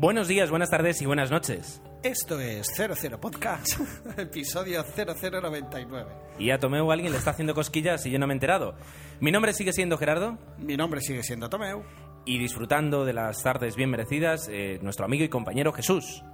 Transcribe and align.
Buenos 0.00 0.28
días, 0.28 0.48
buenas 0.48 0.70
tardes 0.70 1.02
y 1.02 1.04
buenas 1.04 1.30
noches. 1.30 1.82
Esto 2.02 2.40
es 2.40 2.68
00 2.74 3.20
Podcast, 3.20 3.78
episodio 4.16 4.82
0099. 4.82 6.10
Y 6.38 6.52
a 6.52 6.58
Tomeu 6.58 6.90
alguien 6.90 7.12
le 7.12 7.18
está 7.18 7.32
haciendo 7.32 7.54
cosquillas 7.54 8.06
y 8.06 8.10
yo 8.10 8.18
no 8.18 8.26
me 8.26 8.32
he 8.32 8.36
enterado. 8.36 8.76
Mi 9.20 9.30
nombre 9.30 9.52
sigue 9.52 9.74
siendo 9.74 9.98
Gerardo 9.98 10.38
Mi 10.56 10.78
nombre 10.78 11.02
sigue 11.02 11.22
siendo 11.22 11.50
Tomeu. 11.50 11.82
y 12.24 12.38
disfrutando 12.38 13.04
de 13.04 13.12
las 13.12 13.42
tardes 13.42 13.76
bien 13.76 13.90
merecidas, 13.90 14.48
eh, 14.50 14.78
nuestro 14.80 15.04
amigo 15.04 15.22
y 15.22 15.28
compañero 15.28 15.70
Jesús. 15.74 16.24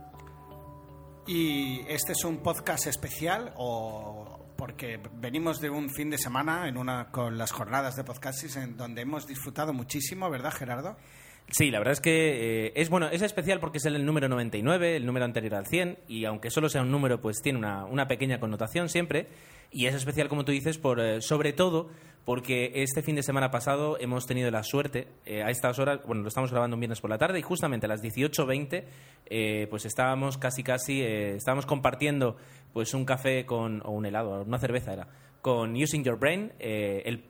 Y 1.27 1.81
este 1.89 2.13
es 2.13 2.23
un 2.23 2.37
podcast 2.45 2.87
especial 2.87 3.53
o 3.57 4.47
porque 4.57 5.01
venimos 5.15 5.61
de 5.61 5.71
un 5.71 5.91
fin 5.91 6.09
de 6.09 6.19
semana 6.19 6.69
en 6.69 6.77
una 6.77 7.11
con 7.11 7.37
las 7.37 7.51
jornadas 7.51 7.97
de 7.97 8.05
podcasting 8.05 8.63
en 8.63 8.77
donde 8.77 9.03
hemos 9.03 9.27
disfrutado 9.27 9.73
muchísimo, 9.73 10.31
¿verdad, 10.31 10.53
Gerardo? 10.53 10.97
Sí, 11.49 11.71
la 11.71 11.79
verdad 11.79 11.93
es 11.93 12.01
que 12.01 12.67
eh, 12.67 12.73
es 12.75 12.91
bueno, 12.91 13.09
es 13.09 13.23
especial 13.23 13.61
porque 13.61 13.79
es 13.79 13.87
el 13.87 14.05
número 14.05 14.29
99, 14.29 14.97
el 14.97 15.07
número 15.07 15.25
anterior 15.25 15.55
al 15.55 15.67
100, 15.67 15.99
y 16.09 16.25
aunque 16.25 16.51
solo 16.51 16.69
sea 16.69 16.83
un 16.83 16.91
número, 16.91 17.21
pues 17.21 17.41
tiene 17.41 17.59
una, 17.59 17.85
una 17.85 18.09
pequeña 18.09 18.41
connotación 18.41 18.89
siempre. 18.89 19.29
Y 19.71 19.87
es 19.87 19.95
especial, 19.95 20.29
como 20.29 20.45
tú 20.45 20.53
dices, 20.53 20.79
por 20.79 21.01
eh, 21.01 21.21
sobre 21.21 21.53
todo 21.53 21.89
porque 22.25 22.73
este 22.75 23.03
fin 23.03 23.15
de 23.15 23.23
semana 23.23 23.53
pasado 23.53 23.99
hemos 24.01 24.27
tenido 24.27 24.51
la 24.51 24.65
suerte, 24.65 25.07
eh, 25.27 25.45
a 25.45 25.51
estas 25.51 25.79
horas, 25.79 26.01
bueno, 26.05 26.23
lo 26.23 26.29
estamos 26.29 26.51
grabando 26.51 26.75
un 26.75 26.81
viernes 26.81 27.01
por 27.01 27.09
la 27.09 27.19
tarde, 27.19 27.39
y 27.39 27.43
justamente 27.43 27.87
a 27.87 27.89
las 27.89 28.03
18.20, 28.03 28.85
eh, 29.27 29.67
pues 29.71 29.85
estábamos 29.85 30.37
casi 30.37 30.65
casi, 30.65 31.03
estábamos 31.03 31.67
compartiendo 31.67 32.37
pues 32.73 32.95
un 32.95 33.05
café 33.05 33.47
con, 33.47 33.81
o 33.85 33.93
un 33.93 34.07
helado, 34.07 34.43
una 34.43 34.59
cerveza 34.59 34.93
era, 34.93 35.07
con 35.41 35.81
Using 35.81 36.03
Your 36.03 36.19
Brain, 36.19 36.53
el 36.59 37.23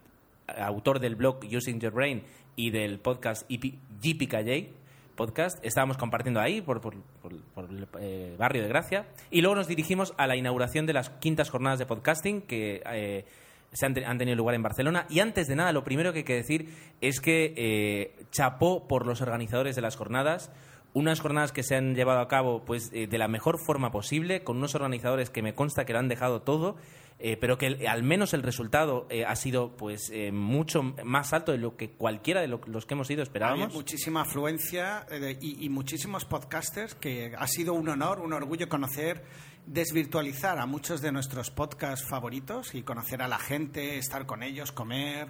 autor 0.47 0.99
del 0.99 1.15
blog 1.15 1.41
Using 1.45 1.79
Your 1.79 1.93
Brain 1.93 2.23
y 2.57 2.71
del 2.71 2.99
podcast 2.99 3.49
GPKJ 3.51 4.75
podcast. 5.15 5.59
Estábamos 5.65 5.97
compartiendo 5.97 6.41
ahí 6.41 6.61
por, 6.61 6.81
por- 6.81 6.95
por- 7.23 7.41
por 7.55 7.65
el 7.71 7.87
eh, 8.01 8.35
barrio 8.39 8.63
de 8.63 8.69
Gracia. 8.69 9.07
Y 9.31 9.41
luego 9.41 9.57
nos 9.57 9.67
dirigimos 9.67 10.13
a 10.19 10.27
la 10.27 10.37
inauguración 10.37 10.85
de 10.87 10.93
las 10.93 11.09
quintas 11.09 11.49
jornadas 11.49 11.79
de 11.79 11.87
podcasting 11.87 12.43
que 12.43 12.83
eh, 12.93 13.25
se 13.73 13.87
han, 13.87 13.97
han 14.05 14.19
tenido 14.19 14.37
lugar 14.37 14.55
en 14.55 14.63
Barcelona. 14.63 15.07
Y 15.09 15.21
antes 15.21 15.47
de 15.49 15.57
nada, 15.57 15.73
lo 15.73 15.85
primero 15.85 16.13
que 16.13 16.19
hay 16.19 16.25
que 16.25 16.35
decir 16.35 16.69
es 17.01 17.21
que 17.21 17.55
eh, 17.57 18.25
chapó 18.31 18.87
por 18.87 19.07
los 19.07 19.23
organizadores 19.23 19.75
de 19.75 19.81
las 19.83 19.97
jornadas. 19.97 20.51
Unas 20.93 21.21
jornadas 21.21 21.53
que 21.53 21.63
se 21.63 21.77
han 21.77 21.95
llevado 21.95 22.21
a 22.21 22.29
cabo 22.29 22.65
pues, 22.67 22.91
eh, 22.93 23.07
de 23.07 23.19
la 23.19 23.29
mejor 23.29 23.59
forma 23.59 23.91
posible, 23.91 24.45
con 24.45 24.59
unos 24.59 24.75
organizadores 24.75 25.31
que 25.31 25.43
me 25.43 25.55
consta 25.55 25.85
que 25.87 25.93
lo 25.95 25.99
han 25.99 26.09
dejado 26.09 26.43
todo, 26.43 26.77
eh, 27.19 27.37
pero 27.39 27.57
que 27.59 27.67
el- 27.69 27.87
al 27.87 28.03
menos 28.03 28.35
el 28.35 28.43
resultado 28.43 29.07
eh, 29.09 29.25
ha 29.25 29.35
sido 29.37 29.77
pues 29.77 30.11
eh, 30.13 30.33
mucho 30.33 30.83
más 31.05 31.33
alto 31.33 31.51
de 31.53 31.59
lo 31.59 31.77
que 31.77 31.91
cualquiera 31.91 32.41
de 32.43 32.49
lo- 32.49 32.61
los 32.67 32.85
que 32.87 32.95
hemos 32.95 33.11
ido 33.11 33.23
esperábamos. 33.23 33.73
muchísima 33.73 34.23
afluencia 34.23 35.07
y, 35.41 35.65
y 35.65 35.69
muchísimos 35.71 36.25
podcasters 36.27 36.95
que 36.95 37.33
ha 37.39 37.47
sido 37.47 37.73
un 37.75 37.89
honor, 37.89 38.21
un 38.21 38.33
orgullo 38.35 38.69
conocer, 38.69 39.23
desvirtualizar 39.67 40.59
a 40.59 40.67
muchos 40.67 41.01
de 41.03 41.13
nuestros 41.13 41.51
podcasts 41.51 42.07
favoritos 42.09 42.75
y 42.75 42.83
conocer 42.83 43.23
a 43.23 43.29
la 43.29 43.39
gente, 43.39 43.99
estar 43.99 44.25
con 44.27 44.43
ellos, 44.43 44.73
comer, 44.73 45.29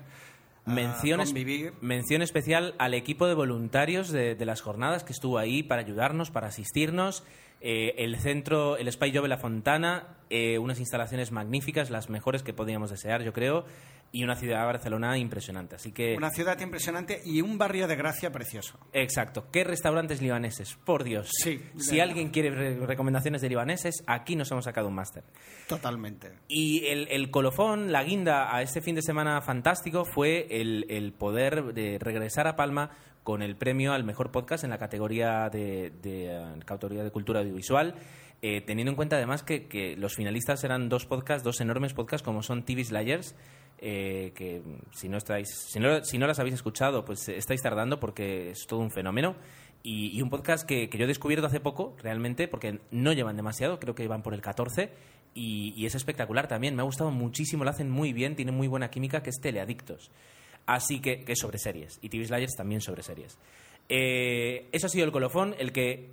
ah, 0.66 0.72
Mención, 0.72 1.24
convivir. 1.24 1.72
mención 1.80 2.22
especial 2.22 2.74
al 2.78 2.94
equipo 2.94 3.26
de 3.26 3.34
voluntarios 3.34 4.10
de, 4.10 4.34
de 4.34 4.44
las 4.44 4.60
jornadas 4.60 5.04
que 5.04 5.12
estuvo 5.12 5.38
ahí 5.38 5.62
para 5.62 5.80
ayudarnos, 5.82 6.30
para 6.30 6.48
asistirnos. 6.48 7.24
Eh, 7.68 8.04
el 8.04 8.16
centro, 8.18 8.76
el 8.76 8.92
Spy 8.92 9.12
Job 9.12 9.26
La 9.26 9.38
Fontana, 9.38 10.04
eh, 10.30 10.56
unas 10.58 10.78
instalaciones 10.78 11.32
magníficas, 11.32 11.90
las 11.90 12.08
mejores 12.08 12.44
que 12.44 12.52
podíamos 12.52 12.90
desear, 12.90 13.24
yo 13.24 13.32
creo, 13.32 13.64
y 14.12 14.24
una 14.24 14.36
ciudad 14.36 14.60
de 14.60 14.66
Barcelona 14.66 15.18
impresionante. 15.18 15.76
Así 15.76 15.92
que, 15.92 16.16
Una 16.16 16.30
ciudad 16.30 16.58
impresionante 16.60 17.20
y 17.24 17.42
un 17.42 17.58
barrio 17.58 17.86
de 17.86 17.96
gracia 17.96 18.30
precioso. 18.32 18.78
exacto. 18.92 19.48
¿Qué 19.52 19.64
restaurantes 19.64 20.22
libaneses? 20.22 20.76
Por 20.84 21.04
Dios. 21.04 21.28
Sí. 21.32 21.60
Si 21.78 22.00
alguien 22.00 22.30
quiere 22.30 22.50
re- 22.50 22.86
recomendaciones 22.86 23.42
de 23.42 23.48
libaneses, 23.48 24.02
aquí 24.06 24.36
nos 24.36 24.50
hemos 24.50 24.64
sacado 24.64 24.88
un 24.88 24.94
máster. 24.94 25.24
Totalmente. 25.68 26.32
Y 26.48 26.86
el, 26.86 27.08
el 27.10 27.30
colofón, 27.30 27.92
la 27.92 28.02
guinda 28.04 28.54
a 28.54 28.62
este 28.62 28.80
fin 28.80 28.94
de 28.94 29.02
semana 29.02 29.40
fantástico 29.42 30.04
fue 30.04 30.46
el, 30.50 30.86
el 30.88 31.12
poder 31.12 31.74
de 31.74 31.98
regresar 31.98 32.46
a 32.46 32.56
Palma 32.56 32.90
con 33.24 33.42
el 33.42 33.56
premio 33.56 33.92
al 33.92 34.04
mejor 34.04 34.30
podcast 34.30 34.62
en 34.62 34.70
la 34.70 34.78
categoría 34.78 35.48
de, 35.50 35.90
de, 36.00 36.26
eh, 36.30 36.44
categoría 36.64 37.02
de 37.02 37.10
cultura 37.10 37.40
audiovisual, 37.40 37.96
eh, 38.42 38.60
teniendo 38.60 38.90
en 38.90 38.96
cuenta 38.96 39.16
además 39.16 39.42
que, 39.42 39.66
que 39.66 39.96
los 39.96 40.14
finalistas 40.14 40.62
eran 40.64 40.88
dos 40.88 41.06
podcasts, 41.06 41.42
dos 41.42 41.60
enormes 41.60 41.94
podcasts 41.94 42.24
como 42.24 42.42
son 42.42 42.64
TV 42.64 42.84
Slayers, 42.84 43.34
eh, 43.78 44.32
que 44.34 44.60
mm, 44.60 44.92
si 44.94 45.08
no 45.08 45.16
estáis, 45.16 45.48
si 45.48 45.80
no, 45.80 46.04
si 46.04 46.18
no 46.18 46.26
las 46.26 46.38
habéis 46.38 46.54
escuchado, 46.54 47.04
pues 47.04 47.28
eh, 47.28 47.36
estáis 47.36 47.62
tardando 47.62 47.98
porque 48.00 48.50
es 48.50 48.66
todo 48.66 48.80
un 48.80 48.90
fenómeno. 48.90 49.36
Y, 49.82 50.16
y 50.16 50.22
un 50.22 50.30
podcast 50.30 50.66
que, 50.66 50.88
que 50.88 50.98
yo 50.98 51.04
he 51.04 51.08
descubierto 51.08 51.46
hace 51.46 51.60
poco, 51.60 51.96
realmente, 52.02 52.48
porque 52.48 52.80
no 52.90 53.12
llevan 53.12 53.36
demasiado, 53.36 53.78
creo 53.78 53.94
que 53.94 54.08
van 54.08 54.22
por 54.22 54.34
el 54.34 54.40
14, 54.40 54.90
y, 55.34 55.74
y 55.76 55.86
es 55.86 55.94
espectacular 55.94 56.48
también. 56.48 56.74
Me 56.74 56.82
ha 56.82 56.84
gustado 56.84 57.12
muchísimo, 57.12 57.62
lo 57.62 57.70
hacen 57.70 57.88
muy 57.88 58.12
bien, 58.12 58.34
tienen 58.34 58.56
muy 58.56 58.66
buena 58.66 58.90
química, 58.90 59.22
que 59.22 59.30
es 59.30 59.40
Teleadictos. 59.40 60.10
Así 60.66 61.00
que, 61.00 61.24
que 61.24 61.32
es 61.32 61.38
sobre 61.38 61.58
series. 61.58 61.98
Y 62.02 62.08
TV 62.08 62.26
Slayers 62.26 62.56
también 62.56 62.80
sobre 62.80 63.02
series. 63.02 63.38
Eh, 63.88 64.68
eso 64.72 64.86
ha 64.86 64.90
sido 64.90 65.04
el 65.04 65.12
colofón, 65.12 65.54
el 65.58 65.72
que 65.72 66.10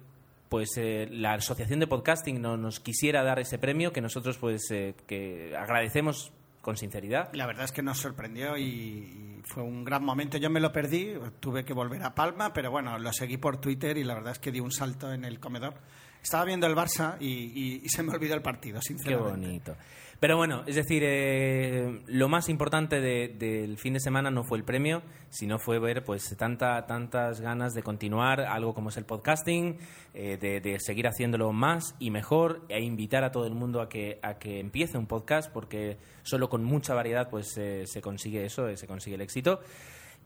pues 0.53 0.77
eh, 0.77 1.07
la 1.09 1.33
asociación 1.33 1.79
de 1.79 1.87
podcasting 1.87 2.39
no, 2.39 2.57
nos 2.57 2.79
quisiera 2.79 3.23
dar 3.23 3.39
ese 3.39 3.57
premio 3.57 3.91
que 3.91 4.01
nosotros 4.01 4.37
pues 4.37 4.69
eh, 4.69 4.93
que 5.07 5.55
agradecemos 5.57 6.31
con 6.61 6.77
sinceridad 6.77 7.33
La 7.33 7.47
verdad 7.47 7.65
es 7.65 7.71
que 7.71 7.81
nos 7.81 7.97
sorprendió 7.97 8.55
y, 8.55 9.41
fue 9.45 9.63
un 9.63 9.83
gran 9.83 10.05
momento. 10.05 10.37
Yo 10.37 10.51
me 10.51 10.59
lo 10.59 10.71
perdí, 10.71 11.15
tuve 11.39 11.65
que 11.65 11.73
volver 11.73 12.03
a 12.03 12.13
Palma, 12.13 12.53
pero 12.53 12.69
bueno, 12.69 12.99
lo 12.99 13.11
seguí 13.11 13.37
por 13.37 13.57
Twitter 13.59 13.97
y 13.97 14.03
la 14.03 14.13
verdad 14.13 14.33
es 14.33 14.37
que 14.39 14.51
di 14.51 14.59
un 14.59 14.71
salto 14.71 15.11
en 15.11 15.25
el 15.25 15.39
comedor. 15.39 15.73
Estaba 16.21 16.45
viendo 16.45 16.67
el 16.67 16.75
Barça 16.75 17.17
y, 17.19 17.25
y- 17.27 17.81
y 17.83 17.89
se 17.89 18.03
me 18.03 18.13
olvidó 18.13 18.35
el 18.35 18.43
partido, 18.43 18.79
Qué 18.79 18.89
sinceramente. 18.89 19.31
bonito. 19.47 19.75
Pero 20.23 20.38
bueno, 20.38 20.63
es 20.67 20.75
decir, 20.75 21.03
eh, 21.06 22.01
lo 22.07 22.29
más 22.29 22.47
importante 22.47 23.01
de- 23.01 23.28
del 23.28 23.78
fin 23.78 23.91
de 23.91 24.00
semana 24.00 24.31
no 24.31 24.45
fue 24.45 24.57
el 24.57 24.63
premio, 24.63 25.01
sino 25.28 25.59
fue 25.59 25.79
ver 25.79 26.06
pues 26.06 26.34
tanta, 26.38 26.85
tantas 26.85 27.41
ganas 27.41 27.73
de 27.73 27.84
continuar 27.84 28.39
algo 28.39 28.73
como 28.73 28.88
es 28.88 28.95
el 28.95 29.03
podcasting, 29.03 29.79
eh, 30.13 30.38
de, 30.38 30.79
seguir 30.79 31.07
haciéndolo 31.07 31.51
más 31.51 31.94
y 32.00 32.09
mejor, 32.09 32.62
e 32.69 32.81
invitar 32.81 33.25
a 33.25 33.33
todo 33.33 33.45
el 33.45 33.53
mundo 33.53 33.81
a 33.81 33.89
que, 33.89 34.19
a 34.23 34.35
que 34.35 34.62
empiece 34.62 34.97
un 34.97 35.07
podcast, 35.07 35.51
porque 35.51 35.97
solo 36.22 36.47
con 36.47 36.63
mucha 36.63 36.94
variedad 36.94 37.29
pues 37.29 37.50
se 37.50 38.01
consigue 38.01 38.45
eso, 38.45 38.69
eh, 38.69 38.78
se 38.78 38.88
consigue 38.88 39.16
el 39.17 39.22
éxito. 39.23 39.59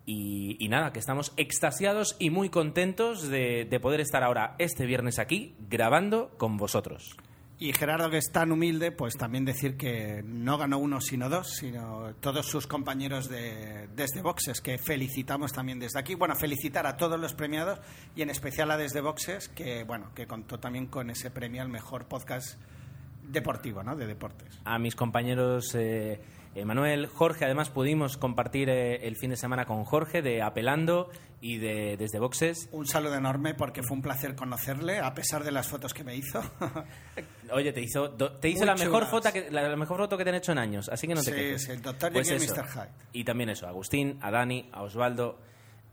Y, 0.06 0.68
nada, 0.70 0.94
que 0.94 1.00
estamos 1.00 1.34
extasiados 1.38 2.16
y 2.20 2.30
muy 2.30 2.50
contentos 2.50 3.30
de 3.30 3.80
poder 3.82 4.02
estar 4.02 4.24
ahora 4.24 4.54
este 4.60 4.86
viernes 4.86 5.18
aquí 5.18 5.56
grabando 5.68 6.38
con 6.38 6.56
vosotros. 6.56 7.18
Y 7.60 7.74
Gerardo, 7.74 8.12
que 8.12 8.18
es 8.18 8.32
tan 8.32 8.52
humilde, 8.52 8.92
pues 8.92 9.16
también 9.16 9.44
decir 9.44 9.78
que 9.78 10.22
no 10.24 10.60
ganó 10.60 10.78
uno 10.78 11.02
sino 11.02 11.28
dos, 11.28 11.56
sino 11.56 12.14
todos 12.20 12.46
sus 12.46 12.68
compañeros 12.68 13.30
de 13.30 13.90
Desde 13.96 14.22
Boxes, 14.22 14.62
que 14.62 14.78
felicitamos 14.78 15.54
también 15.54 15.80
desde 15.80 15.98
aquí. 15.98 16.14
Bueno, 16.14 16.36
felicitar 16.36 16.86
a 16.86 16.98
todos 16.98 17.20
los 17.20 17.34
premiados 17.34 17.80
y 18.16 18.22
en 18.22 18.30
especial 18.30 18.70
a 18.70 18.78
Desde 18.78 19.02
Boxes, 19.02 19.50
que 19.50 19.84
bueno, 19.86 20.14
que 20.14 20.28
contó 20.28 20.60
también 20.60 20.86
con 20.86 21.10
ese 21.10 21.32
premio 21.32 21.64
al 21.64 21.70
mejor 21.70 22.06
podcast 22.06 22.60
deportivo, 23.24 23.82
¿no? 23.82 23.96
De 23.96 24.06
deportes. 24.06 24.60
a 24.64 24.78
mis 24.78 24.96
compañeros 24.96 25.74
eh, 25.74 26.22
Manuel, 26.66 27.08
Jorge, 27.08 27.46
además 27.46 27.70
pudimos 27.70 28.18
compartir 28.18 28.70
eh, 28.70 29.08
el 29.08 29.16
fin 29.18 29.30
de 29.32 29.36
semana 29.38 29.66
con 29.66 29.84
Jorge 29.84 30.22
de 30.22 30.42
Apelando 30.42 31.10
y 31.42 31.58
de 31.58 31.98
Desde 31.98 32.20
Boxes. 32.20 32.70
Un 32.72 32.88
saludo 32.88 33.16
enorme 33.16 33.54
porque 33.54 33.82
fue 33.84 33.96
un 33.98 34.02
placer 34.02 34.36
conocerle, 34.36 35.00
a 35.00 35.14
pesar 35.14 35.44
de 35.44 35.52
las 35.52 35.68
fotos 35.68 35.94
que 35.94 36.04
me 36.04 36.16
hizo. 36.16 36.42
Oye, 37.52 37.72
te 37.74 37.82
hizo, 37.82 38.08
do- 38.10 38.32
te 38.34 38.50
hizo 38.50 38.60
Muy 38.60 38.68
la 38.68 38.76
mejor, 38.76 39.06
foto 39.06 39.32
que, 39.32 39.50
la, 39.52 39.68
la 39.70 39.76
mejor 39.76 39.98
foto 39.98 40.18
que 40.18 40.24
te 40.24 40.30
han 40.32 40.36
hecho 40.36 40.52
en 40.52 40.58
años, 40.58 40.90
así 40.90 41.08
que 41.08 41.14
no 41.16 41.22
te 41.22 41.32
Sí, 41.32 41.36
quejes. 41.38 41.64
sí, 41.64 41.72
el. 41.72 41.82
Pues 41.82 42.28
Jekyll 42.30 42.42
y 42.42 42.46
eso. 42.46 42.56
Mr. 42.56 42.68
Hyde. 42.70 42.90
Y 43.14 43.24
también 43.24 43.50
eso, 43.50 43.66
a 43.66 43.70
Agustín, 43.70 44.18
a 44.22 44.32
Dani, 44.32 44.70
a 44.74 44.84
Osvaldo, 44.84 45.40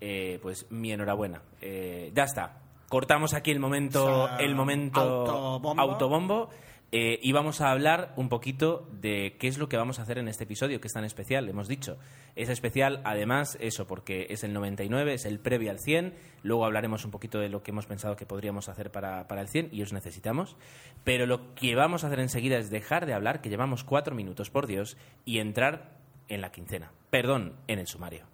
eh, 0.01 0.39
pues 0.43 0.67
mi 0.71 0.93
enhorabuena. 0.93 1.43
Eh, 1.61 2.11
ya 2.15 2.25
está. 2.25 2.59
Cortamos 2.89 3.35
aquí 3.35 3.51
el 3.51 3.61
momento, 3.61 4.05
O 4.25 4.27
sea, 4.29 4.37
el 4.39 4.55
momento 4.55 5.01
autobombo. 5.01 5.81
autobombo. 5.81 6.51
Eh, 6.97 7.19
y 7.25 7.33
vamos 7.33 7.61
a 7.61 7.73
hablar 7.73 8.13
un 8.15 8.29
poquito 8.29 8.89
de 8.93 9.35
qué 9.41 9.49
es 9.49 9.59
lo 9.59 9.69
que 9.69 9.77
vamos 9.77 9.99
a 9.99 10.03
hacer 10.03 10.17
en 10.19 10.29
este 10.29 10.45
episodio, 10.45 10.81
que 10.81 10.87
es 10.87 10.95
tan 10.95 11.03
especial, 11.03 11.49
hemos 11.49 11.67
dicho. 11.67 11.99
Es 12.37 12.49
especial, 12.49 13.01
además, 13.03 13.59
eso, 13.61 13.89
porque 13.89 14.29
es 14.31 14.45
el 14.45 14.53
99, 14.53 15.15
es 15.15 15.25
el 15.25 15.41
previo 15.41 15.73
al 15.73 15.81
100. 15.81 16.15
Luego 16.45 16.65
hablaremos 16.65 17.05
un 17.05 17.11
poquito 17.11 17.41
de 17.41 17.49
lo 17.49 17.65
que 17.65 17.73
hemos 17.73 17.87
pensado 17.87 18.15
que 18.15 18.27
podríamos 18.27 18.69
hacer 18.69 18.93
para, 18.93 19.27
para 19.27 19.41
el 19.41 19.49
100 19.49 19.71
y 19.73 19.83
os 19.83 19.93
necesitamos. 19.93 20.57
Pero 21.03 21.27
lo 21.27 21.57
que 21.57 21.75
vamos 21.75 22.05
a 22.05 22.07
hacer 22.07 22.21
enseguida 22.21 22.59
es 22.59 22.71
dejar 22.71 23.07
de 23.07 23.15
hablar, 23.15 23.41
que 23.41 23.51
llevamos 23.51 23.83
cuatro 23.83 24.15
minutos, 24.15 24.51
por 24.51 24.69
Dios, 24.69 24.97
y 25.25 25.41
entrar 25.41 25.99
en 26.29 26.43
la 26.43 26.53
quincena. 26.53 26.93
Perdón, 27.11 27.55
en 27.67 27.81
el 27.81 27.89
sumario. 27.89 28.34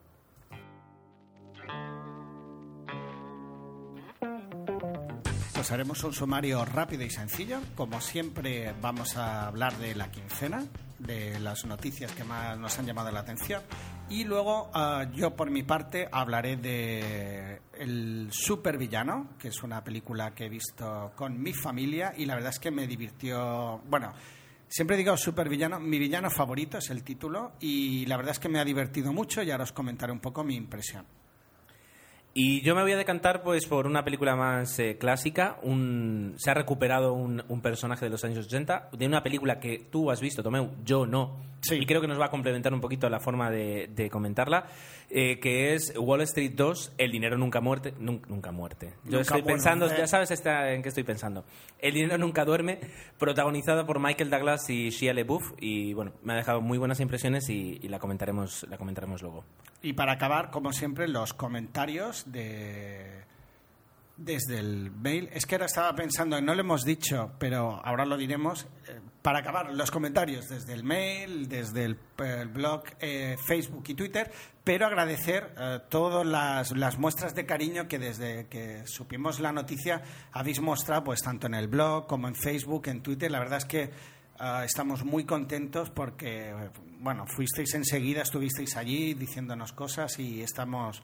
Pues 5.60 5.72
haremos 5.72 6.02
un 6.04 6.14
sumario 6.14 6.64
rápido 6.64 7.04
y 7.04 7.10
sencillo. 7.10 7.60
Como 7.74 8.00
siempre, 8.00 8.72
vamos 8.80 9.18
a 9.18 9.46
hablar 9.46 9.76
de 9.76 9.94
la 9.94 10.10
quincena, 10.10 10.64
de 10.98 11.38
las 11.38 11.66
noticias 11.66 12.12
que 12.12 12.24
más 12.24 12.58
nos 12.58 12.78
han 12.78 12.86
llamado 12.86 13.10
la 13.10 13.20
atención. 13.20 13.60
Y 14.08 14.24
luego, 14.24 14.70
ah, 14.72 15.04
yo 15.12 15.36
por 15.36 15.50
mi 15.50 15.62
parte, 15.62 16.08
hablaré 16.10 16.56
de 16.56 17.60
El 17.74 18.28
Supervillano, 18.30 19.36
que 19.38 19.48
es 19.48 19.62
una 19.62 19.84
película 19.84 20.34
que 20.34 20.46
he 20.46 20.48
visto 20.48 21.12
con 21.14 21.38
mi 21.38 21.52
familia 21.52 22.14
y 22.16 22.24
la 22.24 22.36
verdad 22.36 22.52
es 22.54 22.58
que 22.58 22.70
me 22.70 22.86
divirtió. 22.86 23.82
Bueno, 23.84 24.14
siempre 24.66 24.96
digo 24.96 25.14
Supervillano, 25.18 25.78
mi 25.78 25.98
villano 25.98 26.30
favorito 26.30 26.78
es 26.78 26.88
el 26.88 27.04
título 27.04 27.52
y 27.60 28.06
la 28.06 28.16
verdad 28.16 28.32
es 28.32 28.38
que 28.38 28.48
me 28.48 28.60
ha 28.60 28.64
divertido 28.64 29.12
mucho 29.12 29.42
y 29.42 29.50
ahora 29.50 29.64
os 29.64 29.72
comentaré 29.72 30.10
un 30.10 30.20
poco 30.20 30.42
mi 30.42 30.56
impresión. 30.56 31.04
Y 32.32 32.60
yo 32.62 32.76
me 32.76 32.82
voy 32.82 32.92
a 32.92 32.96
decantar 32.96 33.42
pues 33.42 33.66
por 33.66 33.86
una 33.88 34.04
película 34.04 34.36
más 34.36 34.78
eh, 34.78 34.96
clásica. 34.98 35.56
Un, 35.62 36.34
se 36.38 36.50
ha 36.50 36.54
recuperado 36.54 37.12
un, 37.12 37.42
un 37.48 37.60
personaje 37.60 38.04
de 38.04 38.10
los 38.10 38.24
años 38.24 38.46
80, 38.46 38.90
de 38.92 39.06
una 39.06 39.22
película 39.22 39.58
que 39.58 39.86
tú 39.90 40.12
has 40.12 40.20
visto, 40.20 40.40
Tomeu, 40.42 40.70
yo 40.84 41.06
no. 41.06 41.50
Sí. 41.62 41.74
Y 41.74 41.84
creo 41.86 42.00
que 42.00 42.06
nos 42.06 42.18
va 42.18 42.26
a 42.26 42.30
complementar 42.30 42.72
un 42.72 42.80
poquito 42.80 43.10
la 43.10 43.20
forma 43.20 43.50
de, 43.50 43.90
de 43.94 44.08
comentarla, 44.08 44.64
eh, 45.10 45.38
que 45.40 45.74
es 45.74 45.92
Wall 45.98 46.22
Street 46.22 46.52
2, 46.54 46.94
El 46.96 47.10
dinero 47.10 47.36
nunca 47.36 47.60
muerte. 47.60 47.92
nun- 47.98 48.22
nunca 48.28 48.50
muerte. 48.52 48.94
Yo 49.04 49.18
Nunca 49.18 49.20
estoy 49.22 49.42
pensando, 49.42 49.86
ya 49.88 50.06
sabes 50.06 50.30
esta- 50.30 50.72
en 50.72 50.82
qué 50.82 50.88
estoy 50.88 51.02
pensando. 51.04 51.44
El 51.80 51.92
dinero 51.94 52.16
nunca 52.16 52.44
duerme, 52.46 52.78
protagonizada 53.18 53.84
por 53.86 53.98
Michael 54.00 54.30
Douglas 54.30 54.70
y 54.70 54.88
Shia 54.90 55.12
LaBeouf. 55.12 55.52
Y 55.60 55.92
bueno, 55.94 56.12
me 56.22 56.32
ha 56.32 56.36
dejado 56.36 56.60
muy 56.62 56.78
buenas 56.78 57.00
impresiones 57.00 57.48
y, 57.50 57.78
y 57.82 57.88
la, 57.88 57.98
comentaremos, 57.98 58.64
la 58.70 58.78
comentaremos 58.78 59.20
luego. 59.20 59.44
Y 59.82 59.92
para 59.94 60.12
acabar, 60.12 60.50
como 60.50 60.72
siempre, 60.72 61.08
los 61.08 61.34
comentarios 61.34 62.19
de 62.26 63.24
desde 64.20 64.58
el 64.58 64.90
mail. 64.90 65.30
Es 65.32 65.46
que 65.46 65.54
ahora 65.54 65.66
estaba 65.66 65.94
pensando, 65.94 66.40
no 66.40 66.54
lo 66.54 66.60
hemos 66.60 66.84
dicho, 66.84 67.32
pero 67.38 67.80
ahora 67.84 68.04
lo 68.04 68.16
diremos. 68.16 68.66
Eh, 68.86 69.00
para 69.22 69.40
acabar, 69.40 69.72
los 69.72 69.90
comentarios 69.90 70.48
desde 70.48 70.74
el 70.74 70.84
mail, 70.84 71.48
desde 71.48 71.84
el, 71.84 71.98
blog, 72.48 72.84
eh, 73.00 73.36
Facebook 73.46 73.84
y 73.88 73.94
Twitter, 73.94 74.30
pero 74.62 74.86
agradecer 74.86 75.54
eh, 75.58 75.80
todas 75.88 76.26
las, 76.26 76.76
las 76.76 76.98
muestras 76.98 77.34
de 77.34 77.46
cariño 77.46 77.88
que 77.88 77.98
desde 77.98 78.46
que 78.48 78.82
supimos 78.86 79.40
la 79.40 79.52
noticia 79.52 80.02
habéis 80.32 80.60
mostrado, 80.60 81.04
pues 81.04 81.22
tanto 81.22 81.46
en 81.46 81.54
el 81.54 81.68
blog 81.68 82.06
como 82.06 82.28
en 82.28 82.34
Facebook, 82.34 82.88
en 82.88 83.02
Twitter. 83.02 83.30
La 83.30 83.40
verdad 83.40 83.58
es 83.58 83.64
que 83.64 83.90
estamos 84.64 85.04
muy 85.04 85.26
contentos 85.26 85.90
porque, 85.90 86.54
bueno, 86.98 87.26
fuisteis 87.26 87.74
enseguida, 87.74 88.22
estuvisteis 88.22 88.74
allí 88.78 89.12
diciéndonos 89.12 89.72
cosas 89.72 90.18
y 90.18 90.42
estamos, 90.42 91.02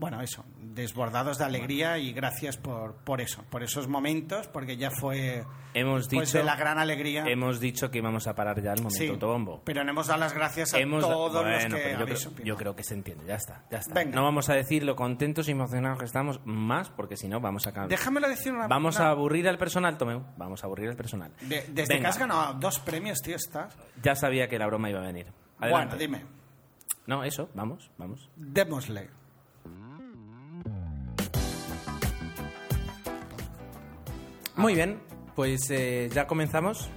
bueno, 0.00 0.20
eso, 0.22 0.44
desbordados 0.60 1.38
de 1.38 1.44
alegría 1.44 1.98
y 1.98 2.12
gracias 2.12 2.56
por, 2.56 2.94
por 3.04 3.20
eso, 3.20 3.44
por 3.50 3.62
esos 3.62 3.86
momentos, 3.86 4.48
porque 4.48 4.76
ya 4.78 4.90
fue 4.90 5.44
Hemos 5.74 6.08
dicho, 6.08 6.38
de 6.38 6.42
la 6.42 6.56
gran 6.56 6.78
alegría. 6.78 7.24
hemos 7.26 7.60
dicho 7.60 7.90
que 7.90 7.98
íbamos 7.98 8.26
a 8.26 8.34
parar 8.34 8.60
ya 8.62 8.72
el 8.72 8.78
momento 8.78 8.96
Sí, 8.98 9.06
autobombo. 9.08 9.60
pero 9.64 9.84
no 9.84 9.90
hemos 9.90 10.06
dado 10.06 10.18
las 10.20 10.32
gracias 10.32 10.72
a 10.74 10.78
Hemos- 10.78 11.02
todos 11.02 11.32
bueno, 11.44 11.50
los 11.68 11.80
que 11.82 11.92
yo, 11.92 12.04
creo, 12.06 12.44
yo 12.46 12.56
creo 12.56 12.74
que 12.76 12.82
se 12.82 12.94
entiende, 12.94 13.24
ya 13.26 13.34
está, 13.36 13.64
ya 13.70 13.78
está. 13.78 13.94
Venga. 13.94 14.16
No 14.16 14.24
vamos 14.24 14.48
a 14.48 14.54
decir 14.54 14.82
lo 14.84 14.96
contentos 14.96 15.48
y 15.48 15.52
emocionados 15.52 15.98
que 15.98 16.06
estamos 16.06 16.40
más, 16.44 16.88
porque 16.90 17.16
si 17.16 17.28
no 17.28 17.38
vamos 17.40 17.66
a 17.66 17.72
cambiar. 17.72 17.90
Déjamelo 17.98 18.28
decir 18.28 18.52
una 18.52 18.66
Vamos 18.66 18.96
una- 18.96 19.08
a 19.08 19.10
aburrir 19.10 19.48
al 19.48 19.58
personal, 19.58 19.98
Tomeu. 19.98 20.24
Vamos 20.38 20.64
a 20.64 20.66
aburrir 20.66 20.88
al 20.88 20.96
personal. 20.96 21.30
de- 21.42 21.66
desde 21.68 21.94
Venga, 21.94 22.00
que 22.00 22.06
has 22.06 22.18
ganado 22.18 22.54
dos 22.54 22.78
premios, 22.78 23.20
tío, 23.20 23.36
estás. 23.36 23.76
Ya 24.02 24.14
sabía 24.14 24.48
que 24.48 24.58
la 24.58 24.66
broma 24.66 24.88
iba 24.88 25.00
a 25.00 25.06
venir. 25.06 25.26
Adelante. 25.58 25.96
Bueno, 25.96 26.16
dime, 26.18 26.24
No, 27.06 27.22
eso, 27.24 27.48
vamos, 27.54 27.90
vamos. 27.98 28.30
démosle. 28.36 29.10
Muy 34.60 34.74
bien, 34.74 35.00
pues 35.34 35.70
eh, 35.70 36.08
ya 36.12 36.26
comenzamos. 36.26 36.88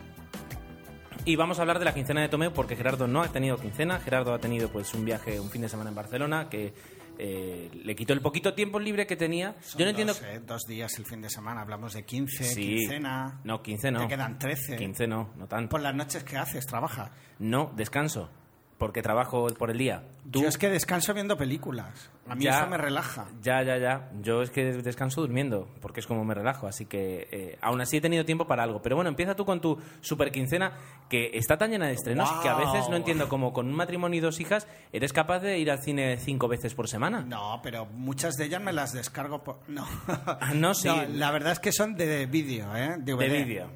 Y 1.25 1.37
vamos 1.37 1.57
a 1.57 1.61
hablar 1.61 1.79
de 1.79 1.85
la 1.85 1.93
quincena 1.93 2.21
de 2.21 2.27
Tomeu 2.27 2.51
porque 2.51 2.75
Gerardo 2.75 3.07
no 3.07 3.21
ha 3.21 3.29
tenido 3.29 3.57
quincena. 3.57 3.99
Gerardo 3.99 4.33
ha 4.33 4.39
tenido 4.39 4.69
pues 4.69 4.93
un 4.93 5.05
viaje, 5.05 5.39
un 5.39 5.49
fin 5.49 5.61
de 5.61 5.69
semana 5.69 5.89
en 5.89 5.95
Barcelona 5.95 6.49
que 6.49 6.73
eh, 7.17 7.69
le 7.73 7.95
quitó 7.95 8.11
el 8.11 8.19
poquito 8.21 8.53
tiempo 8.53 8.79
libre 8.79 9.07
que 9.07 9.15
tenía. 9.15 9.55
Son 9.61 9.79
Yo 9.79 9.85
no 9.85 9.91
entiendo. 9.91 10.13
Dos, 10.13 10.23
eh, 10.23 10.41
dos 10.45 10.63
días 10.67 10.91
el 10.99 11.05
fin 11.05 11.21
de 11.21 11.29
semana, 11.29 11.61
hablamos 11.61 11.93
de 11.93 12.03
15, 12.03 12.43
Sí. 12.43 12.75
quincena. 12.75 13.39
No, 13.45 13.61
15 13.61 13.91
no. 13.91 14.01
Te 14.01 14.07
quedan 14.09 14.37
13. 14.37 14.75
15 14.75 15.07
no, 15.07 15.29
no 15.37 15.47
tanto. 15.47 15.69
Por 15.69 15.81
las 15.81 15.95
noches 15.95 16.25
que 16.25 16.35
haces, 16.37 16.65
trabajas. 16.65 17.11
No, 17.39 17.71
descanso. 17.77 18.29
Porque 18.83 19.01
trabajo 19.01 19.47
por 19.57 19.71
el 19.71 19.77
día. 19.77 20.03
Tú, 20.29 20.41
Yo 20.41 20.49
es 20.49 20.57
que 20.57 20.69
descanso 20.69 21.13
viendo 21.13 21.37
películas. 21.37 22.09
A 22.27 22.35
mí 22.35 22.43
Ya. 22.43 22.57
eso 22.59 22.67
me 22.67 22.77
relaja. 22.77 23.27
Ya, 23.41 23.63
ya, 23.63 23.77
ya. 23.77 24.09
Yo 24.21 24.41
es 24.41 24.49
que 24.49 24.73
descanso 24.73 25.21
durmiendo, 25.21 25.69
porque 25.81 26.01
es 26.01 26.05
como 26.05 26.25
me 26.25 26.33
relajo. 26.33 26.67
Así 26.67 26.85
que 26.85 27.29
eh, 27.31 27.57
aún 27.61 27.79
así 27.79 27.95
he 27.97 28.01
tenido 28.01 28.25
tiempo 28.25 28.45
para 28.45 28.63
algo. 28.63 28.81
Pero 28.81 28.97
bueno, 28.97 29.07
empieza 29.09 29.35
tú 29.37 29.45
con 29.45 29.61
tu 29.61 29.79
super 30.01 30.33
quincena, 30.33 30.73
que 31.07 31.31
está 31.33 31.57
tan 31.57 31.71
llena 31.71 31.87
de 31.87 31.93
estrenos 31.93 32.29
que 32.41 32.49
a 32.49 32.55
veces 32.55 32.89
no 32.89 32.97
entiendo 32.97 33.29
cómo 33.29 33.53
con 33.53 33.67
un 33.67 33.73
matrimonio 33.73 34.17
y 34.17 34.21
dos 34.21 34.41
hijas 34.41 34.67
eres 34.91 35.13
capaz 35.13 35.39
de 35.39 35.57
ir 35.59 35.71
al 35.71 35.79
cine 35.81 36.17
cinco 36.17 36.49
veces 36.49 36.75
por 36.75 36.89
semana. 36.89 37.21
No, 37.21 37.61
pero 37.63 37.85
muchas 37.85 38.35
de 38.35 38.43
ellas 38.43 38.61
me 38.61 38.73
las 38.73 38.91
descargo 38.91 39.45
por... 39.45 39.59
No. 39.69 39.87
Ah, 40.07 40.51
no, 40.53 40.73
sí. 40.73 40.89
la 41.13 41.31
verdad 41.31 41.53
es 41.53 41.59
que 41.59 41.71
son 41.71 41.95
de 41.95 42.25
vídeo, 42.25 42.75
¿eh? 42.75 42.97
DVD. 42.99 43.17
De 43.29 43.43
vídeo. 43.45 43.69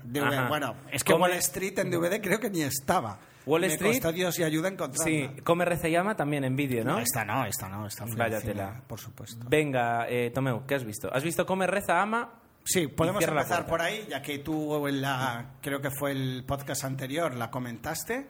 Bueno, 0.50 0.75
es 0.92 1.06
que 1.06 1.13
Wall 1.13 1.31
Street 1.31 1.80
en 1.80 1.92
DVD 1.92 2.19
creo 2.21 2.42
que 2.42 2.50
ni 2.50 2.62
estaba. 2.63 3.19
Wall 3.47 3.61
me 3.61 3.67
Street- 3.67 3.94
costó 3.94 4.11
Dios 4.11 4.38
y 4.39 4.44
ayuda 4.44 4.67
a 4.67 4.71
encontrarla. 4.73 5.03
Sí, 5.05 5.41
come, 5.44 5.65
reza 5.65 5.88
y 5.88 5.91
llama 5.94 6.15
también 6.15 6.44
en 6.44 6.55
vídeo, 6.55 6.83
¿no? 6.83 6.94
No, 6.94 6.99
esta 6.99 7.25
no, 7.25 7.45
esta 7.45 7.67
no. 7.69 7.88
Esta 7.88 8.05
Vaya 8.15 8.39
tela. 8.41 8.81
Por 8.85 8.99
supuesto. 8.99 9.45
Venga, 9.49 10.07
eh, 10.09 10.29
Tomeu, 10.31 10.65
¿qué 10.67 10.75
has 10.75 10.83
visto? 10.83 11.09
¿Has 11.11 11.23
visto 11.23 11.45
Come, 11.45 11.65
reza, 11.65 12.01
ama? 12.01 12.33
Sí, 12.63 12.88
podemos 12.88 13.23
empezar 13.23 13.65
por 13.65 13.81
ahí, 13.81 14.05
ya 14.09 14.21
que 14.21 14.39
tú 14.39 14.85
en 14.88 15.01
la, 15.01 15.53
creo 15.61 15.81
que 15.81 15.89
fue 15.89 16.11
el 16.11 16.44
podcast 16.45 16.83
anterior, 16.83 17.33
la 17.33 17.49
comentaste. 17.49 18.27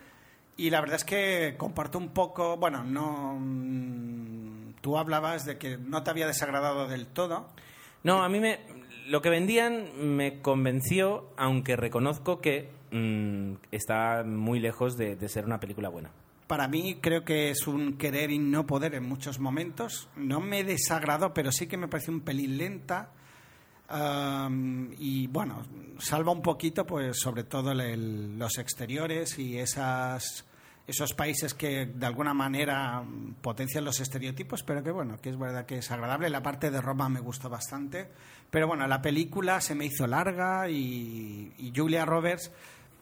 Y 0.57 0.69
la 0.69 0.79
verdad 0.81 0.97
es 0.97 1.03
que 1.03 1.55
comparto 1.57 1.97
un 1.97 2.09
poco, 2.09 2.55
bueno, 2.57 2.83
no... 2.83 3.35
mm, 3.39 4.73
Tú 4.81 4.97
hablabas 4.97 5.45
de 5.45 5.57
que 5.57 5.77
no 5.77 6.03
te 6.03 6.11
había 6.11 6.27
desagradado 6.27 6.87
del 6.87 7.07
todo. 7.07 7.49
No, 8.03 8.23
a 8.23 8.29
mí 8.29 8.39
me, 8.39 8.59
lo 9.07 9.21
que 9.21 9.29
vendían 9.29 9.89
me 10.15 10.39
convenció, 10.41 11.31
aunque 11.35 11.75
reconozco 11.75 12.39
que 12.39 12.69
mm, 12.91 13.53
está 13.71 14.23
muy 14.25 14.59
lejos 14.59 14.97
de, 14.97 15.15
de 15.15 15.29
ser 15.29 15.45
una 15.45 15.59
película 15.59 15.89
buena. 15.89 16.11
Para 16.47 16.67
mí 16.67 16.97
creo 17.01 17.25
que 17.25 17.49
es 17.49 17.67
un 17.67 17.97
querer 17.97 18.31
y 18.31 18.39
no 18.39 18.65
poder 18.65 18.95
en 18.95 19.03
muchos 19.03 19.39
momentos. 19.39 20.07
No 20.15 20.39
me 20.39 20.63
desagradó, 20.63 21.33
pero 21.33 21.51
sí 21.51 21.67
que 21.67 21.75
me 21.77 21.87
pareció 21.89 22.13
un 22.13 22.21
pelín 22.21 22.57
lenta. 22.57 23.09
Am, 23.89 24.91
y 24.97 25.27
bueno, 25.27 25.63
salva 25.99 26.31
un 26.31 26.41
poquito, 26.41 26.85
pues 26.85 27.17
sobre 27.19 27.43
todo 27.45 27.71
el- 27.71 28.37
los 28.37 28.57
exteriores 28.57 29.39
y 29.39 29.57
esas, 29.59 30.45
esos 30.85 31.13
países 31.13 31.53
que 31.53 31.85
de 31.85 32.05
alguna 32.05 32.33
manera 32.33 33.03
potencian 33.41 33.85
los 33.85 33.99
estereotipos, 34.01 34.63
pero 34.63 34.83
que 34.83 34.91
bueno, 34.91 35.17
que 35.21 35.29
es 35.29 35.39
verdad 35.39 35.65
que 35.65 35.77
es 35.77 35.89
agradable. 35.91 36.29
La 36.29 36.43
parte 36.43 36.69
de 36.69 36.81
Roma 36.81 37.07
me 37.07 37.21
gustó 37.21 37.49
bastante. 37.49 38.09
Pero 38.49 38.67
bueno, 38.67 38.87
la 38.87 39.01
película 39.01 39.59
se 39.61 39.75
me 39.75 39.85
hizo 39.85 40.05
larga 40.07 40.69
y, 40.69 41.53
y 41.57 41.71
Julia 41.75 42.05
Roberts 42.05 42.51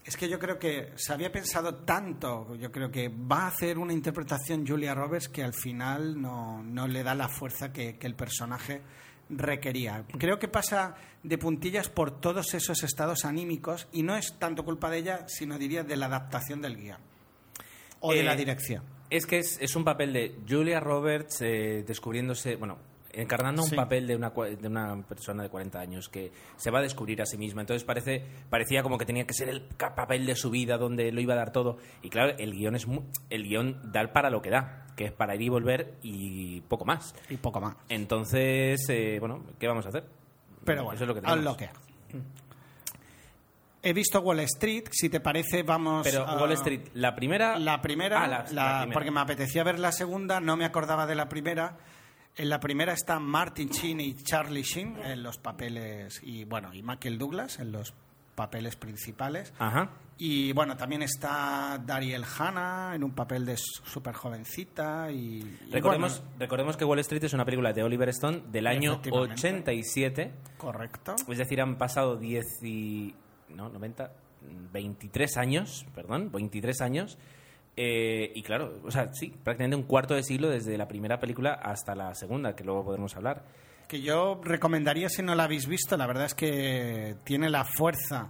es 0.05 0.15
que 0.17 0.29
yo 0.29 0.37
creo 0.37 0.59
que 0.59 0.93
se 0.95 1.13
había 1.13 1.31
pensado 1.31 1.77
tanto, 1.77 2.55
yo 2.55 2.71
creo 2.71 2.91
que 2.91 3.09
va 3.09 3.45
a 3.45 3.47
hacer 3.47 3.79
una 3.79 3.91
interpretación 3.91 4.65
Julia 4.65 4.93
Roberts 4.93 5.29
que 5.29 5.43
al 5.43 5.53
final 5.53 6.21
no, 6.21 6.61
no 6.61 6.87
le 6.87 7.01
da 7.01 7.15
la 7.15 7.27
fuerza 7.27 7.73
que, 7.73 7.97
que 7.97 8.05
el 8.05 8.13
personaje 8.13 8.83
requería. 9.29 10.05
Creo 10.19 10.37
que 10.37 10.47
pasa 10.47 10.95
de 11.23 11.37
puntillas 11.39 11.89
por 11.89 12.21
todos 12.21 12.53
esos 12.53 12.83
estados 12.83 13.25
anímicos 13.25 13.87
y 13.91 14.03
no 14.03 14.15
es 14.15 14.37
tanto 14.37 14.63
culpa 14.63 14.91
de 14.91 14.99
ella, 14.99 15.27
sino 15.27 15.57
diría 15.57 15.83
de 15.83 15.97
la 15.97 16.05
adaptación 16.05 16.61
del 16.61 16.77
guion 16.77 16.99
o 17.99 18.13
de 18.13 18.19
Eh, 18.19 18.23
la 18.23 18.35
dirección. 18.35 18.83
Es 19.09 19.25
que 19.25 19.39
es, 19.39 19.57
es 19.59 19.75
un 19.75 19.83
papel 19.83 20.13
de 20.13 20.39
Julia 20.47 20.79
Roberts 20.79 21.41
eh, 21.41 21.83
descubriéndose, 21.85 22.57
bueno, 22.57 22.77
encarnando 23.15 23.63
un 23.63 23.71
papel 23.71 24.07
de 24.07 24.15
una, 24.15 24.29
de 24.29 24.67
una 24.67 25.01
persona 25.07 25.43
de 25.43 25.49
40 25.49 25.79
años 25.79 26.09
que 26.09 26.31
se 26.57 26.71
va 26.71 26.79
a 26.79 26.81
descubrir 26.81 27.21
a 27.21 27.25
sí 27.25 27.37
misma. 27.37 27.61
Entonces 27.61 27.83
parece, 27.83 28.25
parecía 28.49 28.83
como 28.83 28.97
que 28.97 29.05
tenía 29.05 29.25
que 29.25 29.33
ser 29.33 29.49
el 29.49 29.61
papel 29.63 30.25
de 30.25 30.35
su 30.35 30.49
vida 30.49 30.77
donde 30.77 31.11
lo 31.11 31.21
iba 31.21 31.33
a 31.33 31.37
dar 31.37 31.51
todo. 31.51 31.77
Y 32.01 32.09
claro, 32.09 32.33
el 32.37 32.51
guion, 32.53 32.75
es 32.75 32.85
el 33.29 33.43
guion 33.43 33.91
da 33.91 34.11
para 34.13 34.29
lo 34.29 34.41
que 34.41 34.49
da, 34.49 34.87
que 34.95 35.05
es 35.05 35.11
para 35.11 35.35
ir 35.35 35.41
y 35.43 35.49
volver 35.49 35.95
y 36.03 36.61
poco 36.61 36.85
más. 36.85 37.15
Y 37.29 37.37
poco 37.37 37.59
más. 37.61 37.75
Entonces, 37.89 38.81
eh, 38.89 39.17
bueno, 39.19 39.43
¿qué 39.59 39.67
vamos 39.67 39.85
a 39.85 39.89
hacer? 39.89 40.05
Pero 40.63 40.83
bueno, 40.83 40.95
Eso 40.95 41.03
es 41.03 41.07
lo 41.07 41.13
que 41.15 41.21
tenemos. 41.21 41.43
lo 41.43 41.55
que. 41.57 41.69
He 43.87 43.93
visto 43.93 44.19
Wall 44.21 44.39
Street, 44.39 44.85
si 44.91 45.09
te 45.09 45.19
parece 45.19 45.61
vamos 45.61 46.07
Pero 46.09 46.25
a- 46.27 46.41
Wall 46.41 46.53
Street, 46.53 46.87
la 46.95 47.13
primera... 47.15 47.59
La 47.59 47.81
primera, 47.81 48.23
Ah, 48.23 48.27
la- 48.27 48.37
la- 48.37 48.51
la 48.51 48.77
primera. 48.79 48.93
porque 48.93 49.11
me 49.11 49.19
apetecía 49.19 49.63
ver 49.63 49.77
la 49.77 49.91
segunda, 49.91 50.39
no 50.39 50.57
me 50.57 50.65
acordaba 50.65 51.05
de 51.05 51.13
la 51.13 51.29
primera. 51.29 51.77
En 52.37 52.49
la 52.49 52.59
primera 52.59 52.93
están 52.93 53.23
Martin 53.23 53.69
Sheen 53.69 54.01
y 54.01 54.13
Charlie 54.15 54.63
Sheen 54.63 54.97
en 55.03 55.23
los 55.23 55.37
papeles 55.37 56.19
y 56.21 56.43
bueno 56.43 56.73
y 56.73 56.83
Michael 56.83 57.17
Douglas 57.17 57.59
en 57.59 57.71
los 57.71 57.93
papeles 58.35 58.75
principales. 58.75 59.53
Ajá. 59.57 59.91
Y 60.17 60.53
bueno, 60.53 60.77
también 60.77 61.01
está 61.01 61.81
Dariel 61.85 62.23
Hannah 62.23 62.95
en 62.95 63.03
un 63.03 63.11
papel 63.11 63.45
de 63.45 63.57
súper 63.57 64.15
jovencita. 64.15 65.11
Y, 65.11 65.39
y 65.67 65.71
Recordemos, 65.71 66.21
bueno, 66.21 66.35
recordemos 66.39 66.77
que 66.77 66.85
Wall 66.85 66.99
Street 66.99 67.23
es 67.23 67.33
una 67.33 67.45
película 67.45 67.73
de 67.73 67.83
Oliver 67.83 68.09
Stone 68.09 68.43
del 68.51 68.67
año 68.67 68.93
Efectivamente. 68.93 69.33
87. 69.33 70.33
correcto. 70.57 71.15
Es 71.27 71.37
decir, 71.37 71.61
han 71.61 71.77
pasado 71.77 72.17
10 72.17 72.45
y... 72.63 73.15
No, 73.49 73.69
90... 73.69 74.11
23 74.71 75.37
años, 75.37 75.85
perdón, 75.95 76.31
23 76.31 76.81
años. 76.81 77.17
Eh, 77.77 78.31
y 78.33 78.41
claro, 78.41 78.79
o 78.83 78.91
sea, 78.91 79.09
sí, 79.13 79.33
prácticamente 79.43 79.75
un 79.75 79.83
cuarto 79.83 80.13
de 80.13 80.23
siglo 80.23 80.49
desde 80.49 80.77
la 80.77 80.87
primera 80.87 81.19
película 81.19 81.53
hasta 81.53 81.93
la 81.95 82.15
segunda, 82.15 82.55
que 82.55 82.63
luego 82.63 82.85
podremos 82.85 83.15
hablar. 83.15 83.43
Que 83.87 84.01
yo 84.01 84.39
recomendaría 84.43 85.09
si 85.09 85.21
no 85.21 85.35
la 85.35 85.43
habéis 85.43 85.67
visto, 85.67 85.97
la 85.97 86.07
verdad 86.07 86.25
es 86.25 86.33
que 86.33 87.17
tiene 87.23 87.49
la 87.49 87.65
fuerza, 87.65 88.29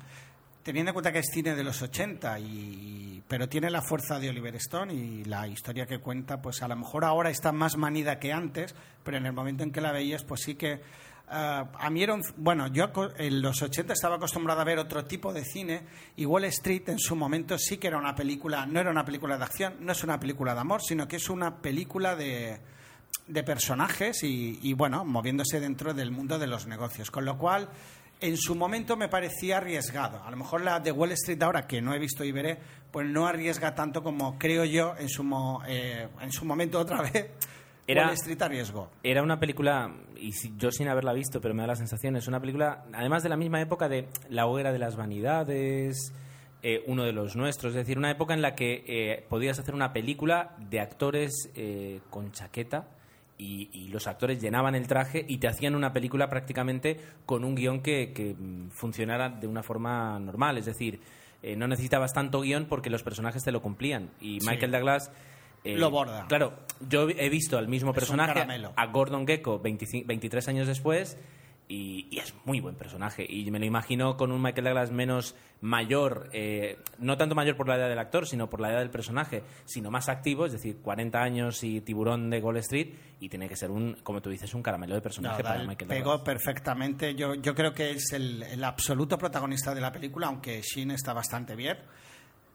teniendo 0.63 0.89
en 0.89 0.93
cuenta 0.93 1.11
que 1.11 1.19
es 1.19 1.29
cine 1.31 1.55
de 1.55 1.63
los 1.63 1.81
80, 1.81 2.39
y, 2.39 3.23
pero 3.27 3.47
tiene 3.47 3.69
la 3.69 3.83
fuerza 3.83 4.19
de 4.19 4.29
Oliver 4.29 4.55
Stone 4.55 4.93
y 4.93 5.23
la 5.25 5.47
historia 5.47 5.85
que 5.85 5.99
cuenta, 5.99 6.41
pues 6.41 6.63
a 6.63 6.67
lo 6.67 6.75
mejor 6.75 7.05
ahora 7.05 7.29
está 7.29 7.51
más 7.51 7.77
manida 7.77 8.19
que 8.19 8.33
antes, 8.33 8.75
pero 9.03 9.17
en 9.17 9.27
el 9.27 9.33
momento 9.33 9.63
en 9.63 9.71
que 9.71 9.81
la 9.81 9.91
veías, 9.91 10.23
pues 10.23 10.41
sí 10.41 10.55
que... 10.55 10.81
ah, 11.29 11.67
a 11.79 11.89
mí 11.89 12.03
era 12.03 12.13
un- 12.13 12.23
bueno, 12.37 12.67
yo 12.67 12.89
en 13.17 13.41
los 13.41 13.61
80 13.61 13.93
estaba 13.93 14.15
acostumbrado 14.15 14.61
a 14.61 14.63
ver 14.63 14.79
otro 14.79 15.05
tipo 15.05 15.33
de 15.33 15.43
cine 15.45 15.81
y 16.15 16.25
Wall 16.25 16.45
Street 16.45 16.89
en 16.89 16.99
su 16.99 17.15
momento 17.15 17.57
sí 17.57 17.77
que 17.77 17.87
era 17.87 17.97
una 17.97 18.15
película, 18.15 18.65
no 18.65 18.79
era 18.79 18.91
una 18.91 19.05
película 19.05 19.37
de 19.37 19.43
acción, 19.43 19.75
no 19.79 19.91
es 19.91 20.03
una 20.03 20.19
película 20.19 20.53
de 20.53 20.59
amor, 20.61 20.81
sino 20.81 21.07
que 21.07 21.15
es 21.17 21.29
una 21.29 21.57
película 21.57 22.15
de, 22.15 22.59
de 23.27 23.43
personajes 23.43 24.23
y, 24.23 24.73
bueno, 24.73 25.03
moviéndose 25.05 25.59
dentro 25.59 25.93
del 25.93 26.11
mundo 26.11 26.37
de 26.39 26.47
los 26.47 26.67
negocios. 26.67 27.09
Con 27.11 27.25
lo 27.25 27.37
cual, 27.37 27.69
en 28.21 28.37
su 28.37 28.55
momento 28.55 28.95
me 28.95 29.09
parecía 29.09 29.57
arriesgado. 29.57 30.23
A 30.23 30.31
lo 30.31 30.37
mejor 30.37 30.61
la 30.61 30.79
de 30.79 30.91
Wall 30.91 31.11
Street 31.13 31.41
ahora, 31.43 31.67
que 31.67 31.81
no 31.81 31.93
he 31.93 31.99
visto 31.99 32.23
y 32.23 32.31
veré, 32.31 32.57
pues 32.91 33.05
no 33.07 33.27
arriesga 33.27 33.75
tanto 33.75 34.01
como 34.03 34.37
creo 34.39 34.63
yo 34.63 34.95
en 34.97 35.09
su, 35.09 35.23
eh, 35.67 36.07
en 36.21 36.31
su 36.31 36.45
momento 36.45 36.79
otra 36.79 37.01
vez. 37.11 37.27
Era- 37.87 38.05
Wall 38.05 38.13
Street 38.13 38.41
arriesgó. 38.41 38.89
Era 39.03 39.21
una 39.21 39.39
película, 39.39 39.91
y 40.17 40.31
yo 40.57 40.71
sin 40.71 40.87
haberla 40.87 41.13
visto, 41.13 41.39
pero 41.41 41.53
me 41.53 41.61
da 41.61 41.67
la 41.67 41.75
sensación, 41.75 42.15
es 42.15 42.27
una 42.27 42.39
película, 42.39 42.85
además 42.93 43.21
de 43.23 43.29
la 43.29 43.37
misma 43.37 43.61
época 43.61 43.87
de 43.89 44.07
La 44.29 44.47
hoguera 44.47 44.71
de 44.71 44.79
las 44.79 44.95
vanidades, 44.95 46.13
eh, 46.63 46.83
uno 46.87 47.03
de 47.03 47.11
los 47.11 47.35
nuestros, 47.35 47.71
es 47.73 47.77
decir, 47.77 47.97
una 47.97 48.09
época 48.09 48.33
en 48.33 48.41
la 48.41 48.55
que 48.55 48.83
eh, 48.87 49.25
podías 49.29 49.59
hacer 49.59 49.75
una 49.75 49.93
película 49.93 50.55
de 50.57 50.79
actores 50.79 51.31
eh, 51.55 51.99
con 52.09 52.31
chaqueta 52.31 52.87
y, 53.37 53.69
y 53.71 53.89
los 53.89 54.07
actores 54.07 54.41
llenaban 54.41 54.73
el 54.73 54.87
traje 54.87 55.23
y 55.27 55.37
te 55.37 55.47
hacían 55.47 55.75
una 55.75 55.93
película 55.93 56.27
prácticamente 56.29 56.99
con 57.27 57.43
un 57.43 57.53
guion 57.53 57.81
que, 57.81 58.13
que, 58.13 58.35
funcionara 58.71 59.29
de 59.29 59.45
una 59.45 59.61
forma 59.61 60.17
normal, 60.19 60.57
es 60.57 60.65
decir, 60.65 60.99
no 61.57 61.67
necesitabas 61.67 62.11
tanto 62.13 62.41
guion 62.41 62.65
porque 62.65 62.89
los 62.89 63.03
personajes 63.03 63.43
te 63.43 63.51
lo 63.51 63.61
cumplían. 63.61 64.09
Y 64.19 64.39
Sí. 64.41 64.47
Michael 64.49 64.71
Douglas... 64.71 65.11
eh, 65.65 65.77
Lo 65.77 65.89
borda. 65.89 66.25
Claro, 66.27 66.53
yo 66.87 67.09
he 67.09 67.29
visto 67.29 67.57
al 67.57 67.67
mismo 67.67 67.91
Es 67.91 67.95
personaje, 67.95 68.45
a 68.75 68.85
Gordon 68.87 69.25
Gecko 69.25 69.59
25 69.59 70.07
23 70.07 70.47
años 70.47 70.67
después 70.67 71.17
y, 71.67 72.07
y 72.11 72.19
es 72.19 72.33
muy 72.45 72.59
buen 72.59 72.75
personaje 72.75 73.25
y 73.27 73.49
me 73.49 73.59
lo 73.59 73.65
imagino 73.65 74.17
con 74.17 74.31
un 74.31 74.41
Michael 74.41 74.65
Douglas 74.65 74.91
menos 74.91 75.35
mayor 75.61 76.29
eh, 76.31 76.77
no 76.99 77.17
tanto 77.17 77.33
mayor 77.33 77.55
por 77.55 77.67
la 77.67 77.75
edad 77.75 77.89
del 77.89 77.97
actor 77.97 78.27
sino 78.27 78.49
por 78.49 78.61
la 78.61 78.69
edad 78.69 78.79
del 78.79 78.91
personaje 78.91 79.41
sino 79.65 79.89
más 79.89 80.07
activo 80.07 80.45
es 80.45 80.51
decir 80.51 80.77
40 80.77 81.19
años 81.19 81.63
y 81.63 81.81
tiburón 81.81 82.29
de 82.29 82.39
Wall 82.39 82.57
Street 82.57 82.93
y 83.19 83.29
tiene 83.29 83.49
que 83.49 83.55
ser 83.55 83.71
un 83.71 83.97
como 84.03 84.21
tú 84.21 84.29
dices 84.29 84.53
un 84.53 84.61
caramelo 84.61 84.93
de 84.93 85.01
personaje 85.01 85.41
No, 85.41 85.49
para 85.49 85.63
Michael 85.63 85.89
pegó 85.89 86.11
Douglas 86.11 86.25
perfectamente. 86.25 87.15
Yo, 87.15 87.33
yo 87.33 87.55
creo 87.55 87.73
que 87.73 87.91
es 87.91 88.11
el, 88.13 88.43
el 88.43 88.63
absoluto 88.63 89.17
protagonista 89.17 89.73
de 89.73 89.81
la 89.81 89.91
película, 89.91 90.27
aunque 90.27 90.61
Shin 90.61 90.91
está 90.91 91.13
bastante 91.13 91.55
bien. 91.55 91.77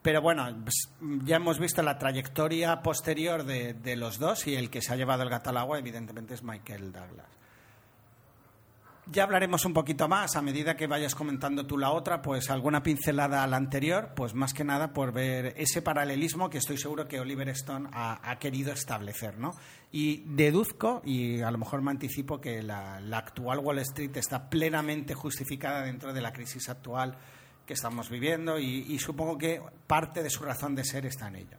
Pero 0.03 0.23
bueno, 0.23 0.49
pues, 0.63 0.91
ya 1.25 1.37
hemos 1.37 1.59
visto 1.59 1.83
la 1.83 1.99
trayectoria 1.99 2.83
posterior 2.83 3.45
de, 3.45 3.75
de 3.75 3.97
los 3.97 4.19
dos 4.19 4.47
y 4.47 4.57
el 4.57 4.71
que 4.71 4.81
se 4.81 4.93
ha 4.93 4.97
llevado 4.97 5.23
el 5.23 5.29
gato 5.31 5.51
al 5.51 5.59
agua, 5.59 5.79
evidentemente, 5.79 6.35
es 6.35 6.43
Michael 6.43 6.93
Douglas. 6.93 7.41
Ya 9.13 9.25
hablaremos 9.25 9.65
un 9.65 9.75
poquito 9.75 10.07
más 10.07 10.37
a 10.37 10.43
medida 10.43 10.77
que 10.77 10.87
vayas 10.87 11.17
comentando 11.17 11.67
tú 11.67 11.77
la 11.77 11.91
otra, 11.91 12.23
pues 12.23 12.49
alguna 12.49 12.85
pincelada 12.85 13.43
a 13.43 13.47
la 13.49 13.57
anterior, 13.57 14.13
pues 14.15 14.35
más 14.35 14.55
que 14.55 14.63
nada 14.63 14.93
por 14.93 15.13
ver 15.13 15.53
ese 15.57 15.83
paralelismo 15.83 16.49
que 16.49 16.59
estoy 16.59 16.79
seguro 16.79 17.09
que 17.09 17.19
Oliver 17.19 17.49
Stone 17.49 17.89
ha, 17.93 18.39
querido 18.39 18.73
establecer, 18.73 19.37
¿no? 19.37 19.57
Y 19.91 20.23
deduzco, 20.27 21.03
y 21.05 21.41
a 21.41 21.51
lo 21.51 21.59
mejor 21.59 21.83
me 21.83 21.91
anticipo, 21.91 22.41
que 22.41 22.63
la, 22.63 23.01
la 23.01 23.19
actual 23.19 23.59
Wall 23.59 23.81
Street 23.81 24.17
está 24.17 24.49
plenamente 24.49 25.13
justificada 25.15 25.83
dentro 25.83 26.13
de 26.13 26.21
la 26.21 26.33
crisis 26.33 26.69
actual 26.69 27.19
que 27.71 27.75
estamos 27.75 28.11
viviendo 28.11 28.59
y, 28.59 28.85
y 28.89 28.99
supongo 28.99 29.39
que 29.39 29.63
parte 29.87 30.25
de 30.25 30.29
su 30.29 30.43
razón 30.43 30.75
de 30.75 30.83
ser 30.83 31.07
está 31.07 31.29
en 31.29 31.37
ello. 31.37 31.57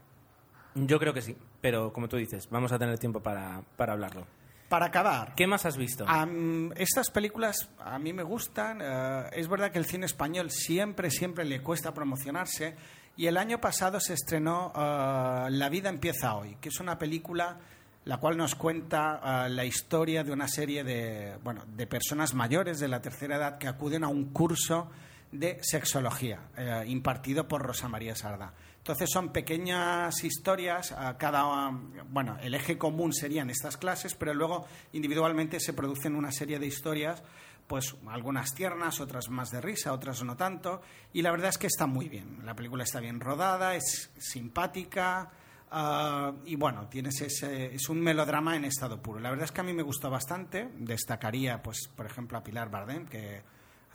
yo 0.76 1.00
creo 1.00 1.14
que 1.14 1.22
sí 1.22 1.38
pero 1.62 1.94
como 1.94 2.10
tú 2.10 2.18
dices 2.18 2.50
vamos 2.52 2.74
a 2.74 2.78
tener 2.78 3.00
tiempo 3.00 3.22
para, 3.22 3.62
para 3.78 3.94
hablarlo 3.94 4.28
Para 4.68 4.88
acabar, 4.88 5.36
¿qué 5.36 5.48
más 5.48 5.66
has 5.66 5.78
visto? 5.78 6.04
Am, 6.06 6.74
estas 6.76 7.12
películas 7.12 7.70
a 7.80 7.98
mí 7.98 8.12
me 8.12 8.24
gustan. 8.24 8.80
eh, 8.82 9.30
es 9.32 9.48
verdad 9.48 9.72
que 9.72 9.80
el 9.80 9.86
cine 9.86 10.06
español 10.06 10.52
siempre, 10.52 11.10
siempre 11.10 11.46
le 11.46 11.62
cuesta 11.62 11.94
promocionarse. 11.94 12.76
Y 13.18 13.28
el 13.28 13.38
año 13.38 13.60
pasado 13.60 14.00
se 14.02 14.14
estrenó 14.14 14.74
eh, 14.76 15.48
La 15.50 15.70
vida 15.70 15.88
empieza 15.90 16.36
hoy, 16.36 16.58
que 16.60 16.68
es 16.70 16.80
una 16.82 16.98
película 16.98 17.58
la 18.04 18.18
cual 18.18 18.36
nos 18.36 18.56
cuenta 18.56 19.46
eh, 19.46 19.50
la 19.50 19.64
historia 19.64 20.24
de 20.24 20.32
una 20.34 20.48
serie 20.48 20.84
de, 20.84 21.38
bueno, 21.44 21.64
de 21.68 21.86
personas 21.88 22.34
mayores 22.34 22.80
de 22.80 22.88
la 22.88 23.00
tercera 23.02 23.36
edad 23.36 23.58
que 23.58 23.68
acuden 23.68 24.04
a 24.04 24.08
un 24.10 24.32
curso 24.34 24.90
de 25.32 25.60
sexología 25.62 26.50
eh, 26.58 26.84
impartido 26.88 27.48
por 27.48 27.62
Rosa 27.62 27.88
María 27.88 28.16
Sarda. 28.16 28.54
Entonces 28.78 29.10
son 29.12 29.32
pequeñas 29.32 30.24
historias, 30.24 30.92
a 30.92 31.16
cada 31.18 31.70
bueno, 32.10 32.38
el 32.42 32.56
eje 32.56 32.78
común 32.80 33.14
serían 33.14 33.52
estas 33.52 33.78
clases, 33.78 34.16
pero 34.16 34.34
luego 34.34 34.66
individualmente 34.94 35.60
se 35.60 35.74
producen 35.74 36.16
una 36.16 36.32
serie 36.32 36.58
de 36.58 36.66
historias, 36.66 37.22
pues 37.68 37.96
algunas 38.08 38.54
tiernas, 38.56 39.00
otras 39.00 39.30
más 39.30 39.52
de 39.52 39.62
risa, 39.62 39.94
otras 39.94 40.24
no 40.24 40.36
tanto, 40.36 40.82
y 41.14 41.22
la 41.22 41.30
verdad 41.30 41.50
es 41.50 41.60
que 41.60 41.68
está 41.68 41.86
muy 41.86 42.10
bien. 42.10 42.40
La 42.44 42.56
película 42.56 42.84
está 42.84 43.00
bien 43.00 43.20
rodada, 43.20 43.76
es 43.76 44.10
simpática, 44.18 45.30
ah, 45.70 46.34
y 46.46 46.56
bueno, 46.56 46.88
tienes 46.90 47.22
ese, 47.22 47.76
es 47.76 47.88
un 47.88 48.02
melodrama 48.02 48.56
en 48.56 48.66
estado 48.66 49.00
puro. 49.00 49.20
La 49.20 49.30
verdad 49.30 49.46
es 49.46 49.52
que 49.52 49.62
a 49.62 49.64
mí 49.64 49.74
me 49.74 49.84
gustó 49.84 50.10
bastante. 50.10 50.70
Destacaría, 50.80 51.62
pues, 51.62 51.88
por 51.96 52.08
ejemplo, 52.08 52.40
a 52.40 52.44
Pilar 52.44 52.72
Bardem, 52.72 53.06
que 53.06 53.44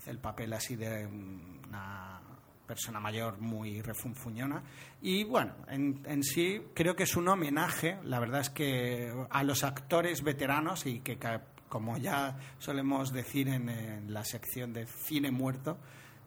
el 0.06 0.18
papel 0.18 0.52
así 0.52 0.76
de 0.76 1.06
una 1.06 2.20
persona 2.66 3.00
mayor 3.00 3.38
muy 3.38 3.80
refunfuñona. 3.80 4.62
Y 5.00 5.24
bueno, 5.24 5.54
en, 5.68 6.02
en 6.06 6.22
sí 6.22 6.62
creo 6.74 6.96
que 6.96 7.04
es 7.04 7.16
un 7.16 7.28
homenaje, 7.28 7.98
la 8.04 8.18
verdad 8.18 8.40
es 8.40 8.50
que 8.50 9.12
a 9.30 9.42
los 9.44 9.64
actores 9.64 10.22
veteranos 10.22 10.86
y 10.86 11.00
que, 11.00 11.18
como 11.68 11.96
ya 11.96 12.36
solemos 12.58 13.12
decir 13.12 13.48
en, 13.48 13.68
en 13.68 14.12
la 14.12 14.24
sección 14.24 14.72
de 14.72 14.86
cine 14.86 15.30
muerto, 15.30 15.78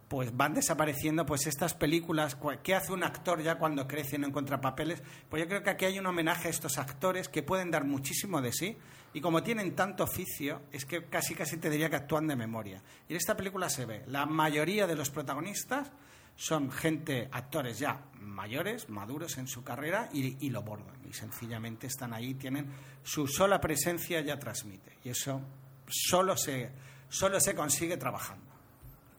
pues 0.10 0.36
van 0.36 0.56
desapareciendo 0.56 1.25
pues 1.25 1.46
estas 1.46 1.75
películas 1.75 2.36
¿qué 2.63 2.74
hace 2.74 2.92
un 2.92 3.04
actor 3.04 3.42
ya 3.42 3.60
cuando 3.60 3.88
crece 3.88 4.16
y 4.16 4.20
no 4.20 4.28
encuentra 4.28 4.60
papeles? 4.60 5.01
Pues 5.30 5.44
yo 5.44 5.48
creo 5.48 5.63
que 5.63 5.70
aquí 5.70 5.86
hay 5.86 6.00
un 6.00 6.08
homenaje 6.08 6.48
a 6.48 6.51
estos 6.51 6.80
actores 6.80 7.30
que 7.30 7.44
pueden 7.44 7.70
dar 7.70 7.86
muchísimo 7.86 8.42
de 8.42 8.51
sí 8.51 8.75
y 9.13 9.22
como 9.22 9.44
tienen 9.44 9.75
tanto 9.75 10.04
oficio 10.04 10.63
es 10.72 10.86
que 10.86 11.06
casi 11.06 11.36
casi 11.36 11.58
te 11.58 11.70
diría 11.70 11.89
que 11.89 11.96
actúan 11.96 12.28
de 12.28 12.36
memoria. 12.36 12.82
Y 13.08 13.13
en 13.13 13.18
esta 13.18 13.38
película 13.38 13.70
se 13.70 13.86
ve, 13.86 14.04
la 14.08 14.25
mayoría 14.25 14.88
de 14.88 14.96
los 14.96 15.12
protagonistas 15.12 15.92
son 16.36 16.72
gente, 16.72 17.30
actores 17.32 17.78
ya 17.78 18.01
mayores, 18.22 18.89
maduros 18.89 19.38
en 19.38 19.48
su 19.48 19.63
carrera 19.63 20.10
y, 20.12 20.44
y 20.44 20.50
lo 20.50 20.63
bordan. 20.63 20.96
Y 21.08 21.13
sencillamente 21.13 21.86
están 21.86 22.13
ahí, 22.13 22.34
tienen 22.34 22.68
su 23.04 23.28
sola 23.28 23.62
presencia 23.62 24.22
ya 24.22 24.39
transmite. 24.39 24.98
Y 25.04 25.10
eso 25.10 25.39
solo 25.88 26.36
se, 26.36 26.72
solo 27.10 27.39
se 27.39 27.54
consigue 27.54 27.98
trabajando. 27.98 28.49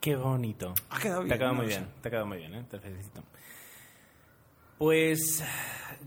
Qué 0.00 0.16
bonito. 0.16 0.75
Ha 0.90 0.99
quedado 0.99 1.21
Te 1.21 1.25
bien, 1.26 1.35
ha 1.35 1.38
quedado 1.38 1.54
muy 1.54 1.66
bien. 1.66 1.87
Te 2.00 2.09
ha 2.09 2.11
quedado 2.11 2.26
muy 2.26 2.38
bien, 2.38 2.54
¿eh? 2.54 2.64
Te 2.71 2.78
felicito. 2.78 3.23
Pues 4.78 5.45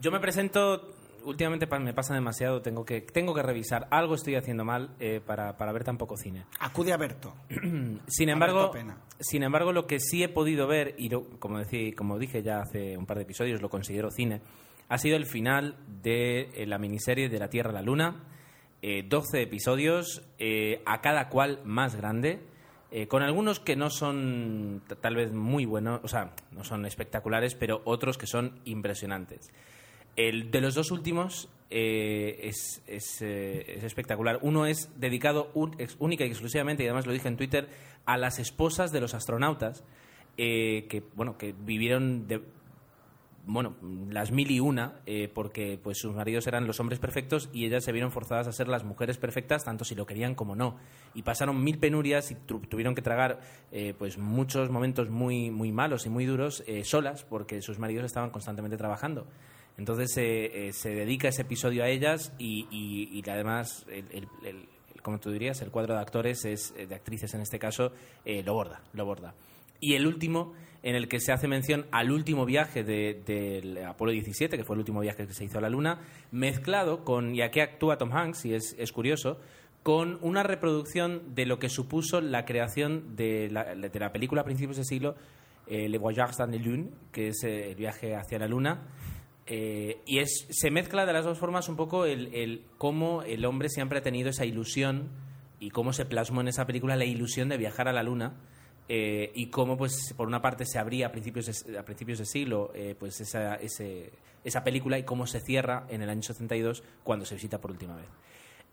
yo 0.02 0.12
me 0.12 0.20
presento. 0.20 0.90
Últimamente 1.26 1.68
me 1.80 1.94
pasa 1.94 2.14
demasiado. 2.16 2.62
Tengo 2.62 2.84
que, 2.86 3.02
tengo 3.02 3.34
que 3.34 3.44
revisar. 3.44 3.88
Algo 3.92 4.16
estoy 4.16 4.36
haciendo 4.36 4.66
mal 4.66 4.90
eh, 5.00 5.22
para, 5.26 5.56
para 5.58 5.72
ver 5.72 5.84
tan 5.84 5.98
poco 5.98 6.18
cine. 6.18 6.46
Acude 6.60 6.92
a 6.92 6.98
Berto. 6.98 7.34
Sin 8.08 8.30
embargo, 8.30 8.72
Berto 8.72 8.72
Pena. 8.74 8.98
sin 9.20 9.44
embargo, 9.44 9.72
lo 9.72 9.86
que 9.88 10.00
sí 10.00 10.24
he 10.24 10.28
podido 10.30 10.68
ver, 10.68 10.96
y 10.98 11.10
lo- 11.10 11.30
como, 11.40 11.60
decí- 11.60 11.96
como 11.96 12.18
dije 12.20 12.42
ya 12.44 12.60
hace 12.62 12.98
un 12.98 13.06
par 13.06 13.18
de 13.18 13.24
episodios, 13.24 13.62
lo 13.62 13.70
considero 13.70 14.10
cine, 14.12 14.42
ha 14.90 14.98
sido 14.98 15.16
el 15.16 15.26
final 15.26 15.78
de 16.02 16.50
eh, 16.56 16.66
la 16.66 16.78
miniserie 16.78 17.30
de 17.30 17.40
La 17.40 17.50
Tierra 17.50 17.70
a 17.70 17.74
la 17.74 17.82
Luna. 17.84 18.24
Eh, 18.82 19.04
12 19.08 19.44
episodios, 19.44 20.24
eh, 20.40 20.82
a 20.86 21.00
cada 21.00 21.30
cual 21.30 21.62
más 21.64 21.96
grande, 21.96 22.42
eh, 22.94 23.08
con 23.08 23.24
algunos 23.24 23.60
que 23.60 23.76
no 23.76 23.90
son 23.90 24.82
tal 25.02 25.16
vez 25.16 25.34
muy 25.34 25.66
buenos, 25.66 26.00
o 26.04 26.08
sea, 26.08 26.36
no 26.52 26.64
son 26.64 26.86
espectaculares, 26.86 27.56
pero 27.56 27.82
otros 27.86 28.18
que 28.18 28.28
son 28.28 28.60
impresionantes. 28.66 29.52
El 30.16 30.52
de 30.52 30.62
los 30.62 30.76
dos 30.76 30.92
últimos 30.92 31.50
eh, 31.72 32.40
es, 32.44 32.84
es, 32.86 33.22
eh, 33.24 33.78
es 33.78 33.84
espectacular. 33.84 34.38
Uno 34.44 34.68
es 34.68 34.92
dedicado 35.00 35.52
ex- 35.80 35.98
única 36.00 36.24
y 36.24 36.28
exclusivamente, 36.30 36.84
y 36.84 36.86
además 36.86 37.08
lo 37.08 37.14
dije 37.14 37.28
en 37.28 37.36
Twitter, 37.38 37.68
a 38.06 38.18
las 38.18 38.38
esposas 38.38 38.92
de 38.92 39.02
los 39.02 39.14
astronautas. 39.16 39.84
que, 40.38 41.04
bueno, 41.16 41.38
que 41.38 41.54
vivieron 41.66 42.28
bueno, 43.46 43.76
las 44.10 44.32
mil 44.32 44.50
y 44.52 44.60
una, 44.62 45.02
eh, 45.06 45.30
porque 45.34 45.78
pues 45.82 45.98
sus 45.98 46.16
maridos 46.16 46.48
eran 46.48 46.66
los 46.66 46.80
hombres 46.80 47.00
perfectos 47.00 47.50
y 47.52 47.66
ellas 47.66 47.84
se 47.84 47.92
vieron 47.92 48.12
forzadas 48.12 48.48
a 48.48 48.52
ser 48.54 48.68
las 48.70 48.84
mujeres 48.86 49.18
perfectas, 49.18 49.66
tanto 49.66 49.84
si 49.84 49.96
lo 49.96 50.06
querían 50.06 50.34
como 50.34 50.56
no. 50.56 50.78
Y 51.14 51.24
pasaron 51.24 51.62
mil 51.64 51.78
penurias 51.78 52.32
y 52.32 52.36
tu- 52.36 52.62
tuvieron 52.62 52.96
que 52.96 53.02
tragar 53.02 53.42
eh, 53.72 53.94
pues 53.98 54.18
muchos 54.18 54.70
momentos 54.70 55.10
muy, 55.10 55.52
muy 55.52 55.72
malos 55.74 56.06
y 56.06 56.10
muy 56.10 56.26
duros 56.26 56.64
eh, 56.68 56.84
solas, 56.86 57.24
porque 57.26 57.62
sus 57.62 57.80
maridos 57.80 58.06
estaban 58.06 58.30
constantemente 58.30 58.78
trabajando. 58.78 59.28
Entonces 59.78 60.12
se 60.14 60.90
dedica 60.90 61.28
ese 61.28 61.42
episodio 61.42 61.84
a 61.84 61.90
ellas 61.90 62.32
y, 62.38 62.68
y- 62.72 63.30
además, 63.30 63.86
el, 63.90 64.28
como 65.02 65.20
tú 65.20 65.32
dirías, 65.32 65.62
el 65.62 65.72
cuadro 65.72 65.96
de 65.96 66.00
actores, 66.00 66.46
es, 66.46 66.74
de 66.76 66.94
actrices 66.96 67.34
en 67.34 67.42
este 67.42 67.60
caso, 67.60 67.92
lo 68.26 68.54
borda, 68.54 68.82
lo 68.94 69.04
borda. 69.06 69.34
Y 69.80 69.96
el 69.96 70.08
último, 70.08 70.54
en 70.84 70.96
el 70.96 71.08
que 71.08 71.22
se 71.22 71.32
hace 71.32 71.48
mención 71.48 71.86
al 71.92 72.12
último 72.12 72.46
viaje 72.46 72.84
de- 72.84 73.84
Apolo 73.88 74.12
17, 74.12 74.58
que 74.58 74.64
fue 74.66 74.76
el 74.76 74.82
último 74.82 75.00
viaje 75.00 75.26
que 75.26 75.34
se 75.34 75.46
hizo 75.46 75.58
a 75.58 75.62
la 75.62 75.70
Luna, 75.70 76.02
mezclado 76.32 77.06
con, 77.06 77.34
y 77.34 77.42
aquí 77.42 77.62
actúa 77.62 77.98
Tom 77.98 78.12
Hanks, 78.12 78.46
y 78.46 78.54
es, 78.54 78.92
curioso, 78.92 79.40
con 79.82 80.20
una 80.22 80.44
reproducción 80.44 81.34
de 81.36 81.46
lo 81.46 81.58
que 81.58 81.70
supuso 81.70 82.20
la 82.20 82.46
creación 82.46 83.16
de 83.16 83.50
la, 83.50 84.12
película 84.12 84.42
a 84.42 84.46
principios 84.46 84.78
de 84.78 84.84
siglo, 84.84 85.16
eh, 85.68 85.88
Le 85.88 85.98
Voyage 85.98 86.36
dans 86.38 86.52
la 86.52 86.62
Lune, 86.62 86.90
que 87.14 87.30
es 87.30 87.44
eh, 87.46 87.70
el 87.72 87.76
viaje 87.76 88.16
hacia 88.16 88.38
la 88.38 88.48
Luna. 88.48 88.82
Eh, 89.46 90.02
y 90.06 90.22
se 90.26 90.72
mezcla 90.72 91.06
de 91.06 91.14
las 91.14 91.26
dos 91.26 91.38
formas 91.38 91.68
un 91.70 91.76
poco 91.78 92.06
el 92.06 92.64
cómo 92.78 93.24
el 93.24 93.44
hombre 93.46 93.68
siempre 93.70 94.00
ha 94.00 94.02
tenido 94.02 94.30
esa 94.30 94.46
ilusión 94.46 95.10
y 95.60 95.70
cómo 95.70 95.92
se 95.92 96.06
plasmó 96.06 96.42
en 96.42 96.48
esa 96.50 96.66
película 96.66 96.96
la 96.96 97.06
ilusión 97.06 97.50
de 97.50 97.58
viajar 97.58 97.90
a 97.90 97.94
la 97.94 98.04
Luna 98.04 98.36
eh, 98.90 99.32
y 99.34 99.48
cómo, 99.48 99.78
pues, 99.78 100.14
por 100.18 100.28
una 100.28 100.42
parte 100.42 100.66
se 100.66 100.78
abría 100.80 101.08
a 101.08 101.12
principios 101.12 101.66
de, 101.66 101.78
a 101.78 101.84
principios 101.86 102.20
de 102.20 102.26
siglo 102.26 102.72
eh, 102.76 102.96
pues 103.00 103.20
esa, 103.22 103.56
ese- 103.56 104.12
esa 104.44 104.64
película 104.64 105.00
y 105.00 105.04
cómo 105.04 105.26
se 105.26 105.40
cierra 105.40 105.86
en 105.90 106.02
el 106.02 106.10
año 106.10 106.22
72 106.22 106.84
cuando 107.04 107.26
se 107.26 107.36
visita 107.36 107.60
por 107.62 107.72
última 107.72 107.96
vez. 107.96 108.06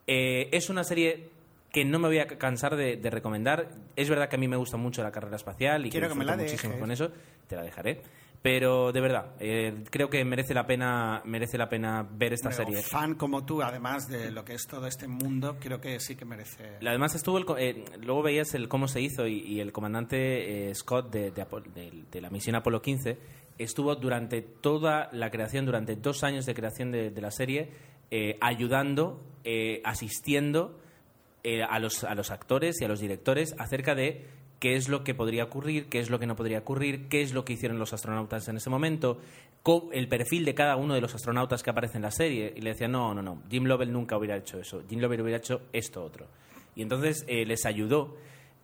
Eh, 0.06 0.48
es 0.52 0.68
una 0.70 0.82
serie 0.84 1.28
que 1.72 1.84
no 1.84 2.00
me 2.00 2.08
voy 2.08 2.18
a 2.18 2.26
cansar 2.26 2.74
de, 2.74 2.96
de 2.96 3.10
recomendar. 3.10 3.68
Es 3.94 4.08
verdad 4.08 4.28
que 4.28 4.34
a 4.34 4.38
mí 4.40 4.48
me 4.48 4.56
gusta 4.56 4.76
mucho 4.76 5.02
la 5.04 5.12
carrera 5.12 5.36
espacial 5.36 5.86
y 5.86 5.90
Quiero 5.90 6.08
que 6.08 6.14
me 6.16 6.24
la 6.24 6.36
muchísimo 6.36 6.70
dejes. 6.72 6.80
con 6.80 6.90
eso. 6.90 7.10
Te 7.46 7.54
la 7.54 7.62
dejaré. 7.62 8.02
Pero 8.42 8.90
de 8.90 9.00
verdad, 9.02 9.34
eh, 9.38 9.84
creo 9.90 10.08
que 10.08 10.24
merece 10.24 10.54
la 10.54 10.66
pena 10.66 11.20
merece 11.26 11.58
la 11.58 11.68
pena 11.68 12.08
ver 12.10 12.32
esta 12.32 12.48
Hombre, 12.48 12.64
serie. 12.64 12.82
Fan 12.82 13.14
como 13.14 13.44
tú, 13.44 13.60
además 13.62 14.08
de 14.08 14.30
lo 14.30 14.46
que 14.46 14.54
es 14.54 14.66
todo 14.66 14.86
este 14.86 15.06
mundo, 15.08 15.58
creo 15.60 15.78
que 15.80 16.00
sí 16.00 16.16
que 16.16 16.24
merece. 16.24 16.78
Además 16.86 17.14
estuvo 17.14 17.36
el 17.36 17.44
eh, 17.58 17.84
luego 18.02 18.22
veías 18.22 18.54
el 18.54 18.68
cómo 18.68 18.88
se 18.88 19.02
hizo 19.02 19.26
y, 19.26 19.40
y 19.40 19.60
el 19.60 19.72
comandante 19.72 20.70
eh, 20.70 20.74
Scott 20.74 21.10
de, 21.12 21.30
de 21.32 21.44
de- 21.74 22.04
de 22.10 22.20
la 22.22 22.30
misión 22.30 22.56
Apolo 22.56 22.80
15 22.80 23.18
estuvo 23.58 23.94
durante 23.94 24.40
toda 24.40 25.10
la 25.12 25.30
creación, 25.30 25.66
durante 25.66 25.94
dos 25.96 26.24
años 26.24 26.46
de 26.46 26.54
creación 26.54 26.90
de, 26.92 27.10
la 27.20 27.30
serie, 27.30 27.68
eh, 28.10 28.38
ayudando, 28.40 29.22
eh, 29.44 29.82
asistiendo 29.84 30.80
eh, 31.44 31.62
a, 31.62 31.78
los, 31.78 32.04
a 32.04 32.14
los 32.14 32.30
actores 32.30 32.80
y 32.80 32.86
a 32.86 32.88
los 32.88 33.00
directores 33.00 33.54
acerca 33.58 33.94
de 33.94 34.24
qué 34.60 34.76
es 34.76 34.88
lo 34.88 35.02
que 35.02 35.14
podría 35.14 35.44
ocurrir, 35.44 35.88
qué 35.88 35.98
es 35.98 36.10
lo 36.10 36.18
que 36.18 36.26
no 36.26 36.36
podría 36.36 36.58
ocurrir, 36.58 37.08
qué 37.08 37.22
es 37.22 37.32
lo 37.32 37.44
que 37.44 37.54
hicieron 37.54 37.78
los 37.78 37.92
astronautas 37.92 38.46
en 38.48 38.58
ese 38.58 38.70
momento, 38.70 39.18
el 39.92 40.06
perfil 40.08 40.44
de 40.44 40.54
cada 40.54 40.76
uno 40.76 40.94
de 40.94 41.00
los 41.00 41.14
astronautas 41.14 41.62
que 41.62 41.70
aparece 41.70 41.96
en 41.96 42.02
la 42.02 42.10
serie. 42.10 42.52
Y 42.54 42.60
le 42.60 42.70
decían, 42.70 42.92
no, 42.92 43.14
no, 43.14 43.22
no, 43.22 43.42
Jim 43.50 43.64
Lovell 43.64 43.92
nunca 43.92 44.16
hubiera 44.16 44.36
hecho 44.36 44.60
eso, 44.60 44.82
Jim 44.88 45.00
Lovell 45.00 45.22
hubiera 45.22 45.38
hecho 45.38 45.62
esto 45.72 46.04
otro. 46.04 46.28
Y 46.76 46.82
entonces 46.82 47.24
eh, 47.26 47.44
les 47.44 47.64
ayudó. 47.66 48.16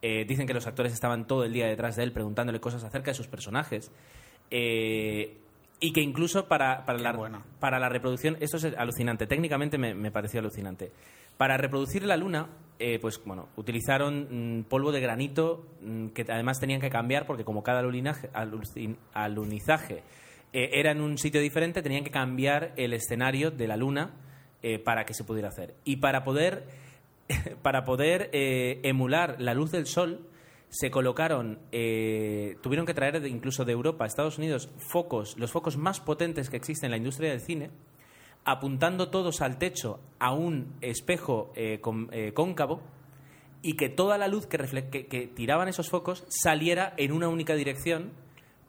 Eh, 0.02 0.26
dicen 0.26 0.46
que 0.46 0.54
los 0.54 0.66
actores 0.66 0.92
estaban 0.92 1.26
todo 1.26 1.44
el 1.44 1.52
día 1.52 1.66
detrás 1.66 1.96
de 1.96 2.04
él 2.04 2.12
preguntándole 2.12 2.60
cosas 2.60 2.84
acerca 2.84 3.10
de 3.10 3.14
sus 3.14 3.26
personajes. 3.26 3.90
Eh, 4.50 5.38
y 5.80 5.92
que 5.92 6.00
incluso 6.00 6.46
para, 6.46 6.84
para, 6.84 6.98
la, 6.98 7.12
bueno. 7.12 7.42
para 7.58 7.78
la 7.78 7.88
reproducción, 7.88 8.36
esto 8.40 8.56
es 8.56 8.64
alucinante, 8.64 9.26
técnicamente 9.26 9.76
me, 9.76 9.94
me 9.94 10.10
pareció 10.10 10.40
alucinante. 10.40 10.92
Para 11.36 11.58
reproducir 11.58 12.04
la 12.04 12.16
luna, 12.16 12.48
eh, 12.78 12.98
pues 13.00 13.20
bueno, 13.24 13.48
utilizaron 13.56 14.58
mm, 14.58 14.64
polvo 14.64 14.92
de 14.92 15.00
granito 15.00 15.66
mm, 15.80 16.08
que 16.08 16.26
además 16.28 16.60
tenían 16.60 16.80
que 16.80 16.90
cambiar 16.90 17.26
porque 17.26 17.44
como 17.44 17.62
cada 17.62 17.80
alunizaje 17.80 18.28
eh, 20.52 20.70
era 20.72 20.90
en 20.90 21.00
un 21.00 21.16
sitio 21.16 21.40
diferente, 21.40 21.82
tenían 21.82 22.04
que 22.04 22.10
cambiar 22.10 22.74
el 22.76 22.92
escenario 22.92 23.50
de 23.50 23.66
la 23.66 23.78
luna 23.78 24.10
eh, 24.62 24.78
para 24.78 25.06
que 25.06 25.14
se 25.14 25.24
pudiera 25.24 25.48
hacer. 25.48 25.74
Y 25.84 25.96
para 25.96 26.22
poder, 26.22 26.66
para 27.62 27.84
poder 27.84 28.28
emular 28.32 29.36
la 29.38 29.54
luz 29.54 29.72
del 29.72 29.86
sol, 29.86 30.26
se 30.68 30.90
colocaron, 30.90 31.60
tuvieron 31.70 32.86
que 32.86 32.92
traer 32.92 33.24
incluso 33.26 33.64
de 33.64 33.72
Europa 33.72 34.04
a 34.04 34.06
Estados 34.06 34.36
Unidos 34.36 34.68
focos, 34.78 35.38
los 35.38 35.52
focos 35.52 35.76
más 35.76 36.00
potentes 36.00 36.50
que 36.50 36.56
existen 36.56 36.88
en 36.88 36.90
la 36.90 36.96
industria 36.96 37.30
del 37.30 37.40
cine, 37.40 37.70
apuntando 38.46 39.10
todos 39.10 39.42
al 39.42 39.58
techo 39.58 40.00
a 40.18 40.32
un 40.32 40.74
espejo 40.80 41.52
eh, 41.54 41.80
con- 41.80 42.08
eh, 42.12 42.32
cóncavo 42.32 42.80
y 43.60 43.74
que 43.76 43.88
toda 43.90 44.16
la 44.16 44.28
luz 44.28 44.46
que, 44.46 44.58
refle- 44.58 44.88
que- 44.88 45.06
que 45.06 45.26
tiraban 45.26 45.68
esos 45.68 45.90
focos 45.90 46.24
saliera 46.28 46.94
en 46.96 47.12
una 47.12 47.28
única 47.28 47.54
dirección 47.54 48.12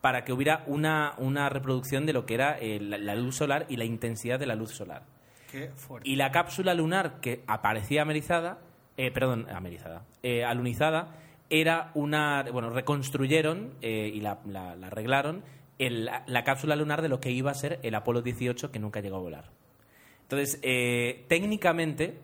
para 0.02 0.24
que 0.26 0.34
hubiera 0.34 0.64
una, 0.68 1.14
una 1.18 1.48
reproducción 1.50 2.06
de 2.06 2.14
lo 2.14 2.26
que 2.26 2.34
era 2.34 2.58
eh, 2.60 2.80
la, 2.80 2.98
la 2.98 3.16
luz 3.16 3.36
solar 3.38 3.66
y 3.70 3.78
la 3.78 3.86
intensidad 3.86 4.40
de 4.40 4.46
la 4.48 4.56
luz 4.56 4.72
solar. 4.72 5.04
Qué 5.52 5.70
fuerte. 5.76 6.10
Y 6.10 6.16
la 6.18 6.32
cápsula 6.32 6.74
lunar 6.74 7.20
que 7.22 7.44
aparecía 7.48 8.02
amerizada, 8.02 8.60
eh, 8.98 9.12
perdón, 9.12 9.48
amerizada, 9.50 10.04
eh, 10.24 10.44
alunizada, 10.44 11.16
era 11.50 11.92
una. 11.94 12.44
Bueno, 12.52 12.70
reconstruyeron 12.72 13.76
y 13.82 14.20
la, 14.20 14.40
la- 14.46 14.76
la 14.76 14.88
arreglaron 14.88 15.44
el- 15.80 16.06
la, 16.06 16.24
la 16.28 16.44
cápsula 16.44 16.76
lunar 16.76 17.02
de 17.02 17.08
lo 17.10 17.20
que 17.20 17.32
iba 17.32 17.52
a 17.52 17.54
ser 17.54 17.80
el 17.84 17.96
Apolo 17.96 18.22
18 18.22 18.72
que 18.72 18.80
nunca 18.80 19.00
llegó 19.00 19.18
a 19.18 19.22
volar. 19.22 19.46
Entonces, 20.30 20.60
eh, 20.62 21.24
técnicamente, 21.30 22.18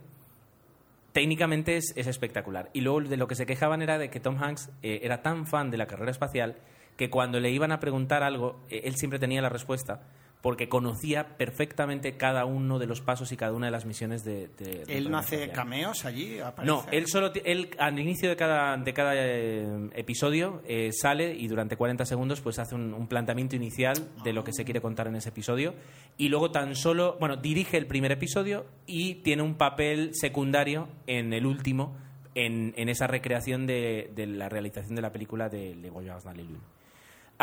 técnicamente 1.14 1.78
es, 1.78 1.94
es 1.96 2.08
espectacular. 2.08 2.70
Y 2.74 2.82
luego 2.82 3.00
de 3.00 3.16
lo 3.16 3.28
que 3.28 3.36
se 3.36 3.46
quejaban 3.46 3.82
era 3.82 3.98
de 3.98 4.10
que 4.10 4.20
Tom 4.20 4.38
Hanks 4.44 4.72
eh, 4.82 5.00
era 5.04 5.22
tan 5.22 5.48
fan 5.48 5.72
de 5.72 5.78
la 5.78 5.88
carrera 5.88 6.12
espacial 6.12 6.58
que 6.98 7.10
cuando 7.10 7.40
le 7.40 7.50
iban 7.50 7.72
a 7.72 7.80
preguntar 7.80 8.22
algo, 8.22 8.60
eh, 8.70 8.82
él 8.84 8.96
siempre 8.98 9.20
tenía 9.20 9.42
la 9.42 9.48
respuesta 9.48 10.02
porque 10.44 10.68
conocía 10.70 11.38
perfectamente 11.38 12.18
cada 12.18 12.44
uno 12.44 12.78
de 12.78 12.86
los 12.86 13.00
pasos 13.00 13.32
y 13.32 13.38
cada 13.38 13.54
una 13.54 13.68
de 13.68 13.72
las 13.72 13.86
misiones 13.86 14.24
de... 14.26 14.50
de- 14.60 14.84
de 14.86 14.98
¿Él 14.98 15.10
no 15.10 15.18
hace 15.18 15.50
cameos 15.52 16.04
allí? 16.04 16.38
¿Aparece? 16.40 16.70
No, 16.70 16.86
él 16.92 17.08
solo 17.08 17.32
él 17.46 17.70
al 17.80 17.98
inicio 17.98 18.28
de 18.30 18.36
cada 18.36 18.76
de 18.76 18.94
cada 18.94 19.14
eh, 19.16 19.90
episodio 19.96 20.62
eh, 20.68 20.90
sale 20.92 21.34
y 21.34 21.48
durante 21.48 21.78
40 21.78 22.06
segundos 22.06 22.42
pues 22.42 22.60
hace 22.60 22.76
un, 22.76 22.94
un 22.94 23.08
planteamiento 23.08 23.56
inicial 23.56 23.96
de 24.26 24.34
lo 24.34 24.44
que 24.44 24.52
se 24.52 24.66
quiere 24.66 24.82
contar 24.82 25.08
en 25.08 25.16
ese 25.16 25.30
episodio 25.30 25.76
y 26.18 26.28
luego 26.28 26.52
tan 26.52 26.76
solo 26.76 27.16
bueno 27.22 27.38
dirige 27.38 27.78
el 27.78 27.88
primer 27.88 28.12
episodio 28.12 28.66
y 28.86 29.16
tiene 29.24 29.44
un 29.44 29.56
papel 29.56 30.10
secundario 30.14 30.90
en 31.08 31.32
el 31.32 31.46
último 31.46 31.96
en, 32.36 32.74
en 32.76 32.90
esa 32.90 33.08
recreación 33.08 33.66
de, 33.66 34.12
de 34.14 34.28
la 34.28 34.50
realización 34.50 34.96
de 34.96 35.02
la 35.02 35.14
película 35.14 35.48
de 35.48 35.74
Le 35.76 35.90
Voyage 35.90 36.26
dans 36.26 36.36
Lune. 36.36 36.58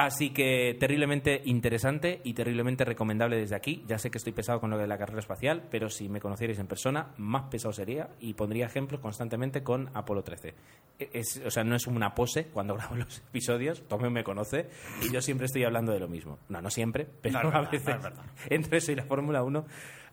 Así 0.02 0.30
que 0.30 0.74
terriblemente 0.80 1.42
interesante 1.44 2.22
y 2.24 2.32
terriblemente 2.32 2.86
recomendable 2.86 3.36
desde 3.36 3.54
aquí. 3.54 3.84
Ya 3.86 3.98
sé 3.98 4.10
que 4.10 4.16
estoy 4.16 4.32
pesado 4.32 4.58
con 4.58 4.70
lo 4.70 4.78
de 4.78 4.86
la 4.86 4.96
carrera 4.96 5.18
espacial, 5.20 5.64
pero 5.70 5.90
si 5.90 6.08
me 6.08 6.20
conocierais 6.20 6.58
en 6.58 6.66
persona, 6.66 7.08
más 7.18 7.50
pesado 7.50 7.74
sería 7.74 8.08
y 8.18 8.32
pondría 8.32 8.64
ejemplos 8.64 9.02
constantemente 9.02 9.62
con 9.62 9.90
Apolo 9.92 10.22
13. 10.22 10.54
E- 10.98 11.10
Es, 11.12 11.42
o 11.44 11.50
sea, 11.50 11.64
no 11.64 11.76
es 11.76 11.86
una 11.86 12.14
pose 12.14 12.46
cuando 12.46 12.74
grabo 12.78 12.96
los 12.96 13.18
episodios, 13.18 13.82
Tomé 13.88 14.08
me 14.08 14.24
conoce 14.24 14.70
y 15.06 15.12
yo 15.12 15.20
siempre 15.20 15.44
estoy 15.44 15.64
hablando 15.64 15.92
de 15.92 16.00
lo 16.00 16.08
mismo. 16.08 16.38
No, 16.48 16.62
no 16.62 16.70
siempre, 16.70 17.06
pero 17.20 17.42
No, 17.42 17.50
a 17.50 17.68
veces 17.68 17.94
entre 18.48 18.78
eso 18.78 18.92
y 18.92 18.94
la 18.94 19.04
Fórmula 19.04 19.42
1, 19.42 19.66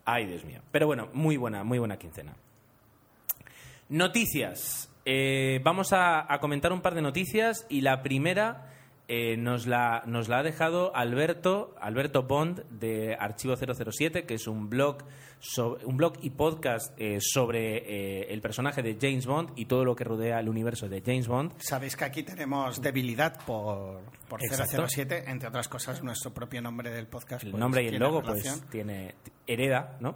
ay 0.04 0.26
Dios 0.26 0.44
mío. 0.44 0.60
Pero 0.70 0.88
bueno, 0.88 1.08
muy 1.14 1.38
buena, 1.38 1.64
muy 1.64 1.80
buena 1.80 1.96
quincena. 1.98 2.36
Noticias. 3.90 4.92
Eh, 5.06 5.62
vamos 5.64 5.94
a, 5.94 6.32
a 6.34 6.40
comentar 6.40 6.74
un 6.74 6.82
par 6.82 6.94
de 6.94 7.02
noticias 7.02 7.66
y 7.70 7.80
la 7.80 8.04
primera 8.04 8.74
eh, 9.08 9.38
nos, 9.38 9.68
la, 9.68 10.04
nos 10.06 10.28
la 10.28 10.40
ha 10.40 10.44
dejado 10.44 10.96
Alberto, 10.96 11.74
Alberto 11.80 12.24
Bond 12.24 12.64
de 12.70 13.16
Archivo 13.20 13.56
007, 13.56 14.26
que 14.26 14.34
es 14.34 14.48
un 14.48 14.70
blog, 14.70 14.98
so- 15.40 15.78
un 15.86 15.96
blog 15.98 16.14
y 16.22 16.32
podcast 16.32 16.94
eh, 17.00 17.20
sobre 17.22 17.78
eh, 17.78 18.34
el 18.34 18.42
personaje 18.42 18.82
de 18.84 18.98
James 19.00 19.26
Bond 19.26 19.52
y 19.56 19.66
todo 19.66 19.86
lo 19.86 19.96
que 19.96 20.04
rodea 20.04 20.40
el 20.40 20.50
universo 20.50 20.90
de 20.90 21.02
James 21.02 21.28
Bond. 21.28 21.54
Sabéis 21.60 21.96
que 21.96 22.04
aquí 22.06 22.24
tenemos 22.24 22.82
debilidad 22.82 23.40
por, 23.46 24.02
por 24.28 24.44
Exacto. 24.44 24.86
007, 24.88 25.24
entre 25.28 25.48
otras 25.48 25.68
cosas, 25.70 26.04
nuestro 26.04 26.34
propio 26.34 26.62
nombre 26.62 26.90
del 26.92 27.08
podcast. 27.08 27.44
El 27.44 27.52
pues, 27.52 27.60
nombre 27.62 27.84
y 27.84 27.88
el 27.88 28.00
logo 28.00 28.22
relación. 28.22 28.60
pues 28.60 28.70
tiene 28.72 29.16
hereda, 29.48 29.96
¿no? 30.02 30.16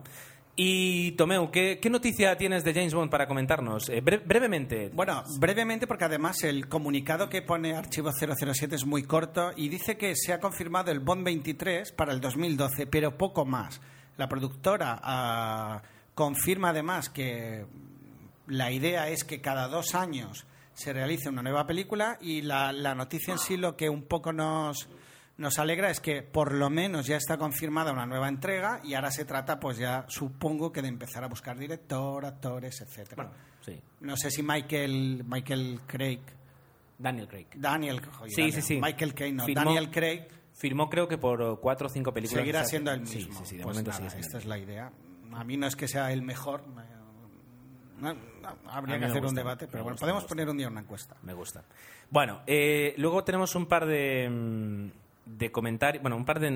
Y 0.56 1.14
Tomeu, 1.14 1.50
¿qué, 1.50 1.80
noticia 1.90 2.38
tienes 2.38 2.64
de 2.64 2.74
James 2.74 2.94
Bond 2.94 3.10
para 3.10 3.26
comentarnos? 3.28 3.90
Eh, 3.90 4.04
bre- 4.04 4.22
brevemente. 4.26 4.90
Bueno, 4.94 5.24
brevemente, 5.40 5.88
porque 5.88 6.04
además 6.06 6.44
el 6.44 6.68
comunicado 6.68 7.30
que 7.30 7.42
pone 7.42 7.74
Archivo 7.74 8.12
007 8.12 8.76
es 8.76 8.86
muy 8.86 9.04
corto 9.04 9.52
y 9.56 9.70
dice 9.70 9.98
que 9.98 10.14
se 10.16 10.34
ha 10.34 10.40
confirmado 10.40 10.92
el 10.92 11.00
Bond 11.00 11.24
23 11.24 11.94
para 11.94 12.12
el 12.12 12.20
2012, 12.20 12.86
pero 12.88 13.18
poco 13.18 13.46
más. 13.46 13.82
La 14.18 14.28
productora 14.28 15.00
ah, 15.02 15.82
confirma 16.14 16.70
además 16.70 17.10
que 17.10 17.66
la 18.48 18.72
idea 18.72 19.08
es 19.08 19.24
que 19.24 19.40
cada 19.42 19.68
dos 19.70 19.96
años 19.96 20.46
se 20.74 20.92
realice 20.94 21.30
una 21.30 21.42
nueva 21.42 21.66
película 21.66 22.18
y 22.22 22.42
la, 22.42 22.74
la 22.74 22.94
noticia 22.94 23.32
en 23.34 23.40
sí 23.40 23.56
lo 23.56 23.78
que 23.78 23.90
un 23.90 24.04
poco 24.04 24.34
nos, 24.34 24.90
nos 25.42 25.60
alegra 25.60 25.90
es 25.90 26.00
que 26.00 26.22
por 26.24 26.54
lo 26.54 26.70
menos 26.70 27.06
ya 27.08 27.18
está 27.18 27.38
confirmada 27.38 27.92
una 27.92 28.06
nueva 28.06 28.30
entrega 28.30 28.80
y 28.84 28.94
ahora 28.94 29.12
se 29.12 29.26
trata 29.26 29.60
pues 29.60 29.78
ya 29.78 30.06
supongo 30.08 30.72
que 30.72 30.82
de 30.82 30.88
empezar 30.88 31.24
a 31.24 31.28
buscar 31.28 31.58
director, 31.58 32.26
actores, 32.26 32.80
etcétera. 32.82 33.24
Bueno, 33.24 33.32
sí. 33.62 33.82
No 34.00 34.16
sé 34.16 34.32
si 34.32 34.44
Michael 34.44 35.24
Michael 35.28 35.82
Craig 35.88 36.22
Daniel 36.98 37.28
Craig. 37.28 37.48
Daniel 37.56 38.00
Sí, 38.28 38.36
Daniel, 38.42 38.54
sí, 38.54 38.62
sí. 38.62 38.80
Michael 38.82 39.14
Craig 39.16 39.34
no, 39.34 39.46
Firmó- 39.46 39.64
Daniel 39.66 39.90
Craig 39.92 40.22
Firmó 40.54 40.90
creo 40.90 41.08
que 41.08 41.18
por 41.18 41.42
eh, 41.42 41.56
cuatro 41.60 41.88
o 41.88 41.90
cinco 41.90 42.14
películas. 42.14 42.42
seguirá 42.42 42.64
siendo 42.66 42.92
el 42.92 43.08
sí, 43.08 43.18
mismo. 43.18 43.40
Sí, 43.40 43.46
sí, 43.46 43.58
de 43.58 43.64
Pues 43.64 43.78
momento 43.78 43.92
nada, 44.00 44.18
esta 44.20 44.38
es 44.38 44.46
la 44.46 44.58
idea. 44.60 44.92
A 45.34 45.44
mí 45.44 45.58
no 45.58 45.66
es 45.66 45.76
que 45.76 45.88
sea 45.88 46.12
el 46.12 46.22
mejor. 46.22 46.64
no, 48.00 48.14
no, 48.14 48.56
habría 48.68 49.00
que 49.00 49.06
hacer 49.06 49.26
un 49.26 49.34
debate, 49.34 49.68
pero 49.68 49.84
bueno, 49.84 49.94
gusta, 49.96 50.06
podemos 50.06 50.26
poner 50.26 50.50
un 50.50 50.58
día 50.58 50.68
una 50.68 50.82
encuesta. 50.82 51.16
Me 51.24 51.34
gusta. 51.34 51.64
Bueno, 52.10 52.42
eh, 52.46 52.94
luego 52.98 53.24
tenemos 53.24 53.56
un 53.56 53.66
par 53.66 53.86
de, 53.86 54.28
mm, 54.30 54.92
de 55.38 55.52
comentarios, 55.52 56.02
bueno, 56.02 56.18
un 56.18 56.26
par 56.26 56.40
de, 56.40 56.52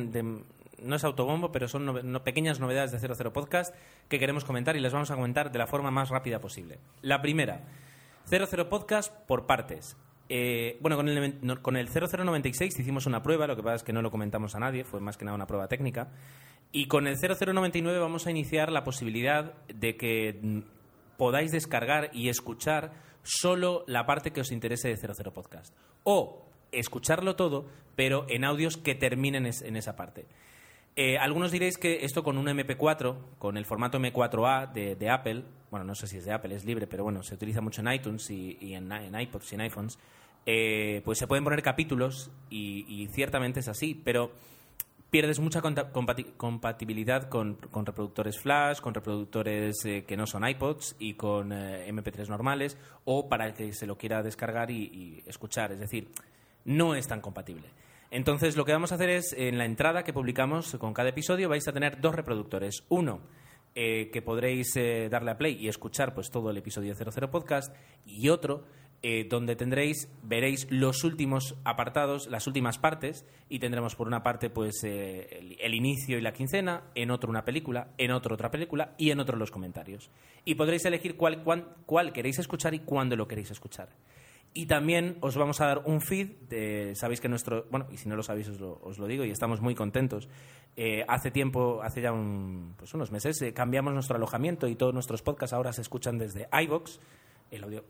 no 0.82 0.96
es 0.96 1.04
autobombo, 1.04 1.52
pero 1.52 1.68
son 1.68 2.22
pequeñas 2.24 2.60
novedades 2.60 2.92
de 2.92 3.00
00 3.00 3.34
Podcast 3.34 3.76
que 4.10 4.20
queremos 4.20 4.46
comentar 4.46 4.76
y 4.76 4.80
las 4.80 4.94
vamos 4.94 5.12
a 5.12 5.16
comentar 5.16 5.52
de 5.52 5.60
la 5.60 5.68
forma 5.68 5.92
más 5.92 6.10
rápida 6.10 6.40
posible. 6.40 6.80
La 7.02 7.22
primera, 7.22 7.64
00 8.26 8.70
Podcast 8.70 9.14
por 9.28 9.46
partes. 9.46 9.98
Eh, 10.28 10.78
bueno, 10.82 10.96
con 10.96 11.08
el, 11.08 11.62
con 11.62 11.78
el 11.78 11.88
0096 11.88 12.80
hicimos 12.80 13.06
una 13.06 13.22
prueba, 13.22 13.48
lo 13.48 13.56
que 13.56 13.64
pasa 13.64 13.76
es 13.76 13.84
que 13.84 13.94
no 13.94 14.02
lo 14.02 14.12
comentamos 14.12 14.56
a 14.56 14.60
nadie, 14.60 14.84
fue 14.84 15.00
más 15.00 15.18
que 15.18 15.26
nada 15.26 15.36
una 15.36 15.48
prueba 15.48 15.68
técnica. 15.68 16.10
Y 16.72 16.88
con 16.88 17.08
el 17.08 17.18
0099 17.18 18.00
vamos 18.00 18.28
a 18.28 18.32
iniciar 18.32 18.72
la 18.72 18.84
posibilidad 18.84 19.54
de 19.68 19.96
que 19.96 20.40
mm, 20.42 20.60
podáis 21.18 21.52
descargar 21.52 22.10
y 22.14 22.30
escuchar 22.30 22.92
solo 23.24 23.84
la 23.88 24.06
parte 24.06 24.32
que 24.32 24.42
os 24.42 24.52
interese 24.52 24.90
de 24.90 24.98
00 24.98 25.32
Podcast. 25.32 25.74
O 26.04 26.45
escucharlo 26.80 27.36
todo, 27.36 27.66
pero 27.96 28.26
en 28.30 28.44
audios 28.44 28.78
que 28.78 28.96
terminen 28.96 29.46
en 29.46 29.76
esa 29.76 29.96
parte. 29.96 30.26
Eh, 30.98 31.18
algunos 31.18 31.52
diréis 31.52 31.78
que 31.78 32.06
esto 32.06 32.24
con 32.24 32.38
un 32.38 32.46
MP4, 32.48 33.18
con 33.38 33.58
el 33.58 33.66
formato 33.66 34.00
M4A 34.00 34.72
de, 34.72 35.10
Apple, 35.10 35.44
bueno, 35.70 35.84
no 35.86 35.94
sé 35.94 36.08
si 36.08 36.18
es 36.18 36.26
de 36.26 36.32
Apple, 36.32 36.56
es 36.56 36.64
libre, 36.64 36.88
pero 36.88 37.04
bueno, 37.04 37.22
se 37.22 37.36
utiliza 37.36 37.60
mucho 37.60 37.82
en 37.82 37.92
iTunes 37.92 38.30
y, 38.30 38.74
en, 38.74 38.90
iPods 39.14 39.52
y 39.52 39.56
en 39.56 39.62
iPhones, 39.62 40.00
eh, 40.46 41.02
pues 41.04 41.18
se 41.18 41.28
pueden 41.28 41.44
poner 41.44 41.62
capítulos 41.62 42.32
y, 42.50 43.10
ciertamente 43.12 43.60
es 43.60 43.68
así, 43.68 44.02
pero 44.06 44.32
pierdes 45.10 45.40
mucha 45.40 45.62
compatibilidad 45.62 47.28
con, 47.28 47.58
reproductores 47.60 48.40
flash, 48.40 48.80
con 48.80 48.94
reproductores 48.94 49.84
eh, 49.84 50.06
que 50.08 50.16
no 50.16 50.26
son 50.26 50.48
iPods 50.48 50.96
y 50.98 51.16
con 51.16 51.52
eh, 51.52 51.92
MP3 51.92 52.30
normales 52.30 52.78
o 53.04 53.28
para 53.28 53.48
el 53.48 53.54
que 53.54 53.74
se 53.74 53.86
lo 53.86 53.98
quiera 53.98 54.24
descargar 54.24 54.72
y 54.72 55.24
escuchar. 55.26 55.74
Es 55.74 55.80
decir, 55.82 56.10
no 56.66 56.96
es 56.96 57.08
tan 57.08 57.22
compatible. 57.22 57.68
Entonces, 58.12 58.56
lo 58.56 58.66
que 58.66 58.72
vamos 58.72 58.92
a 58.92 58.96
hacer 58.96 59.10
es, 59.10 59.34
en 59.34 59.58
la 59.58 59.66
entrada 59.66 60.04
que 60.04 60.14
publicamos 60.14 60.76
con 60.78 60.94
cada 60.94 61.10
episodio, 61.10 61.50
vais 61.50 61.68
a 61.68 61.74
tener 61.74 62.00
dos 62.02 62.16
reproductores. 62.16 62.84
Uno, 62.90 63.22
eh, 63.74 64.10
que 64.14 64.22
podréis 64.22 64.76
eh, 64.78 65.10
darle 65.10 65.32
a 65.32 65.38
play 65.38 65.58
y 65.60 65.68
escuchar 65.68 66.14
pues 66.14 66.30
todo 66.32 66.50
el 66.50 66.56
episodio 66.56 66.96
de 66.96 67.12
00 67.12 67.30
Podcast, 67.30 67.76
y 68.06 68.30
otro, 68.30 68.64
eh, 69.02 69.28
donde 69.30 69.58
tendréis, 69.58 70.10
veréis 70.24 70.66
los 70.72 71.04
últimos 71.04 71.56
apartados, 71.66 72.28
las 72.28 72.48
últimas 72.48 72.78
partes, 72.78 73.26
y 73.50 73.60
tendremos 73.60 73.96
por 73.96 74.08
una 74.08 74.24
parte 74.24 74.50
pues 74.50 74.82
el, 74.84 75.74
inicio 75.74 76.18
y 76.18 76.22
la 76.22 76.32
quincena, 76.32 76.84
en 76.96 77.12
otro 77.12 77.30
una 77.30 77.44
película, 77.44 77.90
en 77.98 78.12
otro 78.12 78.36
otra 78.36 78.50
película, 78.50 78.96
y 78.98 79.12
en 79.12 79.20
otro 79.20 79.36
los 79.36 79.52
comentarios. 79.52 80.10
Y 80.46 80.56
podréis 80.56 80.86
elegir 80.86 81.18
cuál 81.18 82.14
queréis 82.14 82.40
escuchar 82.40 82.74
y 82.76 82.80
cuándo 82.80 83.18
lo 83.18 83.28
queréis 83.28 83.52
escuchar. 83.52 83.90
Y 84.58 84.68
también 84.68 85.18
os 85.20 85.36
vamos 85.36 85.60
a 85.60 85.66
dar 85.68 85.82
un 85.84 86.00
feed. 86.00 86.96
sabéis 86.96 87.20
que 87.20 87.28
nuestro. 87.28 87.66
Bueno, 87.70 87.88
y 87.92 87.98
si 87.98 88.08
no 88.08 88.16
lo 88.16 88.24
sabéis, 88.24 88.48
os 88.48 88.98
lo, 88.98 89.06
digo 89.06 89.26
y 89.26 89.30
estamos 89.30 89.60
muy 89.60 89.76
contentos. 89.76 90.30
Eh, 90.78 91.04
hace 91.10 91.30
tiempo, 91.30 91.82
hace 91.84 92.02
ya 92.02 92.14
un- 92.14 92.74
pues 92.78 92.94
unos 92.94 93.12
meses, 93.12 93.42
eh, 93.42 93.54
cambiamos 93.54 93.94
nuestro 93.94 94.16
alojamiento 94.16 94.70
y 94.70 94.76
todos 94.76 94.94
nuestros 94.94 95.22
podcasts 95.22 95.52
ahora 95.52 95.74
se 95.74 95.82
escuchan 95.82 96.18
desde 96.18 96.48
iBox. 96.64 97.02
El 97.52 97.66
audio. 97.66 97.84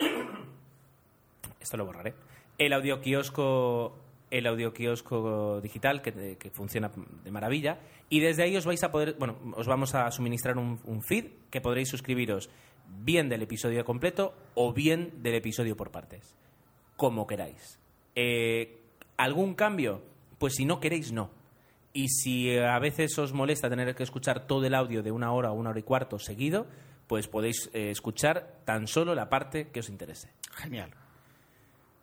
Esto 1.60 1.76
lo 1.76 1.86
borraré. 1.86 2.14
El 2.58 2.72
audio 2.72 3.00
kiosco. 3.00 3.96
El 4.32 4.48
audio 4.48 4.74
kiosco 4.74 5.60
digital 5.60 6.02
que, 6.02 6.50
funciona 6.52 6.90
de 7.22 7.30
maravilla. 7.30 7.78
Y 8.10 8.18
desde 8.18 8.42
ahí 8.42 8.56
os 8.56 8.66
vais 8.66 8.82
a 8.82 8.90
poder. 8.90 9.14
Bueno, 9.16 9.36
os 9.54 9.68
vamos 9.68 9.94
a 9.94 10.10
suministrar 10.10 10.58
un 10.58 11.02
feed 11.02 11.26
que 11.50 11.60
podréis 11.60 11.88
suscribiros 11.88 12.50
bien 12.88 13.28
del 13.28 13.42
episodio 13.42 13.84
completo 13.84 14.34
o 14.54 14.72
bien 14.72 15.22
del 15.22 15.34
episodio 15.34 15.76
por 15.76 15.90
partes. 15.90 16.36
Como 16.96 17.26
queráis. 17.26 17.78
Eh, 18.14 18.80
¿Algún 19.16 19.54
cambio? 19.54 20.02
Pues 20.38 20.54
si 20.54 20.64
no 20.64 20.80
queréis, 20.80 21.12
no. 21.12 21.30
Y 21.92 22.08
si 22.08 22.56
a 22.56 22.78
veces 22.78 23.18
os 23.18 23.32
molesta 23.32 23.68
tener 23.68 23.94
que 23.94 24.02
escuchar 24.02 24.46
todo 24.46 24.64
el 24.64 24.74
audio 24.74 25.02
de 25.02 25.10
una 25.10 25.32
hora 25.32 25.50
o 25.50 25.54
una 25.54 25.70
hora 25.70 25.80
y 25.80 25.84
cuarto 25.84 26.18
seguido, 26.18 26.66
pues 27.06 27.26
podéis 27.26 27.70
eh, 27.72 27.90
escuchar 27.90 28.60
tan 28.64 28.86
solo 28.86 29.14
la 29.14 29.28
parte 29.28 29.68
que 29.68 29.80
os 29.80 29.88
interese. 29.88 30.30
Genial. 30.52 30.90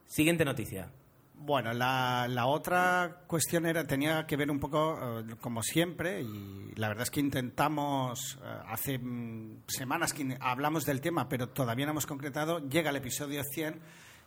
Siguiente 0.06 0.44
noticia. 0.44 0.90
Bueno, 1.38 1.74
la, 1.74 2.46
otra 2.48 3.24
cuestión 3.28 3.66
era, 3.66 3.86
tenía 3.86 4.26
que 4.26 4.36
ver 4.36 4.50
un 4.50 4.60
poco, 4.60 5.20
eh, 5.20 5.36
como 5.40 5.62
siempre, 5.62 6.22
y 6.22 6.74
la 6.76 6.88
verdad 6.88 7.04
es 7.04 7.12
que 7.12 7.20
intentamos, 7.20 8.40
eh, 8.42 8.48
hace 8.68 8.98
mm, 8.98 9.64
semanas 9.68 10.14
que 10.14 10.38
hablamos 10.40 10.86
del 10.86 11.02
tema, 11.02 11.30
pero 11.30 11.50
todavía 11.50 11.86
no 11.86 11.92
hemos 11.92 12.08
concretado, 12.08 12.68
llega 12.68 12.90
el 12.90 12.96
episodio 12.96 13.44
100 13.44 13.80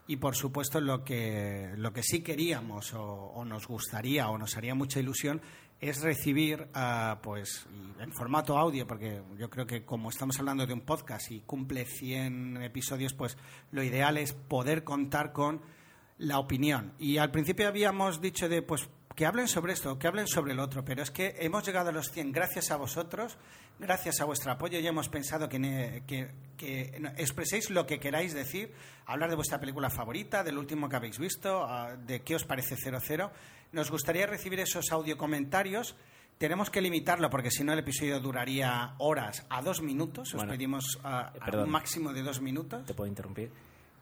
y 0.07 0.17
por 0.17 0.37
supuesto 0.37 0.81
lo 0.81 1.05
que, 1.05 1.73
lo 1.77 1.93
que 1.93 2.03
sí 2.03 2.23
queríamos 2.23 2.95
o, 2.95 3.45
nos 3.45 3.67
gustaría 3.67 4.29
o 4.29 4.39
nos 4.39 4.57
haría 4.57 4.75
mucha 4.75 5.01
ilusión 5.01 5.41
es 5.81 6.01
recibir, 6.03 6.69
ah, 6.75 7.21
pues, 7.23 7.67
en 8.01 8.13
formato 8.13 8.57
audio, 8.59 8.87
porque 8.87 9.23
yo 9.39 9.49
creo 9.51 9.67
que 9.67 9.85
como 9.85 10.11
estamos 10.11 10.39
hablando 10.39 10.67
de 10.67 10.73
un 10.73 10.81
podcast 10.81 11.31
y 11.31 11.41
cumple 11.41 11.85
100 11.85 12.63
episodios, 12.63 13.13
pues 13.15 13.37
lo 13.71 13.83
ideal 13.83 14.17
es 14.19 14.33
poder 14.33 14.83
contar 14.83 15.33
con 15.33 15.61
la 16.19 16.39
opinión. 16.39 16.93
Y 16.99 17.19
al 17.19 17.31
principio 17.31 17.69
habíamos 17.69 18.21
dicho 18.21 18.49
de, 18.49 18.63
pues, 18.63 18.89
que 19.15 19.27
hablen 19.27 19.49
sobre 19.49 19.73
esto, 19.73 19.99
que 19.99 20.07
hablen 20.07 20.27
sobre 20.29 20.53
el 20.53 20.61
otro, 20.61 20.85
pero 20.85 21.03
es 21.03 21.11
que 21.11 21.35
hemos 21.41 21.65
llegado 21.67 21.89
a 21.89 21.93
los 21.93 22.11
100 22.13 22.31
gracias 22.33 22.71
a 22.71 22.77
vosotros, 22.77 23.37
gracias 23.81 24.21
a 24.21 24.25
vuestro 24.25 24.53
apoyo 24.53 24.79
y 24.79 24.87
hemos 24.87 25.09
pensado 25.09 25.49
que, 25.49 25.59
ne- 25.59 26.03
que, 26.07 26.31
expreséis 27.17 27.71
lo 27.71 27.85
que 27.87 27.99
queráis 27.99 28.33
decir, 28.35 28.73
hablar 29.07 29.31
de 29.31 29.37
vuestra 29.37 29.59
película 29.59 29.91
favorita, 29.91 30.45
del 30.45 30.59
último 30.59 30.89
que 30.89 30.97
habéis 30.97 31.19
visto, 31.19 31.65
ah, 31.65 31.97
de 31.97 32.23
qué 32.23 32.37
os 32.37 32.45
parece 32.45 32.77
00. 32.77 33.31
Nos 33.73 33.91
gustaría 33.91 34.27
recibir 34.27 34.61
esos 34.61 34.91
audio 34.93 35.17
comentarios. 35.17 35.97
Tenemos 36.39 36.71
que 36.71 36.81
limitarlo 36.81 37.29
porque 37.31 37.51
si 37.51 37.65
no 37.65 37.73
el 37.73 37.81
episodio 37.81 38.21
duraría 38.21 38.95
horas 38.99 39.45
a 39.51 39.61
dos 39.63 39.83
minutos. 39.83 40.29
Os 40.29 40.35
Bueno, 40.37 40.53
pedimos 40.53 40.99
ah, 41.03 41.33
eh, 41.35 41.39
a 41.41 41.57
un 41.65 41.71
máximo 41.71 42.13
de 42.13 42.23
dos 42.23 42.41
minutos. 42.41 42.87
¿Te 42.87 42.95
puedo 42.95 43.09
interrumpir? 43.09 43.51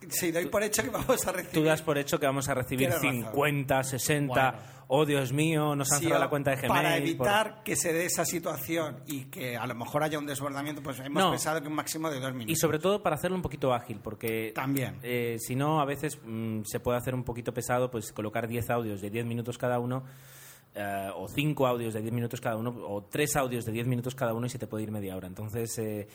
Sí, 0.08 0.30
doy 0.32 0.46
por 0.46 0.62
hecho 0.62 0.82
que 0.82 0.90
vamos 0.90 1.26
a 1.26 1.32
recibir. 1.32 1.52
Tú 1.52 1.62
das 1.64 1.82
por 1.82 1.98
hecho 1.98 2.18
que 2.18 2.26
vamos 2.26 2.48
a 2.48 2.54
recibir 2.54 2.88
Tienes 2.88 2.96
razón. 3.02 3.22
50, 3.24 3.82
60. 3.84 4.50
Bueno. 4.50 4.76
Oh, 4.88 5.04
Dios 5.04 5.32
mío, 5.32 5.74
nos 5.74 5.90
han 5.90 5.98
Sí, 5.98 6.04
cerrado 6.04 6.22
la 6.24 6.30
cuenta 6.30 6.52
de 6.52 6.58
Gmail. 6.58 6.68
Para 6.72 6.90
por- 6.90 6.98
evitar 6.98 7.62
que 7.64 7.74
se 7.74 7.92
dé 7.92 8.04
esa 8.04 8.24
situación 8.24 8.98
y 9.08 9.24
que 9.24 9.56
a 9.56 9.66
lo 9.66 9.74
mejor 9.74 10.04
haya 10.04 10.16
un 10.16 10.26
desbordamiento, 10.26 10.80
pues 10.80 11.00
hemos 11.00 11.20
No. 11.24 11.30
pensado 11.30 11.60
que 11.60 11.66
un 11.66 11.74
máximo 11.74 12.08
de 12.08 12.20
dos 12.20 12.32
minutos. 12.32 12.52
Y 12.52 12.54
sobre 12.56 12.78
todo 12.78 13.02
para 13.02 13.16
hacerlo 13.16 13.36
un 13.36 13.42
poquito 13.42 13.74
ágil, 13.74 13.98
porque 14.00 14.52
También. 14.54 14.98
eh, 15.02 15.38
si 15.40 15.56
no, 15.56 15.80
a 15.80 15.84
veces 15.84 16.20
mm, 16.24 16.60
se 16.64 16.78
puede 16.78 16.98
hacer 16.98 17.16
un 17.16 17.24
poquito 17.24 17.52
pesado, 17.52 17.90
pues 17.90 18.12
colocar 18.12 18.46
10 18.46 18.70
audios 18.70 19.00
de 19.00 19.10
10 19.10 19.26
minutos 19.26 19.58
cada 19.58 19.80
uno, 19.80 20.04
eh, 20.76 21.08
o 21.16 21.26
5 21.26 21.66
audios 21.66 21.92
de 21.92 22.02
10 22.02 22.12
minutos 22.12 22.40
cada 22.40 22.56
uno, 22.56 22.70
o 22.86 23.02
3 23.10 23.34
audios 23.34 23.64
de 23.64 23.72
10 23.72 23.88
minutos 23.88 24.14
cada 24.14 24.34
uno 24.34 24.46
y 24.46 24.50
se 24.50 24.58
te 24.60 24.68
puede 24.68 24.84
ir 24.84 24.92
media 24.92 25.16
hora. 25.16 25.26
Entonces, 25.26 25.76
eh, 25.78 26.06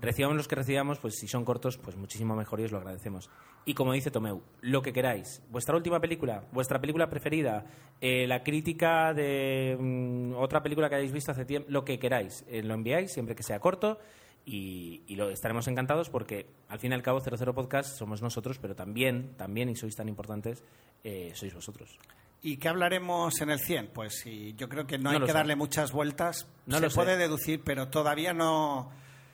recibamos 0.00 0.36
los 0.36 0.48
que 0.48 0.54
recibamos, 0.56 0.98
pues 0.98 1.14
si 1.18 1.28
son 1.28 1.44
cortos, 1.44 1.76
pues 1.78 1.96
muchísimo 1.96 2.34
mejor 2.34 2.60
y 2.60 2.64
os 2.64 2.72
lo 2.72 2.78
agradecemos. 2.78 3.30
Y 3.64 3.74
como 3.74 3.92
dice 3.92 4.10
Tomeu, 4.10 4.42
lo 4.62 4.82
que 4.82 4.92
queráis. 4.92 5.42
Vuestra 5.50 5.76
última 5.76 6.00
película, 6.00 6.44
vuestra 6.52 6.80
película 6.80 7.10
preferida, 7.10 7.64
eh, 8.00 8.26
la 8.26 8.42
crítica 8.42 9.12
de 9.12 9.76
mm, 9.78 10.34
otra 10.36 10.62
película 10.62 10.88
que 10.88 10.94
hayáis 10.96 11.12
visto 11.12 11.32
hace 11.32 11.44
tiempo, 11.44 11.68
lo 11.70 11.84
que 11.84 11.98
queráis. 11.98 12.44
Eh, 12.48 12.62
lo 12.62 12.74
enviáis 12.74 13.12
siempre 13.12 13.34
que 13.34 13.42
sea 13.42 13.60
corto 13.60 13.98
y, 14.46 15.02
y 15.06 15.16
lo 15.16 15.28
estaremos 15.30 15.68
encantados 15.68 16.08
porque 16.08 16.46
al 16.68 16.78
fin 16.78 16.92
y 16.92 16.94
al 16.94 17.02
cabo 17.02 17.20
00 17.20 17.54
Podcast 17.54 17.98
somos 17.98 18.22
nosotros, 18.22 18.58
pero 18.58 18.74
también, 18.74 19.34
también 19.36 19.68
y 19.68 19.76
sois 19.76 19.94
tan 19.94 20.08
importantes, 20.08 20.64
eh, 21.04 21.32
sois 21.34 21.54
vosotros. 21.54 21.98
¿Y 22.42 22.56
qué 22.56 22.68
hablaremos 22.70 23.38
en 23.42 23.50
el 23.50 23.58
100? 23.60 23.88
Pues 23.92 24.14
sí, 24.22 24.54
yo 24.56 24.66
creo 24.70 24.86
que 24.86 24.96
no, 24.96 25.10
No 25.10 25.10
hay 25.10 25.20
que 25.20 25.26
sé. 25.26 25.32
darle 25.34 25.56
muchas 25.56 25.92
vueltas. 25.92 26.48
No 26.64 26.76
Se 26.78 26.84
lo 26.84 26.88
sé. 26.90 26.96
puede 26.96 27.18
deducir, 27.18 27.60
pero 27.62 27.88
todavía 27.88 28.32
no, 28.32 28.90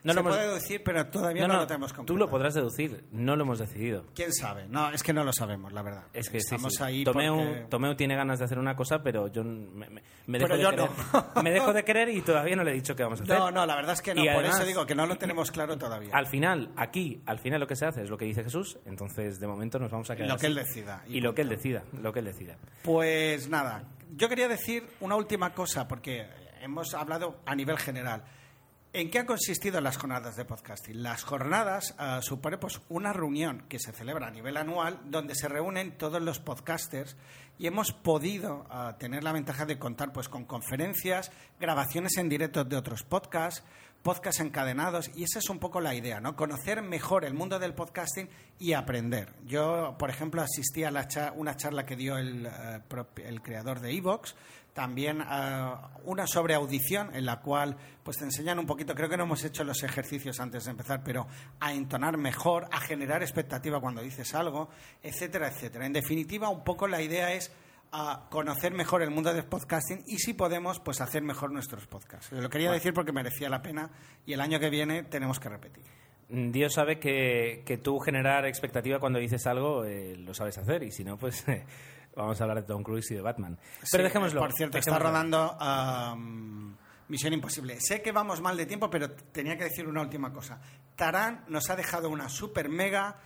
No 0.07 0.13
Se 0.13 0.15
lo 0.15 0.21
hemos- 0.21 0.37
puede 0.37 0.49
deducir, 0.49 0.83
pero 0.85 1.07
todavía 1.09 1.43
no, 1.43 1.49
No, 1.49 1.55
no, 1.55 1.61
lo 1.63 1.67
tenemos 1.67 1.93
tú 2.07 2.17
lo 2.17 2.31
podrás 2.31 2.55
deducir, 2.55 3.05
no 3.11 3.35
lo 3.35 3.43
hemos 3.43 3.59
decidido. 3.59 4.05
¿Quién 4.15 4.33
sabe? 4.33 4.67
No, 4.69 4.91
es 4.93 5.03
que 5.03 5.13
no 5.13 5.25
lo 5.25 5.33
sabemos, 5.33 5.73
la 5.73 5.83
verdad. 5.83 6.05
Es 6.13 6.31
que 6.31 6.39
Estamos 6.39 6.75
sí. 6.75 6.83
ahí 6.85 7.03
Tomeu, 7.05 7.35
porque- 7.37 7.67
Tomeu 7.69 7.95
tiene 7.97 8.15
ganas 8.15 8.39
de 8.39 8.45
hacer 8.45 8.59
una 8.61 8.77
cosa, 8.77 9.03
pero 9.03 9.27
yo 9.27 9.43
me, 9.43 9.91
me- 9.91 10.03
me 10.27 10.39
dejo 10.39 10.47
Pero 10.49 10.57
de 10.57 10.63
yo 10.63 10.71
querer. 10.71 10.91
no. 11.35 11.43
me 11.43 11.51
dejo 11.51 11.73
de 11.73 11.85
querer 11.85 12.09
y 12.11 12.23
todavía 12.23 12.55
no 12.55 12.63
le 12.63 12.71
he 12.71 12.75
dicho 12.75 12.95
qué 12.95 13.03
vamos 13.03 13.21
a 13.21 13.25
hacer. 13.25 13.37
No, 13.37 13.51
no, 13.51 13.67
la 13.67 13.75
verdad 13.75 13.95
es 13.95 14.03
que 14.03 14.15
no. 14.15 14.23
Y 14.23 14.27
por 14.29 14.35
además- 14.37 14.57
eso 14.59 14.65
digo 14.67 14.87
que 14.87 14.95
no 14.95 15.07
lo 15.07 15.17
tenemos 15.17 15.51
claro 15.51 15.77
todavía. 15.77 16.11
Al 16.13 16.27
final, 16.29 16.71
aquí, 16.77 17.21
al 17.27 17.41
final 17.41 17.59
lo 17.59 17.67
que 17.67 17.75
se 17.75 17.87
hace 17.87 18.03
es 18.03 18.09
lo 18.09 18.17
que 18.17 18.27
dice 18.27 18.45
Jesús, 18.45 18.79
entonces 18.87 19.41
de 19.41 19.47
momento 19.49 19.81
nos 19.81 19.91
vamos 19.91 20.09
a 20.11 20.15
quedar 20.15 20.29
Lo 20.29 20.37
que 20.39 20.47
él 20.47 20.55
decida, 20.55 21.03
y 21.09 21.19
Y, 21.19 21.21
lo 21.21 21.35
que 21.35 21.43
él 21.43 21.49
decida, 21.49 21.83
lo 22.01 22.13
que 22.13 22.21
él 22.21 22.27
decida. 22.27 22.57
Pues 22.85 23.49
nada, 23.49 23.83
yo 24.15 24.29
quería 24.29 24.47
decir 24.47 24.87
una 25.01 25.17
última 25.17 25.53
cosa, 25.53 25.89
porque 25.89 26.27
hemos 26.61 26.95
hablado 26.95 27.41
a 27.45 27.55
nivel 27.57 27.77
general. 27.79 28.23
¿En 28.99 29.11
qué 29.11 29.19
han 29.19 29.27
consistido 29.27 29.79
las 29.83 29.99
jornadas 29.99 30.37
de 30.37 30.47
podcasting? 30.47 31.03
Las 31.03 31.23
jornadas 31.23 31.95
eh, 32.01 32.21
supone 32.23 32.57
pues 32.57 32.81
una 32.89 33.13
reunión 33.13 33.67
que 33.69 33.79
se 33.79 33.93
celebra 33.93 34.29
a 34.29 34.31
nivel 34.31 34.57
anual 34.57 35.01
donde 35.05 35.35
se 35.35 35.49
reúnen 35.49 35.99
todos 35.99 36.23
los 36.23 36.39
podcasters 36.39 37.15
y 37.59 37.67
hemos 37.67 37.93
podido 37.93 38.67
eh, 38.73 38.95
tener 38.99 39.23
la 39.23 39.33
ventaja 39.33 39.67
de 39.67 39.79
contar 39.79 40.15
pues 40.15 40.31
con 40.31 40.47
conferencias, 40.47 41.31
grabaciones 41.61 42.17
en 42.17 42.31
directo 42.31 42.65
de 42.65 42.75
otros 42.75 43.03
podcasts, 43.03 43.63
podcasts 44.03 44.41
encadenados 44.41 45.11
y 45.15 45.25
esa 45.25 45.41
es 45.41 45.51
un 45.51 45.59
poco 45.59 45.83
la 45.83 45.95
idea, 45.95 46.21
¿no? 46.21 46.35
Conocer 46.35 46.81
mejor 46.81 47.27
el 47.27 47.35
mundo 47.35 47.59
del 47.59 47.75
podcasting 47.75 48.31
y 48.59 48.73
aprender. 48.73 49.35
Yo, 49.45 49.97
por 49.99 50.09
ejemplo, 50.09 50.41
asistí 50.41 50.85
a 50.85 50.91
la 50.91 51.07
cha- 51.07 51.33
una 51.37 51.55
charla 51.55 51.85
que 51.85 51.97
dio 51.97 52.17
el, 52.17 52.47
eh, 52.47 52.81
el 53.27 53.43
creador 53.43 53.81
de 53.81 53.93
Evox, 53.93 54.35
también 54.77 55.23
eh, 55.23 55.71
una 56.05 56.27
sobre 56.27 56.55
audición 56.55 57.11
en 57.15 57.25
la 57.25 57.41
cual 57.41 57.77
pues 58.05 58.19
te 58.19 58.25
enseñan 58.25 58.59
un 58.59 58.67
poquito, 58.67 58.95
creo 58.95 59.09
que 59.09 59.17
no 59.17 59.25
hemos 59.25 59.43
hecho 59.43 59.65
los 59.65 59.83
ejercicios 59.83 60.39
antes 60.39 60.67
de 60.67 60.71
empezar, 60.71 61.03
pero 61.03 61.27
a 61.59 61.73
entonar 61.73 62.19
mejor, 62.19 62.69
a 62.71 62.79
generar 62.79 63.23
expectativa 63.23 63.81
cuando 63.81 64.03
dices 64.03 64.35
algo, 64.35 64.69
etcétera, 65.03 65.49
etcétera. 65.49 65.87
En 65.87 65.95
definitiva, 65.95 66.51
un 66.51 66.63
poco 66.63 66.87
la 66.87 67.01
idea 67.01 67.33
es 67.33 67.51
a 67.91 68.27
conocer 68.31 68.75
mejor 68.75 69.01
el 69.01 69.11
mundo 69.11 69.33
del 69.33 69.47
podcasting 69.47 70.05
y 70.07 70.19
si 70.19 70.35
podemos, 70.35 70.79
pues 70.79 71.01
hacer 71.01 71.23
mejor 71.23 71.51
nuestros 71.53 71.87
podcasts. 71.87 72.31
Lo 72.33 72.51
quería 72.51 72.71
decir 72.71 72.93
porque 72.93 73.13
merecía 73.13 73.49
la 73.49 73.63
pena 73.63 73.91
y 74.27 74.35
el 74.35 74.43
año 74.43 74.61
que 74.61 74.69
viene 74.69 75.05
tenemos 75.05 75.41
que 75.41 75.49
repetir. 75.49 75.85
Dios 76.29 76.75
sabe 76.75 76.99
que, 76.99 77.63
que 77.65 77.79
tú 77.79 77.99
generar 77.99 78.45
expectativa 78.45 78.99
cuando 78.99 79.21
dices 79.21 79.47
algo 79.47 79.85
eh, 79.85 80.17
lo 80.17 80.35
sabes 80.35 80.59
hacer 80.59 80.83
y 80.83 80.91
si 80.91 81.03
no, 81.03 81.17
pues 81.17 81.47
vamos 82.17 82.41
a 82.41 82.45
hablar 82.45 82.63
de 82.63 82.65
Tom 82.65 82.83
Cruise 82.83 83.11
y 83.13 83.15
de 83.15 83.21
Batman. 83.21 83.57
Pero 83.57 84.03
Sí, 84.03 84.03
dejémoslo. 84.03 84.41
Por 84.41 84.53
cierto, 84.53 84.79
está 84.79 84.99
rodando 84.99 85.57
um, 85.61 86.75
Misión 87.09 87.33
Imposible. 87.33 87.81
Sé 87.81 88.03
que 88.03 88.11
vamos 88.11 88.41
mal 88.41 88.57
de 88.57 88.67
tiempo, 88.67 88.91
pero 88.91 89.11
tenía 89.11 89.57
que 89.57 89.65
decir 89.65 89.87
una 89.87 90.01
última 90.01 90.33
cosa. 90.33 90.59
Tarán 90.97 91.45
nos 91.49 91.71
ha 91.71 91.77
dejado 91.77 92.09
una 92.11 92.29
super 92.29 92.69
mega 92.69 93.17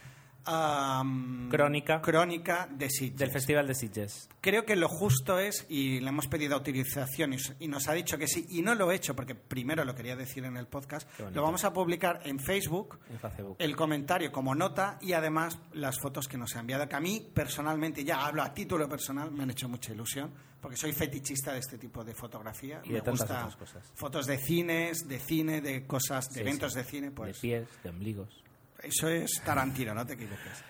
um, 0.46 1.48
Crónica. 1.48 2.00
crónica 2.00 2.68
de 2.70 2.88
Sitges. 2.90 3.18
Del 3.18 3.31
Festival 3.31 3.66
de 3.66 3.74
Sitges. 3.74 4.29
Creo 4.40 4.64
que 4.64 4.76
lo 4.76 4.88
justo 4.88 5.38
es, 5.38 5.66
y 5.68 6.00
le 6.00 6.09
hemos 6.09 6.26
pedido 6.29 6.55
autorización 6.57 7.35
y, 7.35 7.37
y 7.61 7.68
nos 7.68 7.88
ha 7.88 7.92
dicho 7.92 8.18
que 8.18 8.26
sí, 8.26 8.46
y 8.50 8.62
no 8.62 8.74
lo 8.74 8.90
he 8.90 8.94
hecho 8.96 9.14
porque 9.14 9.35
primero 9.35 9.85
lo 9.85 9.94
quería 9.94 10.16
decir 10.16 10.44
en 10.44 10.57
el 10.57 10.66
podcast, 10.66 11.09
lo 11.35 11.42
vamos 11.42 11.64
a 11.64 11.72
publicar 11.72 12.20
en 12.24 12.38
Facebook, 12.40 12.98
En 13.11 13.18
Facebook. 13.18 13.57
el 13.59 13.76
comentario 13.76 14.33
como 14.33 14.55
nota 14.55 14.98
y 15.00 15.12
además 15.12 15.59
las 15.72 15.98
fotos 16.00 16.26
que 16.29 16.38
nos 16.38 16.57
ha 16.57 16.61
enviado, 16.61 16.88
que 16.88 16.96
a 16.96 17.00
mí 17.00 17.29
personalmente, 17.35 18.05
ya 18.05 18.24
hablo 18.26 18.42
a 18.42 18.53
título 18.55 18.88
personal, 18.88 19.31
me 19.31 19.42
han 19.42 19.50
hecho 19.50 19.68
mucha 19.68 19.92
ilusión, 19.92 20.33
porque 20.61 20.76
soy 20.76 20.92
fetichista 20.92 21.53
de 21.55 21.59
este 21.61 21.79
tipo 21.79 22.05
de 22.05 22.14
fotografía. 22.14 22.83
Y 22.85 22.88
de 22.88 22.94
me 22.96 23.00
tantas 23.00 23.44
gusta 23.46 23.59
cosas. 23.59 23.92
Fotos 23.94 24.26
de 24.26 24.37
cines, 24.38 25.09
de 25.09 25.18
cine, 25.18 25.61
de 25.62 25.87
cosas, 25.87 26.29
de 26.29 26.35
Sí, 26.35 26.40
eventos 26.40 26.72
sí. 26.74 26.79
de 26.79 26.85
cine, 26.85 27.11
pues... 27.11 27.35
De 27.37 27.40
pies, 27.40 27.68
de 27.83 27.88
ombligos. 27.90 28.39
Eso 28.83 29.09
es 29.09 29.43
Tarantino, 29.45 29.95
no 29.95 30.07
te 30.07 30.14
equivoques. 30.14 30.64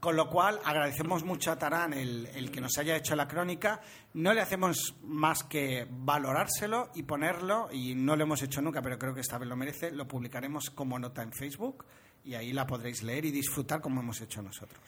Con 0.00 0.14
lo 0.14 0.28
cual, 0.28 0.60
agradecemos 0.64 1.24
mucho 1.24 1.50
a 1.50 1.58
Tarán 1.58 1.92
el, 1.92 2.26
el 2.26 2.50
que 2.50 2.60
nos 2.60 2.76
haya 2.78 2.96
hecho 2.96 3.16
la 3.16 3.26
crónica. 3.26 3.80
No 4.14 4.34
le 4.34 4.40
hacemos 4.40 4.94
más 5.02 5.42
que 5.42 5.86
valorárselo 5.90 6.90
y 6.94 7.02
ponerlo, 7.02 7.68
y 7.72 7.94
no 7.94 8.14
lo 8.14 8.24
hemos 8.24 8.42
hecho 8.42 8.60
nunca, 8.60 8.82
pero 8.82 8.98
creo 8.98 9.14
que 9.14 9.22
esta 9.22 9.38
vez 9.38 9.48
lo 9.48 9.56
merece. 9.56 9.90
Lo 9.90 10.06
publicaremos 10.06 10.70
como 10.70 10.98
nota 10.98 11.22
en 11.22 11.32
Facebook 11.32 11.86
y 12.24 12.34
ahí 12.34 12.52
la 12.52 12.66
podréis 12.66 13.02
leer 13.02 13.24
y 13.24 13.30
disfrutar 13.30 13.80
como 13.80 14.00
hemos 14.00 14.20
hecho 14.20 14.42
nosotros. 14.42 14.80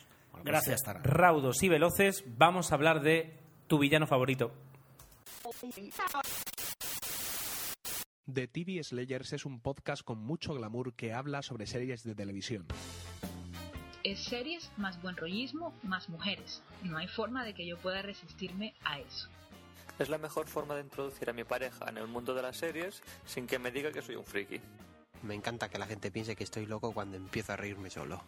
Gracias, 0.44 0.82
Tarán. 0.82 1.02
Raudos 1.04 1.62
y 1.62 1.68
veloces, 1.68 2.24
vamos 2.36 2.70
a 2.70 2.74
hablar 2.74 3.00
de 3.00 3.38
tu 3.66 3.78
villano 3.78 4.06
favorito. 4.06 4.52
The 8.32 8.46
TV 8.46 8.84
Slayers 8.84 9.32
es 9.32 9.46
un 9.46 9.58
podcast 9.58 10.02
con 10.02 10.18
mucho 10.18 10.52
glamour 10.52 10.92
que 10.92 11.14
habla 11.14 11.40
sobre 11.40 11.66
series 11.66 12.02
de 12.02 12.14
televisión. 12.14 12.66
Es 14.04 14.22
series 14.22 14.70
más 14.76 15.00
buen 15.00 15.16
rollismo 15.16 15.72
más 15.82 16.10
mujeres. 16.10 16.62
No 16.82 16.98
hay 16.98 17.08
forma 17.08 17.42
de 17.42 17.54
que 17.54 17.66
yo 17.66 17.78
pueda 17.78 18.02
resistirme 18.02 18.74
a 18.84 19.00
eso. 19.00 19.30
Es 19.98 20.10
la 20.10 20.18
mejor 20.18 20.46
forma 20.46 20.74
de 20.74 20.82
introducir 20.82 21.30
a 21.30 21.32
mi 21.32 21.44
pareja 21.44 21.88
en 21.88 21.96
el 21.96 22.06
mundo 22.06 22.34
de 22.34 22.42
las 22.42 22.58
series 22.58 23.02
sin 23.24 23.46
que 23.46 23.58
me 23.58 23.70
diga 23.70 23.92
que 23.92 24.02
soy 24.02 24.16
un 24.16 24.26
friki. 24.26 24.60
Me 25.22 25.34
encanta 25.34 25.70
que 25.70 25.78
la 25.78 25.86
gente 25.86 26.10
piense 26.10 26.36
que 26.36 26.44
estoy 26.44 26.66
loco 26.66 26.92
cuando 26.92 27.16
empiezo 27.16 27.54
a 27.54 27.56
reírme 27.56 27.88
solo. 27.88 28.22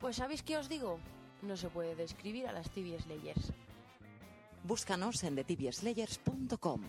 Pues 0.00 0.16
¿sabéis 0.16 0.42
qué 0.42 0.56
os 0.56 0.70
digo? 0.70 1.00
No 1.42 1.58
se 1.58 1.68
puede 1.68 1.94
describir 1.96 2.46
a 2.46 2.52
las 2.52 2.70
TV 2.70 2.98
Slayers. 2.98 3.52
Búscanos 4.64 5.22
en 5.22 5.36
thetibiaslayers.com. 5.36 6.80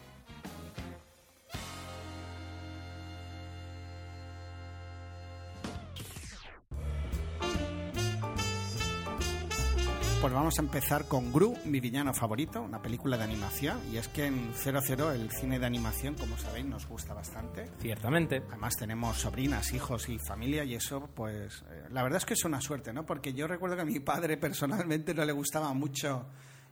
Pues 10.30 10.38
vamos 10.38 10.60
a 10.60 10.62
empezar 10.62 11.08
con 11.08 11.34
Gru, 11.34 11.58
mi 11.66 11.80
villano 11.80 12.14
favorito, 12.14 12.62
una 12.62 12.80
película 12.80 13.18
de 13.18 13.24
animación. 13.24 13.80
Y 13.92 13.98
es 13.98 14.10
que 14.10 14.28
en 14.28 14.54
00 14.54 15.12
el 15.12 15.32
cine 15.32 15.58
de 15.58 15.66
animación, 15.66 16.14
como 16.14 16.38
sabéis, 16.38 16.68
nos 16.68 16.86
gusta 16.86 17.16
bastante. 17.16 17.68
Ciertamente. 17.80 18.44
Además 18.48 18.76
tenemos 18.76 19.18
sobrinas, 19.18 19.74
hijos 19.74 20.08
y 20.08 20.20
familia 20.20 20.64
y 20.64 20.76
eso, 20.76 21.10
pues 21.16 21.64
eh, 21.72 21.88
la 21.90 22.04
verdad 22.04 22.18
es 22.18 22.26
que 22.26 22.36
es 22.36 22.46
una 22.46 22.62
suerte, 22.62 22.94
¿no? 22.94 23.08
Porque 23.08 23.34
yo 23.34 23.48
recuerdo 23.48 23.78
que 23.78 23.82
a 23.82 23.86
mi 23.86 24.00
padre 24.02 24.38
personalmente 24.38 25.16
no 25.16 25.26
le 25.26 25.32
gustaba 25.32 25.74
mucho 25.74 26.28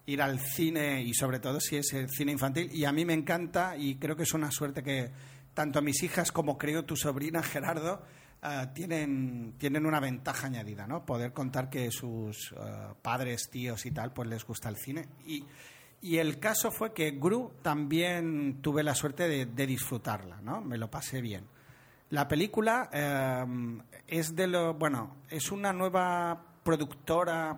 ir 0.06 0.22
al 0.22 0.40
cine 0.40 1.02
y 1.02 1.16
sobre 1.16 1.40
todo 1.40 1.60
si 1.60 1.78
es 1.78 1.92
el 1.94 2.12
cine 2.12 2.34
infantil 2.34 2.70
y 2.72 2.86
a 2.86 2.92
mí 2.92 3.06
me 3.06 3.14
encanta 3.14 3.76
y 3.76 3.96
creo 3.96 4.16
que 4.16 4.22
es 4.22 4.36
una 4.36 4.52
suerte 4.52 4.84
que 4.84 5.10
tanto 5.56 5.82
mis 5.82 6.04
hijas 6.04 6.32
como 6.32 6.60
creo 6.60 6.86
tu 6.86 6.96
sobrina 6.96 7.42
Gerardo 7.42 8.04
eh, 8.48 8.68
tienen, 8.74 9.56
tienen 9.58 9.86
una 9.86 10.00
ventaja 10.00 10.48
añadida, 10.48 10.88
¿no? 10.88 11.06
Poder 11.06 11.34
contar 11.34 11.70
que 11.70 11.92
sus 11.92 12.52
eh, 12.52 12.94
padres, 13.02 13.50
tíos 13.50 13.86
y 13.86 13.92
tal, 13.92 14.14
pues 14.14 14.30
les 14.30 14.46
gusta 14.46 14.70
el 14.70 14.78
cine. 14.78 15.08
Y, 15.26 15.44
y 16.02 16.18
el 16.18 16.40
caso 16.40 16.72
fue 16.72 16.94
que 16.94 17.12
Gru 17.12 17.52
también 17.62 18.62
tuve 18.62 18.84
la 18.84 18.96
suerte 18.96 19.28
de, 19.28 19.66
disfrutarla, 19.68 20.42
¿no? 20.42 20.62
Me 20.62 20.78
lo 20.78 20.90
pasé 20.90 21.22
bien. 21.22 21.46
La 22.10 22.28
película 22.28 22.90
eh, 22.94 23.46
es 24.08 24.36
de 24.36 24.48
lo. 24.48 24.74
Bueno, 24.76 25.18
es 25.30 25.52
una 25.52 25.74
nueva 25.74 26.42
productora 26.64 27.58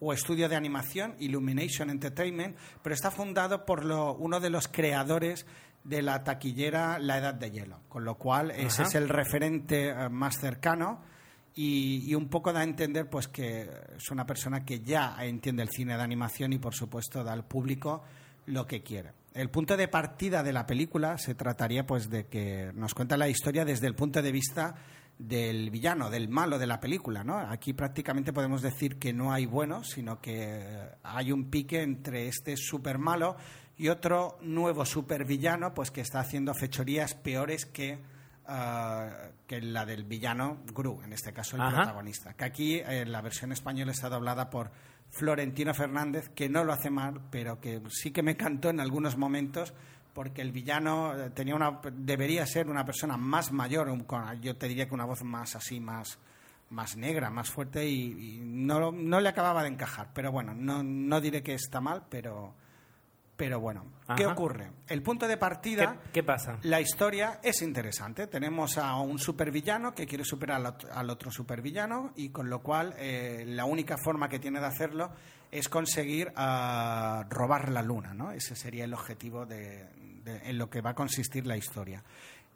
o 0.00 0.12
estudio 0.12 0.48
de 0.48 0.56
animación, 0.56 1.16
Illumination 1.18 1.88
Entertainment, 1.88 2.56
pero 2.82 2.94
está 2.94 3.10
fundado 3.10 3.64
por 3.64 3.84
lo, 3.84 4.14
uno 4.14 4.38
de 4.38 4.50
los 4.50 4.68
creadores 4.68 5.46
de 5.84 6.02
la 6.02 6.24
taquillera 6.24 6.98
La 6.98 7.18
Edad 7.18 7.34
de 7.34 7.50
Hielo, 7.50 7.80
con 7.88 8.04
lo 8.04 8.16
cual 8.16 8.50
ese 8.50 8.82
Ajá. 8.82 8.88
es 8.88 8.94
el 8.94 9.08
referente 9.08 9.90
eh, 9.90 10.08
más 10.08 10.38
cercano 10.38 11.02
y, 11.54 12.10
y 12.10 12.14
un 12.14 12.28
poco 12.28 12.52
da 12.52 12.60
a 12.60 12.64
entender 12.64 13.08
pues 13.08 13.28
que 13.28 13.68
es 13.96 14.10
una 14.10 14.26
persona 14.26 14.64
que 14.64 14.80
ya 14.80 15.16
entiende 15.20 15.62
el 15.62 15.68
cine 15.68 15.96
de 15.96 16.02
animación 16.02 16.52
y 16.52 16.58
por 16.58 16.74
supuesto 16.74 17.22
da 17.22 17.32
al 17.32 17.44
público 17.44 18.02
lo 18.46 18.66
que 18.66 18.82
quiere. 18.82 19.12
El 19.34 19.50
punto 19.50 19.76
de 19.76 19.88
partida 19.88 20.42
de 20.42 20.52
la 20.52 20.66
película 20.66 21.18
se 21.18 21.34
trataría 21.34 21.86
pues 21.86 22.08
de 22.08 22.26
que 22.26 22.72
nos 22.74 22.94
cuenta 22.94 23.16
la 23.16 23.28
historia 23.28 23.64
desde 23.64 23.86
el 23.86 23.94
punto 23.94 24.22
de 24.22 24.32
vista 24.32 24.74
del 25.18 25.70
villano, 25.70 26.10
del 26.10 26.28
malo 26.28 26.58
de 26.58 26.66
la 26.66 26.80
película, 26.80 27.22
¿no? 27.22 27.38
Aquí 27.38 27.72
prácticamente 27.72 28.32
podemos 28.32 28.62
decir 28.62 28.98
que 28.98 29.12
no 29.12 29.32
hay 29.32 29.46
bueno, 29.46 29.84
sino 29.84 30.20
que 30.20 30.88
hay 31.02 31.32
un 31.32 31.50
pique 31.50 31.82
entre 31.82 32.28
este 32.28 32.56
super 32.56 32.98
malo 32.98 33.36
y 33.76 33.88
otro 33.88 34.38
nuevo 34.42 34.84
super 34.84 35.24
villano, 35.24 35.74
pues 35.74 35.90
que 35.90 36.00
está 36.00 36.20
haciendo 36.20 36.54
fechorías 36.54 37.14
peores 37.14 37.66
que, 37.66 37.98
ah, 38.46 39.10
que 39.46 39.60
la 39.60 39.84
del 39.84 40.04
villano 40.04 40.58
Gru, 40.74 41.00
en 41.02 41.12
este 41.12 41.32
caso 41.32 41.56
el 41.56 41.62
Ajá. 41.62 41.76
protagonista. 41.76 42.34
Que 42.34 42.44
aquí 42.44 42.74
eh, 42.76 43.04
la 43.06 43.20
versión 43.20 43.52
española 43.52 43.92
está 43.92 44.08
doblada 44.08 44.50
por 44.50 44.70
Florentino 45.10 45.74
Fernández, 45.74 46.28
que 46.30 46.48
no 46.48 46.64
lo 46.64 46.72
hace 46.72 46.90
mal, 46.90 47.20
pero 47.30 47.60
que 47.60 47.80
sí 47.90 48.10
que 48.10 48.22
me 48.22 48.36
cantó 48.36 48.70
en 48.70 48.80
algunos 48.80 49.16
momentos 49.16 49.72
porque 50.12 50.42
el 50.42 50.52
villano 50.52 51.12
eh, 51.16 51.30
tenía 51.30 51.56
una 51.56 51.80
debería 51.92 52.46
ser 52.46 52.68
una 52.68 52.84
persona 52.84 53.16
más 53.16 53.50
mayor, 53.52 53.88
con- 54.06 54.40
yo 54.40 54.56
te 54.56 54.68
diría 54.68 54.86
que 54.88 54.94
una 54.94 55.04
voz 55.04 55.22
más 55.24 55.56
así, 55.56 55.80
más 55.80 56.18
más 56.70 56.96
negra, 56.96 57.30
más 57.30 57.50
fuerte 57.50 57.86
y, 57.86 58.36
y 58.36 58.40
no, 58.42 58.90
no 58.90 59.20
le 59.20 59.28
acababa 59.28 59.62
de 59.62 59.68
encajar. 59.68 60.08
Pero 60.14 60.32
bueno, 60.32 60.54
no, 60.54 60.82
no 60.82 61.20
diré 61.20 61.42
que 61.42 61.54
está 61.54 61.80
mal, 61.80 62.04
pero 62.08 62.54
Pero 63.44 63.60
bueno, 63.60 63.84
¿qué 64.16 64.26
ocurre? 64.26 64.70
El 64.88 65.02
punto 65.02 65.28
de 65.28 65.36
partida... 65.36 65.98
¿Qué, 66.04 66.10
qué 66.14 66.22
pasa? 66.22 66.58
La 66.62 66.80
historia 66.80 67.40
es 67.42 67.60
interesante. 67.62 68.26
Tenemos 68.26 68.78
a 68.78 68.96
un 68.96 69.18
supervillano 69.18 69.94
que 69.94 70.06
quiere 70.06 70.24
superar 70.24 70.64
al 70.64 70.66
ot- 70.78 70.88
al 70.90 71.10
otro 71.10 71.30
supervillano 71.30 72.12
y 72.16 72.30
con 72.30 72.48
lo 72.48 72.62
cual 72.62 72.94
eh, 72.98 73.44
la 73.46 73.64
única 73.66 73.96
forma 74.02 74.28
que 74.28 74.38
tiene 74.38 74.60
de 74.60 74.66
hacerlo 74.66 75.10
es 75.50 75.68
conseguir 75.68 76.32
ah, 76.36 77.26
robar 77.28 77.70
la 77.70 77.82
luna. 77.82 78.14
¿no? 78.14 78.32
Ese 78.32 78.56
sería 78.56 78.84
el 78.84 78.94
objetivo 78.94 79.44
de, 79.46 79.88
de- 80.24 80.48
en 80.48 80.58
lo 80.58 80.70
que 80.70 80.80
va 80.80 80.90
a 80.90 80.94
consistir 80.94 81.46
la 81.46 81.56
historia. 81.56 82.02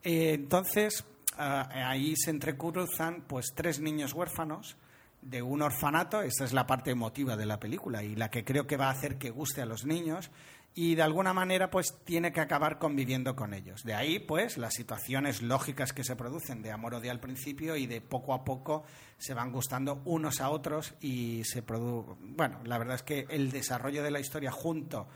Eh, 0.03 0.33
entonces, 0.35 1.05
ah, 1.37 1.69
ahí 1.91 2.15
se 2.17 2.31
entrecruzan 2.31 3.25
pues, 3.27 3.53
tres 3.55 3.79
niños 3.81 4.15
huérfanos 4.15 4.77
de 5.21 5.43
un 5.43 5.63
orfanato, 5.63 6.23
esa 6.23 6.45
es 6.45 6.53
la 6.53 6.65
parte 6.67 6.93
emotiva 6.93 7.37
de 7.37 7.45
la 7.45 7.59
película 7.59 8.05
y 8.05 8.15
la 8.15 8.31
que 8.31 8.45
creo 8.45 8.69
que 8.69 8.77
va 8.77 8.87
a 8.87 8.93
hacer 8.93 9.19
que 9.19 9.31
guste 9.31 9.61
a 9.61 9.67
los 9.67 9.85
niños 9.85 10.31
y 10.81 10.95
de 10.95 11.03
alguna 11.03 11.35
manera 11.35 11.73
pues 11.73 11.99
tiene 12.05 12.31
que 12.31 12.41
acabar 12.41 12.79
conviviendo 12.79 13.35
con 13.35 13.53
ellos. 13.53 13.83
De 13.83 13.95
ahí 13.95 14.21
pues 14.21 14.57
las 14.59 14.75
situaciones 14.75 15.43
lógicas 15.43 15.93
que 15.93 16.05
se 16.05 16.15
producen 16.15 16.63
de 16.63 16.71
amor-odio 16.71 17.11
al 17.11 17.19
principio 17.19 17.75
y 17.75 17.89
de 17.89 18.01
poco 18.01 18.33
a 18.33 18.45
poco 18.45 18.85
se 19.17 19.35
van 19.35 19.51
gustando 19.51 20.03
unos 20.05 20.41
a 20.41 20.51
otros 20.51 20.95
y 21.01 21.43
se 21.43 21.65
produce... 21.65 22.13
Bueno, 22.21 22.61
la 22.63 22.79
verdad 22.79 22.95
es 22.95 23.03
que 23.03 23.27
el 23.29 23.51
desarrollo 23.51 24.05
de 24.05 24.13
la 24.13 24.21
historia 24.21 24.53
junto 24.53 25.09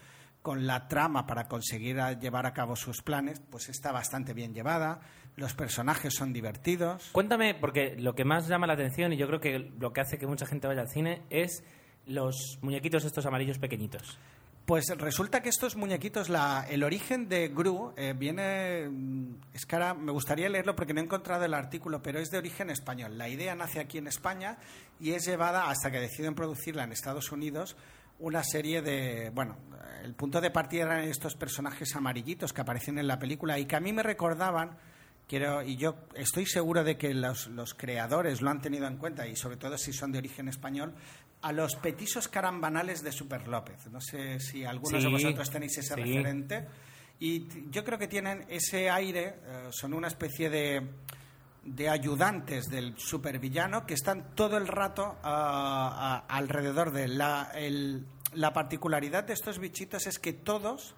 con 0.42 0.66
la 0.66 0.88
trama 0.88 1.28
para 1.28 1.46
conseguir 1.46 1.96
llevar 2.18 2.44
a 2.44 2.52
cabo 2.52 2.74
sus 2.74 3.00
planes 3.00 3.40
pues 3.48 3.68
está 3.68 3.92
bastante 3.92 4.34
bien 4.34 4.54
llevada, 4.54 4.98
los 5.36 5.54
personajes 5.54 6.12
son 6.12 6.32
divertidos. 6.32 7.10
Cuéntame, 7.12 7.54
porque 7.54 7.94
lo 8.00 8.16
que 8.16 8.24
más 8.24 8.48
llama 8.48 8.66
la 8.66 8.72
atención 8.72 9.12
y 9.12 9.16
yo 9.16 9.28
creo 9.28 9.38
que 9.38 9.70
lo 9.78 9.92
que 9.92 10.00
hace 10.00 10.18
que 10.18 10.26
mucha 10.26 10.44
gente 10.44 10.66
vaya 10.66 10.80
al 10.80 10.88
cine 10.88 11.22
es 11.30 11.62
los 12.04 12.58
muñequitos 12.62 13.04
estos 13.04 13.26
amarillos 13.26 13.60
pequeñitos. 13.60 14.18
Pues 14.66 14.84
resulta 14.96 15.42
que 15.42 15.48
estos 15.48 15.74
muñequitos, 15.74 16.28
la, 16.28 16.64
el 16.70 16.84
origen 16.84 17.28
de 17.28 17.48
Gru 17.48 17.92
eh, 17.96 18.14
viene. 18.16 18.88
mm, 18.88 19.34
Es 19.54 19.66
me 19.98 20.12
gustaría 20.12 20.48
leerlo 20.48 20.76
porque 20.76 20.94
no 20.94 21.00
he 21.00 21.04
encontrado 21.04 21.44
el 21.44 21.52
artículo, 21.52 22.00
pero 22.00 22.20
es 22.20 22.30
de 22.30 22.38
origen 22.38 22.70
español. 22.70 23.18
La 23.18 23.28
idea 23.28 23.56
nace 23.56 23.80
aquí 23.80 23.98
en 23.98 24.06
España 24.06 24.58
y 25.00 25.12
es 25.12 25.26
llevada 25.26 25.68
hasta 25.68 25.90
que 25.90 25.98
deciden 25.98 26.36
producirla 26.36 26.84
en 26.84 26.92
Estados 26.92 27.32
Unidos 27.32 27.76
una 28.20 28.44
serie 28.44 28.82
de. 28.82 29.30
Bueno, 29.34 29.56
el 30.04 30.14
punto 30.14 30.40
de 30.40 30.52
partida 30.52 30.84
eran 30.84 31.00
estos 31.08 31.34
personajes 31.34 31.96
amarillitos 31.96 32.52
que 32.52 32.60
aparecen 32.60 32.98
en 32.98 33.08
la 33.08 33.18
película 33.18 33.58
y 33.58 33.66
que 33.66 33.74
a 33.74 33.80
mí 33.80 33.92
me 33.92 34.04
recordaban. 34.04 34.78
Quiero, 35.28 35.62
y 35.62 35.76
yo 35.76 35.96
estoy 36.14 36.44
seguro 36.46 36.84
de 36.84 36.98
que 36.98 37.14
los 37.14 37.48
creadores 37.74 38.42
lo 38.42 38.50
han 38.50 38.60
tenido 38.60 38.86
en 38.86 38.98
cuenta, 38.98 39.26
y 39.26 39.34
sobre 39.34 39.56
todo 39.56 39.78
si 39.78 39.92
son 39.92 40.12
de 40.12 40.18
origen 40.18 40.48
español, 40.48 40.94
a 41.42 41.52
los 41.52 41.76
petisos 41.76 42.28
carambanales 42.28 43.02
de 43.02 43.12
Super 43.12 43.46
López. 43.48 43.86
No 43.90 44.00
sé 44.00 44.38
si 44.40 44.64
algunos 44.64 45.02
Sí, 45.02 45.06
de 45.06 45.12
vosotros 45.12 45.50
tenéis 45.50 45.76
ese 45.78 45.94
sí. 45.94 46.00
referente. 46.00 46.66
Y 47.18 47.46
yo 47.70 47.84
creo 47.84 47.98
que 47.98 48.08
tienen 48.08 48.44
ese 48.48 48.88
aire, 48.90 49.36
eh, 49.44 49.68
son 49.70 49.92
una 49.94 50.08
especie 50.08 50.50
de, 50.50 50.88
de 51.64 51.88
ayudantes 51.88 52.66
del 52.68 52.94
supervillano 52.98 53.86
que 53.86 53.94
están 53.94 54.34
todo 54.34 54.56
el 54.56 54.66
rato 54.66 55.18
ah, 55.22 56.24
ah, 56.28 56.34
alrededor 56.36 56.90
de 56.92 57.04
él. 57.04 57.18
La, 57.18 57.50
el- 57.54 58.06
la 58.34 58.52
particularidad 58.52 59.24
de 59.24 59.34
estos 59.34 59.58
bichitos 59.58 60.06
es 60.06 60.18
que 60.18 60.32
todos 60.32 60.94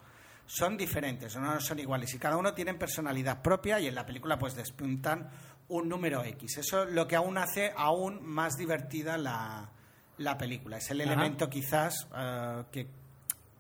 son 0.47 0.77
diferentes, 0.77 1.35
no 1.37 1.61
son 1.61 1.79
iguales 1.81 2.15
y 2.15 2.19
cada 2.19 2.37
uno 2.37 2.55
tiene 2.55 2.75
personalidad 2.75 3.43
propia 3.43 3.81
y 3.81 3.89
en 3.89 3.95
la 3.95 4.07
película 4.07 4.39
pues 4.39 4.55
despuntan 4.55 5.29
un 5.69 5.89
número 5.89 6.23
X. 6.23 6.59
Eso 6.59 6.85
es 6.85 6.93
lo 6.93 7.09
que 7.09 7.17
aún 7.17 7.37
hace 7.39 7.73
aún 7.77 8.25
más 8.25 8.57
divertida 8.57 9.19
la, 9.19 9.69
la 10.19 10.37
película. 10.39 10.79
Es 10.79 10.91
el 10.91 11.01
Ajá. 11.01 11.13
elemento 11.13 11.49
quizás 11.49 12.09
eh, 12.17 12.63
que, 12.71 12.87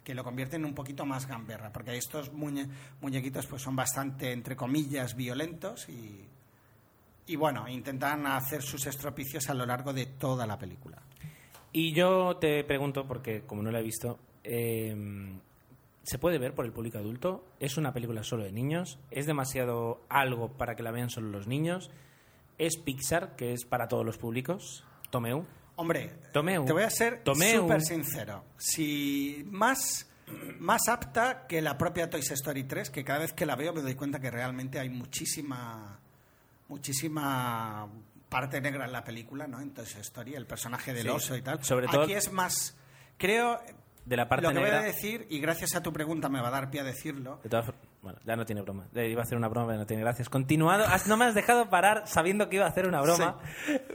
que 0.05 0.15
lo 0.15 0.23
convierte 0.25 0.57
en 0.57 0.65
un 0.65 0.75
poquito 0.75 1.05
más 1.05 1.27
gamberra, 1.27 1.73
porque 1.73 1.97
estos 1.97 2.33
muñe- 2.33 2.69
muñequitos 3.01 3.47
pues 3.47 3.63
son 3.63 3.75
bastante, 3.77 4.33
entre 4.33 4.55
comillas, 4.57 5.17
violentos 5.17 5.89
y, 5.89 6.25
y 7.27 7.37
bueno, 7.37 7.69
intentan 7.69 8.27
hacer 8.27 8.63
sus 8.63 8.87
estropicios 8.87 9.49
a 9.49 9.55
lo 9.55 9.65
largo 9.67 9.93
de 9.93 10.07
toda 10.07 10.47
la 10.47 10.59
película. 10.59 10.99
Y 11.73 11.93
yo 11.93 12.37
te 12.37 12.63
pregunto, 12.65 13.07
porque 13.07 13.43
como 13.43 13.63
no 13.63 13.73
la 13.73 13.81
he 13.81 13.83
visto, 13.83 14.19
eh, 14.45 14.95
¿se 16.05 16.19
puede 16.19 16.39
ver 16.39 16.55
por 16.55 16.67
el 16.67 16.73
público 16.73 16.99
adulto? 16.99 17.47
¿Es 17.59 17.77
una 17.77 17.93
película 17.93 18.23
solo 18.23 18.45
de 18.45 18.53
niños? 18.53 19.01
¿Es 19.11 19.27
demasiado 19.27 20.03
algo 20.09 20.53
para 20.53 20.77
que 20.77 20.85
la 20.85 20.93
vean 20.93 21.11
solo 21.11 21.31
los 21.31 21.49
niños? 21.49 21.91
¿Es 22.59 22.77
Pixar, 22.77 23.35
que 23.35 23.53
es 23.55 23.65
para 23.65 23.89
todos 23.89 24.05
los 24.07 24.19
públicos? 24.19 24.85
Tomeu. 25.11 25.47
Hombre, 25.77 26.13
te 26.33 26.39
voy 26.41 26.83
a 26.83 26.91
ser 26.91 27.23
súper 27.25 27.81
sincero. 27.83 28.45
Si 28.57 29.45
más, 29.51 30.09
más 30.59 30.89
apta 30.89 31.47
que 31.49 31.61
la 31.61 31.77
propia 31.77 32.09
Toy 32.09 32.21
Story 32.21 32.65
3, 32.65 32.91
que 32.91 33.05
cada 33.05 33.21
vez 33.21 33.33
que 33.33 33.45
la 33.47 33.57
veo 33.57 33.73
me 33.73 33.83
doy 33.83 33.95
cuenta 33.95 34.21
que 34.21 34.31
realmente 34.31 34.79
hay 34.79 34.89
muchísima, 34.89 35.99
muchísima 36.69 37.89
parte 38.29 38.61
negra 38.61 38.85
en 38.85 38.93
la 38.93 39.05
película, 39.05 39.47
¿no? 39.47 39.61
En 39.61 39.71
Toy 39.73 39.85
Story, 39.85 40.35
el 40.35 40.47
personaje 40.47 40.93
del 40.93 41.05
Sí. 41.05 41.09
oso 41.09 41.37
y 41.37 41.43
tal. 41.43 41.63
Sobre 41.65 41.87
todo- 41.89 42.03
Aquí 42.03 42.13
es 42.15 42.31
más, 42.33 42.77
creo, 43.19 43.61
De 44.05 44.17
la 44.17 44.29
parte 44.29 44.43
lo 44.43 44.49
que 44.51 44.55
negra. 44.61 44.79
voy 44.79 44.85
a 44.85 44.87
decir, 44.87 45.27
y 45.31 45.39
gracias 45.41 45.75
a 45.75 45.83
tu 45.83 45.93
pregunta 45.93 46.29
me 46.29 46.41
va 46.41 46.49
a 46.49 46.51
dar 46.53 46.71
pie 46.71 46.81
a 46.81 46.85
decirlo, 46.85 47.41
De 47.43 47.49
todas 47.49 47.67
for- 47.67 47.75
bueno, 48.05 48.21
ya 48.25 48.37
no 48.37 48.45
tiene 48.47 48.63
broma. 48.63 48.87
Eh, 48.95 49.09
Iba 49.09 49.23
a 49.23 49.25
hacer 49.25 49.37
una 49.37 49.49
broma, 49.49 49.67
pero 49.67 49.79
no 49.81 49.87
tiene 49.87 50.03
gracias. 50.03 50.29
Continuado. 50.29 50.85
Has- 50.87 51.09
no 51.09 51.17
me 51.17 51.25
has 51.25 51.35
dejado 51.35 51.69
parar 51.71 52.05
sabiendo 52.07 52.49
que 52.49 52.57
iba 52.57 52.67
a 52.67 52.69
hacer 52.69 52.87
una 52.87 53.01
broma. 53.01 53.39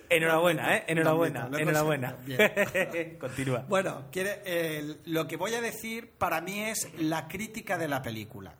Enhorabuena, 0.09 0.75
¿eh? 0.75 0.83
Enhorabuena, 0.87 1.47
enhorabuena. 1.57 2.15
Continúa. 3.19 3.65
Bueno, 3.69 4.03
quiere, 4.11 4.41
el- 4.79 4.99
lo 5.05 5.27
que 5.27 5.37
voy 5.37 5.53
a 5.53 5.61
decir 5.61 6.11
para 6.17 6.41
mí 6.41 6.59
es 6.61 6.89
la 6.99 7.27
crítica 7.27 7.77
de 7.77 7.87
la 7.87 8.01
película. 8.01 8.53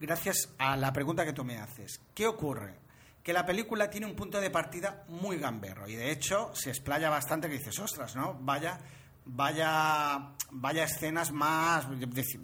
Gracias 0.00 0.48
a 0.58 0.76
la 0.76 0.92
pregunta 0.92 1.24
que 1.24 1.32
tú 1.32 1.44
me 1.44 1.58
haces. 1.58 2.00
¿Qué 2.14 2.26
ocurre? 2.26 2.74
Que 3.22 3.32
la 3.32 3.44
película 3.46 3.90
tiene 3.90 4.06
un 4.06 4.14
punto 4.14 4.40
de 4.40 4.50
partida 4.50 5.04
muy 5.08 5.38
gamberro 5.38 5.88
y 5.88 5.96
de 5.96 6.10
hecho 6.10 6.50
se 6.54 6.70
explaya 6.70 7.10
bastante 7.10 7.48
que 7.48 7.58
dices, 7.58 7.78
ostras, 7.78 8.14
¿no? 8.14 8.38
Vaya, 8.40 8.78
vaya, 9.26 10.32
vaya 10.50 10.84
escenas 10.84 11.32
más... 11.32 11.86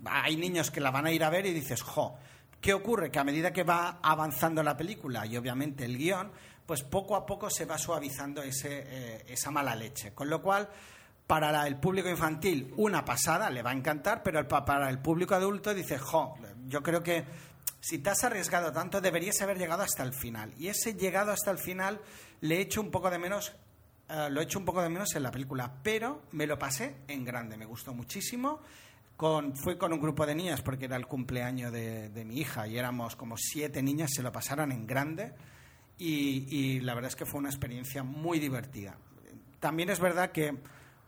Hay 0.04 0.36
niños 0.36 0.70
que 0.70 0.80
la 0.80 0.90
van 0.90 1.06
a 1.06 1.12
ir 1.12 1.24
a 1.24 1.30
ver 1.30 1.46
y 1.46 1.52
dices, 1.52 1.82
jo, 1.82 2.16
¿qué 2.60 2.74
ocurre? 2.74 3.10
Que 3.10 3.18
a 3.18 3.24
medida 3.24 3.52
que 3.52 3.62
va 3.62 4.00
avanzando 4.02 4.62
la 4.62 4.76
película 4.76 5.24
y 5.26 5.36
obviamente 5.36 5.84
el 5.84 5.96
guion, 5.96 6.30
pues 6.66 6.82
poco 6.82 7.16
a 7.16 7.24
poco 7.24 7.48
se 7.48 7.64
va 7.64 7.78
suavizando 7.78 8.42
ese, 8.42 8.84
eh, 8.86 9.24
esa 9.28 9.50
mala 9.50 9.74
leche. 9.74 10.12
Con 10.12 10.28
lo 10.28 10.42
cual, 10.42 10.68
para 11.26 11.66
el 11.66 11.76
público 11.76 12.08
infantil, 12.08 12.72
una 12.76 13.04
pasada, 13.04 13.48
le 13.48 13.62
va 13.62 13.70
a 13.70 13.74
encantar, 13.74 14.22
pero 14.22 14.46
para 14.46 14.90
el 14.90 14.98
público 14.98 15.34
adulto 15.34 15.72
dice, 15.72 15.98
jo, 15.98 16.34
yo 16.66 16.82
creo 16.82 17.02
que 17.02 17.24
si 17.80 17.98
te 17.98 18.10
has 18.10 18.22
arriesgado 18.22 18.70
tanto, 18.70 19.00
deberías 19.00 19.40
haber 19.42 19.58
llegado 19.58 19.82
hasta 19.82 20.04
el 20.04 20.12
final. 20.12 20.54
Y 20.56 20.68
ese 20.68 20.94
llegado 20.94 21.32
hasta 21.32 21.50
el 21.50 21.58
final 21.58 22.00
le 22.40 22.56
he 22.56 22.60
hecho 22.60 22.80
un 22.80 22.90
poco 22.90 23.10
de 23.10 23.18
menos, 23.18 23.52
eh, 24.12 24.28
lo 24.28 24.40
he 24.40 24.44
hecho 24.44 24.58
un 24.58 24.66
poco 24.66 24.82
de 24.82 24.90
menos 24.90 25.14
en 25.16 25.22
la 25.22 25.30
película, 25.30 25.72
pero 25.82 26.24
me 26.32 26.46
lo 26.46 26.58
pasé 26.58 26.96
en 27.08 27.24
grande, 27.24 27.56
me 27.56 27.64
gustó 27.64 27.94
muchísimo. 27.94 28.60
Con, 29.16 29.56
fui 29.56 29.76
con 29.76 29.92
un 29.92 30.00
grupo 30.00 30.26
de 30.26 30.34
niñas 30.34 30.60
porque 30.62 30.84
era 30.86 30.96
el 30.96 31.06
cumpleaños 31.06 31.72
de, 31.72 32.24
mi 32.26 32.38
hija 32.38 32.66
y 32.66 32.76
éramos 32.76 33.14
como 33.14 33.36
siete 33.36 33.82
niñas, 33.82 34.10
se 34.14 34.22
lo 34.22 34.32
pasaron 34.32 34.72
en 34.72 34.86
grande 34.86 35.32
y, 35.96 36.80
la 36.80 36.94
verdad 36.94 37.10
es 37.10 37.16
que 37.16 37.24
fue 37.24 37.38
una 37.38 37.48
experiencia 37.48 38.02
muy 38.02 38.38
divertida. 38.40 38.96
También 39.60 39.90
es 39.90 40.00
verdad 40.00 40.32
que 40.32 40.58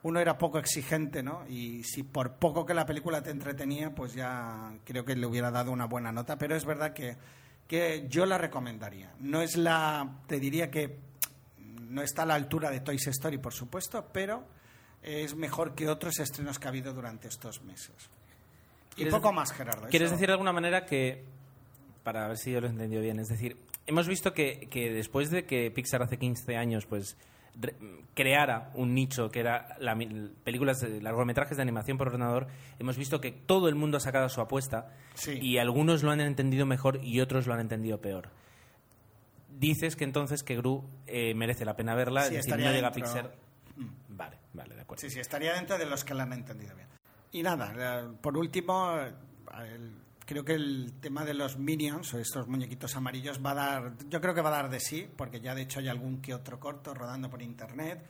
uno 0.05 0.21
era 0.21 0.39
poco 0.39 0.59
exigente, 0.59 1.23
¿no? 1.23 1.45
Y 1.49 1.83
si 1.83 2.05
por 2.05 2.37
poco 2.37 2.65
que 2.65 2.73
la 2.73 2.87
película 2.87 3.21
te 3.23 3.31
entretenía, 3.31 3.95
pues 3.95 4.15
ya 4.15 4.73
creo 4.85 5.05
que 5.05 5.17
le 5.17 5.27
hubiera 5.27 5.51
dado 5.51 5.73
una 5.73 5.87
buena 5.87 6.13
nota, 6.13 6.39
pero 6.39 6.55
es 6.55 6.65
verdad 6.65 6.95
que 6.95 8.07
yo 8.09 8.25
la 8.25 8.39
recomendaría. 8.39 9.13
No 9.19 9.43
es 9.43 9.57
la, 9.57 10.21
te 10.29 10.39
diría 10.39 10.71
que 10.71 11.14
no 11.95 12.03
está 12.03 12.23
a 12.23 12.27
la 12.27 12.35
altura 12.35 12.71
de 12.71 12.81
Toy 12.81 12.97
Story, 12.97 13.39
por 13.39 13.53
supuesto, 13.55 14.09
pero 14.13 14.45
es 15.03 15.35
mejor 15.35 15.75
que 15.75 15.89
otros 15.89 16.19
estrenos 16.19 16.59
que 16.59 16.67
ha 16.67 16.71
habido 16.71 16.93
durante 16.93 17.29
estos 17.29 17.63
meses. 17.63 17.95
Y 18.93 18.97
¿Quieres 18.97 19.15
poco 19.15 19.33
más, 19.33 19.53
Gerardo. 19.53 19.89
¿Quieres 19.89 20.07
eso- 20.07 20.15
decir 20.17 20.29
de 20.29 20.33
alguna 20.33 20.53
manera 20.53 20.85
que, 20.87 21.25
para 22.03 22.29
ver 22.29 22.37
si 22.39 22.53
yo 22.53 22.61
lo 22.61 22.67
he 22.67 22.71
entendido 22.71 23.01
bien, 23.03 23.19
es 23.19 23.29
decir, 23.29 23.57
hemos 23.87 24.07
visto 24.09 24.33
que, 24.35 24.69
que 24.71 24.93
después 24.93 25.31
de 25.31 25.45
que 25.47 25.71
Pixar 25.71 26.03
hace 26.03 26.17
15 26.19 26.57
años 26.57 26.87
pues 26.87 27.17
re- 27.61 27.75
creara 28.15 28.71
un 28.75 28.95
nicho 28.95 29.31
que 29.31 29.41
era 29.41 29.77
la, 29.79 29.97
películas, 30.45 30.81
de- 30.81 31.01
largometrajes 31.03 31.57
de 31.57 31.63
animación 31.63 31.99
por 31.99 32.09
ordenador, 32.09 32.47
hemos 32.79 32.97
visto 32.97 33.21
que 33.21 33.31
todo 33.33 33.69
el 33.69 33.75
mundo 33.75 33.97
ha 33.99 34.01
sacado 34.01 34.29
su 34.29 34.41
apuesta 34.41 34.91
Sí. 35.15 35.39
y 35.41 35.59
algunos 35.59 36.03
lo 36.03 36.11
han 36.13 36.21
entendido 36.21 36.67
mejor 36.67 37.01
y 37.05 37.21
otros 37.21 37.47
lo 37.47 37.55
han 37.55 37.61
entendido 37.61 38.01
peor. 38.01 38.31
Dices 39.57 39.95
que 39.97 40.05
entonces 40.05 40.43
que 40.43 40.57
Gru 40.57 40.85
eh, 41.07 41.33
merece 41.35 41.65
la 41.65 41.77
pena 41.77 41.95
verla, 41.95 42.23
Sí, 42.23 42.27
es 42.29 42.33
decir, 42.33 42.41
estaría 42.51 42.67
no 42.67 42.73
llega 42.75 42.89
a. 42.89 42.93
Pixar. 42.93 43.35
Mm. 43.77 43.89
Vale, 44.17 44.39
vale, 44.53 44.75
de 44.75 44.81
acuerdo. 44.83 45.01
Sí, 45.01 45.11
sí, 45.11 45.21
estaría 45.21 45.55
dentro 45.55 45.79
de 45.79 45.87
los 45.87 46.05
que 46.05 46.15
la 46.15 46.25
han 46.25 46.33
entendido 46.33 46.75
bien. 46.75 46.89
Y 47.33 47.43
nada, 47.43 47.73
eh, 47.77 48.09
por 48.21 48.37
último, 48.37 48.97
eh, 49.01 49.13
el- 49.75 49.93
creo 50.27 50.45
que 50.45 50.55
el 50.55 50.95
tema 51.01 51.25
de 51.25 51.35
los 51.35 51.59
Minions 51.59 52.15
o 52.15 52.19
estos 52.19 52.49
muñequitos 52.49 52.97
amarillos 52.97 53.45
va 53.45 53.51
a 53.51 53.55
dar, 53.55 53.93
yo 54.09 54.21
creo 54.21 54.35
que 54.35 54.41
va 54.41 54.49
a 54.49 54.63
dar 54.63 54.71
de 54.71 54.81
sí, 54.81 55.07
porque 55.17 55.41
ya 55.41 55.55
de 55.55 55.63
hecho 55.63 55.81
hay 55.81 55.89
algún 55.89 56.21
que 56.23 56.35
otro 56.35 56.59
corto 56.59 56.95
rodando 56.95 57.29
por 57.31 57.43
internet 57.43 58.05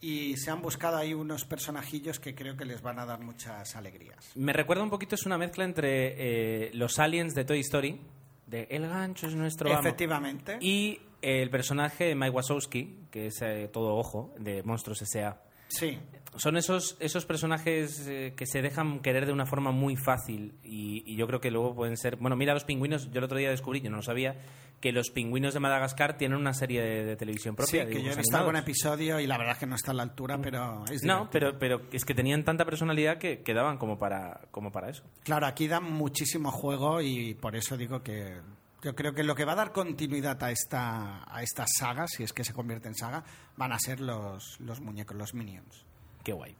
y 0.00 0.36
se 0.36 0.50
han 0.50 0.62
buscado 0.62 0.96
ahí 0.98 1.12
unos 1.14 1.44
personajillos 1.44 2.20
que 2.20 2.34
creo 2.34 2.56
que 2.56 2.64
les 2.66 2.82
van 2.82 2.98
a 2.98 3.06
dar 3.06 3.18
muchas 3.20 3.74
alegrías. 3.76 4.30
Me 4.36 4.52
recuerda 4.52 4.82
un 4.84 4.90
poquito, 4.90 5.14
es 5.14 5.26
una 5.26 5.38
mezcla 5.38 5.64
entre 5.64 6.66
eh, 6.66 6.70
los 6.74 6.98
aliens 6.98 7.34
de 7.34 7.44
Toy 7.44 7.60
Story, 7.60 8.00
de 8.46 8.66
El 8.70 8.88
gancho 8.88 9.26
es 9.26 9.34
nuestro 9.34 9.70
amo, 9.70 9.80
Efectivamente. 9.80 10.58
y 10.60 11.00
el 11.22 11.50
personaje 11.50 12.04
de 12.04 12.14
Mike 12.14 12.30
Wazowski, 12.30 13.06
que 13.10 13.26
es 13.26 13.42
eh, 13.42 13.68
todo 13.72 13.96
ojo, 13.96 14.34
de 14.38 14.62
Monstruos 14.62 15.02
S.A. 15.02 15.40
Sí, 15.68 15.98
Son 16.36 16.56
esos, 16.56 16.96
esos 17.00 17.26
personajes 17.26 18.06
eh, 18.06 18.34
que 18.36 18.46
se 18.46 18.62
dejan 18.62 19.00
querer 19.00 19.26
de 19.26 19.32
una 19.32 19.46
forma 19.46 19.72
muy 19.72 19.96
fácil 19.96 20.54
y, 20.62 21.02
y 21.04 21.16
yo 21.16 21.26
creo 21.26 21.40
que 21.40 21.50
luego 21.50 21.74
pueden 21.74 21.96
ser... 21.96 22.16
Bueno, 22.16 22.36
mira 22.36 22.54
los 22.54 22.64
pingüinos, 22.64 23.10
yo 23.10 23.18
el 23.18 23.24
otro 23.24 23.36
día 23.36 23.50
descubrí, 23.50 23.80
yo 23.80 23.90
no 23.90 23.96
lo 23.96 24.02
sabía, 24.02 24.36
que 24.80 24.92
los 24.92 25.10
pingüinos 25.10 25.54
de 25.54 25.60
Madagascar 25.60 26.16
tienen 26.16 26.38
una 26.38 26.52
serie 26.52 26.82
de, 26.82 27.04
de 27.04 27.16
televisión 27.16 27.54
sí, 27.54 27.56
propia. 27.56 27.84
de 27.86 27.92
que 27.92 28.02
yo 28.02 28.12
he 28.12 28.16
visto 28.16 28.36
algún 28.36 28.56
episodio 28.56 29.18
y 29.20 29.26
la 29.26 29.38
verdad 29.38 29.54
es 29.54 29.58
que 29.58 29.66
no 29.66 29.74
está 29.74 29.92
a 29.92 29.94
la 29.94 30.02
altura, 30.02 30.38
pero 30.40 30.84
es 30.90 31.02
No, 31.02 31.28
pero, 31.30 31.58
pero 31.58 31.82
es 31.92 32.04
que 32.04 32.14
tenían 32.14 32.44
tanta 32.44 32.64
personalidad 32.64 33.18
que 33.18 33.42
quedaban 33.42 33.78
como 33.78 33.98
para, 33.98 34.42
como 34.50 34.70
para 34.72 34.90
eso. 34.90 35.02
Claro, 35.24 35.46
aquí 35.46 35.66
dan 35.66 35.84
muchísimo 35.84 36.50
juego 36.50 37.00
y 37.00 37.34
por 37.34 37.56
eso 37.56 37.76
digo 37.76 38.02
que 38.02 38.40
yo 38.82 38.94
creo 38.94 39.14
que 39.14 39.24
lo 39.24 39.34
que 39.34 39.44
va 39.44 39.52
a 39.52 39.56
dar 39.56 39.72
continuidad 39.72 40.42
a 40.42 40.50
esta, 40.50 41.24
a 41.26 41.42
esta 41.42 41.66
saga, 41.66 42.06
si 42.06 42.22
es 42.22 42.32
que 42.32 42.44
se 42.44 42.52
convierte 42.52 42.88
en 42.88 42.94
saga, 42.94 43.24
van 43.56 43.72
a 43.72 43.78
ser 43.78 44.00
los, 44.00 44.60
los 44.60 44.80
muñecos, 44.80 45.16
los 45.16 45.34
minions. 45.34 45.84
Qué 46.22 46.32
guay. 46.32 46.54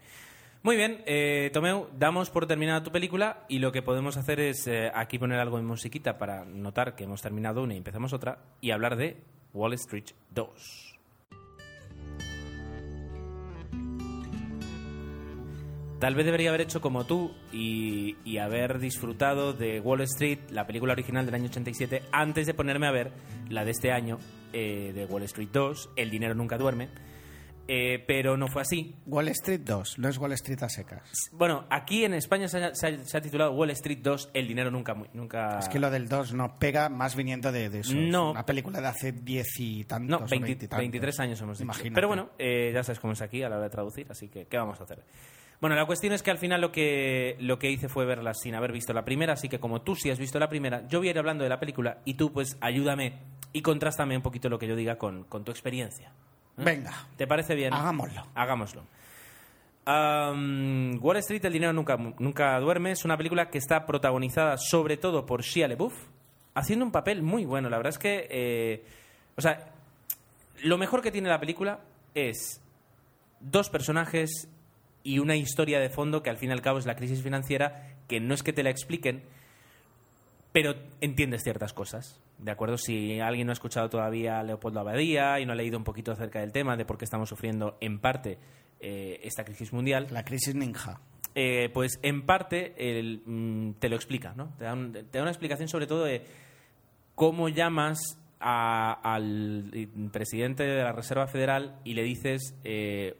Muy 0.63 0.77
bien, 0.77 1.03
eh, 1.07 1.51
Tomeu, 1.53 1.89
damos 1.97 2.31
por 2.31 2.47
terminada 2.47 2.83
tu 2.83 2.91
película 2.91 3.45
y 3.49 3.61
lo 3.61 3.71
que 3.71 3.83
podemos 3.83 4.17
hacer 4.17 4.41
es 4.41 4.67
eh, 4.67 4.91
aquí 4.93 5.19
poner 5.19 5.39
algo 5.39 5.59
en 5.59 5.65
musiquita 5.65 6.19
para 6.19 6.45
notar 6.45 6.97
que 6.97 7.05
hemos 7.05 7.23
terminado 7.23 7.63
una 7.63 7.75
y 7.75 7.77
empezamos 7.77 8.13
otra 8.13 8.39
y 8.61 8.73
hablar 8.73 8.97
de 8.97 9.17
Wall 9.53 9.75
Street 9.75 10.07
2. 10.31 10.87
Tal 15.99 16.15
vez 16.15 16.27
debería 16.27 16.51
haber 16.51 16.61
hecho 16.61 16.83
como 16.83 17.07
tú 17.07 17.33
y, 17.53 18.37
haber 18.37 18.79
disfrutado 18.79 19.55
de 19.55 19.81
Wall 19.81 20.03
Street, 20.03 20.39
la 20.51 20.67
película 20.67 20.93
original 20.93 21.25
del 21.25 21.35
año 21.35 21.47
87, 21.47 22.03
antes 22.13 22.47
de 22.47 22.53
ponerme 22.53 22.87
a 22.87 22.91
ver 22.91 23.13
la 23.49 23.65
de 23.65 23.71
este 23.71 23.93
año, 23.93 24.19
eh, 24.53 24.93
de 24.95 25.07
Wall 25.07 25.23
Street 25.23 25.49
2, 25.51 25.91
El 25.97 26.11
dinero 26.11 26.35
nunca 26.35 26.59
duerme. 26.59 26.89
Eh, 27.69 28.05
pero 28.07 28.37
no 28.37 28.47
fue 28.47 28.63
así. 28.63 28.95
Wall 29.07 29.29
Street 29.29 29.61
2, 29.65 29.99
no 29.99 30.09
es 30.09 30.19
Wall 30.19 30.33
Street 30.33 30.63
a 30.63 30.69
secas. 30.69 31.03
Bueno, 31.33 31.65
aquí 31.69 32.05
en 32.05 32.15
España 32.15 32.47
se 32.47 32.63
ha, 32.65 32.75
se 32.75 32.87
ha- 32.87 33.05
se 33.05 33.17
ha 33.17 33.21
titulado 33.21 33.53
Wall 33.53 33.71
Street 33.71 33.99
2, 34.03 34.31
El 34.35 34.47
dinero 34.47 34.71
nunca... 34.71 34.95
nunca... 35.15 35.59
Es 35.59 35.69
que 35.69 35.81
lo 35.81 35.91
del 35.91 36.09
2 36.09 36.33
no 36.35 36.55
pega 36.59 36.89
más 36.89 37.17
viniendo 37.17 37.51
de, 37.51 37.69
de 37.69 37.81
eso. 37.81 37.95
No. 37.97 38.31
Una 38.31 38.47
película 38.47 38.81
de 38.81 38.87
hace 38.87 39.13
10 39.13 39.47
y 39.61 39.85
tantos. 39.85 40.11
No, 40.11 40.17
o 40.25 40.29
20 40.29 40.37
20 40.47 40.65
y 40.65 40.69
tantos. 40.69 40.79
23 40.79 41.21
años 41.21 41.41
hemos 41.41 41.59
dicho. 41.59 41.65
Imagínate. 41.65 41.95
Pero 41.95 42.09
bueno, 42.09 42.31
eh, 42.39 42.71
ya 42.73 42.85
sabes 42.85 43.01
cómo 43.01 43.15
es 43.15 43.23
aquí 43.23 43.43
a 43.43 43.49
la 43.49 43.57
hora 43.57 43.65
de 43.65 43.71
traducir, 43.71 44.07
así 44.11 44.29
que 44.29 44.47
¿qué 44.47 44.57
vamos 44.59 44.81
a 44.81 44.85
hacer? 44.85 45.03
Bueno, 45.61 45.75
la 45.75 45.87
cuestión 45.87 46.13
es 46.13 46.23
que 46.23 46.31
al 46.31 46.39
final 46.39 46.61
lo 46.61 46.71
que, 46.71 47.37
lo 47.41 47.59
que 47.59 47.71
hice 47.71 47.89
fue 47.89 48.05
verla 48.05 48.35
sin 48.35 48.55
haber 48.55 48.73
visto 48.73 48.93
la 48.93 49.05
primera, 49.05 49.33
así 49.33 49.49
que 49.49 49.59
como 49.59 49.81
tú 49.83 49.97
sí 49.97 50.11
has 50.11 50.19
visto 50.19 50.39
la 50.39 50.49
primera, 50.51 50.87
yo 50.87 50.99
voy 51.01 51.09
a 51.09 51.13
ir 51.13 51.19
hablando 51.19 51.43
de 51.45 51.51
la 51.51 51.59
película 51.59 51.99
y 52.05 52.15
tú 52.15 52.31
pues 52.33 52.59
ayúdame 52.61 53.15
y 53.55 53.63
contrástame 53.63 54.15
un 54.17 54.23
poquito 54.23 54.49
lo 54.51 54.59
que 54.59 54.69
yo 54.69 54.77
diga 54.77 54.99
con, 54.99 55.25
con 55.25 55.45
tu 55.45 55.51
experiencia. 55.51 56.13
¿Eh? 56.59 56.63
Venga, 56.65 56.93
¿Te 57.17 57.27
parece 57.27 57.55
bien? 57.55 57.73
hagámoslo. 57.73 58.27
Hagámoslo. 58.35 58.83
Am, 59.85 60.99
Wall 61.01 61.17
Street, 61.19 61.45
el 61.45 61.53
dinero 61.53 61.73
nunca, 61.73 61.97
nunca 61.97 62.59
duerme. 62.59 62.91
Es 62.91 63.05
una 63.05 63.17
película 63.17 63.51
que 63.51 63.59
está 63.59 63.87
protagonizada 63.87 64.57
sobre 64.59 64.97
todo 64.97 65.27
por 65.27 65.43
Shia 65.43 65.69
LaBeouf, 65.69 65.95
haciendo 66.55 66.85
un 66.85 66.91
papel 66.93 67.23
muy 67.23 67.45
bueno. 67.45 67.71
La 67.71 67.77
verdad 67.77 67.91
es 67.91 67.99
que, 67.99 68.27
eh, 68.31 68.85
o 69.37 69.41
sea, 69.41 69.71
lo 70.63 70.77
mejor 70.79 71.03
que 71.03 71.13
tiene 71.13 71.29
la 71.29 71.39
película 71.39 71.81
es 72.15 72.61
dos 73.41 73.71
personajes 73.71 74.49
y 75.05 75.21
una 75.21 75.37
historia 75.37 75.79
de 75.79 75.89
fondo 75.89 76.23
que 76.23 76.31
al 76.31 76.37
fin 76.37 76.51
y 76.51 76.53
al 76.53 76.63
cabo 76.63 76.79
es 76.79 76.87
la 76.87 76.97
crisis 76.97 77.23
financiera, 77.23 77.95
que 78.09 78.19
no 78.19 78.35
es 78.35 78.43
que 78.43 78.53
te 78.53 78.65
la 78.65 78.71
expliquen, 78.71 79.23
pero 80.53 80.75
entiendes 81.01 81.43
ciertas 81.43 81.73
cosas. 81.73 82.21
¿De 82.39 82.51
acuerdo? 82.51 82.77
Si 82.79 83.19
alguien 83.21 83.47
no 83.47 83.53
ha 83.53 83.55
escuchado 83.55 83.89
todavía 83.89 84.39
a 84.39 84.43
Leopoldo 84.43 84.81
Abadía 84.81 85.39
y 85.41 85.47
no 85.47 85.53
ha 85.53 85.57
leído 85.57 85.79
un 85.79 85.85
poquito 85.85 86.13
acerca 86.13 86.41
del 86.41 86.53
tema 86.53 86.77
de 86.77 86.85
por 86.85 86.99
qué 86.99 87.05
estamos 87.05 87.29
sufriendo 87.29 87.77
en 87.81 87.99
parte 88.01 88.39
eh, 88.81 89.21
esta 89.23 89.45
crisis 89.45 89.73
mundial, 89.73 90.07
La 90.11 90.23
crisis 90.25 90.55
ninja. 90.55 91.01
eh, 91.35 91.71
pues 91.73 91.99
en 92.03 92.27
parte 92.27 92.75
el, 92.77 93.23
mm, 93.25 93.73
te 93.79 93.89
lo 93.89 93.97
explica, 93.97 94.35
¿no? 94.35 94.55
Te 94.59 94.65
da, 94.65 94.75
un- 94.75 94.93
te 94.93 95.03
da 95.19 95.23
una 95.23 95.31
explicación 95.31 95.69
sobre 95.69 95.87
todo 95.87 96.05
de 96.05 96.23
cómo 97.15 97.49
llamas 97.49 97.99
a- 98.41 98.93
al 99.15 99.71
presidente 100.13 100.65
de 100.65 100.83
la 100.83 100.93
Reserva 100.93 101.27
Federal 101.27 101.79
y 101.85 101.95
le 101.95 102.03
dices, 102.03 102.55
eh, 102.65 103.17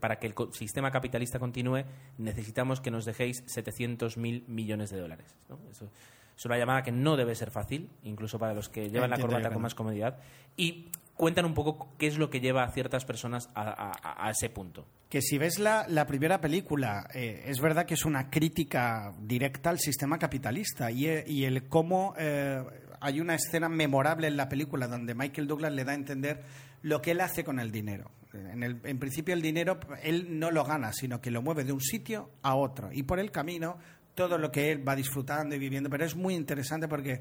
para 0.00 0.18
que 0.18 0.26
el 0.28 0.34
sistema 0.52 0.90
capitalista 0.90 1.38
continúe, 1.38 1.84
necesitamos 2.18 2.80
que 2.80 2.90
nos 2.90 3.04
dejéis 3.04 3.42
700 3.46 4.16
mil 4.16 4.44
millones 4.48 4.90
de 4.90 4.98
dólares. 5.00 5.36
¿no? 5.48 5.58
Eso 5.70 5.90
es 6.38 6.44
una 6.46 6.56
llamada 6.56 6.82
que 6.82 6.92
no 6.92 7.16
debe 7.16 7.34
ser 7.34 7.50
fácil, 7.50 7.90
incluso 8.04 8.38
para 8.38 8.54
los 8.54 8.68
que 8.68 8.88
llevan 8.90 9.10
la 9.10 9.16
corbata 9.22 9.48
con 9.54 9.62
más 9.62 9.74
comodidad. 9.74 10.18
Y 10.56 10.86
cuentan 11.16 11.44
un 11.44 11.52
poco 11.54 11.88
qué 11.98 12.06
es 12.06 12.16
lo 12.16 12.30
que 12.30 12.40
lleva 12.40 12.62
a 12.62 12.70
ciertas 12.70 13.04
personas 13.04 13.50
a- 13.56 13.62
a- 13.62 13.90
a- 14.02 14.26
a 14.28 14.30
ese 14.30 14.48
punto. 14.48 14.86
Que 15.08 15.20
si 15.20 15.36
ves 15.36 15.58
la, 15.58 15.84
la 15.88 16.06
primera 16.06 16.40
película, 16.40 17.08
eh, 17.12 17.42
es 17.46 17.60
verdad 17.60 17.86
que 17.86 17.94
es 17.94 18.04
una 18.04 18.30
crítica 18.30 19.12
directa 19.20 19.70
al 19.70 19.80
sistema 19.80 20.16
capitalista 20.18 20.92
y, 20.92 21.08
eh, 21.08 21.24
y 21.26 21.44
el 21.44 21.66
cómo 21.66 22.14
eh, 22.16 22.62
hay 23.00 23.20
una 23.20 23.34
escena 23.34 23.68
memorable 23.68 24.28
en 24.28 24.36
la 24.36 24.48
película 24.48 24.86
donde 24.86 25.14
Michael 25.16 25.48
Douglas 25.48 25.72
le 25.72 25.84
da 25.84 25.90
a 25.92 25.96
entender 25.96 26.42
lo 26.82 27.02
que 27.02 27.10
él 27.10 27.20
hace 27.20 27.42
con 27.42 27.58
el 27.58 27.72
dinero. 27.72 28.12
En, 28.32 28.62
el- 28.62 28.80
en 28.84 28.98
principio 29.00 29.34
el 29.34 29.42
dinero 29.42 29.80
él 30.02 30.38
no 30.38 30.50
lo 30.52 30.62
gana, 30.62 30.92
sino 30.92 31.20
que 31.20 31.30
lo 31.32 31.42
mueve 31.42 31.64
de 31.64 31.72
un 31.72 31.80
sitio 31.80 32.30
a 32.42 32.54
otro 32.54 32.92
y 32.92 33.02
por 33.02 33.18
el 33.18 33.30
camino 33.32 33.78
todo 34.18 34.36
lo 34.36 34.50
que 34.50 34.72
él 34.72 34.86
va 34.86 34.96
disfrutando 34.96 35.54
y 35.54 35.60
viviendo, 35.60 35.88
pero 35.88 36.04
es 36.04 36.16
muy 36.16 36.34
interesante 36.34 36.88
porque 36.88 37.20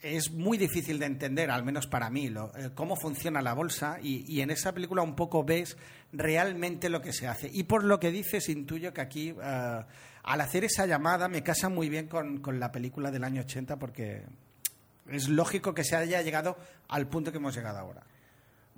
es 0.00 0.30
muy 0.30 0.56
difícil 0.58 1.00
de 1.00 1.06
entender, 1.06 1.50
al 1.50 1.64
menos 1.64 1.88
para 1.88 2.08
mí, 2.08 2.28
lo- 2.30 2.56
eh, 2.56 2.70
cómo 2.72 2.94
funciona 2.94 3.42
la 3.42 3.52
bolsa 3.52 3.98
y, 4.00 4.40
en 4.40 4.50
esa 4.50 4.72
película 4.72 5.02
un 5.02 5.16
poco 5.16 5.42
ves 5.42 5.76
realmente 6.12 6.88
lo 6.88 7.02
que 7.02 7.12
se 7.12 7.26
hace. 7.26 7.50
Y 7.52 7.64
por 7.64 7.82
lo 7.82 7.98
que 7.98 8.12
dices, 8.12 8.48
intuyo 8.48 8.94
que 8.94 9.00
aquí, 9.00 9.34
eh, 9.42 9.80
al 10.22 10.40
hacer 10.40 10.62
esa 10.64 10.86
llamada, 10.86 11.28
me 11.28 11.42
casa 11.42 11.68
muy 11.68 11.88
bien 11.88 12.06
con, 12.06 12.38
con 12.38 12.60
la 12.60 12.70
película 12.70 13.10
del 13.10 13.24
año 13.24 13.40
80 13.42 13.76
porque 13.76 14.22
es 15.10 15.28
lógico 15.28 15.74
que 15.74 15.82
se 15.82 15.96
haya 15.96 16.22
llegado 16.22 16.56
al 16.88 17.08
punto 17.08 17.32
que 17.32 17.38
hemos 17.38 17.54
llegado 17.56 17.78
ahora. 17.78 18.02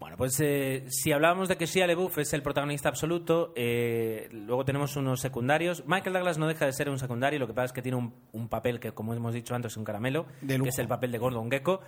Bueno, 0.03 0.17
pues 0.17 0.41
eh, 0.41 0.83
si 0.89 1.13
hablábamos 1.13 1.49
de 1.49 1.57
que 1.57 1.67
Shia 1.67 1.87
LaBeouf 1.87 2.19
es 2.19 2.33
el 2.33 2.43
protagonista 2.43 2.89
absoluto, 2.89 3.53
eh, 3.55 4.29
luego 4.33 4.65
tenemos 4.65 4.97
unos 4.97 5.21
secundarios. 5.21 5.85
Michael 5.87 6.15
Douglas 6.15 6.39
no 6.39 6.49
deja 6.49 6.67
de 6.67 6.73
ser 6.73 6.91
un 6.91 6.99
secundario, 6.99 7.39
lo 7.39 7.47
que 7.47 7.55
pasa 7.55 7.67
es 7.67 7.73
que 7.73 7.83
tiene 7.83 7.99
un, 7.99 8.13
un 8.33 8.49
papel 8.49 8.81
que, 8.81 8.91
como 8.91 9.15
hemos 9.15 9.33
dicho 9.33 9.55
antes, 9.55 9.71
es 9.71 9.77
un 9.77 9.85
caramelo, 9.85 10.27
que 10.45 10.57
es 10.57 10.79
el 10.81 10.89
papel 10.89 11.13
de 11.13 11.19
Gordon 11.19 11.49
Gecko, 11.49 11.83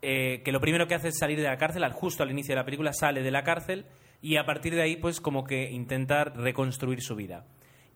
eh, 0.00 0.40
que 0.46 0.50
lo 0.50 0.62
primero 0.62 0.88
que 0.88 0.94
hace 0.94 1.08
es 1.08 1.18
salir 1.18 1.36
de 1.36 1.44
la 1.44 1.58
cárcel, 1.58 1.84
justo 1.92 2.22
al 2.22 2.30
inicio 2.30 2.54
de 2.54 2.56
la 2.56 2.64
película 2.64 2.94
sale 2.94 3.22
de 3.22 3.30
la 3.30 3.44
cárcel 3.44 3.84
y 4.22 4.36
a 4.36 4.46
partir 4.46 4.74
de 4.74 4.80
ahí, 4.80 4.96
pues 4.96 5.20
como 5.20 5.44
que 5.44 5.70
intentar 5.70 6.38
reconstruir 6.38 7.02
su 7.02 7.16
vida. 7.16 7.44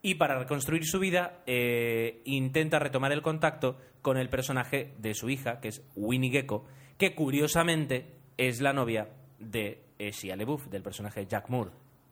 Y 0.02 0.16
para 0.16 0.38
reconstruir 0.38 0.84
su 0.84 0.98
vida, 0.98 1.42
eh, 1.46 2.20
intenta 2.26 2.78
retomar 2.78 3.10
el 3.12 3.22
contacto 3.22 3.78
con 4.02 4.18
el 4.18 4.28
personaje 4.28 4.92
de 4.98 5.14
su 5.14 5.30
hija, 5.30 5.60
que 5.60 5.68
es 5.68 5.82
Winnie 5.96 6.30
Gecko, 6.30 6.66
que 6.98 7.14
curiosamente 7.14 8.18
es 8.36 8.60
la 8.60 8.74
novia 8.74 9.08
de 9.50 9.82
eh, 9.98 10.10
Shia 10.12 10.36
LaBeouf, 10.36 10.66
del 10.68 10.82
personaje 10.82 11.26
Jack 11.26 11.48
Moore. 11.48 11.70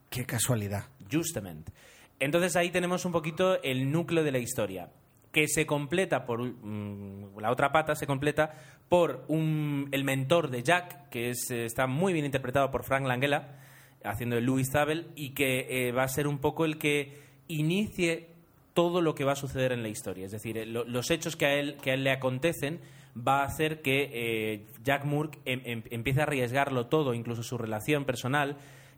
Qué 0.09 0.25
casualidad. 0.25 0.85
Justamente. 1.11 1.73
Entonces 2.19 2.57
ahí 2.57 2.71
tenemos 2.71 3.05
un 3.05 3.13
poquito 3.13 3.63
el 3.63 3.91
núcleo 3.91 4.23
de 4.25 4.33
la 4.33 4.39
historia, 4.39 4.91
que 5.33 5.47
se 5.49 5.65
completa 5.65 6.27
por 6.27 6.43
mm, 6.43 7.39
la 7.39 7.51
otra 7.51 7.71
pata 7.73 7.95
se 7.95 8.07
completa 8.07 8.53
por 8.89 9.25
un, 9.29 9.89
el 9.93 10.03
mentor 10.05 10.51
de 10.51 10.63
Jack, 10.63 11.09
que 11.09 11.31
es, 11.31 11.51
eh, 11.51 11.65
está 11.65 11.87
muy 11.87 12.13
bien 12.13 12.25
interpretado 12.25 12.71
por 12.71 12.83
Frank 12.85 13.07
Langella, 13.07 13.57
haciendo 14.05 14.37
de 14.37 14.43
Louis 14.43 14.69
Zabel, 14.71 15.07
y 15.15 15.31
que 15.31 15.67
eh, 15.89 15.93
va 15.93 16.03
a 16.03 16.09
ser 16.09 16.27
un 16.27 16.39
poco 16.39 16.65
el 16.65 16.79
que 16.79 17.17
inicie 17.49 18.29
todo 18.75 19.01
lo 19.01 19.15
que 19.15 19.25
va 19.25 19.33
a 19.33 19.37
suceder 19.37 19.73
en 19.73 19.83
la 19.83 19.89
historia. 19.89 20.27
Es 20.27 20.33
decir, 20.33 20.59
eh, 20.59 20.67
lo- 20.67 20.85
los 20.85 21.11
hechos 21.11 21.37
que 21.37 21.47
a 21.47 21.55
él, 21.55 21.77
que 21.83 21.91
a 21.93 21.95
él 21.95 22.05
le 22.05 22.11
acontecen 22.11 22.81
va 23.17 23.43
a 23.43 23.47
hacer 23.47 23.83
que 23.83 24.11
eh, 24.13 24.67
Jack 24.83 25.05
Moore 25.05 25.31
em- 25.45 25.63
em- 25.65 25.83
empiece 25.91 26.21
a 26.21 26.25
arriesgarlo 26.25 26.87
todo, 26.87 27.15
incluso 27.15 27.43
su 27.43 27.59
relación 27.59 28.05
personal, 28.05 28.57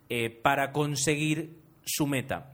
eh, 0.09 0.31
para 0.31 0.73
conseguir 0.73 1.59
su 1.85 2.07
meta. 2.07 2.53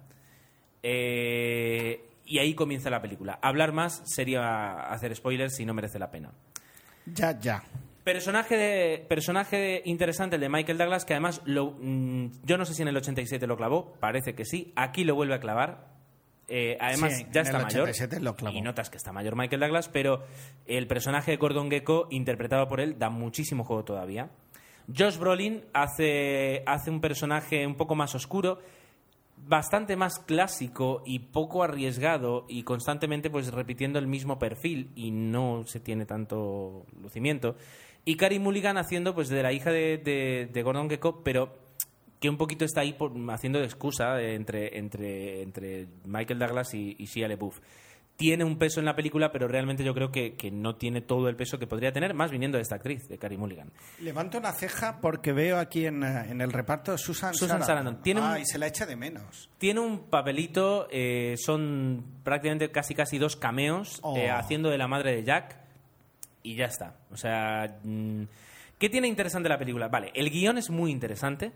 Eh, 0.83 2.05
y 2.25 2.39
ahí 2.39 2.55
comienza 2.55 2.91
la 2.91 3.01
película. 3.03 3.39
Hablar 3.43 3.73
más 3.73 4.03
sería 4.05 4.91
hacer 4.91 5.15
spoilers 5.17 5.59
y 5.61 5.65
no 5.67 5.75
merece 5.75 5.99
la 5.99 6.11
pena. 6.11 6.33
Ya, 7.07 7.39
ya. 7.39 7.63
Personaje, 8.05 8.57
de, 8.57 8.99
personaje 9.07 9.83
interesante 9.85 10.37
el 10.37 10.41
de 10.41 10.49
Michael 10.49 10.79
Douglas, 10.79 11.05
que 11.05 11.15
además 11.15 11.43
lo, 11.45 11.77
mm, 11.79 12.43
yo 12.45 12.57
no 12.57 12.65
sé 12.65 12.75
si 12.75 12.83
en 12.83 12.89
el 12.89 12.97
87 12.97 13.47
lo 13.47 13.57
clavó, 13.57 13.93
parece 14.01 14.35
que 14.35 14.45
sí. 14.45 14.73
Aquí 14.77 15.05
lo 15.05 15.15
vuelve 15.15 15.35
a 15.35 15.41
clavar. 15.41 15.98
Eh, 16.49 16.79
además, 16.81 17.15
Sí, 17.17 17.27
ya 17.31 17.41
en 17.43 17.47
está 17.47 17.59
el 17.59 17.63
mayor. 17.65 17.83
87 17.83 18.21
lo 18.21 18.35
clavó. 18.35 18.57
Y 18.57 18.63
notas 18.63 18.89
que 18.91 18.97
está 18.97 19.13
mayor 19.13 19.37
Michael 19.37 19.61
Douglas, 19.61 19.89
pero 19.89 20.25
el 20.67 20.87
personaje 20.87 21.33
de 21.33 21.37
Gordon 21.37 21.71
Gecko, 21.71 22.09
interpretado 22.11 22.67
por 22.69 22.81
él, 22.81 22.99
da 22.99 23.11
muchísimo 23.11 23.65
juego 23.65 23.85
todavía. 23.85 24.31
Josh 24.97 25.19
Brolin 25.19 25.65
hace, 25.75 26.63
hace 26.67 26.91
un 26.91 27.01
personaje 27.03 27.67
un 27.67 27.75
poco 27.75 27.95
más 27.95 28.15
oscuro 28.15 28.59
bastante 29.47 29.95
más 29.97 30.19
clásico 30.19 31.03
y 31.07 31.21
poco 31.21 31.63
arriesgado 31.63 32.45
y 32.49 32.65
constantemente 32.65 33.31
pues 33.31 33.53
repitiendo 33.53 33.99
el 33.99 34.07
mismo 34.09 34.39
perfil 34.39 34.91
y 34.97 35.11
no 35.13 35.63
se 35.67 35.79
tiene 35.81 36.07
tanto 36.07 36.87
lucimiento. 37.01 37.55
Y 38.05 38.17
Carey 38.17 38.39
Mulligan 38.39 38.79
haciendo 38.79 39.15
pues 39.15 39.29
de 39.29 39.43
la 39.43 39.53
hija 39.53 39.71
de, 39.71 39.99
de- 39.99 40.49
de 40.53 40.63
Gordon 40.63 40.89
Gekko, 40.91 41.23
pero 41.23 41.55
que 42.21 42.29
un 42.29 42.37
poquito 42.37 42.65
está 42.65 42.81
ahí 42.83 42.93
por- 42.93 43.13
haciendo 43.31 43.59
de 43.59 43.65
excusa 43.67 44.21
entre, 44.21 44.77
entre, 44.79 45.43
entre 45.43 45.87
Michael 46.05 46.39
Douglas 46.39 46.75
y, 46.75 46.97
y 46.99 47.05
Shia 47.07 47.29
LaBeouf. 47.29 47.61
Tiene 48.17 48.43
un 48.43 48.59
peso 48.59 48.81
en 48.81 48.87
la 48.87 48.97
película, 48.97 49.31
pero 49.31 49.47
realmente 49.47 49.85
yo 49.85 49.95
creo 49.95 50.11
que, 50.11 50.35
que 50.35 50.51
no 50.51 50.75
tiene 50.75 51.01
todo 51.01 51.29
el 51.29 51.37
peso 51.37 51.61
que 51.61 51.69
podría 51.69 51.93
tener, 51.93 52.15
más 52.15 52.33
viniendo 52.33 52.59
de 52.59 52.63
esta 52.63 52.75
actriz, 52.75 53.07
de 53.07 53.17
Carey 53.17 53.39
Mulligan. 53.39 53.71
Levanto 54.01 54.39
una 54.39 54.51
ceja 54.51 54.99
porque 55.01 55.33
veo 55.33 55.57
aquí 55.57 55.87
en, 55.87 56.03
eh, 56.03 56.25
en 56.29 56.41
el 56.41 56.53
reparto 56.53 56.99
Susan, 56.99 57.33
Susan 57.33 57.63
Sarandon. 57.63 58.03
Tiene 58.03 58.21
un- 58.21 58.27
Ah, 58.27 58.41
y 58.41 58.45
se 58.45 58.59
la 58.59 58.67
echa 58.67 58.87
de 58.87 58.97
menos. 58.97 59.49
Tiene 59.59 59.79
un 59.79 60.11
papelito, 60.11 60.89
eh, 60.91 61.37
son 61.39 62.05
prácticamente 62.25 62.73
casi 62.73 62.93
casi 62.97 63.19
dos 63.19 63.37
cameos 63.37 64.01
Oh. 64.03 64.17
eh, 64.17 64.29
haciendo 64.31 64.69
de 64.69 64.79
la 64.79 64.89
madre 64.89 65.15
de 65.15 65.23
Jack 65.23 65.57
y 66.43 66.57
ya 66.57 66.65
está. 66.65 66.97
O 67.13 67.17
sea, 67.17 67.79
mm, 67.85 68.23
¿qué 68.81 68.89
tiene 68.89 69.07
interesante 69.07 69.49
la 69.49 69.59
película? 69.59 69.87
Vale, 69.87 70.11
el 70.15 70.29
guion 70.31 70.59
es 70.59 70.71
muy 70.71 70.91
interesante. 70.91 71.53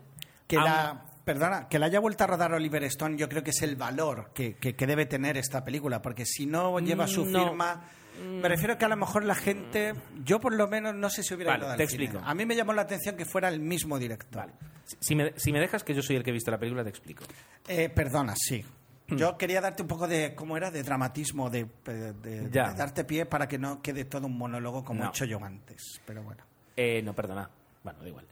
Que 0.57 0.63
la, 0.63 1.03
perdona, 1.25 1.67
que 1.67 1.79
la 1.79 1.85
haya 1.87 1.99
vuelto 1.99 2.23
a 2.23 2.27
rodar 2.27 2.53
Oliver 2.53 2.83
Stone, 2.85 3.17
yo 3.17 3.27
creo 3.29 3.43
que 3.43 3.51
es 3.51 3.61
el 3.61 3.75
valor 3.75 4.31
que, 4.33 4.55
que- 4.55 4.75
que 4.75 4.87
debe 4.87 5.05
tener 5.05 5.37
esta 5.37 5.63
película, 5.63 6.01
porque 6.01 6.25
si 6.25 6.45
no 6.45 6.79
lleva 6.79 7.07
su 7.07 7.25
No. 7.25 7.45
firma, 7.47 7.81
me 8.23 8.47
refiero 8.47 8.77
que 8.77 8.85
a 8.85 8.89
lo 8.89 8.95
mejor 8.97 9.23
la 9.25 9.35
gente, 9.35 9.93
yo 10.23 10.39
por 10.39 10.53
lo 10.53 10.67
menos 10.67 10.93
no 10.95 11.09
sé 11.09 11.23
si 11.23 11.33
hubiera 11.33 11.53
Vale, 11.53 11.63
ido 11.63 11.71
al 11.71 11.77
te 11.77 11.87
cine. 11.87 12.03
explico. 12.05 12.25
A 12.25 12.33
mí 12.35 12.45
me 12.45 12.55
llamó 12.55 12.73
la 12.73 12.83
atención 12.83 13.15
que 13.15 13.25
fuera 13.25 13.49
el 13.49 13.59
mismo 13.59 13.97
director. 13.97 14.51
Si- 14.85 14.97
Si 14.99 15.15
me, 15.15 15.33
si 15.37 15.51
me 15.51 15.59
dejas 15.59 15.83
que 15.83 15.93
yo 15.93 16.01
soy 16.01 16.17
el 16.17 16.23
que 16.23 16.29
he 16.29 16.33
visto 16.33 16.51
la 16.51 16.59
película, 16.59 16.83
te 16.83 16.89
explico. 16.89 17.23
Eh, 17.67 17.89
perdona, 17.89 18.33
sí. 18.35 18.63
Hmm. 19.07 19.15
Yo 19.17 19.37
quería 19.37 19.59
darte 19.61 19.81
un 19.81 19.87
poco 19.87 20.07
de, 20.07 20.35
¿cómo 20.35 20.55
era? 20.57 20.71
De 20.71 20.83
dramatismo, 20.83 21.49
de, 21.49 21.65
de- 21.85 22.13
de- 22.13 22.49
Ya. 22.51 22.69
de 22.69 22.75
darte 22.77 23.03
pie 23.05 23.25
para 23.25 23.47
que 23.47 23.57
no 23.57 23.81
quede 23.81 24.05
todo 24.05 24.27
un 24.27 24.37
monólogo 24.37 24.83
como 24.83 24.99
No. 25.01 25.05
he 25.07 25.09
hecho 25.09 25.25
yo 25.25 25.43
antes. 25.43 25.99
Pero 26.05 26.21
bueno. 26.23 26.43
Eh, 26.77 27.01
no, 27.01 27.13
perdona. 27.13 27.49
Bueno, 27.83 27.99
da 28.01 28.07
igual. 28.07 28.25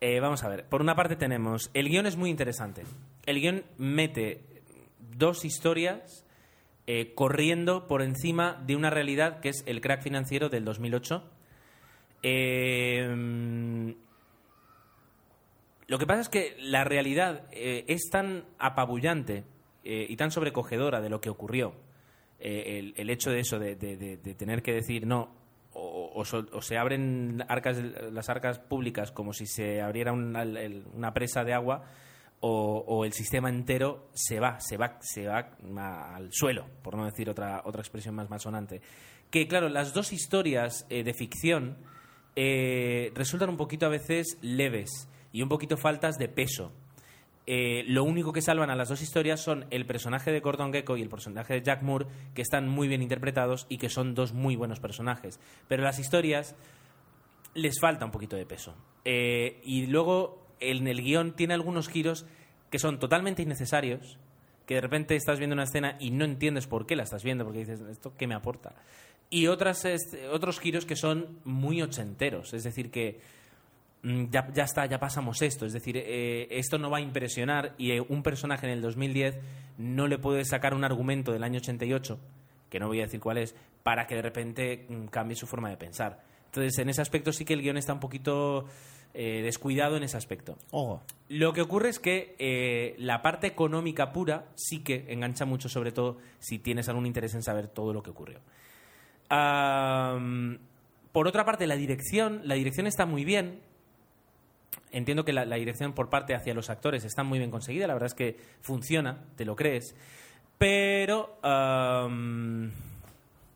Eh, 0.00 0.18
vamos 0.20 0.42
a 0.44 0.48
ver. 0.48 0.64
Por 0.66 0.80
una 0.80 0.96
parte 0.96 1.16
tenemos... 1.16 1.70
El 1.74 1.88
guion 1.88 2.06
es 2.06 2.16
muy 2.16 2.30
interesante. 2.30 2.84
El 3.26 3.40
guion 3.40 3.64
mete 3.76 4.40
dos 4.98 5.44
historias 5.44 6.24
eh, 6.86 7.12
corriendo 7.14 7.86
por 7.86 8.00
encima 8.00 8.62
de 8.66 8.76
una 8.76 8.88
realidad 8.88 9.40
que 9.40 9.50
es 9.50 9.62
el 9.66 9.82
crack 9.82 10.02
financiero 10.02 10.48
del 10.48 10.64
2008. 10.64 11.22
Eh, 12.22 13.94
lo 15.86 15.98
que 15.98 16.06
pasa 16.06 16.20
es 16.22 16.28
que 16.28 16.56
la 16.60 16.84
realidad 16.84 17.44
es 17.50 18.08
tan 18.10 18.44
apabullante 18.58 19.44
y 19.82 20.16
tan 20.16 20.30
sobrecogedora 20.30 21.00
de 21.00 21.10
lo 21.10 21.20
que 21.20 21.30
ocurrió. 21.30 21.74
El, 22.38 23.10
hecho 23.10 23.30
de 23.30 23.40
eso, 23.40 23.58
de 23.58 23.74
tener 24.38 24.62
que 24.62 24.72
decir 24.72 25.04
no, 25.04 25.39
o, 25.72 26.12
o 26.14 26.62
se 26.62 26.78
abren 26.78 27.44
arcas, 27.48 27.78
las 28.12 28.28
arcas 28.28 28.58
públicas 28.58 29.12
como 29.12 29.32
si 29.32 29.46
se 29.46 29.80
abriera 29.80 30.12
una, 30.12 30.44
una 30.94 31.12
presa 31.12 31.44
de 31.44 31.54
agua, 31.54 31.84
o, 32.40 33.04
el 33.04 33.12
sistema 33.12 33.48
entero 33.48 34.08
se 34.14 34.40
va, 34.40 34.58
se 34.60 34.76
va, 34.76 34.98
se 35.00 35.26
va 35.26 35.50
al 36.14 36.32
suelo, 36.32 36.66
por 36.82 36.96
no 36.96 37.04
decir 37.04 37.28
otra, 37.28 37.62
otra 37.64 37.82
expresión 37.82 38.14
más 38.14 38.30
malsonante. 38.30 38.80
Que 39.30 39.46
claro, 39.46 39.68
las 39.68 39.92
dos 39.92 40.12
historias 40.12 40.86
eh, 40.88 41.04
de 41.04 41.14
ficción 41.14 41.76
eh, 42.36 43.12
resultan 43.14 43.50
un 43.50 43.56
poquito 43.56 43.86
a 43.86 43.90
veces 43.90 44.38
leves 44.40 45.08
y 45.32 45.42
un 45.42 45.48
poquito 45.48 45.76
faltas 45.76 46.16
de 46.16 46.28
peso. 46.28 46.72
Eh, 47.52 47.82
lo 47.88 48.04
único 48.04 48.32
que 48.32 48.42
salvan 48.42 48.70
a 48.70 48.76
las 48.76 48.90
dos 48.90 49.02
historias 49.02 49.40
son 49.40 49.66
el 49.70 49.84
personaje 49.84 50.30
de 50.30 50.38
Gordon 50.38 50.72
Gekko 50.72 50.96
y 50.96 51.02
el 51.02 51.08
personaje 51.08 51.54
de 51.54 51.62
Jack 51.62 51.82
Moore, 51.82 52.06
que 52.32 52.42
están 52.42 52.68
muy 52.68 52.86
bien 52.86 53.02
interpretados 53.02 53.66
y 53.68 53.78
que 53.78 53.88
son 53.88 54.14
dos 54.14 54.32
muy 54.32 54.54
buenos 54.54 54.78
personajes. 54.78 55.40
Pero 55.66 55.82
las 55.82 55.98
historias 55.98 56.54
les 57.54 57.80
falta 57.80 58.04
un 58.04 58.12
poquito 58.12 58.36
de 58.36 58.46
peso. 58.46 58.76
Eh, 59.04 59.60
y 59.64 59.88
luego 59.88 60.46
en 60.60 60.86
el 60.86 61.02
guion 61.02 61.34
tiene 61.34 61.54
algunos 61.54 61.88
giros 61.88 62.24
que 62.70 62.78
son 62.78 63.00
totalmente 63.00 63.42
innecesarios, 63.42 64.20
que 64.64 64.74
de 64.74 64.82
repente 64.82 65.16
estás 65.16 65.40
viendo 65.40 65.54
una 65.54 65.64
escena 65.64 65.96
y 65.98 66.12
no 66.12 66.24
entiendes 66.24 66.68
por 66.68 66.86
qué 66.86 66.94
la 66.94 67.02
estás 67.02 67.24
viendo, 67.24 67.42
porque 67.42 67.58
dices, 67.58 67.80
¿esto 67.80 68.14
qué 68.16 68.28
me 68.28 68.36
aporta? 68.36 68.76
Y 69.28 69.48
otras, 69.48 69.84
otros 70.30 70.60
giros 70.60 70.86
que 70.86 70.94
son 70.94 71.40
muy 71.42 71.82
ochenteros, 71.82 72.54
es 72.54 72.62
decir, 72.62 72.92
que 72.92 73.18
ya, 74.02 74.48
ya 74.52 74.64
está, 74.64 74.86
ya 74.86 74.98
pasamos 74.98 75.42
esto. 75.42 75.66
Es 75.66 75.72
decir, 75.72 75.96
eh, 75.96 76.48
esto 76.50 76.78
no 76.78 76.90
va 76.90 76.98
a 76.98 77.00
impresionar 77.00 77.74
y 77.78 77.92
eh, 77.92 78.00
un 78.00 78.22
personaje 78.22 78.66
en 78.66 78.72
el 78.72 78.80
2010 78.80 79.38
no 79.78 80.06
le 80.06 80.18
puede 80.18 80.44
sacar 80.44 80.74
un 80.74 80.84
argumento 80.84 81.32
del 81.32 81.42
año 81.42 81.58
88, 81.58 82.18
que 82.68 82.80
no 82.80 82.88
voy 82.88 83.00
a 83.00 83.04
decir 83.04 83.20
cuál 83.20 83.38
es, 83.38 83.54
para 83.82 84.06
que 84.06 84.14
de 84.14 84.22
repente 84.22 84.86
mm, 84.88 85.06
cambie 85.06 85.36
su 85.36 85.46
forma 85.46 85.70
de 85.70 85.76
pensar. 85.76 86.22
Entonces, 86.46 86.78
en 86.78 86.88
ese 86.88 87.02
aspecto 87.02 87.32
sí 87.32 87.44
que 87.44 87.54
el 87.54 87.62
guion 87.62 87.76
está 87.76 87.92
un 87.92 88.00
poquito 88.00 88.66
eh, 89.14 89.40
descuidado 89.42 89.96
en 89.96 90.02
ese 90.02 90.16
aspecto. 90.16 90.56
Ojo. 90.70 91.02
Lo 91.28 91.52
que 91.52 91.60
ocurre 91.60 91.90
es 91.90 92.00
que 92.00 92.96
la 92.98 93.22
parte 93.22 93.46
económica 93.46 94.12
pura 94.12 94.46
sí 94.56 94.80
que 94.80 95.06
engancha 95.08 95.44
mucho, 95.44 95.68
sobre 95.68 95.92
todo 95.92 96.16
si 96.40 96.58
tienes 96.58 96.88
algún 96.88 97.06
interés 97.06 97.34
en 97.34 97.42
saber 97.42 97.68
todo 97.68 97.92
lo 97.92 98.02
que 98.02 98.10
ocurrió. 98.10 98.40
Por 101.12 101.26
otra 101.26 101.44
parte, 101.44 101.66
la 101.68 101.76
dirección, 101.76 102.40
la 102.44 102.54
dirección 102.54 102.88
está 102.88 103.06
muy 103.06 103.24
bien. 103.24 103.60
Entiendo 104.92 105.24
que 105.24 105.32
la, 105.32 105.44
la 105.44 105.56
dirección 105.56 105.92
por 105.92 106.10
parte 106.10 106.34
hacia 106.34 106.52
los 106.54 106.68
actores 106.70 107.04
está 107.04 107.22
muy 107.22 107.38
bien 107.38 107.50
conseguida. 107.50 107.86
La 107.86 107.92
verdad 107.94 108.08
es 108.08 108.14
que 108.14 108.36
funciona, 108.60 109.24
te 109.36 109.44
lo 109.44 109.54
crees. 109.56 109.94
Pero 110.58 111.38
am, 111.42 112.70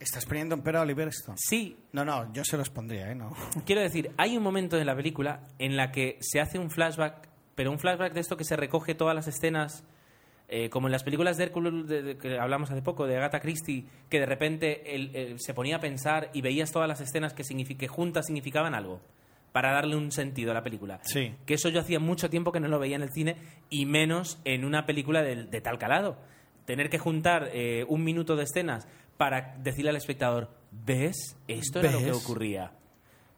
¿Estás 0.01 0.27
poniendo 0.27 0.55
un 0.55 0.63
pero 0.63 0.79
a 0.79 0.83
Oliver 0.83 1.09
Stone? 1.09 1.37
sí, 1.41 1.77
No, 1.93 2.05
no, 2.05 2.33
yo 2.33 2.45
se 2.45 2.57
los 2.57 2.69
pondría, 2.71 3.11
¿eh? 3.11 3.15
No. 3.15 3.35
Quiero 3.67 3.81
decir, 3.81 4.11
hay 4.17 4.37
un 4.37 4.43
momento 4.43 4.79
en 4.79 4.87
la 4.87 4.95
película 4.95 5.41
en 5.59 5.77
la 5.77 5.91
que 5.93 6.19
se 6.21 6.41
hace 6.41 6.59
un 6.59 6.71
flashback, 6.71 7.29
pero 7.55 7.71
un 7.71 7.79
flashback 7.79 8.13
de 8.13 8.21
esto 8.21 8.37
que 8.37 8.45
se 8.45 8.57
recoge 8.57 8.95
todas 8.95 9.15
las 9.15 9.29
escenas, 9.29 9.85
eh, 10.49 10.69
como 10.69 10.89
en 10.89 10.93
las 10.93 11.05
películas 11.05 11.37
de 11.39 11.45
Hércules 11.45 11.87
de- 11.89 12.03
de- 12.03 12.19
que 12.19 12.39
hablamos 12.39 12.71
hace 12.71 12.83
poco, 12.83 13.07
de 13.07 13.17
Agatha 13.17 13.41
Christie, 13.41 13.87
que 14.11 14.21
de 14.21 14.27
repente 14.27 14.95
él, 14.95 15.11
él 15.15 15.37
se 15.41 15.55
ponía 15.55 15.77
a 15.77 15.81
pensar 15.81 16.31
y 16.35 16.43
veías 16.43 16.71
todas 16.71 16.89
las 16.89 17.01
escenas 17.01 17.33
que, 17.33 17.43
que 17.77 17.89
juntas 17.89 18.27
significaban 18.27 18.75
algo, 18.75 19.01
para 19.55 19.71
darle 19.71 19.95
un 19.95 20.11
sentido 20.11 20.51
a 20.51 20.55
la 20.55 20.65
película. 20.65 20.99
Sí. 21.05 21.33
Que 21.47 21.55
eso 21.55 21.69
yo 21.69 21.79
hacía 21.79 22.01
mucho 22.01 22.29
tiempo 22.29 22.51
que 22.51 22.59
no 22.59 22.67
lo 22.67 22.81
veía 22.81 22.97
en 22.97 23.03
el 23.03 23.13
cine, 23.13 23.37
y 23.71 23.87
menos 23.87 24.41
en 24.45 24.65
una 24.65 24.85
película 24.85 25.23
de, 25.23 25.45
de 25.45 25.61
tal 25.61 25.79
calado. 25.79 26.19
Tener 26.67 26.91
que 26.91 26.99
juntar 26.99 27.51
eh, 27.53 27.85
un 27.89 28.03
minuto 28.03 28.35
de 28.35 28.43
escenas 28.43 28.89
para 29.17 29.55
decirle 29.63 29.91
al 29.91 29.97
espectador, 29.97 30.51
¿ves? 30.73 31.37
Esto 31.47 31.79
era 31.79 31.93
lo 31.93 31.99
que 32.01 32.07
¿Ves? 32.07 32.17
ocurría. 32.25 32.73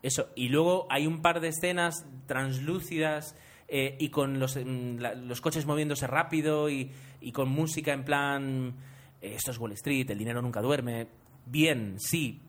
Eso. 0.02 0.30
Y 0.34 0.48
luego 0.48 0.86
hay 0.88 1.06
un 1.06 1.20
par 1.20 1.40
de 1.40 1.48
escenas 1.48 2.06
translúcidas 2.26 3.36
eh, 3.68 3.96
y 3.98 4.08
con 4.08 4.38
los, 4.38 4.56
mm, 4.56 4.96
la- 4.98 5.14
los 5.14 5.40
coches 5.42 5.66
moviéndose 5.66 6.06
rápido 6.06 6.70
y, 6.70 6.90
y 7.20 7.32
con 7.32 7.48
música 7.50 7.92
en 7.92 8.04
plan, 8.04 8.74
eh, 9.20 9.34
esto 9.34 9.50
es 9.50 9.58
Wall 9.58 9.72
Street, 9.72 10.10
el 10.10 10.18
dinero 10.18 10.40
nunca 10.40 10.62
duerme. 10.62 11.08
Bien, 11.44 11.96
sí, 11.98 12.40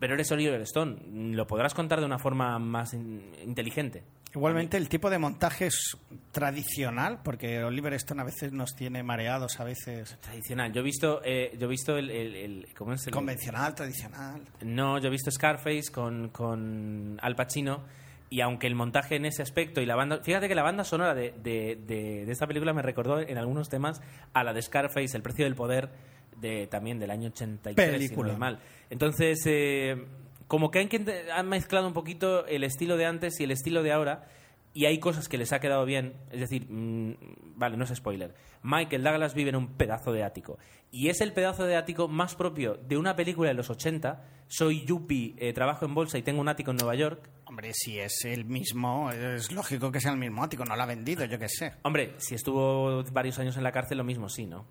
pero 0.00 0.14
eres 0.14 0.32
Oliver 0.32 0.60
Stone. 0.62 0.96
Lo 1.36 1.46
podrás 1.46 1.74
contar 1.74 2.00
de 2.00 2.06
una 2.06 2.18
forma 2.18 2.58
más 2.58 2.92
in- 2.94 3.30
inteligente. 3.44 4.02
Igualmente 4.34 4.76
el 4.76 4.88
tipo 4.88 5.10
de 5.10 5.18
montaje 5.18 5.66
es 5.66 5.96
tradicional, 6.32 7.20
porque 7.22 7.62
Oliver 7.64 7.92
Stone 7.94 8.22
a 8.22 8.24
veces 8.24 8.52
nos 8.52 8.74
tiene 8.74 9.02
mareados, 9.02 9.60
a 9.60 9.64
veces 9.64 10.16
Tradicional. 10.20 10.72
Yo 10.72 10.80
he 10.80 10.84
visto, 10.84 11.20
eh, 11.24 11.56
yo 11.58 11.66
he 11.66 11.70
visto 11.70 11.96
el, 11.96 12.10
el- 12.10 12.34
el- 12.36 12.66
¿cómo 12.76 12.92
es 12.94 13.06
el- 13.06 13.12
convencional, 13.12 13.74
tradicional. 13.74 14.40
No, 14.62 14.98
yo 14.98 15.08
he 15.08 15.10
visto 15.10 15.30
Scarface 15.30 15.90
con, 15.92 16.28
con 16.30 17.18
Al 17.22 17.36
Pacino 17.36 17.84
y 18.30 18.40
aunque 18.40 18.68
el 18.68 18.76
montaje 18.76 19.16
en 19.16 19.24
ese 19.26 19.42
aspecto 19.42 19.80
y 19.80 19.86
la 19.86 19.96
banda... 19.96 20.20
Fíjate 20.22 20.48
que 20.48 20.54
la 20.54 20.62
banda 20.62 20.84
sonora 20.84 21.14
de, 21.14 21.32
de- 21.42 21.76
de- 21.84 22.24
de 22.24 22.32
esta 22.32 22.46
película 22.46 22.72
me 22.72 22.82
recordó 22.82 23.18
en 23.20 23.36
algunos 23.38 23.68
temas 23.68 24.00
a 24.32 24.44
la 24.44 24.52
de 24.52 24.62
Scarface, 24.62 25.16
El 25.16 25.22
precio 25.22 25.44
del 25.44 25.56
poder, 25.56 25.90
de, 26.36 26.66
también 26.66 26.98
del 26.98 27.10
año 27.10 27.28
83, 27.28 27.86
si 27.86 27.92
no 27.92 27.98
Película. 27.98 28.36
mal. 28.38 28.60
Entonces, 28.90 29.40
eh, 29.46 30.04
como 30.46 30.70
que 30.70 30.80
han, 30.80 30.88
que- 30.88 31.26
han 31.32 31.48
mezclado 31.48 31.86
un 31.86 31.92
poquito 31.92 32.46
el 32.46 32.64
estilo 32.64 32.96
de 32.96 33.06
antes 33.06 33.38
y 33.40 33.44
el 33.44 33.50
estilo 33.50 33.82
de 33.82 33.92
ahora 33.92 34.26
y 34.72 34.84
hay 34.86 34.98
cosas 35.00 35.28
que 35.28 35.36
les 35.38 35.52
ha 35.52 35.60
quedado 35.60 35.84
bien. 35.84 36.14
Es 36.30 36.40
decir, 36.40 36.66
mm, 36.70 37.14
vale, 37.56 37.76
no 37.76 37.84
es 37.84 37.90
spoiler. 37.94 38.34
Michael 38.62 39.02
Douglas 39.02 39.34
vive 39.34 39.50
en 39.50 39.56
un 39.56 39.68
pedazo 39.76 40.12
de 40.12 40.22
ático. 40.22 40.58
Y 40.92 41.08
es 41.08 41.20
el 41.20 41.32
pedazo 41.32 41.64
de 41.66 41.76
ático 41.76 42.08
más 42.08 42.34
propio 42.34 42.74
de 42.74 42.96
una 42.96 43.16
película 43.16 43.48
de 43.48 43.54
los 43.54 43.70
80. 43.70 44.24
Soy 44.48 44.84
yuppie, 44.84 45.34
eh, 45.38 45.52
trabajo 45.52 45.84
en 45.86 45.94
bolsa 45.94 46.18
y 46.18 46.22
tengo 46.22 46.40
un 46.40 46.48
ático 46.48 46.72
en 46.72 46.76
Nueva 46.78 46.94
York. 46.96 47.28
Hombre, 47.46 47.72
si 47.72 47.98
es 47.98 48.24
el 48.24 48.44
mismo, 48.44 49.10
es 49.12 49.50
lógico 49.52 49.90
que 49.92 50.00
sea 50.00 50.12
el 50.12 50.18
mismo 50.18 50.42
ático, 50.42 50.64
no 50.64 50.74
lo 50.76 50.82
ha 50.82 50.86
vendido, 50.86 51.24
yo 51.24 51.38
qué 51.38 51.48
sé. 51.48 51.72
Hombre, 51.82 52.14
si 52.18 52.34
estuvo 52.34 53.02
varios 53.12 53.38
años 53.38 53.56
en 53.56 53.62
la 53.64 53.72
cárcel, 53.72 53.98
lo 53.98 54.04
mismo 54.04 54.28
sí, 54.28 54.46
¿no? 54.46 54.66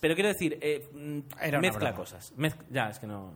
Pero 0.00 0.14
quiero 0.14 0.28
decir, 0.28 0.58
eh, 0.60 0.88
mm, 0.92 1.60
mezcla 1.60 1.94
cosas. 1.94 2.32
Ya, 2.70 2.90
es 2.90 2.98
que 2.98 3.06
no... 3.06 3.32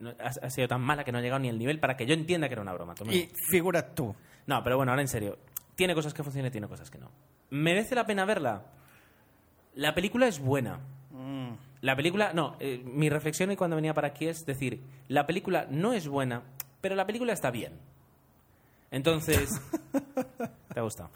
no- 0.00 0.10
ha, 0.10 0.28
ha 0.46 0.50
sido 0.50 0.66
tan 0.68 0.80
mala 0.80 1.04
que 1.04 1.12
no 1.12 1.18
ha 1.18 1.20
llegado 1.20 1.38
ni 1.40 1.48
el 1.48 1.58
nivel 1.58 1.78
para 1.80 1.96
que 1.96 2.06
yo 2.06 2.14
entienda 2.14 2.48
que 2.48 2.54
era 2.54 2.62
una 2.62 2.72
broma. 2.72 2.94
Y 3.10 3.28
figura 3.50 3.94
tú, 3.94 4.14
No, 4.46 4.62
pero 4.62 4.76
bueno, 4.76 4.92
ahora 4.92 5.02
en 5.02 5.08
serio. 5.08 5.38
Tiene 5.74 5.94
cosas 5.94 6.12
que 6.14 6.22
funcionan 6.22 6.48
y 6.48 6.50
tiene 6.52 6.66
cosas 6.68 6.90
que 6.90 6.98
no. 6.98 7.10
¿Merece 7.50 7.94
la 7.94 8.04
pena 8.06 8.24
verla? 8.24 8.64
La 9.74 9.94
película 9.94 10.26
es 10.26 10.40
buena. 10.40 10.80
Mm. 11.10 11.50
La 11.82 11.94
película, 11.94 12.32
no, 12.32 12.56
eh, 12.58 12.82
mi 12.84 13.08
reflexión 13.08 13.52
y 13.52 13.56
cuando 13.56 13.76
venía 13.76 13.94
para 13.94 14.08
aquí 14.08 14.26
es 14.26 14.44
decir, 14.44 14.82
la 15.06 15.26
película 15.26 15.66
no 15.70 15.92
es 15.92 16.08
buena, 16.08 16.42
pero 16.80 16.96
la 16.96 17.06
película 17.06 17.32
está 17.32 17.50
bien. 17.52 17.78
Entonces, 18.90 19.60
¿te 20.72 20.80
ha 20.80 20.82
gustado? 20.82 21.10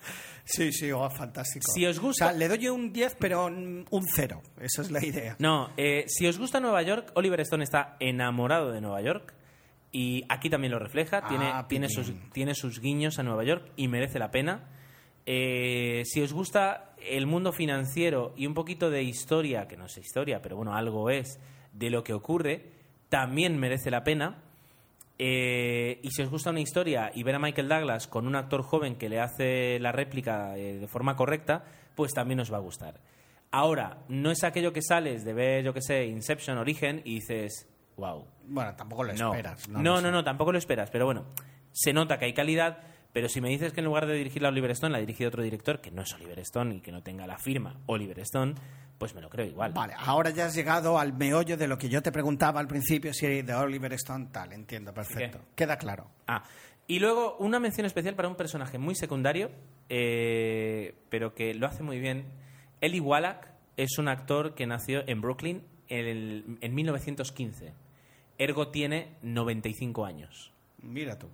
Sí, 0.45 0.73
sí, 0.73 0.91
oh, 0.93 1.09
fantástico. 1.11 1.65
Si 1.73 1.85
os 1.87 1.99
gusta- 2.01 2.27
O 2.27 2.29
sea, 2.31 2.39
le 2.39 2.49
doy 2.49 2.69
un 2.69 2.93
10, 2.93 3.17
pero 3.19 3.47
un 3.47 3.87
0. 4.15 4.43
Esa 4.61 4.83
es 4.83 4.91
la 4.91 5.05
idea. 5.05 5.37
No, 5.39 5.71
eh, 5.77 6.05
si 6.09 6.27
os 6.27 6.39
gusta 6.39 6.61
Nueva 6.61 6.83
York, 6.83 7.13
Oliver 7.15 7.41
Stone 7.41 7.65
está 7.65 7.97
enamorado 8.01 8.73
de 8.73 8.81
Nueva 8.81 9.01
York 9.03 9.35
y 9.93 10.25
aquí 10.29 10.49
también 10.51 10.73
lo 10.73 10.79
refleja. 10.79 11.21
Ah, 11.23 11.67
tiene, 11.69 11.89
sus, 11.89 12.13
tiene 12.33 12.55
sus 12.55 12.81
guiños 12.81 13.19
a 13.19 13.23
Nueva 13.23 13.45
York 13.45 13.71
y 13.77 13.89
merece 13.89 14.19
la 14.19 14.31
pena. 14.31 14.69
Eh, 15.27 16.03
si 16.07 16.21
os 16.23 16.33
gusta 16.33 16.95
el 16.99 17.27
mundo 17.27 17.53
financiero 17.53 18.33
y 18.37 18.47
un 18.47 18.55
poquito 18.55 18.91
de 18.91 19.03
historia, 19.03 19.69
que 19.69 19.77
no 19.77 19.87
es 19.87 19.97
historia, 19.99 20.41
pero 20.43 20.57
bueno, 20.57 20.75
algo 20.75 21.11
es, 21.11 21.39
de 21.73 21.91
lo 21.91 22.03
que 22.03 22.13
ocurre, 22.13 22.71
también 23.09 23.59
merece 23.59 23.91
la 23.91 24.03
pena. 24.05 24.43
Eh, 25.19 26.01
y 26.03 26.11
si 26.11 26.23
os 26.23 26.31
gusta 26.31 26.51
una 26.51 26.61
historia 26.61 27.13
y 27.15 27.23
ver 27.23 27.35
a 27.35 27.39
Michael 27.39 27.69
Douglas 27.69 28.09
con 28.09 28.27
un 28.27 28.35
actor 28.35 28.63
joven 28.63 28.97
que 28.97 29.09
le 29.09 29.21
hace 29.21 29.79
la 29.79 29.93
réplica 29.93 30.57
eh, 30.57 30.79
de 30.79 30.89
forma 30.89 31.15
correcta, 31.17 31.65
pues 31.95 32.13
también 32.13 32.41
os 32.41 32.53
va 32.53 32.57
a 32.57 32.61
gustar. 32.61 33.01
Ahora, 33.51 33.99
no 34.09 34.31
es 34.31 34.43
aquello 34.45 34.73
que 34.73 34.81
sales 34.83 35.25
de 35.25 35.35
ver, 35.35 35.65
yo 35.65 35.75
que 35.75 35.83
sé, 35.83 36.07
Inception, 36.07 36.57
Origen 36.59 37.03
y 37.05 37.17
dices, 37.17 37.69
wow. 37.97 38.27
Bueno, 38.47 38.75
tampoco 38.75 39.05
lo 39.05 39.13
No, 39.13 39.33
esperas. 39.35 39.69
no, 39.69 40.01
no, 40.01 40.11
no, 40.11 40.25
tampoco 40.25 40.53
lo 40.53 40.59
esperas, 40.59 40.91
pero 40.91 41.05
bueno, 41.05 41.27
se 41.71 41.93
nota 41.93 42.19
que 42.19 42.25
hay 42.25 42.33
calidad. 42.33 42.79
Pero 43.13 43.29
si 43.29 43.41
me 43.41 43.51
dices 43.51 43.73
que 43.73 43.81
en 43.81 43.87
lugar 43.87 44.07
de 44.07 44.15
dirigirla 44.15 44.49
a 44.49 44.53
Oliver 44.53 44.71
Stone, 44.71 44.93
la 44.93 44.99
ha 44.99 45.01
dirigido 45.01 45.29
otro 45.29 45.43
director 45.43 45.81
que 45.81 45.91
no 45.91 46.03
es 46.03 46.13
Oliver 46.15 46.39
Stone 46.41 46.77
y 46.77 46.81
que 46.81 46.93
no 46.93 47.03
tenga 47.03 47.27
la 47.27 47.37
firma 47.39 47.79
Oliver 47.87 48.19
Stone, 48.21 48.55
pues 48.99 49.15
me 49.15 49.21
lo 49.21 49.29
creo 49.29 49.45
igual. 49.47 49.73
Vale, 49.73 49.93
ahora 49.99 50.31
ya 50.31 50.47
has 50.47 50.55
llegado 50.55 50.99
al 50.99 51.13
meollo 51.13 51.57
de 51.57 51.69
lo 51.69 51.77
que 51.77 51.89
yo 51.91 52.01
te 52.03 52.11
preguntaba 52.13 52.61
al 52.61 52.69
principio, 52.69 53.13
si 53.13 53.43
de 53.43 53.55
Oliver 53.55 53.93
Stone 53.95 54.29
tal. 54.33 54.53
Entiendo, 54.53 54.95
perfecto. 54.95 55.41
Queda 55.55 55.77
claro. 55.77 56.09
Ah, 56.27 56.43
y 56.87 56.99
luego 57.01 57.37
una 57.39 57.61
mención 57.61 57.85
especial 57.87 58.15
para 58.15 58.29
un 58.29 58.35
personaje 58.37 58.79
muy 58.79 58.95
secundario, 58.95 59.51
eh, 60.07 60.95
pero 61.11 61.35
que 61.35 61.55
lo 61.55 61.67
hace 61.67 61.83
muy 61.83 61.99
bien. 62.01 62.25
Eli 62.81 62.99
Wallach 63.01 63.47
es 63.77 63.99
un 63.99 64.09
actor 64.09 64.55
que 64.55 64.67
nació 64.67 65.07
en 65.07 65.21
Brooklyn 65.21 65.63
en, 65.89 66.07
el- 66.07 66.59
en 66.61 66.75
1915. 66.75 67.73
Ergo 68.39 68.69
tiene 68.69 69.17
95 69.23 70.05
años. 70.07 70.53
Mira 70.79 71.19
tú. 71.19 71.29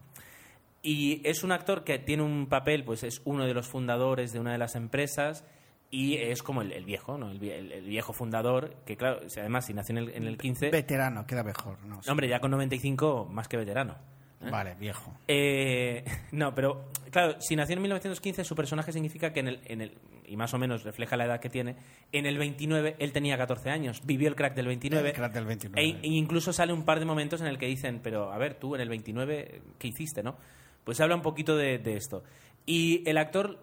Y 0.89 1.20
es 1.24 1.43
un 1.45 1.53
actor 1.53 1.84
que 1.84 1.99
tiene 1.99 2.22
un 2.22 2.47
papel, 2.47 2.82
pues 2.84 3.03
es 3.03 3.20
uno 3.24 3.45
de 3.47 3.53
los 3.53 3.66
fundadores 3.68 4.32
de 4.32 4.41
una 4.41 4.53
de 4.53 4.59
las 4.59 4.74
empresas 4.74 5.45
y 5.91 6.16
es 6.16 6.43
como 6.43 6.62
el, 6.62 6.72
el 6.72 6.84
viejo, 6.84 7.18
¿no? 7.18 7.30
El, 7.30 7.43
el- 7.43 7.72
el 7.72 7.84
viejo 7.84 8.12
fundador, 8.12 8.74
que 8.86 8.97
claro, 8.97 9.20
además 9.36 9.66
si 9.66 9.74
nació 9.74 9.93
en 9.99 10.05
el, 10.05 10.14
en 10.14 10.24
el 10.24 10.39
15... 10.39 10.70
Veterano, 10.70 11.26
queda 11.26 11.43
mejor. 11.43 11.78
No, 11.84 12.03
sé. 12.03 12.11
Hombre, 12.11 12.28
ya 12.28 12.41
con 12.41 12.51
95 12.53 13.28
más 13.30 13.49
que 13.49 13.57
veterano. 13.59 13.97
¿eh? 14.43 14.51
Vale, 14.51 14.76
viejo. 14.78 15.12
Eh, 15.28 16.05
no, 16.32 16.55
pero 16.55 16.86
claro, 17.11 17.36
si 17.41 17.55
nació 17.57 17.74
en 17.76 17.82
1915, 17.82 18.45
su 18.45 18.55
personaje 18.55 18.93
significa 18.93 19.32
que 19.32 19.41
en 19.41 19.49
el, 19.49 19.61
en 19.66 19.80
el. 19.82 19.93
Y 20.26 20.36
más 20.36 20.53
o 20.55 20.59
menos 20.59 20.84
refleja 20.84 21.16
la 21.16 21.24
edad 21.24 21.41
que 21.41 21.49
tiene. 21.51 21.76
En 22.12 22.26
el 22.26 22.36
29, 22.39 22.97
él 22.99 23.12
tenía 23.12 23.36
14 23.39 23.70
años. 23.70 24.01
Vivió 24.05 24.28
el 24.28 24.36
crack 24.36 24.55
del 24.55 24.66
29. 24.66 25.09
El 25.09 25.14
crack 25.14 25.32
del 25.32 25.45
29. 25.47 25.82
E, 25.82 26.01
e 26.03 26.09
incluso 26.09 26.53
sale 26.53 26.72
un 26.74 26.84
par 26.84 26.99
de 26.99 27.07
momentos 27.07 27.41
en 27.41 27.47
el 27.47 27.57
que 27.59 27.66
dicen, 27.66 28.01
pero 28.03 28.30
a 28.32 28.36
ver, 28.39 28.55
tú 28.55 28.74
en 28.74 28.82
el 28.82 28.89
29, 28.91 29.62
¿qué 29.78 29.89
hiciste, 29.89 30.22
no? 30.22 30.36
Pues 30.89 31.03
habla 31.03 31.16
un 31.16 31.20
poquito 31.20 31.55
de, 31.55 31.82
esto. 31.84 32.24
Y 32.64 33.07
el 33.07 33.18
actor 33.18 33.59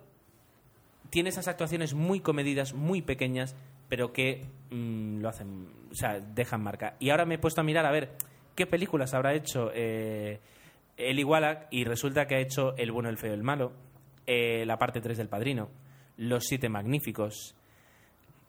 tiene 1.10 1.30
esas 1.30 1.48
actuaciones 1.48 1.96
muy 1.96 2.20
comedidas, 2.20 2.76
muy 2.76 3.02
pequeñas, 3.02 3.56
pero 3.90 4.14
que 4.14 4.46
mm, 4.70 5.22
lo 5.22 5.30
hacen, 5.30 5.70
o 5.92 5.96
sea, 5.96 6.20
dejan 6.20 6.62
marca. 6.62 6.96
Y 7.00 7.10
ahora 7.10 7.26
me 7.26 7.34
he 7.34 7.38
puesto 7.40 7.62
a 7.62 7.64
mirar 7.64 7.84
a 7.88 7.92
ver 7.92 8.12
qué 8.54 8.68
películas 8.68 9.16
habrá 9.16 9.34
hecho 9.34 9.72
eh, 9.74 10.40
Eli 10.98 11.24
Wallach 11.24 11.66
y 11.72 11.84
resulta 11.84 12.28
que 12.28 12.36
ha 12.36 12.40
hecho 12.40 12.78
El 12.78 12.92
bueno, 12.92 13.10
el 13.10 13.18
feo 13.18 13.34
el 13.34 13.42
malo, 13.42 13.72
eh, 14.28 14.64
la 14.68 14.78
parte 14.78 15.02
3 15.02 15.18
del 15.18 15.28
Padrino, 15.28 15.72
Los 16.18 16.44
siete 16.44 16.70
magníficos, 16.70 17.56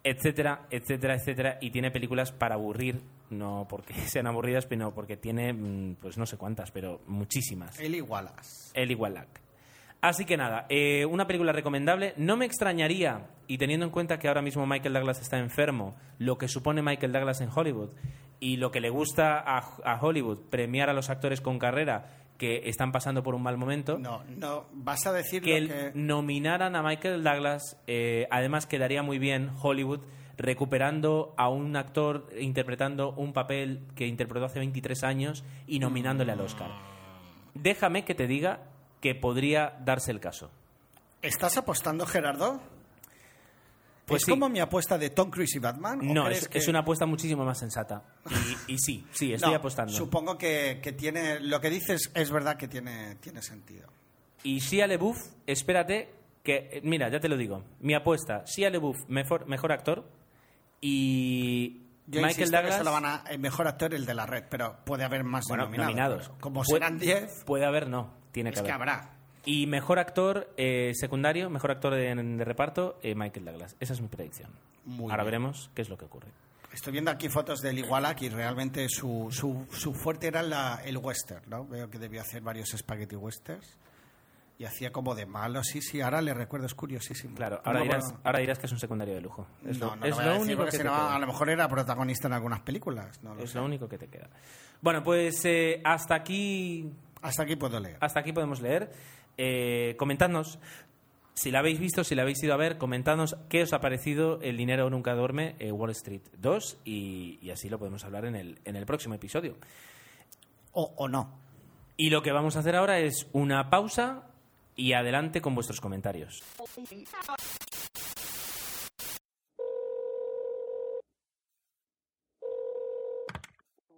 etcétera, 0.03 0.67
etcétera, 0.71 1.15
etcétera, 1.15 1.59
y 1.61 1.71
tiene 1.71 1.91
películas 1.91 2.33
para 2.33 2.55
aburrir, 2.55 3.01
no 3.31 3.67
porque 3.69 3.95
sean 4.07 4.27
aburridas, 4.27 4.67
sino 4.69 4.95
porque 4.95 5.17
tiene, 5.17 5.53
mm, 5.53 5.97
pues 6.01 6.19
no 6.19 6.27
sé 6.27 6.37
cuántas, 6.37 6.71
pero 6.71 7.01
muchísimas. 7.07 7.79
Eli 7.81 8.01
Wallace. 8.01 8.71
Eli 8.75 8.95
Wallach. 8.95 9.29
Así 10.01 10.25
que 10.25 10.37
nada, 10.37 10.67
eh, 10.69 11.05
una 11.07 11.27
película 11.27 11.53
recomendable. 11.53 12.15
No 12.17 12.37
me 12.37 12.45
extrañaría, 12.45 13.27
y 13.49 13.59
teniendo 13.59 13.87
en 13.87 13.91
cuenta 13.91 14.19
que 14.19 14.29
ahora 14.29 14.43
mismo 14.43 14.67
Michael 14.67 14.95
Douglas 14.95 15.21
está 15.21 15.39
enfermo, 15.39 15.97
lo 16.19 16.39
que 16.39 16.49
supone 16.49 16.83
Michael 16.83 17.13
Douglas 17.13 17.41
en 17.41 17.49
Hollywood 17.53 17.91
y 18.39 18.59
lo 18.59 18.71
que 18.71 18.81
le 18.81 18.91
gusta 18.91 19.39
a, 19.39 19.59
a 19.59 20.01
Hollywood, 20.01 20.43
premiar 20.51 20.91
a 20.91 20.93
los 20.93 21.11
actores 21.11 21.41
con 21.41 21.59
carrera 21.59 22.26
que 22.39 22.69
están 22.69 22.93
pasando 22.93 23.23
por 23.23 23.35
un 23.35 23.43
mal 23.43 23.57
momento, 23.57 23.99
No, 23.99 24.23
no, 24.29 24.67
vas 24.73 25.07
a 25.07 25.13
decir 25.13 25.43
que, 25.43 25.51
lo 25.51 25.57
el- 25.57 25.69
que... 25.69 25.93
nominaran 25.95 26.77
a 26.77 26.83
Michael 26.83 27.23
Douglas, 27.25 27.79
eh, 27.87 28.27
además 28.31 28.67
quedaría 28.67 29.03
muy 29.03 29.19
bien 29.19 29.51
Hollywood 29.63 30.01
recuperando 30.39 31.35
a 31.39 31.49
un 31.49 31.77
actor 31.77 32.29
interpretando 32.39 33.13
un 33.13 33.33
papel 33.33 33.81
que 33.95 34.07
interpretó 34.07 34.45
hace 34.47 34.59
23 34.59 35.03
años 35.05 35.45
y 35.67 35.79
nominándole 35.79 36.33
al 36.33 36.41
Oscar. 36.41 36.71
Déjame 37.55 38.05
que 38.05 38.15
te 38.15 38.27
diga 38.27 38.61
que 39.01 39.15
podría 39.15 39.77
darse 39.85 40.11
el 40.11 40.21
caso. 40.21 40.51
¿Estás 41.23 41.57
apostando, 41.57 42.05
Gerardo? 42.07 42.61
Pues 44.07 44.23
¿Es 44.23 44.27
sí. 44.27 44.31
como 44.31 44.49
mi 44.49 44.61
apuesta 44.61 44.97
de 44.97 45.11
Tom 45.11 45.31
Cruise 45.31 45.57
y 45.57 45.59
Batman? 45.59 45.99
¿O 46.01 46.15
No, 46.15 46.29
es, 46.29 46.47
que- 46.49 46.59
es 46.59 46.69
una 46.69 46.79
apuesta 46.79 47.07
muchísimo 47.07 47.45
más 47.45 47.59
sensata. 47.59 48.05
Y, 48.69 48.75
y 48.75 48.79
sí, 48.79 49.05
sí, 49.11 49.33
estoy 49.35 49.51
No, 49.51 49.57
apostando. 49.59 49.93
Supongo 49.93 50.39
que, 50.39 50.79
que 50.81 50.93
tiene... 50.93 51.41
Lo 51.41 51.61
que 51.61 51.71
dices 51.71 52.11
es 52.15 52.31
verdad 52.31 52.57
que 52.57 52.69
tiene, 52.69 53.17
tiene 53.17 53.43
sentido. 53.43 53.89
Y 54.45 54.61
Shia 54.61 54.87
LaBeouf, 54.87 55.19
espérate, 55.47 56.15
que, 56.45 56.69
eh, 56.73 56.81
mira, 56.85 57.09
ya 57.11 57.19
te 57.19 57.29
lo 57.29 57.37
digo. 57.37 57.65
Mi 57.81 57.95
apuesta, 57.95 58.45
Shia 58.47 58.71
LaBeouf, 58.71 58.97
mejor, 59.09 59.47
mejor 59.49 59.73
actor. 59.73 60.09
Y 60.81 61.83
Yo 62.07 62.21
Michael 62.23 62.51
que 62.51 62.57
Douglas... 62.57 62.77
se 62.77 62.85
lo 62.85 62.93
van 62.93 63.07
a... 63.07 63.25
El 63.29 63.41
mejor 63.41 63.67
actor, 63.67 63.93
el 63.93 64.07
de 64.07 64.15
la 64.15 64.25
red, 64.27 64.45
pero 64.49 64.77
puede 64.85 65.03
haber 65.03 65.25
más 65.25 65.47
Bueno, 65.49 65.65
nominados. 65.69 66.31
Como 66.41 66.65
serán 66.65 66.99
10, 66.99 67.43
Puede 67.45 67.65
haber, 67.67 67.89
no. 67.89 68.15
Tiene 68.31 68.51
que 68.53 68.61
es 68.61 68.63
que 68.63 68.71
habrá. 68.71 69.16
Y 69.47 69.67
mejor 69.67 69.99
actor 69.99 70.53
eh, 70.59 70.93
secundario, 70.95 71.49
mejor 71.49 71.71
actor 71.71 71.95
de, 71.95 72.15
de 72.15 72.45
reparto, 72.45 72.99
eh, 73.03 73.15
Michael 73.15 73.47
Douglas. 73.47 73.77
Esa 73.81 73.93
es 73.95 74.01
mi 74.01 74.09
predicción. 74.09 74.51
Muy 74.85 75.11
Ahora 75.11 75.23
bien. 75.23 75.27
veremos 75.27 75.71
qué 75.75 75.83
es 75.83 75.89
lo 75.89 75.97
que 75.97 76.05
ocurre. 76.05 76.29
Estoy 76.73 76.93
viendo 76.93 77.11
aquí 77.11 77.29
fotos 77.31 77.61
del 77.63 77.79
Igualac 77.79 78.21
y 78.23 78.29
realmente 78.29 78.87
su, 78.89 79.29
su, 79.31 79.67
su 79.71 79.95
fuerte 79.95 80.27
era 80.27 80.43
la- 80.43 80.83
el 80.85 80.99
western, 80.99 81.43
¿no? 81.49 81.65
Veo 81.67 81.89
que 81.89 81.99
debió 81.99 82.21
hacer 82.21 82.43
varios 82.43 82.69
spaghetti 82.77 83.17
westerns 83.17 83.79
y 84.59 84.65
hacía 84.65 84.91
como 84.93 85.15
de 85.15 85.27
malo. 85.27 85.63
Sí, 85.63 85.81
sí, 85.81 86.01
ahora 86.01 86.21
le 86.21 86.35
recuerdo, 86.35 86.67
es 86.67 86.75
curiosísimo. 86.75 87.35
Claro, 87.37 87.63
ahora 87.65 87.81
dirás, 87.83 88.15
ahora 88.25 88.41
dirás 88.41 88.59
que 88.59 88.67
es 88.67 88.73
un 88.73 88.79
secundario 88.81 89.15
de 89.15 89.21
lujo. 89.23 89.47
Es 89.65 89.79
no, 89.79 89.87
lo, 89.91 89.97
no 89.97 90.07
es 90.07 90.17
lo 90.17 90.23
lo 90.25 90.41
único 90.41 90.65
que 90.67 90.73
te 90.73 90.85
no, 90.85 90.91
queda. 90.91 91.15
a 91.15 91.19
lo 91.19 91.27
mejor 91.29 91.49
era 91.51 91.69
protagonista 91.69 92.27
en 92.27 92.35
algunas 92.35 92.61
películas. 92.61 93.23
No 93.23 93.35
lo 93.35 93.43
Es 93.45 93.51
sé. 93.51 93.59
lo 93.59 93.65
único 93.65 93.89
que 93.89 93.97
te 93.97 94.09
queda. 94.09 94.29
Bueno, 94.83 95.03
pues 95.03 95.41
eh, 95.45 95.81
hasta 95.85 96.15
aquí 96.17 96.91
Hasta 97.23 97.45
aquí 97.45 97.57
puedo 97.57 97.79
leer. 97.81 97.97
hasta 98.01 98.21
aquí 98.21 98.33
podemos 98.33 98.61
leer. 98.61 98.91
Eh, 99.39 99.95
comentadnos 99.99 100.59
si 101.37 101.51
la 101.51 101.59
habéis 101.59 101.79
visto, 101.79 102.03
si 102.03 102.15
la 102.15 102.23
habéis 102.23 102.43
ido 102.43 102.55
a 102.55 102.57
ver, 102.57 102.79
comentadnos 102.79 103.37
qué 103.51 103.63
os 103.63 103.75
ha 103.75 103.81
parecido 103.81 104.41
El 104.41 104.57
dinero 104.57 104.89
nunca 104.89 105.15
duerme, 105.15 105.55
eh, 105.59 105.71
Wall 105.71 105.91
Street 105.91 106.23
2, 106.39 106.81
y, 106.87 107.39
y 107.43 107.51
así 107.51 107.69
lo 107.69 107.79
podemos 107.79 108.05
hablar 108.05 108.25
en 108.25 108.37
el, 108.37 108.59
en 108.65 108.75
el 108.75 108.87
próximo 108.87 109.15
episodio. 109.15 109.57
O, 110.73 110.95
o 110.97 111.09
no. 111.09 111.39
Y 111.99 112.09
lo 112.09 112.23
que 112.23 112.33
vamos 112.33 112.57
a 112.57 112.61
hacer 112.61 112.75
ahora 112.75 112.99
es 113.01 113.29
una 113.33 113.69
pausa 113.69 114.31
y 114.77 114.95
adelante 114.95 115.43
con 115.43 115.55
vuestros 115.55 115.81
comentarios. 115.81 116.43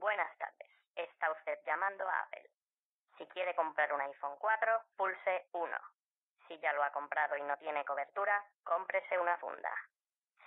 Buenas 0.00 0.38
tardes. 0.38 0.68
Está 0.96 1.30
usted 1.32 1.58
llamando 1.66 2.04
a 2.04 2.22
Apple. 2.26 2.57
Si 3.18 3.26
quiere 3.26 3.54
comprar 3.56 3.92
un 3.92 4.00
iPhone 4.00 4.36
4, 4.38 4.82
pulse 4.96 5.48
1. 5.52 5.76
Si 6.46 6.58
ya 6.60 6.72
lo 6.72 6.84
ha 6.84 6.92
comprado 6.92 7.36
y 7.36 7.42
no 7.42 7.56
tiene 7.58 7.84
cobertura, 7.84 8.32
cómprese 8.62 9.18
una 9.18 9.36
funda. 9.38 9.70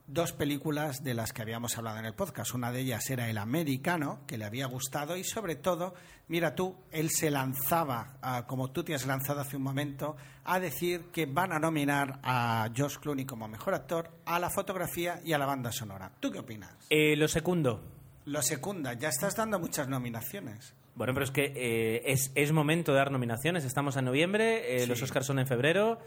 dos 0.08 0.32
películas 0.34 1.04
de 1.04 1.14
las 1.14 1.34
que 1.34 1.42
habíamos 1.42 1.78
hablado 1.78 1.98
en 2.00 2.06
el 2.06 2.14
podcast. 2.14 2.54
Una 2.54 2.72
de 2.72 2.82
ellas 2.82 3.10
era 3.10 3.30
El 3.30 3.38
Americano, 3.38 4.22
que 4.28 4.38
le 4.38 4.46
había 4.46 4.68
gustado, 4.68 5.18
y 5.18 5.24
sobre 5.24 5.56
todo, 5.56 5.94
mira 6.28 6.54
tú, 6.56 6.76
él 6.92 7.10
se 7.10 7.32
lanzaba, 7.32 8.18
ah, 8.22 8.46
como 8.48 8.72
tú 8.72 8.84
te 8.84 8.94
has 8.94 9.06
lanzado 9.06 9.42
hace 9.42 9.58
un 9.58 9.64
momento, 9.64 10.16
a 10.44 10.60
decir 10.60 11.06
que 11.12 11.26
van 11.26 11.52
a 11.52 11.60
nominar 11.60 12.20
a 12.24 12.70
Josh 12.76 12.98
Clooney 12.98 13.26
como 13.26 13.48
mejor 13.48 13.74
actor, 13.74 14.12
a 14.26 14.40
la 14.40 14.50
fotografía 14.50 15.20
y 15.26 15.34
a 15.34 15.38
la 15.38 15.46
banda 15.48 15.72
sonora. 15.72 16.12
¿Tú 16.20 16.32
qué 16.32 16.40
opinas? 16.40 16.72
Eh, 16.90 17.16
lo 17.16 17.28
segundo. 17.28 17.82
Lo 18.26 18.42
secunda, 18.42 18.94
ya 18.94 19.10
estás 19.10 19.36
dando 19.36 19.60
muchas 19.60 19.88
nominaciones. 19.88 20.74
Bueno, 20.96 21.14
pero 21.14 21.26
es 21.26 21.32
que 21.32 21.52
eh, 21.56 22.04
es, 22.06 22.32
es 22.36 22.52
momento 22.54 22.92
de 22.94 23.00
dar 23.00 23.12
nominaciones. 23.12 23.66
Estamos 23.66 23.98
en 23.98 24.06
noviembre, 24.06 24.78
eh, 24.78 24.80
Sí. 24.82 24.88
los 24.88 25.02
Oscars 25.02 25.26
son 25.26 25.40
en 25.40 25.46
febrero. 25.48 26.00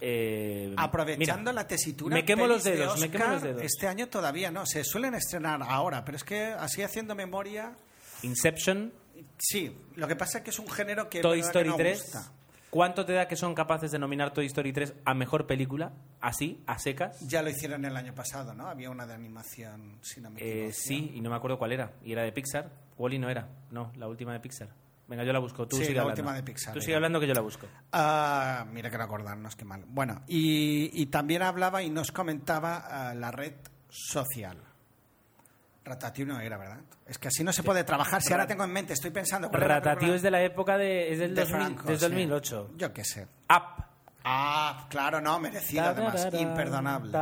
Eh, 0.00 0.74
Aprovechando 0.76 1.50
mira, 1.50 1.62
la 1.62 1.66
tesitura. 1.66 2.14
Me 2.14 2.24
quemo 2.24 2.46
los 2.46 2.64
de 2.64 2.76
dedos, 2.76 3.00
me 3.00 3.10
quemo 3.10 3.28
los 3.28 3.42
dedos. 3.42 3.62
Este 3.62 3.86
año 3.88 4.08
todavía 4.08 4.50
no, 4.50 4.66
se 4.66 4.84
suelen 4.84 5.14
estrenar 5.14 5.62
ahora, 5.62 6.04
pero 6.04 6.16
es 6.16 6.24
que 6.24 6.44
así 6.46 6.82
haciendo 6.82 7.14
memoria. 7.14 7.72
Inception, 8.22 8.92
Sí, 9.38 9.76
lo 9.94 10.08
que 10.08 10.16
pasa 10.16 10.38
es 10.38 10.44
que 10.44 10.50
es 10.50 10.58
un 10.58 10.68
género 10.68 11.08
que. 11.08 11.20
Toy 11.20 11.40
Story 11.40 11.64
que 11.64 11.70
no 11.70 11.76
3. 11.76 12.02
gusta. 12.02 12.32
¿Cuánto 12.70 13.06
te 13.06 13.12
da 13.14 13.26
que 13.28 13.36
son 13.36 13.54
capaces 13.54 13.90
de 13.90 13.98
nominar 13.98 14.32
Toy 14.34 14.46
Story 14.46 14.72
3 14.72 14.94
a 15.04 15.14
mejor 15.14 15.46
película? 15.46 15.92
Así, 16.20 16.62
a 16.66 16.78
secas. 16.78 17.18
Ya 17.20 17.40
lo 17.40 17.48
hicieron 17.48 17.84
el 17.84 17.96
año 17.96 18.14
pasado, 18.14 18.54
¿no? 18.54 18.68
Había 18.68 18.90
una 18.90 19.06
de 19.06 19.14
animación, 19.14 19.98
si 20.02 20.20
no 20.20 20.30
me. 20.30 20.40
Eh, 20.42 20.72
sí, 20.72 21.12
y 21.14 21.20
no 21.20 21.30
me 21.30 21.36
acuerdo 21.36 21.58
cuál 21.58 21.72
era. 21.72 21.92
Y 22.04 22.12
era 22.12 22.22
de 22.22 22.32
Pixar. 22.32 22.70
Wally 22.98 23.18
no 23.18 23.30
era. 23.30 23.48
No, 23.70 23.92
la 23.96 24.08
última 24.08 24.32
de 24.32 24.40
Pixar. 24.40 24.68
Venga, 25.08 25.22
yo 25.24 25.32
la 25.32 25.38
busco. 25.38 25.66
Tú 25.68 25.76
Sí, 25.76 25.84
sigue 25.84 25.94
la 25.96 26.02
hablando. 26.02 26.20
última 26.22 26.34
de 26.34 26.42
Pixar 26.42 26.74
Tú 26.74 26.80
sigue 26.80 26.96
hablando 26.96 27.20
que 27.20 27.26
yo 27.28 27.34
la 27.34 27.40
busco. 27.40 27.66
Ah, 27.92 28.66
mira 28.72 28.90
que 28.90 28.98
no 28.98 29.04
acordarnos, 29.04 29.54
qué 29.54 29.64
mal. 29.64 29.84
Bueno, 29.86 30.22
y, 30.26 30.90
y 31.00 31.06
también 31.06 31.42
hablaba 31.42 31.82
y 31.82 31.90
nos 31.90 32.10
comentaba 32.10 32.76
ah, 33.10 33.14
la 33.14 33.30
red 33.30 33.54
social. 33.88 34.58
Ratatouille 35.84 36.26
no 36.32 36.40
era, 36.40 36.56
¿verdad? 36.58 36.80
Es 37.06 37.18
que 37.18 37.28
así 37.28 37.44
no 37.44 37.52
se 37.52 37.62
puede 37.62 37.84
trabajar. 37.84 38.20
Si 38.20 38.32
ahora 38.32 38.48
tengo 38.48 38.64
en 38.64 38.72
mente, 38.72 38.92
estoy 38.94 39.10
pensando... 39.12 39.48
¿cuál 39.48 39.62
era 39.62 39.74
la 39.74 39.74
Ratatouille 39.76 39.98
película? 40.00 40.16
es 40.16 40.22
de 40.22 40.30
la 40.32 40.42
época 40.42 40.76
de... 40.76 41.12
Es 41.12 41.18
del 41.20 41.34
De 41.36 41.42
2000 41.42 41.56
Franco, 41.56 41.82
desde 41.84 42.06
sí. 42.06 42.12
2008. 42.12 42.70
Yo 42.76 42.92
qué 42.92 43.04
sé. 43.04 43.22
Up. 43.48 43.84
Ah, 44.24 44.86
claro, 44.90 45.20
no, 45.20 45.38
merecido 45.38 45.84
además, 45.84 46.26
imperdonable. 46.32 47.12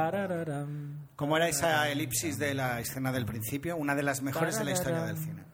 ¿Cómo 1.17 1.37
era 1.37 1.47
esa 1.49 1.87
elipsis 1.91 2.39
de 2.39 2.55
la 2.55 2.81
escena 2.81 3.13
del 3.13 3.27
principio? 3.27 3.77
Una 3.77 3.95
de 3.95 4.03
las 4.03 4.23
mejores 4.23 4.59
de 4.59 4.65
la 4.65 4.71
historia 4.71 5.03
del 5.03 5.19
cine. 5.19 5.45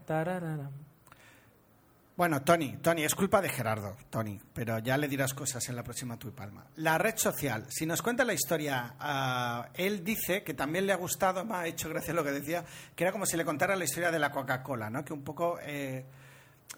Bueno, 2.20 2.42
Tony, 2.42 2.76
Tony, 2.82 3.02
es 3.02 3.14
culpa 3.14 3.40
de 3.40 3.48
Gerardo, 3.48 3.96
Tony, 4.10 4.38
pero 4.52 4.78
ya 4.78 4.98
le 4.98 5.08
dirás 5.08 5.32
cosas 5.32 5.66
en 5.70 5.74
la 5.74 5.82
próxima 5.82 6.18
tu 6.18 6.28
y 6.28 6.32
palma. 6.32 6.66
La 6.76 6.98
red 6.98 7.16
social, 7.16 7.64
si 7.70 7.86
nos 7.86 8.02
cuenta 8.02 8.26
la 8.26 8.34
historia, 8.34 8.94
ah, 9.00 9.70
él 9.72 10.04
dice 10.04 10.42
que 10.42 10.52
también 10.52 10.84
le 10.84 10.92
ha 10.92 10.96
gustado, 10.96 11.46
me 11.46 11.54
ha 11.54 11.66
hecho 11.66 11.88
gracia 11.88 12.12
lo 12.12 12.22
que 12.22 12.32
decía, 12.32 12.62
que 12.94 13.04
era 13.04 13.10
como 13.10 13.24
si 13.24 13.38
le 13.38 13.44
contara 13.46 13.74
la 13.74 13.84
historia 13.84 14.10
de 14.10 14.18
la 14.18 14.30
Coca-Cola, 14.30 14.90
¿no? 14.90 15.02
Que 15.02 15.14
un 15.14 15.24
poco, 15.24 15.60
eh, 15.62 16.04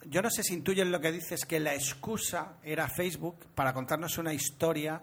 yo 0.06 0.22
no 0.22 0.30
sé 0.30 0.44
si 0.44 0.54
intuyen 0.54 0.92
lo 0.92 1.00
que 1.00 1.10
dices, 1.10 1.44
que 1.44 1.58
la 1.58 1.74
excusa 1.74 2.58
era 2.62 2.86
Facebook 2.86 3.46
para 3.52 3.74
contarnos 3.74 4.18
una 4.18 4.32
historia 4.32 5.02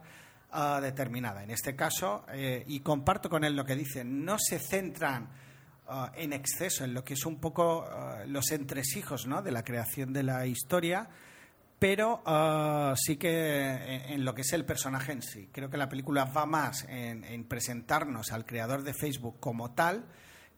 ah, 0.51 0.79
determinada. 0.81 1.43
En 1.43 1.51
este 1.51 1.75
caso, 1.75 2.23
eh, 2.31 2.63
y 2.65 2.79
comparto 2.79 3.29
con 3.29 3.43
él 3.43 3.57
lo 3.57 3.65
que 3.65 3.75
dice, 3.75 4.05
no 4.05 4.37
se 4.39 4.57
centran 4.57 5.48
ah, 5.89 6.11
en 6.15 6.33
exceso 6.33 6.83
en 6.83 6.93
lo 6.93 7.03
que 7.03 7.13
es 7.15 7.25
un 7.25 7.39
poco 7.39 7.85
ah, 7.89 8.23
los 8.27 8.51
entresijos 8.51 9.27
¿no? 9.27 9.41
de 9.41 9.51
la 9.51 9.63
creación 9.63 10.13
de 10.13 10.23
la 10.23 10.45
historia, 10.45 11.09
pero 11.77 12.21
ah, 12.25 12.93
sí 12.95 13.17
que 13.17 13.59
en, 13.59 14.13
en 14.13 14.25
lo 14.25 14.33
que 14.33 14.41
es 14.41 14.53
el 14.53 14.65
personaje 14.65 15.11
en 15.11 15.21
sí. 15.21 15.49
Creo 15.51 15.69
que 15.69 15.77
la 15.77 15.89
película 15.89 16.25
va 16.25 16.45
más 16.45 16.85
en, 16.89 17.23
en 17.23 17.43
presentarnos 17.45 18.31
al 18.31 18.45
creador 18.45 18.83
de 18.83 18.93
Facebook 18.93 19.39
como 19.39 19.71
tal 19.71 20.05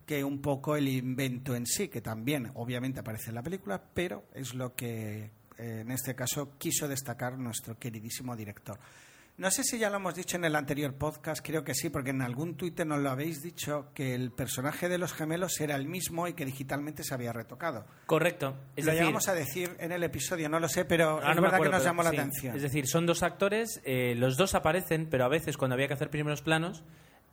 que 0.06 0.24
un 0.24 0.42
poco 0.42 0.76
el 0.76 0.88
invento 0.88 1.56
en 1.56 1.66
sí, 1.66 1.88
que 1.88 2.02
también 2.02 2.52
obviamente 2.56 3.00
aparece 3.00 3.30
en 3.30 3.36
la 3.36 3.44
película, 3.44 3.82
pero 3.94 4.26
es 4.34 4.54
lo 4.54 4.76
que 4.76 5.32
eh, 5.58 5.82
en 5.82 5.92
este 5.92 6.16
caso 6.16 6.58
quiso 6.58 6.88
destacar 6.88 7.38
nuestro 7.38 7.78
queridísimo 7.78 8.36
director. 8.36 8.80
No 9.42 9.50
sé 9.50 9.64
si 9.64 9.80
ya 9.80 9.90
lo 9.90 9.96
hemos 9.96 10.14
dicho 10.14 10.38
en 10.38 10.46
el 10.46 10.56
anterior 10.56 10.94
podcast, 10.94 11.44
creo 11.44 11.64
que 11.64 11.74
sí, 11.74 11.90
porque 11.90 12.12
en 12.12 12.22
algún 12.22 12.56
Twitter 12.56 12.86
nos 12.86 13.00
lo 13.00 13.10
habéis 13.10 13.42
dicho 13.42 13.88
que 13.96 14.14
el 14.14 14.30
personaje 14.32 14.88
de 14.88 15.00
los 15.00 15.14
gemelos 15.14 15.60
era 15.60 15.76
el 15.76 15.88
mismo 15.88 16.28
y 16.28 16.34
que 16.34 16.46
digitalmente 16.46 17.04
se 17.04 17.16
había 17.16 17.34
retocado. 17.34 17.88
Correcto. 18.06 18.56
Es 18.76 18.86
lo 18.86 18.92
decir, 18.92 19.02
llegamos 19.08 19.28
a 19.30 19.34
decir 19.34 19.76
en 19.80 19.94
el 19.94 20.04
episodio, 20.04 20.48
no 20.48 20.60
lo 20.60 20.68
sé, 20.68 20.86
pero 20.86 21.10
ahora 21.10 21.32
es 21.32 21.36
no 21.38 21.42
verdad 21.42 21.56
acuerdo, 21.56 21.72
que 21.72 21.76
nos 21.76 21.82
pero 21.82 21.90
llamó 21.90 22.04
la 22.04 22.12
sí. 22.12 22.18
atención. 22.18 22.56
Es 22.56 22.62
decir, 22.62 22.86
son 22.86 23.08
dos 23.08 23.24
actores, 23.24 23.82
eh, 23.84 24.14
los 24.16 24.38
dos 24.38 24.54
aparecen, 24.54 25.08
pero 25.10 25.26
a 25.26 25.28
veces 25.28 25.58
cuando 25.58 25.74
había 25.74 25.88
que 25.88 25.96
hacer 25.96 26.12
primeros 26.12 26.44
planos, 26.44 26.84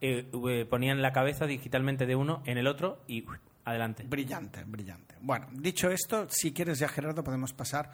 eh, 0.00 0.30
eh, 0.48 0.64
ponían 0.64 1.02
la 1.02 1.12
cabeza 1.12 1.44
digitalmente 1.44 2.06
de 2.06 2.16
uno 2.16 2.42
en 2.46 2.56
el 2.56 2.68
otro 2.68 3.02
y 3.06 3.26
adelante. 3.66 4.04
Brillante, 4.08 4.64
brillante. 4.64 5.14
Bueno, 5.20 5.48
dicho 5.52 5.90
esto, 5.90 6.26
si 6.30 6.54
quieres 6.54 6.78
ya, 6.78 6.88
Gerardo, 6.88 7.22
podemos 7.22 7.52
pasar 7.52 7.92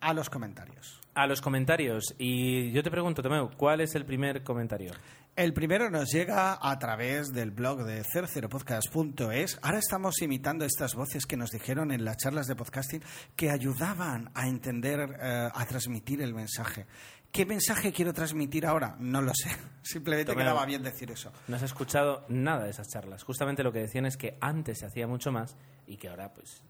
a 0.00 0.14
los 0.14 0.30
comentarios. 0.30 1.00
A 1.14 1.26
los 1.26 1.40
comentarios. 1.40 2.14
Y 2.18 2.72
yo 2.72 2.82
te 2.82 2.90
pregunto, 2.90 3.22
Tomeu, 3.22 3.50
¿cuál 3.56 3.80
es 3.80 3.94
el 3.94 4.04
primer 4.04 4.42
comentario? 4.42 4.92
El 5.36 5.52
primero 5.52 5.90
nos 5.90 6.10
llega 6.10 6.58
a 6.60 6.78
través 6.78 7.32
del 7.32 7.50
blog 7.50 7.84
de 7.84 8.02
00podcast.es. 8.02 9.58
Ahora 9.62 9.78
estamos 9.78 10.20
imitando 10.22 10.64
estas 10.64 10.94
voces 10.94 11.24
que 11.24 11.36
nos 11.36 11.50
dijeron 11.50 11.92
en 11.92 12.04
las 12.04 12.16
charlas 12.16 12.46
de 12.46 12.56
podcasting 12.56 13.02
que 13.36 13.50
ayudaban 13.50 14.30
a 14.34 14.48
entender, 14.48 15.18
eh, 15.20 15.48
a 15.52 15.66
transmitir 15.66 16.20
el 16.20 16.34
mensaje. 16.34 16.86
¿Qué 17.32 17.46
mensaje 17.46 17.92
quiero 17.92 18.12
transmitir 18.12 18.66
ahora? 18.66 18.96
No 18.98 19.22
lo 19.22 19.32
sé. 19.34 19.50
Simplemente 19.82 20.34
quedaba 20.34 20.66
bien 20.66 20.82
decir 20.82 21.10
eso. 21.12 21.32
No 21.46 21.56
has 21.56 21.62
escuchado 21.62 22.24
nada 22.28 22.64
de 22.64 22.70
esas 22.70 22.88
charlas. 22.88 23.22
Justamente 23.22 23.62
lo 23.62 23.72
que 23.72 23.78
decían 23.78 24.06
es 24.06 24.16
que 24.16 24.36
antes 24.40 24.80
se 24.80 24.86
hacía 24.86 25.06
mucho 25.06 25.30
más 25.30 25.56
y 25.86 25.96
que 25.96 26.08
ahora 26.08 26.32
pues 26.34 26.64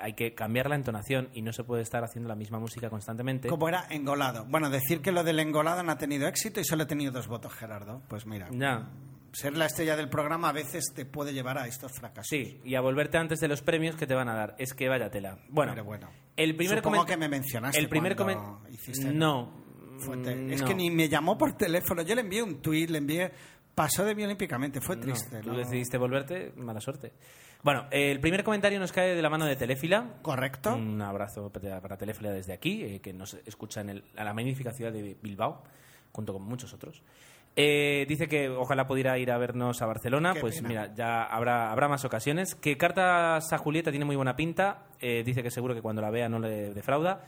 hay 0.00 0.14
que 0.14 0.34
cambiar 0.34 0.68
la 0.68 0.76
entonación 0.76 1.28
y 1.34 1.42
no 1.42 1.52
se 1.52 1.64
puede 1.64 1.82
estar 1.82 2.02
haciendo 2.04 2.28
la 2.28 2.34
misma 2.34 2.58
música 2.58 2.90
constantemente. 2.90 3.48
Como 3.48 3.68
era 3.68 3.86
engolado. 3.90 4.44
Bueno, 4.46 4.70
decir 4.70 5.00
que 5.00 5.12
lo 5.12 5.24
del 5.24 5.40
engolado 5.40 5.82
no 5.82 5.92
ha 5.92 5.98
tenido 5.98 6.26
éxito 6.28 6.60
y 6.60 6.64
solo 6.64 6.84
he 6.84 6.86
tenido 6.86 7.12
dos 7.12 7.28
votos, 7.28 7.52
Gerardo. 7.54 8.02
Pues 8.08 8.26
mira, 8.26 8.48
Ya. 8.52 8.88
ser 9.32 9.56
la 9.56 9.66
estrella 9.66 9.96
del 9.96 10.08
programa 10.08 10.48
a 10.50 10.52
veces 10.52 10.92
te 10.94 11.04
puede 11.04 11.32
llevar 11.32 11.58
a 11.58 11.66
estos 11.66 11.92
fracasos. 11.92 12.28
Sí, 12.28 12.60
y 12.64 12.74
a 12.76 12.80
volverte 12.80 13.18
antes 13.18 13.40
de 13.40 13.48
los 13.48 13.62
premios 13.62 13.96
que 13.96 14.06
te 14.06 14.14
van 14.14 14.28
a 14.28 14.34
dar. 14.34 14.54
Es 14.58 14.74
que 14.74 14.88
vaya 14.88 15.10
tela. 15.10 15.38
Bueno, 15.48 15.72
Pero 15.72 15.84
bueno. 15.84 16.08
el 16.36 16.54
primer 16.56 16.78
Supongo 16.78 17.04
que 17.04 17.16
me 17.16 17.28
mencionaste 17.28 17.78
El 17.80 17.88
primer 17.88 18.14
cuando 18.16 18.60
comen- 18.64 18.72
hiciste- 18.72 19.12
No. 19.12 19.62
Mm, 19.94 20.50
Es 20.50 20.60
no. 20.60 20.66
que 20.68 20.74
ni 20.74 20.90
me 20.90 21.08
llamó 21.08 21.38
por 21.38 21.56
teléfono. 21.56 22.02
Yo 22.02 22.14
le 22.14 22.20
envié 22.22 22.42
un 22.42 22.60
tuit, 22.60 22.90
le 22.90 22.98
envié. 22.98 23.32
Pasó 23.74 24.04
de 24.04 24.14
mí 24.14 24.22
olímpicamente. 24.24 24.80
Fue 24.80 24.96
No, 24.96 25.02
triste. 25.02 25.40
tú 25.40 25.50
¿no? 25.50 25.56
decidiste 25.58 25.98
volverte, 25.98 26.52
mala 26.56 26.80
suerte. 26.80 27.12
Bueno, 27.64 27.86
eh, 27.90 28.10
el 28.12 28.20
primer 28.20 28.44
comentario 28.44 28.78
nos 28.78 28.92
cae 28.92 29.14
de 29.16 29.22
la 29.22 29.30
mano 29.30 29.46
de 29.46 29.56
Telefila. 29.56 30.04
Correcto. 30.22 30.74
Un 30.74 31.00
abrazo 31.02 31.50
para 31.50 31.96
Telefila 31.96 32.30
desde 32.30 32.52
aquí, 32.52 32.84
eh, 32.84 33.00
que 33.00 33.12
nos 33.12 33.34
escucha 33.46 33.80
en 33.80 33.88
el- 33.90 34.04
a 34.16 34.22
la 34.24 34.32
magnífica 34.34 34.70
ciudad 34.72 34.92
de 34.92 35.16
Bilbao. 35.22 35.62
junto 36.12 36.32
con 36.32 36.42
muchos 36.42 36.72
otros. 36.72 37.02
Eh, 37.56 38.06
dice 38.08 38.28
que 38.28 38.48
ojalá 38.48 38.86
pudiera 38.86 39.18
ir 39.18 39.32
a 39.32 39.38
vernos 39.38 39.82
a 39.82 39.86
Barcelona, 39.86 40.32
Qué 40.34 40.40
pues 40.40 40.56
pena. 40.58 40.68
mira, 40.68 40.94
ya 40.94 41.24
habrá, 41.24 41.72
habrá 41.72 41.88
más 41.88 42.04
ocasiones. 42.04 42.54
Que 42.54 42.76
Cartas 42.76 43.52
a 43.52 43.58
Julieta 43.58 43.90
tiene 43.90 44.04
muy 44.04 44.14
buena 44.14 44.36
pinta, 44.36 44.84
eh, 45.00 45.24
dice 45.26 45.42
que 45.42 45.50
seguro 45.50 45.74
que 45.74 45.82
cuando 45.82 46.00
la 46.02 46.10
vea 46.10 46.28
no 46.28 46.38
le 46.38 46.72
defrauda. 46.72 47.22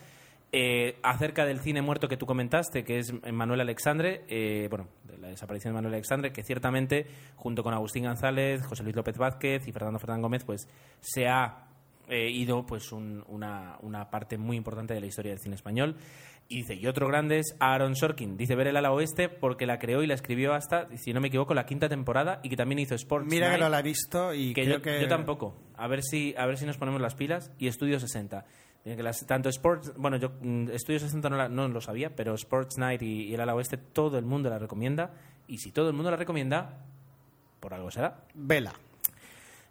Eh, 0.53 0.97
acerca 1.03 1.45
del 1.45 1.59
cine 1.59 1.81
muerto 1.81 2.07
que 2.07 2.15
tú 2.15 2.25
comentaste, 2.25 2.85
que 2.85 2.99
es 2.99 3.13
Manuel 3.33 3.59
Alexandre, 3.59 4.23
eh, 4.29 4.67
bueno, 4.69 4.87
de 5.03 5.17
la 5.17 5.27
desaparición 5.27 5.73
de 5.73 5.75
Manuel 5.75 5.95
Alexandre, 5.95 6.31
que 6.31 6.41
ciertamente, 6.43 7.05
junto 7.35 7.63
con 7.63 7.73
Agustín 7.73 8.05
González, 8.05 8.65
José 8.65 8.83
Luis 8.83 8.95
López 8.95 9.17
Vázquez 9.17 9.67
y 9.67 9.73
Fernando 9.73 9.99
Fernández 9.99 10.21
Gómez, 10.23 10.43
pues 10.45 10.67
se 11.01 11.27
ha 11.27 11.65
eh, 12.09 12.29
ido 12.31 12.65
pues 12.65 12.93
un- 12.93 13.25
una, 13.27 13.77
una 13.81 14.09
parte 14.09 14.37
muy 14.37 14.55
importante 14.55 14.93
de 14.93 15.01
la 15.01 15.07
historia 15.07 15.31
del 15.33 15.39
cine 15.39 15.55
español. 15.55 15.97
Y 16.47 16.59
dice, 16.59 16.75
y 16.75 16.87
otro 16.87 17.09
grande 17.09 17.39
es 17.39 17.57
Aaron 17.59 17.97
Sorkin. 17.97 18.37
Dice 18.37 18.55
ver 18.55 18.67
el 18.67 18.77
ala 18.77 18.93
oeste 18.93 19.27
porque 19.27 19.65
la 19.65 19.77
creó 19.79 20.01
y 20.01 20.07
la 20.07 20.13
escribió 20.13 20.53
hasta, 20.53 20.87
si 20.95 21.11
no 21.11 21.19
me 21.19 21.27
equivoco, 21.27 21.53
la 21.53 21.65
quinta 21.65 21.89
temporada 21.89 22.39
y 22.41 22.47
que 22.47 22.55
también 22.55 22.79
hizo 22.79 22.95
Sports 22.95 23.27
Mira 23.29 23.51
que 23.51 23.57
no 23.57 23.67
la 23.67 23.81
he 23.81 23.83
visto 23.83 24.33
y 24.33 24.53
que 24.53 24.63
creo 24.63 24.77
yo, 24.77 24.81
que... 24.81 25.01
yo 25.01 25.09
tampoco. 25.09 25.57
A 25.75 25.87
ver 25.89 26.01
si 26.01 26.33
a 26.37 26.45
ver 26.45 26.57
si 26.57 26.65
nos 26.65 26.77
ponemos 26.77 27.01
las 27.01 27.15
pilas. 27.15 27.51
Y 27.59 27.67
Estudio 27.67 27.99
60. 27.99 28.45
Tanto 29.27 29.49
Sports, 29.49 29.93
bueno, 29.97 30.17
yo 30.17 30.31
mm, 30.41 30.69
Estudio 30.71 30.99
60 30.99 31.29
no, 31.29 31.37
la- 31.37 31.49
no 31.49 31.67
lo 31.67 31.81
sabía, 31.81 32.15
pero 32.15 32.33
Sports 32.35 32.77
Night 32.77 33.01
y, 33.01 33.23
y 33.25 33.33
el 33.33 33.41
ala 33.41 33.55
oeste 33.55 33.77
todo 33.77 34.17
el 34.17 34.25
mundo 34.25 34.49
la 34.49 34.59
recomienda. 34.59 35.13
Y 35.47 35.57
si 35.59 35.71
todo 35.71 35.87
el 35.89 35.93
mundo 35.93 36.11
la 36.11 36.17
recomienda, 36.17 36.79
por 37.59 37.73
algo 37.73 37.89
será. 37.91 38.21
Vela. 38.33 38.73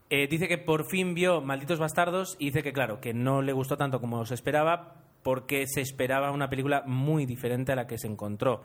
Eh, 0.09 0.29
dice 0.29 0.47
que 0.49 0.59
por 0.59 0.85
fin 0.85 1.15
vio 1.15 1.41
Malditos 1.41 1.79
Bastardos 1.79 2.37
y 2.39 2.47
dice 2.47 2.63
que, 2.63 2.73
claro, 2.73 3.01
que 3.01 3.13
no 3.13 3.43
le 3.43 3.53
gustó 3.53 3.77
tanto 3.77 4.01
como 4.01 4.25
se 4.25 4.35
esperaba 4.35 4.95
porque 5.23 5.67
se 5.67 5.81
esperaba 5.81 6.31
una 6.31 6.49
película 6.49 6.85
muy 6.87 7.27
diferente 7.27 7.73
a 7.73 7.77
la 7.77 7.87
que 7.89 7.99
se 7.99 8.07
encontró. 8.07 8.63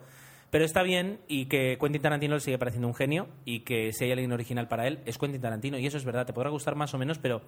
Pero 0.50 0.64
está 0.64 0.82
bien 0.82 1.18
y 1.26 1.46
que 1.46 1.78
Quentin 1.80 2.02
Tarantino 2.02 2.34
le 2.34 2.40
sigue 2.40 2.58
pareciendo 2.58 2.86
un 2.86 2.94
genio 2.94 3.26
y 3.44 3.60
que 3.60 3.92
si 3.92 4.04
hay 4.04 4.12
alguien 4.12 4.32
original 4.32 4.68
para 4.68 4.86
él 4.86 5.00
es 5.06 5.18
Quentin 5.18 5.40
Tarantino 5.40 5.78
y 5.78 5.86
eso 5.86 5.96
es 5.96 6.04
verdad, 6.04 6.26
te 6.26 6.32
podrá 6.32 6.50
gustar 6.50 6.76
más 6.76 6.94
o 6.94 6.98
menos, 6.98 7.18
pero 7.18 7.40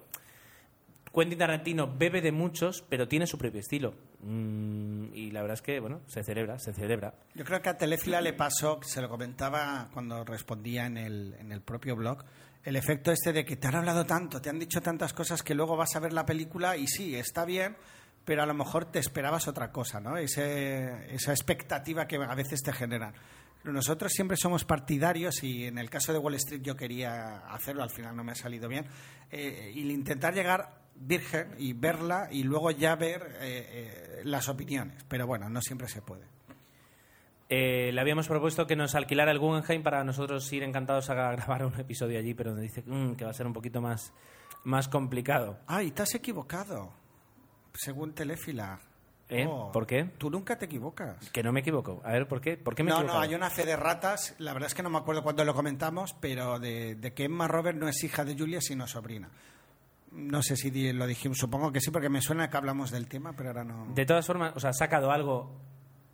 Quentin 1.15 1.39
Tarantino 1.39 1.87
bebe 1.97 2.21
de 2.21 2.31
muchos, 2.31 2.83
pero 2.89 3.07
tiene 3.07 3.25
su 3.25 3.37
propio 3.37 3.61
estilo. 3.61 3.93
Mm, 4.19 5.13
y 5.13 5.31
la 5.31 5.41
verdad 5.41 5.55
es 5.55 5.61
que, 5.61 5.79
bueno, 5.79 6.01
se 6.07 6.23
celebra, 6.23 6.59
se 6.59 6.73
celebra. 6.73 7.13
Yo 7.33 7.45
creo 7.45 7.61
que 7.61 7.69
a 7.69 7.77
Telefila 7.77 8.19
le 8.21 8.33
pasó, 8.33 8.79
se 8.83 9.01
lo 9.01 9.09
comentaba 9.09 9.89
cuando 9.93 10.23
respondía 10.25 10.85
en 10.85 10.97
el, 10.97 11.35
en 11.39 11.51
el 11.51 11.61
propio 11.61 11.95
blog, 11.95 12.23
el 12.63 12.75
efecto 12.75 13.11
este 13.11 13.31
de 13.31 13.45
que 13.45 13.55
te 13.55 13.67
han 13.67 13.75
hablado 13.75 14.05
tanto, 14.05 14.41
te 14.41 14.49
han 14.49 14.59
dicho 14.59 14.81
tantas 14.81 15.13
cosas 15.13 15.41
que 15.43 15.55
luego 15.55 15.77
vas 15.77 15.95
a 15.95 15.99
ver 15.99 16.13
la 16.13 16.25
película 16.25 16.75
y 16.77 16.87
sí, 16.87 17.15
está 17.15 17.45
bien, 17.45 17.77
pero 18.25 18.41
a 18.41 18.45
lo 18.47 18.53
mejor 18.55 18.85
te 18.85 18.99
esperabas 18.99 19.47
otra 19.47 19.71
cosa, 19.71 19.99
¿no? 19.99 20.17
Ese- 20.17 21.13
esa 21.13 21.31
expectativa 21.31 22.07
que 22.07 22.15
a 22.17 22.35
veces 22.35 22.61
te 22.63 22.73
generan. 22.73 23.13
Nosotros 23.63 24.11
siempre 24.11 24.35
somos 24.37 24.63
partidarios 24.65 25.43
y 25.43 25.65
en 25.65 25.77
el 25.77 25.89
caso 25.89 26.11
de 26.11 26.19
Wall 26.19 26.35
Street 26.35 26.61
yo 26.61 26.75
quería 26.75 27.37
hacerlo, 27.47 27.83
al 27.83 27.89
final 27.89 28.15
no 28.15 28.23
me 28.23 28.31
ha 28.31 28.35
salido 28.35 28.67
bien, 28.67 28.85
eh, 29.31 29.71
y 29.73 29.89
intentar 29.91 30.33
llegar 30.33 30.84
virgen 30.95 31.53
y 31.57 31.73
verla 31.73 32.29
y 32.31 32.43
luego 32.43 32.71
ya 32.71 32.95
ver 32.95 33.37
eh, 33.41 33.67
eh, 33.69 34.21
las 34.23 34.49
opiniones, 34.49 35.03
pero 35.07 35.27
bueno, 35.27 35.49
no 35.49 35.61
siempre 35.61 35.87
se 35.87 36.01
puede. 36.01 36.25
Eh, 37.47 37.91
le 37.93 38.01
habíamos 38.01 38.27
propuesto 38.27 38.65
que 38.65 38.75
nos 38.75 38.95
alquilara 38.95 39.31
el 39.31 39.37
Guggenheim 39.37 39.83
para 39.83 40.03
nosotros 40.03 40.51
ir 40.51 40.63
encantados 40.63 41.09
a 41.09 41.13
grabar 41.31 41.65
un 41.65 41.79
episodio 41.79 42.17
allí, 42.17 42.33
pero 42.33 42.51
nos 42.51 42.61
dice 42.61 42.83
mm, 42.85 43.15
que 43.15 43.25
va 43.25 43.31
a 43.31 43.33
ser 43.33 43.45
un 43.45 43.53
poquito 43.53 43.81
más, 43.81 44.13
más 44.63 44.87
complicado. 44.87 45.59
Ay, 45.67 45.91
te 45.91 46.01
has 46.01 46.15
equivocado. 46.15 46.91
Según 47.73 48.13
Telefila. 48.13 48.79
¿Eh? 49.27 49.45
Oh, 49.47 49.71
¿Por 49.71 49.87
qué? 49.87 50.03
Tú 50.17 50.29
nunca 50.29 50.57
te 50.57 50.65
equivocas. 50.65 51.31
Que 51.31 51.41
no 51.41 51.51
me 51.51 51.61
equivoco. 51.61 51.99
A 52.03 52.11
ver, 52.11 52.27
¿por 52.27 52.39
qué? 52.39 52.57
¿Por 52.57 52.75
qué 52.75 52.83
me 52.83 52.91
no, 52.91 53.03
no, 53.03 53.19
hay 53.19 53.33
una 53.33 53.49
fe 53.49 53.65
de 53.65 53.75
ratas. 53.75 54.35
La 54.37 54.53
verdad 54.53 54.67
es 54.67 54.75
que 54.75 54.83
no 54.83 54.89
me 54.89 54.99
acuerdo 54.99 55.23
cuándo 55.23 55.43
lo 55.43 55.53
comentamos, 55.53 56.13
pero 56.13 56.59
de, 56.59 56.95
de 56.95 57.13
que 57.13 57.25
Emma 57.25 57.47
Robert 57.47 57.77
no 57.77 57.87
es 57.87 58.03
hija 58.03 58.23
de 58.23 58.37
Julia, 58.37 58.61
sino 58.61 58.87
sobrina. 58.87 59.29
No 60.15 60.41
sé 60.41 60.55
si 60.55 60.93
lo 60.93 61.05
dijimos, 61.07 61.37
supongo 61.37 61.71
que 61.71 61.81
sí, 61.81 61.91
porque 61.91 62.09
me 62.09 62.21
suena 62.21 62.49
que 62.49 62.57
hablamos 62.57 62.89
del 62.91 63.07
tema, 63.07 63.33
pero 63.35 63.49
ahora 63.49 63.63
no. 63.63 63.87
De 63.93 64.05
todas 64.05 64.25
formas, 64.25 64.53
o 64.55 64.59
sea, 64.59 64.69
ha 64.69 64.73
sacado 64.73 65.11
algo 65.11 65.59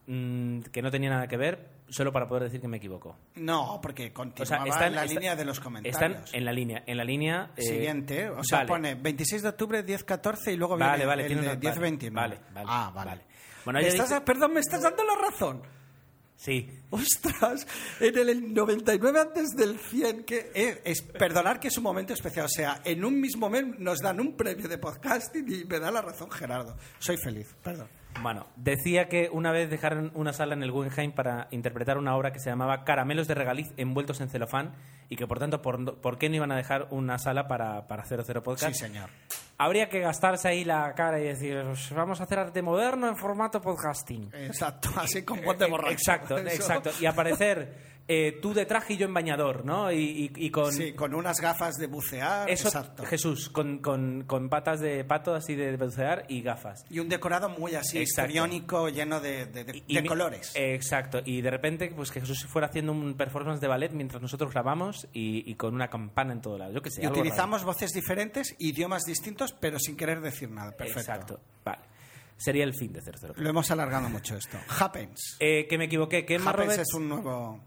mm, 0.07 0.61
que 0.71 0.81
no 0.81 0.89
tenía 0.91 1.09
nada 1.11 1.27
que 1.27 1.37
ver 1.37 1.69
solo 1.89 2.11
para 2.11 2.27
poder 2.27 2.43
decir 2.45 2.61
que 2.61 2.67
me 2.67 2.77
equivoco. 2.77 3.17
No, 3.35 3.79
porque 3.81 4.07
O 4.07 4.13
continuaba 4.13 4.63
sea, 4.65 4.73
están, 4.73 4.87
en 4.89 4.95
la 4.95 5.03
está- 5.03 5.13
línea 5.13 5.35
de 5.35 5.45
los 5.45 5.59
comentarios. 5.59 5.95
Están 6.19 6.23
en 6.33 6.45
la 6.45 6.51
línea. 6.53 6.83
En 6.87 6.97
la 6.97 7.03
línea 7.03 7.51
eh, 7.57 7.61
Siguiente, 7.63 8.29
o 8.29 8.43
sea, 8.43 8.59
vale. 8.59 8.67
pone 8.69 8.95
26 8.95 9.41
de 9.43 9.49
octubre, 9.49 9.85
10-14 9.85 10.53
y 10.53 10.57
luego 10.57 10.77
Vale, 10.77 11.05
viene 11.05 11.05
vale, 11.05 11.25
el 11.25 11.59
10-29. 11.59 12.11
vale, 12.13 12.39
vale, 12.53 12.65
ah, 12.69 12.91
vale. 12.95 13.21
Bueno, 13.65 13.79
ella 13.79 13.89
Estás- 13.89 14.09
dice- 14.09 14.21
Perdón, 14.21 14.53
me 14.53 14.61
estás 14.61 14.81
dando 14.81 15.03
la 15.03 15.15
razón. 15.29 15.61
Sí. 16.41 16.67
Ostras, 16.89 17.67
en 17.99 18.17
el 18.17 18.53
99 18.53 19.19
antes 19.19 19.51
del 19.51 19.77
100, 19.77 20.23
que 20.23 20.51
eh, 20.55 20.81
es 20.83 21.03
perdonar 21.03 21.59
que 21.59 21.67
es 21.67 21.77
un 21.77 21.83
momento 21.83 22.13
especial. 22.13 22.47
O 22.47 22.49
sea, 22.49 22.81
en 22.83 23.05
un 23.05 23.21
mismo 23.21 23.47
mes 23.47 23.63
nos 23.77 23.99
dan 23.99 24.19
un 24.19 24.35
premio 24.35 24.67
de 24.67 24.79
podcasting 24.79 25.45
y 25.47 25.65
me 25.65 25.79
da 25.79 25.91
la 25.91 26.01
razón 26.01 26.31
Gerardo. 26.31 26.75
Soy 26.97 27.17
feliz, 27.17 27.47
perdón. 27.63 28.00
Bueno, 28.21 28.45
decía 28.55 29.07
que 29.09 29.29
una 29.31 29.51
vez 29.51 29.69
dejaron 29.69 30.11
una 30.13 30.31
sala 30.33 30.53
en 30.53 30.61
el 30.61 30.71
Guggenheim 30.71 31.11
para 31.11 31.47
interpretar 31.49 31.97
una 31.97 32.15
obra 32.15 32.31
que 32.31 32.39
se 32.39 32.49
llamaba 32.51 32.83
Caramelos 32.83 33.27
de 33.27 33.33
regaliz 33.33 33.73
envueltos 33.77 34.21
en 34.21 34.29
celofán 34.29 34.73
y 35.09 35.15
que 35.15 35.25
por 35.25 35.39
tanto, 35.39 35.61
¿por, 35.61 35.99
por 36.01 36.17
qué 36.19 36.29
no 36.29 36.35
iban 36.35 36.51
a 36.51 36.55
dejar 36.55 36.87
una 36.91 37.17
sala 37.17 37.47
para, 37.47 37.87
para 37.87 38.03
00 38.05 38.43
Podcast? 38.43 38.73
Sí, 38.75 38.79
señor. 38.85 39.09
Habría 39.57 39.89
que 39.89 39.99
gastarse 40.01 40.47
ahí 40.47 40.63
la 40.63 40.93
cara 40.93 41.19
y 41.19 41.23
decir, 41.23 41.61
"Pues 41.65 41.91
vamos 41.93 42.19
a 42.19 42.23
hacer 42.23 42.37
arte 42.39 42.61
moderno 42.61 43.07
en 43.07 43.15
formato 43.15 43.61
podcasting. 43.61 44.29
Exacto, 44.33 44.89
así 44.97 45.23
con 45.23 45.41
voz 45.43 45.57
de 45.57 45.67
borracho. 45.67 45.93
Exacto, 45.93 46.37
Eso. 46.37 46.47
exacto. 46.47 46.89
Y 46.99 47.05
aparecer 47.05 47.90
eh, 48.07 48.39
tú 48.41 48.53
de 48.53 48.65
traje 48.65 48.93
y 48.93 48.97
yo 48.97 49.05
en 49.05 49.13
bañador, 49.13 49.63
¿no? 49.63 49.91
Y, 49.91 49.97
y- 50.35 50.45
y 50.45 50.49
con... 50.49 50.73
Sí, 50.73 50.93
con 50.93 51.13
unas 51.15 51.39
gafas 51.39 51.77
de 51.77 51.87
bucear. 51.87 52.49
Eso, 52.49 52.67
exacto. 52.67 53.05
Jesús, 53.05 53.49
con, 53.49 53.77
con- 53.79 54.23
con 54.25 54.49
patas 54.49 54.81
de 54.81 55.03
pato 55.05 55.33
así 55.33 55.55
de 55.55 55.77
bucear 55.77 56.25
y 56.27 56.41
gafas. 56.41 56.83
Y 56.89 56.99
un 56.99 57.07
decorado 57.07 57.47
muy 57.49 57.75
así, 57.75 57.99
histriónico, 57.99 58.89
lleno 58.89 59.21
de, 59.21 59.45
de- 59.45 59.63
de- 59.63 59.83
Y 59.87 59.95
de 59.95 60.01
mi- 60.01 60.07
colores. 60.07 60.51
Exacto. 60.55 61.21
Y 61.23 61.41
de 61.41 61.49
repente, 61.51 61.91
pues 61.95 62.11
que 62.11 62.19
Jesús 62.19 62.45
fuera 62.45 62.67
haciendo 62.67 62.91
un 62.91 63.13
performance 63.15 63.61
de 63.61 63.67
ballet 63.67 63.91
mientras 63.93 64.21
nosotros 64.21 64.51
grabamos 64.51 65.07
y, 65.13 65.55
con 65.55 65.73
una 65.73 65.89
campana 65.89 66.33
en 66.33 66.41
todo 66.41 66.57
lado. 66.57 66.73
Yo 66.73 66.81
que 66.81 66.91
sé. 66.91 67.03
y 67.03 67.07
utilizamos 67.07 67.63
voces 67.63 67.91
diferentes, 67.91 68.55
idiomas 68.59 69.03
distintos, 69.03 69.53
pero 69.53 69.79
sin 69.79 69.95
querer 69.95 70.19
decir 70.21 70.49
nada. 70.49 70.71
Perfecto. 70.71 70.99
Exacto. 70.99 71.39
Vale. 71.63 71.79
Sería 72.37 72.63
el 72.63 72.73
fin 72.73 72.91
de 72.91 73.01
00. 73.01 73.35
Lo 73.37 73.49
hemos 73.49 73.69
alargado 73.71 74.09
mucho 74.09 74.35
esto. 74.35 74.57
Happens. 74.79 75.37
Eh, 75.39 75.67
que 75.69 75.77
me 75.77 75.85
equivoqué. 75.85 76.25
Que 76.25 76.35
Emma 76.35 76.49
Happens 76.51 76.65
Roberts... 76.73 76.89
es 76.89 76.93
un 76.95 77.07
nuevo... 77.07 77.59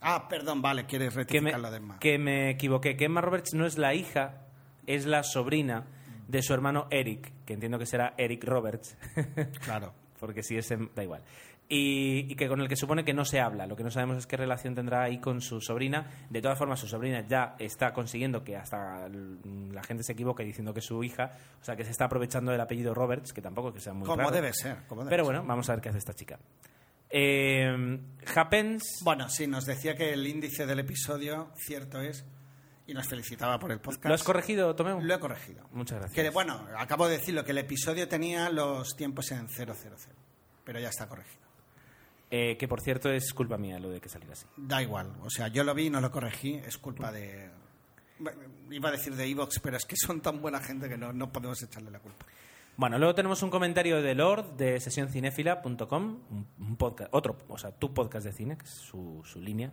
Ah, 0.00 0.28
perdón, 0.28 0.60
vale, 0.62 0.84
quieres 0.86 1.10
que 1.10 1.14
me, 1.40 1.50
rectificar 1.50 1.60
lo 1.60 1.70
de 1.70 1.76
Emma. 1.78 1.98
que 1.98 2.18
me 2.18 2.50
equivoqué. 2.50 2.96
Que 2.96 3.06
Emma 3.06 3.20
Roberts 3.20 3.54
no 3.54 3.66
es 3.66 3.78
la 3.78 3.94
hija, 3.94 4.42
es 4.86 5.06
la 5.06 5.22
sobrina 5.22 5.86
de 6.28 6.42
su 6.42 6.52
hermano 6.54 6.86
Eric, 6.90 7.32
que 7.44 7.54
entiendo 7.54 7.78
que 7.78 7.86
será 7.86 8.14
Eric 8.18 8.44
Roberts. 8.44 8.96
Claro. 9.64 9.92
Porque 10.20 10.42
si 10.42 10.56
es... 10.56 10.70
em- 10.70 10.88
da 10.94 11.02
igual. 11.02 11.22
Y, 11.68 12.30
y 12.32 12.36
que 12.36 12.46
con 12.48 12.60
el 12.60 12.68
que 12.68 12.76
supone 12.76 13.04
que 13.04 13.12
no 13.12 13.24
se 13.24 13.40
habla. 13.40 13.66
Lo 13.66 13.74
que 13.76 13.82
no 13.82 13.90
sabemos 13.90 14.16
es 14.18 14.26
qué 14.26 14.36
relación 14.36 14.74
tendrá 14.74 15.02
ahí 15.02 15.18
con 15.18 15.40
su 15.40 15.60
sobrina. 15.60 16.06
De 16.30 16.40
todas 16.40 16.56
formas, 16.56 16.78
su 16.78 16.86
sobrina 16.86 17.26
ya 17.26 17.56
está 17.58 17.92
consiguiendo 17.92 18.44
que 18.44 18.56
hasta 18.56 19.08
la 19.08 19.82
gente 19.82 20.04
se 20.04 20.12
equivoque 20.12 20.44
diciendo 20.44 20.72
que 20.72 20.78
es 20.80 20.86
su 20.86 21.02
hija. 21.02 21.32
O 21.60 21.64
sea, 21.64 21.74
que 21.76 21.84
se 21.84 21.90
está 21.90 22.04
aprovechando 22.04 22.52
del 22.52 22.60
apellido 22.60 22.94
Roberts, 22.94 23.32
que 23.32 23.42
tampoco 23.42 23.68
es 23.68 23.74
que 23.74 23.80
sea 23.80 23.92
muy 23.94 24.06
Como 24.06 24.22
raro. 24.22 24.30
debe 24.30 24.52
ser, 24.52 24.76
como 24.86 25.02
debe 25.02 25.10
Pero 25.10 25.24
ser. 25.24 25.32
bueno, 25.34 25.46
vamos 25.46 25.68
a 25.68 25.72
ver 25.74 25.82
qué 25.82 25.88
hace 25.88 25.98
esta 25.98 26.14
chica. 26.14 26.38
Eh, 27.18 27.98
Happens... 28.34 29.00
Bueno, 29.02 29.30
sí, 29.30 29.46
nos 29.46 29.64
decía 29.64 29.96
que 29.96 30.12
el 30.12 30.26
índice 30.26 30.66
del 30.66 30.80
episodio, 30.80 31.50
cierto 31.56 32.02
es, 32.02 32.26
y 32.86 32.92
nos 32.92 33.08
felicitaba 33.08 33.58
por 33.58 33.72
el 33.72 33.80
podcast. 33.80 34.04
¿Lo 34.04 34.14
has 34.14 34.22
corregido, 34.22 34.76
Tomeu? 34.76 35.00
Lo 35.00 35.14
he 35.14 35.18
corregido. 35.18 35.66
Muchas 35.72 35.98
gracias. 35.98 36.14
Que, 36.14 36.30
bueno, 36.30 36.66
acabo 36.76 37.08
de 37.08 37.16
decirlo, 37.16 37.42
que 37.42 37.52
el 37.52 37.58
episodio 37.58 38.06
tenía 38.06 38.50
los 38.50 38.94
tiempos 38.96 39.30
en 39.30 39.48
000, 39.48 39.72
pero 40.62 40.78
ya 40.78 40.90
está 40.90 41.08
corregido. 41.08 41.46
Eh, 42.30 42.58
que 42.58 42.68
por 42.68 42.82
cierto 42.82 43.10
es 43.10 43.32
culpa 43.32 43.56
mía 43.56 43.78
lo 43.78 43.88
de 43.88 43.98
que 43.98 44.10
saliera 44.10 44.34
así. 44.34 44.44
Da 44.56 44.82
igual, 44.82 45.14
o 45.22 45.30
sea, 45.30 45.48
yo 45.48 45.64
lo 45.64 45.72
vi 45.74 45.86
y 45.86 45.90
no 45.90 46.02
lo 46.02 46.10
corregí, 46.10 46.56
es 46.56 46.76
culpa 46.76 47.10
de... 47.12 47.48
bueno, 48.18 48.42
Iba 48.70 48.90
a 48.90 48.92
decir 48.92 49.14
de 49.14 49.24
Evox, 49.24 49.58
pero 49.60 49.78
es 49.78 49.86
que 49.86 49.96
son 49.96 50.20
tan 50.20 50.42
buena 50.42 50.60
gente 50.60 50.86
que 50.86 50.98
no, 50.98 51.14
no 51.14 51.32
podemos 51.32 51.62
echarle 51.62 51.90
la 51.90 52.00
culpa. 52.00 52.26
Bueno, 52.76 52.98
luego 52.98 53.14
tenemos 53.14 53.42
un 53.42 53.48
comentario 53.50 54.02
de 54.02 54.14
Lord 54.14 54.56
de 54.56 54.78
sesioncinéfila.com, 54.80 56.18
un, 56.60 56.76
podcast, 56.76 57.08
otro, 57.14 57.38
o 57.48 57.56
sea, 57.56 57.70
tu 57.70 57.94
podcast 57.94 58.26
de 58.26 58.32
cine, 58.32 58.58
que 58.58 58.64
es 58.64 58.70
su, 58.70 59.22
su 59.24 59.40
línea, 59.40 59.72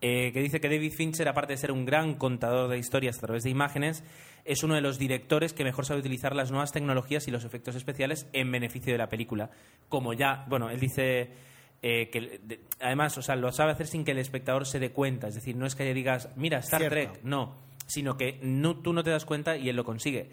eh, 0.00 0.32
que 0.32 0.40
dice 0.40 0.58
que 0.60 0.70
David 0.70 0.92
Fincher, 0.92 1.28
aparte 1.28 1.52
de 1.52 1.58
ser 1.58 1.70
un 1.70 1.84
gran 1.84 2.14
contador 2.14 2.70
de 2.70 2.78
historias 2.78 3.18
a 3.18 3.20
través 3.26 3.42
de 3.42 3.50
imágenes, 3.50 4.02
es 4.46 4.62
uno 4.62 4.74
de 4.74 4.80
los 4.80 4.98
directores 4.98 5.52
que 5.52 5.64
mejor 5.64 5.84
sabe 5.84 6.00
utilizar 6.00 6.34
las 6.34 6.50
nuevas 6.50 6.72
tecnologías 6.72 7.28
y 7.28 7.30
los 7.30 7.44
efectos 7.44 7.74
especiales 7.74 8.26
en 8.32 8.50
beneficio 8.50 8.92
de 8.92 8.98
la 8.98 9.10
película. 9.10 9.50
Como 9.90 10.14
ya, 10.14 10.46
bueno, 10.48 10.70
él 10.70 10.80
dice 10.80 11.28
eh, 11.82 12.08
que 12.10 12.40
de- 12.42 12.60
además, 12.80 13.18
o 13.18 13.22
sea, 13.22 13.36
lo 13.36 13.52
sabe 13.52 13.72
hacer 13.72 13.86
sin 13.86 14.02
que 14.02 14.12
el 14.12 14.18
espectador 14.18 14.66
se 14.66 14.78
dé 14.78 14.92
cuenta. 14.92 15.28
Es 15.28 15.34
decir, 15.34 15.56
no 15.56 15.66
es 15.66 15.74
que 15.74 15.92
digas, 15.92 16.30
mira, 16.36 16.60
Star 16.60 16.80
Cierto. 16.80 16.94
Trek, 17.12 17.22
no, 17.22 17.58
sino 17.86 18.16
que 18.16 18.38
no, 18.42 18.78
tú 18.78 18.94
no 18.94 19.02
te 19.04 19.10
das 19.10 19.26
cuenta 19.26 19.58
y 19.58 19.68
él 19.68 19.76
lo 19.76 19.84
consigue. 19.84 20.30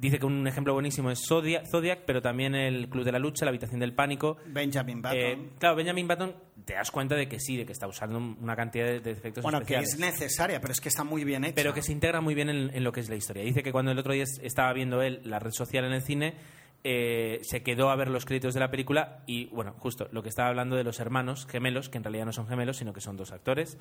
Dice 0.00 0.18
que 0.18 0.24
un 0.24 0.46
ejemplo 0.46 0.72
buenísimo 0.72 1.10
es 1.10 1.20
Zodiac, 1.28 1.66
Zodiac, 1.70 2.00
pero 2.06 2.22
también 2.22 2.54
el 2.54 2.88
Club 2.88 3.04
de 3.04 3.12
la 3.12 3.18
Lucha, 3.18 3.44
la 3.44 3.50
Habitación 3.50 3.80
del 3.80 3.92
Pánico. 3.92 4.38
Benjamin 4.46 5.02
Button. 5.02 5.18
Eh, 5.18 5.48
claro, 5.58 5.76
Benjamin 5.76 6.08
Button, 6.08 6.34
te 6.64 6.72
das 6.72 6.90
cuenta 6.90 7.16
de 7.16 7.28
que 7.28 7.38
sí, 7.38 7.58
de 7.58 7.66
que 7.66 7.72
está 7.72 7.86
usando 7.86 8.16
una 8.16 8.56
cantidad 8.56 8.86
de, 8.86 9.00
de 9.00 9.10
efectos 9.10 9.42
bueno, 9.42 9.58
que 9.58 9.74
especiales. 9.74 9.92
es 9.94 10.00
necesaria, 10.00 10.58
pero 10.60 10.72
es 10.72 10.80
que 10.80 10.88
está 10.88 11.04
muy 11.04 11.22
bien 11.24 11.44
hecha. 11.44 11.54
pero 11.54 11.74
que 11.74 11.82
se 11.82 11.92
integra 11.92 12.22
muy 12.22 12.34
bien 12.34 12.48
en, 12.48 12.74
en 12.74 12.82
lo 12.82 12.92
que 12.92 13.00
es 13.00 13.10
la 13.10 13.16
historia. 13.16 13.42
Dice 13.42 13.62
que 13.62 13.72
cuando 13.72 13.90
el 13.92 13.98
otro 13.98 14.14
día 14.14 14.22
es- 14.22 14.40
estaba 14.42 14.72
viendo 14.72 15.02
él 15.02 15.20
la 15.24 15.38
red 15.38 15.50
social 15.52 15.84
en 15.84 15.92
el 15.92 16.00
cine, 16.00 16.34
eh, 16.82 17.40
se 17.42 17.62
quedó 17.62 17.90
a 17.90 17.96
ver 17.96 18.08
los 18.08 18.24
créditos 18.24 18.54
de 18.54 18.60
la 18.60 18.70
película 18.70 19.22
y, 19.26 19.48
bueno, 19.48 19.74
justo 19.80 20.08
lo 20.12 20.22
que 20.22 20.30
estaba 20.30 20.48
hablando 20.48 20.76
de 20.76 20.84
los 20.84 20.98
hermanos 20.98 21.46
gemelos, 21.46 21.90
que 21.90 21.98
en 21.98 22.04
realidad 22.04 22.24
no 22.24 22.32
son 22.32 22.46
gemelos, 22.48 22.78
sino 22.78 22.94
que 22.94 23.02
son 23.02 23.18
dos 23.18 23.32
actores, 23.32 23.76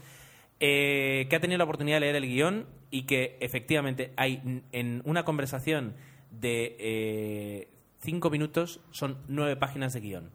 eh, 0.60 1.28
que 1.30 1.36
ha 1.38 1.40
tenido 1.40 1.58
la 1.58 1.64
oportunidad 1.64 1.96
de 1.98 2.02
leer 2.02 2.16
el 2.18 2.28
guion 2.28 2.66
y 2.92 3.04
que 3.04 3.38
efectivamente 3.40 4.12
hay 4.18 4.42
en 4.74 5.02
una 5.06 5.24
conversación 5.24 5.96
de 6.32 6.76
eh, 6.80 7.68
cinco 8.00 8.30
minutos 8.30 8.82
son 8.92 9.18
nueve 9.28 9.56
páginas 9.56 9.94
de 9.94 10.00
guion. 10.00 10.32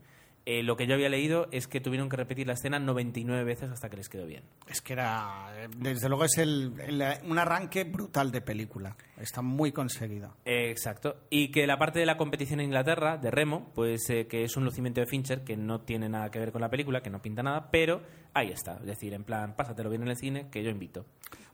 Eh, 0.47 0.63
lo 0.63 0.77
que 0.77 0.87
yo 0.87 0.93
había 0.95 1.09
leído 1.09 1.49
es 1.53 1.67
que 1.67 1.81
tuvieron 1.81 2.11
que 2.11 2.17
repetir 2.19 2.47
la 2.47 2.53
escena 2.53 2.79
99 2.79 3.45
veces 3.45 3.71
hasta 3.71 3.89
que 3.89 3.97
les 3.97 4.11
quedó 4.11 4.27
bien. 4.27 4.43
Es 4.69 4.83
que 4.83 4.93
era, 4.93 5.47
eh, 5.57 5.69
desde 5.79 6.09
luego 6.11 6.25
es 6.25 6.37
el, 6.37 6.75
el- 6.87 7.03
un 7.27 7.39
arranque 7.39 7.85
brutal 7.85 8.31
de 8.31 8.43
película. 8.43 8.95
Está 9.19 9.41
muy 9.41 9.73
conseguido. 9.73 10.35
Eh, 10.45 10.69
Exacto. 10.71 11.17
Y 11.31 11.51
que 11.51 11.67
la 11.67 11.79
parte 11.79 11.99
de 11.99 12.05
la 12.07 12.19
competición 12.19 12.61
en 12.61 12.67
Inglaterra, 12.67 13.17
de 13.17 13.31
remo, 13.31 13.71
pues 13.75 14.11
eh, 14.11 14.27
que 14.27 14.45
es 14.45 14.55
un 14.59 14.65
lucimiento 14.67 15.01
de 15.01 15.07
Fincher 15.07 15.45
que 15.45 15.57
no 15.57 15.81
tiene 15.81 16.11
nada 16.11 16.31
que 16.31 16.39
ver 16.39 16.53
con 16.53 16.61
la 16.61 16.69
película, 16.69 17.03
que 17.03 17.09
no 17.09 17.23
pinta 17.23 17.43
nada, 17.43 17.71
pero 17.71 18.03
ahí 18.35 18.51
está. 18.51 18.75
Es 18.81 18.87
decir, 18.87 19.15
en 19.15 19.25
plan, 19.25 19.57
pásatelo 19.57 19.89
bien 19.89 20.03
en 20.03 20.09
el 20.09 20.17
cine, 20.17 20.49
que 20.51 20.63
yo 20.63 20.69
invito. 20.69 21.07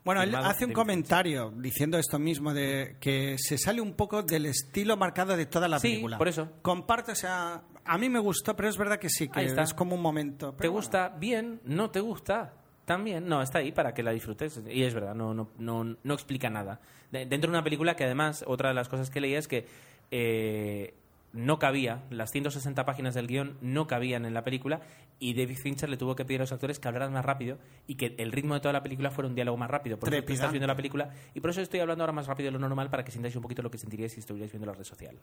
Bueno, 0.02 0.22
él 0.22 0.34
hace 0.34 0.64
un 0.64 0.72
comentario 0.72 1.52
diciendo 1.56 1.98
esto 1.98 2.18
mismo, 2.18 2.54
de 2.54 2.96
que 3.00 3.36
se 3.38 3.58
sale 3.58 3.82
un 3.82 3.92
poco 3.92 4.22
del 4.22 4.46
estilo 4.46 4.96
marcado 4.96 5.36
de 5.36 5.44
toda 5.46 5.68
la 5.68 5.78
Sí, 5.78 5.88
película. 5.90 6.16
por 6.18 6.26
eso. 6.26 6.48
Comparto, 6.62 7.12
o 7.12 7.14
sea, 7.14 7.62
a 7.84 7.98
mí 7.98 8.08
me 8.08 8.18
gustó, 8.18 8.54
pero 8.56 8.68
es 8.68 8.76
verdad 8.76 8.98
que 8.98 9.08
sí, 9.08 9.28
que 9.28 9.40
Ahí 9.40 9.46
está. 9.46 9.62
es 9.62 9.74
como 9.74 9.94
un 9.96 10.02
momento. 10.02 10.52
¿Te 10.54 10.68
gusta? 10.68 11.08
Bien. 11.18 11.60
¿No 11.64 11.90
te 11.90 12.00
gusta? 12.00 12.54
También. 12.84 13.28
No, 13.28 13.40
está 13.42 13.58
ahí 13.58 13.72
para 13.72 13.94
que 13.94 14.02
la 14.02 14.10
disfrutes. 14.10 14.62
Y 14.68 14.82
es 14.82 14.94
verdad, 14.94 15.14
no, 15.14 15.32
no, 15.34 15.50
no, 15.58 15.96
no 16.02 16.14
explica 16.14 16.50
nada. 16.50 16.80
De- 17.12 17.26
dentro 17.26 17.50
de 17.50 17.56
una 17.56 17.64
película 17.64 17.94
que 17.96 18.04
además, 18.04 18.44
otra 18.46 18.68
de 18.70 18.74
las 18.74 18.88
cosas 18.88 19.10
que 19.10 19.20
leía 19.20 19.38
es 19.38 19.46
que 19.48 19.66
eh, 20.10 20.94
no 21.32 21.58
cabía, 21.60 22.02
las 22.10 22.30
160 22.32 22.84
páginas 22.84 23.14
del 23.14 23.28
guion 23.28 23.56
no 23.60 23.86
cabían 23.86 24.24
en 24.24 24.34
la 24.34 24.42
película 24.42 24.80
y 25.20 25.34
David 25.34 25.58
Fincher 25.58 25.88
le 25.88 25.96
tuvo 25.96 26.16
que 26.16 26.24
pedir 26.24 26.40
a 26.40 26.44
los 26.44 26.52
actores 26.52 26.80
que 26.80 26.88
hablaran 26.88 27.12
más 27.12 27.24
rápido 27.24 27.58
y 27.86 27.94
que 27.94 28.14
el 28.18 28.32
ritmo 28.32 28.54
de 28.54 28.60
toda 28.60 28.72
la 28.72 28.82
película 28.82 29.10
fuera 29.10 29.28
un 29.28 29.34
diálogo 29.36 29.56
más 29.56 29.70
rápido. 29.70 29.98
Por 29.98 30.12
eso 30.12 30.24
estás 30.26 30.50
viendo 30.50 30.66
la 30.66 30.74
película 30.74 31.10
y 31.34 31.40
por 31.40 31.50
eso 31.50 31.60
estoy 31.60 31.78
hablando 31.78 32.02
ahora 32.02 32.12
más 32.14 32.26
rápido 32.26 32.48
de 32.48 32.52
lo 32.52 32.58
normal 32.58 32.90
para 32.90 33.04
que 33.04 33.12
sintáis 33.12 33.36
un 33.36 33.42
poquito 33.42 33.62
lo 33.62 33.70
que 33.70 33.78
sentiríais 33.78 34.12
si 34.12 34.20
estuvierais 34.20 34.50
viendo 34.50 34.66
la 34.66 34.72
red 34.72 34.84
social. 34.84 35.16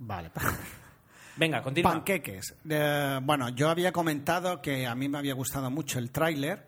Vale. 0.00 0.30
Venga, 1.36 1.62
continúa. 1.62 1.92
Panqueques. 1.92 2.54
Eh, 2.68 3.20
bueno, 3.22 3.48
yo 3.50 3.68
había 3.68 3.92
comentado 3.92 4.60
que 4.62 4.86
a 4.86 4.94
mí 4.94 5.08
me 5.08 5.18
había 5.18 5.34
gustado 5.34 5.70
mucho 5.70 5.98
el 5.98 6.10
tráiler 6.10 6.66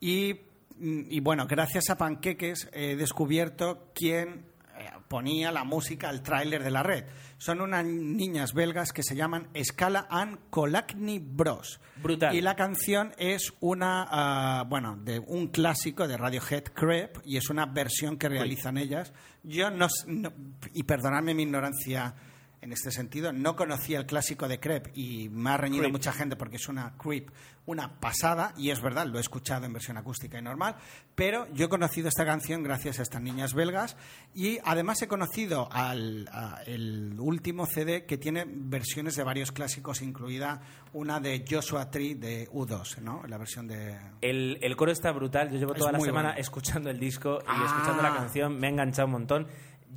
y, 0.00 0.32
mm, 0.78 1.02
y 1.10 1.20
bueno, 1.20 1.46
gracias 1.46 1.90
a 1.90 1.96
Panqueques 1.98 2.68
he 2.72 2.96
descubierto 2.96 3.90
quién 3.94 4.46
eh, 4.78 4.90
ponía 5.08 5.52
la 5.52 5.64
música 5.64 6.08
al 6.08 6.22
tráiler 6.22 6.62
de 6.62 6.70
la 6.70 6.82
red. 6.82 7.04
Son 7.38 7.60
unas 7.60 7.84
niñas 7.84 8.54
belgas 8.54 8.92
que 8.92 9.02
se 9.02 9.14
llaman 9.14 9.48
Scala 9.62 10.06
and 10.08 10.38
Kolakny 10.48 11.18
Bros. 11.18 11.78
Brutal. 12.02 12.34
Y 12.34 12.40
la 12.40 12.56
canción 12.56 13.12
es 13.18 13.52
una, 13.60 14.06
ah, 14.08 14.64
bueno, 14.66 14.96
de 14.96 15.18
un 15.18 15.48
clásico 15.48 16.08
de 16.08 16.16
Radiohead, 16.16 16.64
Creep, 16.74 17.18
y 17.26 17.36
es 17.36 17.50
una 17.50 17.66
versión 17.66 18.16
que 18.16 18.30
realizan 18.30 18.78
ellas. 18.78 19.12
Yo 19.42 19.70
no, 19.70 19.88
no- 20.06 20.32
y 20.72 20.82
perdonadme 20.84 21.34
mi 21.34 21.42
ignorancia 21.42 22.14
en 22.62 22.72
este 22.72 22.90
sentido, 22.90 23.32
no 23.32 23.54
conocía 23.54 23.98
el 23.98 24.06
clásico 24.06 24.48
de 24.48 24.58
Creep 24.58 24.88
y 24.96 25.28
me 25.28 25.50
ha 25.50 25.56
reñido 25.56 25.82
Creep. 25.82 25.92
mucha 25.92 26.12
gente 26.12 26.36
porque 26.36 26.56
es 26.56 26.68
una 26.68 26.94
Creep, 26.96 27.30
una 27.66 27.98
pasada, 28.00 28.54
y 28.56 28.70
es 28.70 28.80
verdad, 28.80 29.06
lo 29.06 29.18
he 29.18 29.20
escuchado 29.20 29.66
en 29.66 29.72
versión 29.72 29.96
acústica 29.98 30.38
y 30.38 30.42
normal, 30.42 30.76
pero 31.14 31.46
yo 31.52 31.66
he 31.66 31.68
conocido 31.68 32.08
esta 32.08 32.24
canción 32.24 32.62
gracias 32.62 32.98
a 32.98 33.02
estas 33.02 33.20
niñas 33.20 33.54
belgas 33.54 33.96
y 34.34 34.58
además 34.64 35.02
he 35.02 35.08
conocido 35.08 35.68
al 35.72 36.28
a- 36.32 36.62
el 36.66 37.16
último 37.18 37.66
CD 37.66 38.04
que 38.06 38.18
tiene 38.18 38.44
versiones 38.46 39.16
de 39.16 39.24
varios 39.24 39.52
clásicos, 39.52 40.00
incluida 40.02 40.60
una 40.92 41.20
de 41.20 41.44
Joshua 41.48 41.90
Tree 41.90 42.14
de 42.14 42.48
U2, 42.50 42.98
¿no? 43.02 43.22
La 43.28 43.36
versión 43.36 43.66
de... 43.66 43.96
El, 44.22 44.58
el 44.62 44.76
coro 44.76 44.92
está 44.92 45.12
brutal. 45.12 45.50
Yo 45.50 45.58
llevo 45.58 45.74
Es 45.74 45.80
toda 45.80 45.92
la 45.92 45.98
muy 45.98 46.06
semana 46.06 46.28
bueno. 46.28 46.40
escuchando 46.40 46.88
el 46.90 46.98
disco 46.98 47.40
y 47.42 47.44
Ah. 47.48 47.64
escuchando 47.66 48.02
la 48.02 48.14
canción. 48.14 48.58
Me 48.58 48.68
ha 48.68 48.70
enganchado 48.70 49.06
un 49.06 49.12
montón. 49.12 49.46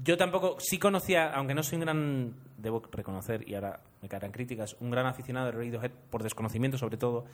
Yo 0.03 0.17
tampoco, 0.17 0.57
sí 0.59 0.79
conocía, 0.79 1.33
aunque 1.33 1.53
no 1.53 1.63
soy 1.63 1.75
un 1.77 1.81
gran, 1.81 2.33
debo 2.57 2.81
reconocer, 2.91 3.47
y 3.47 3.55
ahora 3.55 3.81
me 4.01 4.07
caerán 4.09 4.31
críticas, 4.31 4.75
un 4.79 4.91
gran 4.91 5.05
aficionado 5.05 5.47
de 5.47 5.51
Radiohead, 5.53 5.91
por 6.09 6.23
desconocimiento 6.23 6.77
sobre 6.77 6.97
todo. 6.97 7.25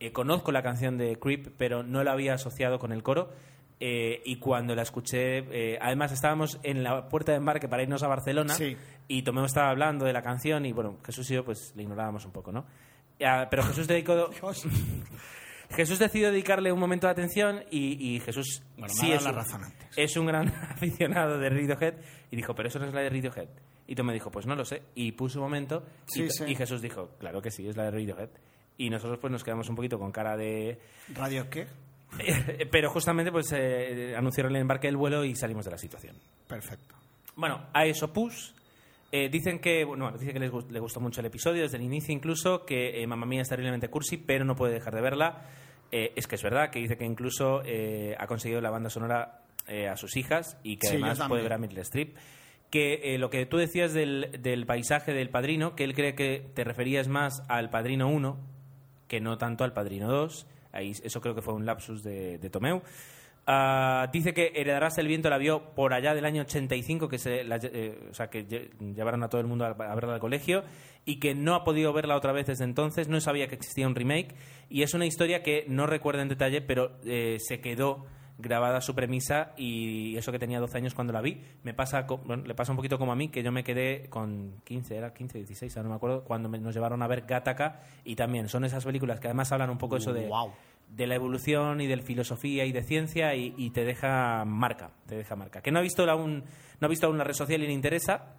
Eh, 0.00 0.12
conozco 0.12 0.50
la 0.52 0.62
canción 0.62 0.96
de 0.98 1.18
Creep, 1.18 1.54
pero 1.56 1.82
no 1.82 2.02
la 2.02 2.12
había 2.12 2.34
asociado 2.34 2.78
con 2.78 2.92
el 2.92 3.02
coro. 3.02 3.30
Eh, 3.80 4.22
y 4.24 4.36
cuando 4.36 4.74
la 4.74 4.82
escuché, 4.82 5.38
eh, 5.50 5.78
además 5.82 6.12
estábamos 6.12 6.58
en 6.62 6.82
la 6.84 7.08
puerta 7.08 7.32
de 7.32 7.38
embarque 7.38 7.68
para 7.68 7.82
irnos 7.82 8.02
a 8.04 8.06
Barcelona 8.08 8.54
Sí. 8.54 8.76
y 9.08 9.22
Tomeo 9.22 9.44
estaba 9.44 9.68
hablando 9.70 10.04
de 10.04 10.12
la 10.12 10.22
canción 10.22 10.64
y 10.64 10.72
bueno, 10.72 10.96
Jesús 11.04 11.28
y 11.30 11.34
yo 11.34 11.44
pues 11.44 11.72
le 11.76 11.82
ignorábamos 11.82 12.24
un 12.24 12.30
poco, 12.32 12.52
¿no? 12.52 12.64
Ah, 13.24 13.48
pero 13.50 13.62
Jesús 13.64 13.86
dedicó... 13.88 14.30
Jesús 15.76 15.98
decidió 15.98 16.30
dedicarle 16.30 16.72
un 16.72 16.78
momento 16.80 17.06
de 17.06 17.12
atención 17.12 17.62
y, 17.70 18.14
y 18.16 18.20
Jesús 18.20 18.62
Bueno, 18.76 18.92
me 18.94 19.00
sí 19.00 19.12
es, 19.12 19.22
la 19.22 19.30
un- 19.30 19.36
razón 19.36 19.64
antes. 19.64 19.88
es 19.96 20.16
un 20.16 20.26
gran 20.26 20.48
aficionado 20.70 21.38
de 21.38 21.48
Radiohead 21.50 21.94
y 22.30 22.36
dijo, 22.36 22.54
pero 22.54 22.68
eso 22.68 22.78
no 22.78 22.86
es 22.86 22.94
la 22.94 23.00
de 23.00 23.10
Radiohead. 23.10 23.48
Y 23.86 23.94
Tomé 23.94 24.12
dijo, 24.14 24.30
pues 24.30 24.46
no 24.46 24.54
lo 24.56 24.64
sé. 24.64 24.82
Y 24.94 25.12
puso 25.12 25.38
un 25.40 25.44
momento 25.44 25.84
y, 26.08 26.12
Sí, 26.12 26.30
sí. 26.30 26.44
y 26.48 26.54
Jesús 26.54 26.80
dijo, 26.80 27.10
claro 27.18 27.42
que 27.42 27.50
sí, 27.50 27.66
es 27.68 27.76
la 27.76 27.84
de 27.84 27.90
Radiohead. 27.90 28.30
Y 28.78 28.90
nosotros 28.90 29.18
pues 29.20 29.30
nos 29.30 29.44
quedamos 29.44 29.68
un 29.68 29.76
poquito 29.76 29.98
con 29.98 30.10
cara 30.10 30.36
de... 30.36 30.78
¿Radio 31.14 31.48
qué? 31.50 31.66
pero 32.70 32.90
justamente 32.90 33.32
pues 33.32 33.52
eh, 33.52 34.14
anunciaron 34.16 34.54
el 34.54 34.62
embarque 34.62 34.86
del 34.86 34.96
vuelo 34.96 35.24
y 35.24 35.34
salimos 35.34 35.64
de 35.64 35.70
la 35.72 35.78
situación. 35.78 36.16
Perfecto. 36.46 36.94
Bueno, 37.36 37.66
a 37.72 37.84
eso 37.86 38.12
pus. 38.12 38.54
Eh, 39.12 39.28
dicen 39.28 39.60
que, 39.60 39.84
bueno, 39.84 40.10
dice 40.18 40.32
que 40.32 40.40
les, 40.40 40.50
gu- 40.50 40.68
le 40.70 40.80
gustó 40.80 40.98
mucho 41.00 41.20
el 41.20 41.26
episodio, 41.26 41.62
desde 41.62 41.76
el 41.76 41.84
inicio 41.84 42.12
incluso, 42.12 42.64
que 42.64 43.00
eh, 43.00 43.06
Mamma 43.06 43.26
Mía 43.26 43.42
es 43.42 43.48
terriblemente 43.48 43.88
cursi, 43.88 44.16
pero 44.16 44.44
no 44.44 44.56
puede 44.56 44.74
dejar 44.74 44.92
de 44.94 45.00
verla. 45.00 45.42
Eh, 45.96 46.12
es 46.16 46.26
que 46.26 46.34
es 46.34 46.42
verdad, 46.42 46.70
que 46.70 46.80
dice 46.80 46.96
que 46.96 47.04
incluso 47.04 47.62
eh, 47.64 48.16
ha 48.18 48.26
conseguido 48.26 48.60
la 48.60 48.70
banda 48.70 48.90
sonora 48.90 49.42
eh, 49.68 49.86
a 49.86 49.96
sus 49.96 50.16
hijas 50.16 50.58
y 50.64 50.76
que 50.76 50.88
Sí, 50.88 50.94
además 50.96 51.20
puede 51.28 51.42
ver 51.44 51.52
a 51.52 51.58
Meryl 51.58 51.78
Streep. 51.78 52.16
Que 52.68 53.16
lo 53.18 53.30
que 53.30 53.46
tú 53.46 53.58
decías 53.58 53.92
del, 53.94 54.30
del 54.42 54.66
paisaje 54.66 55.12
del 55.12 55.30
Padrino, 55.30 55.76
que 55.76 55.84
él 55.84 55.94
cree 55.94 56.16
que 56.16 56.50
te 56.54 56.64
referías 56.64 57.06
más 57.06 57.44
al 57.48 57.70
Padrino 57.70 58.08
1 58.08 58.36
que 59.06 59.20
no 59.20 59.38
tanto 59.38 59.62
al 59.62 59.72
Padrino 59.72 60.08
2. 60.10 60.46
Ahí, 60.72 60.90
eso 61.04 61.20
creo 61.20 61.36
que 61.36 61.42
fue 61.42 61.54
un 61.54 61.64
lapsus 61.64 62.02
de, 62.02 62.38
de 62.38 62.50
Tomeu. 62.50 62.82
Ah, 63.46 64.08
dice 64.12 64.32
que 64.32 64.52
Heredarás 64.54 64.96
el 64.98 65.06
viento 65.06 65.28
la 65.28 65.36
vio 65.38 65.74
por 65.74 65.92
allá 65.92 66.14
del 66.14 66.24
año 66.24 66.42
85, 66.42 67.08
que, 67.08 67.18
se 67.18 67.44
la- 67.44 67.60
eh, 67.62 68.08
o 68.10 68.14
sea, 68.14 68.28
que 68.30 68.48
lle- 68.48 68.70
llevaron 68.94 69.22
a 69.22 69.28
todo 69.28 69.40
el 69.40 69.46
mundo 69.46 69.66
a, 69.66 69.68
a 69.68 69.94
verla 69.94 70.14
al 70.14 70.20
colegio, 70.20 70.64
y 71.04 71.20
que 71.20 71.34
no 71.34 71.54
ha 71.54 71.62
podido 71.62 71.92
verla 71.92 72.16
otra 72.16 72.32
vez 72.32 72.46
desde 72.46 72.64
entonces, 72.64 73.08
no 73.08 73.20
sabía 73.20 73.46
que 73.46 73.54
existía 73.54 73.86
un 73.86 73.94
remake, 73.94 74.34
y 74.68 74.82
es 74.82 74.94
una 74.94 75.06
historia 75.06 75.42
que 75.42 75.64
no 75.68 75.86
recuerda 75.86 76.22
en 76.22 76.28
detalle, 76.28 76.60
pero 76.60 76.92
eh, 77.04 77.36
se 77.40 77.60
quedó 77.60 78.06
grabada 78.36 78.80
su 78.80 78.96
premisa 78.96 79.52
y 79.56 80.16
eso 80.16 80.32
que 80.32 80.40
tenía 80.40 80.58
12 80.58 80.76
años 80.78 80.92
cuando 80.94 81.12
la 81.12 81.20
vi 81.20 81.40
me 81.62 81.72
pasa 81.72 82.02
bueno, 82.24 82.42
le 82.44 82.54
pasa 82.56 82.72
un 82.72 82.76
poquito 82.76 82.98
como 82.98 83.12
a 83.12 83.14
mí 83.16 83.28
que 83.28 83.44
yo 83.44 83.52
me 83.52 83.62
quedé 83.62 84.08
con 84.10 84.56
15 84.64 84.96
era 84.96 85.14
15 85.14 85.38
16 85.38 85.76
ahora 85.76 85.84
no 85.84 85.90
me 85.90 85.96
acuerdo 85.96 86.24
cuando 86.24 86.48
me- 86.48 86.58
nos 86.58 86.74
llevaron 86.74 87.00
a 87.02 87.06
ver 87.06 87.26
Gattaca 87.28 87.82
y 88.04 88.16
también 88.16 88.48
son 88.48 88.64
esas 88.64 88.84
películas 88.84 89.20
que 89.20 89.28
además 89.28 89.52
hablan 89.52 89.70
un 89.70 89.78
poco 89.78 89.96
eso 89.98 90.12
de 90.12 90.26
Guau. 90.26 90.52
de 90.88 91.06
la 91.06 91.14
evolución 91.14 91.80
y 91.80 91.86
de 91.86 91.96
filosofía 91.98 92.64
y 92.64 92.72
de 92.72 92.82
ciencia 92.82 93.36
y, 93.36 93.54
y 93.56 93.70
te 93.70 93.84
deja 93.84 94.44
marca, 94.44 94.90
te 95.06 95.14
deja 95.14 95.36
marca. 95.36 95.62
Que 95.62 95.70
no 95.70 95.78
ha 95.78 95.82
visto 95.82 96.02
aún, 96.10 96.42
no 96.80 96.86
ha 96.86 96.90
visto 96.90 97.06
aún 97.06 97.16
la 97.18 97.24
red 97.24 97.34
social 97.34 97.62
y 97.62 97.68
le 97.68 97.72
interesa, 97.72 98.34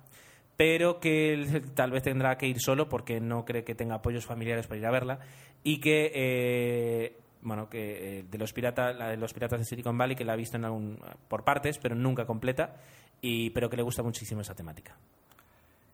pero 0.57 0.99
que 0.99 1.63
tal 1.73 1.91
vez 1.91 2.03
tendrá 2.03 2.37
que 2.37 2.47
ir 2.47 2.59
solo 2.59 2.87
porque 2.87 3.19
no 3.19 3.45
cree 3.45 3.63
que 3.63 3.75
tenga 3.75 3.95
apoyos 3.95 4.25
familiares 4.25 4.67
para 4.67 4.79
ir 4.79 4.85
a 4.85 4.91
verla 4.91 5.19
y 5.63 5.79
que 5.79 6.11
eh, 6.13 7.17
bueno 7.41 7.69
que 7.69 8.19
eh, 8.19 8.25
de 8.29 8.37
los 8.37 8.53
piratas 8.53 8.97
de 8.97 9.17
los 9.17 9.33
piratas 9.33 9.59
de 9.59 9.65
Silicon 9.65 9.97
Valley 9.97 10.15
que 10.15 10.25
la 10.25 10.33
ha 10.33 10.37
visto 10.37 10.57
en 10.57 10.65
algún, 10.65 10.99
por 11.27 11.43
partes 11.43 11.77
pero 11.77 11.95
nunca 11.95 12.25
completa 12.25 12.75
y 13.21 13.49
pero 13.51 13.69
que 13.69 13.77
le 13.77 13.83
gusta 13.83 14.03
muchísimo 14.03 14.41
esa 14.41 14.55
temática. 14.55 14.97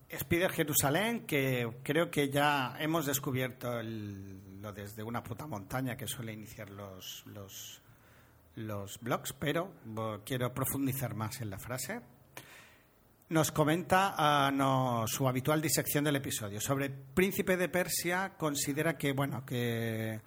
Spider 0.09 0.51
Jerusalén, 0.51 1.25
que 1.25 1.71
creo 1.83 2.11
que 2.11 2.29
ya 2.29 2.75
hemos 2.79 3.05
descubierto 3.05 3.81
lo 3.81 4.73
desde 4.73 5.03
una 5.03 5.23
puta 5.23 5.47
montaña 5.47 5.95
que 5.95 6.05
suele 6.05 6.33
iniciar 6.33 6.69
los, 6.69 7.23
los, 7.27 7.81
los 8.55 8.99
blogs, 8.99 9.31
pero 9.31 9.71
quiero 10.25 10.53
profundizar 10.53 11.15
más 11.15 11.39
en 11.39 11.49
la 11.49 11.57
frase. 11.57 12.01
Nos 13.31 13.53
comenta 13.53 14.51
su 15.07 15.25
habitual 15.25 15.61
disección 15.61 16.03
del 16.03 16.17
episodio. 16.17 16.59
Sobre 16.59 16.89
Príncipe 16.89 17.55
de 17.55 17.69
Persia, 17.69 18.33
considera 18.37 18.97
que, 18.97 19.13
bueno, 19.13 19.45
que 19.45 20.19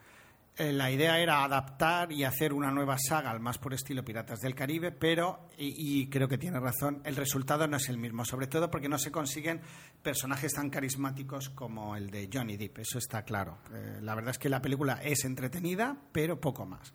Eh, 0.57 0.73
la 0.73 0.89
idea 0.89 1.19
era 1.19 1.43
adaptar 1.43 2.13
y 2.13 2.23
hacer 2.23 2.53
una 2.53 2.71
nueva 2.71 2.97
saga 2.97 3.33
al 3.33 3.41
más 3.41 3.59
por 3.59 3.75
estilo 3.75 4.05
Piratas 4.05 4.39
del 4.39 4.55
Caribe, 4.55 4.93
pero, 4.93 5.49
y, 5.59 6.03
y 6.03 6.09
creo 6.09 6.29
que 6.29 6.39
tiene 6.39 6.61
razón, 6.61 7.03
el 7.05 7.17
resultado 7.17 7.67
no 7.67 7.77
es 7.77 7.89
el 7.89 7.99
mismo, 7.99 8.25
sobre 8.25 8.47
todo 8.47 8.71
porque 8.71 8.89
no 8.89 8.97
se 8.97 9.11
consiguen 9.11 9.61
personajes 10.01 10.53
tan 10.55 10.71
carismáticos 10.71 11.51
como 11.51 11.97
el 11.97 12.09
de 12.09 12.31
Johnny 12.33 12.57
Depp, 12.57 12.79
eso 12.79 12.99
está 12.99 13.25
claro. 13.25 13.59
Eh, 13.75 13.99
la 14.01 14.15
verdad 14.15 14.31
es 14.31 14.39
que 14.39 14.49
la 14.49 14.63
película 14.63 15.01
es 15.03 15.25
entretenida, 15.25 15.97
pero 16.13 16.41
poco 16.41 16.67
más. 16.67 16.93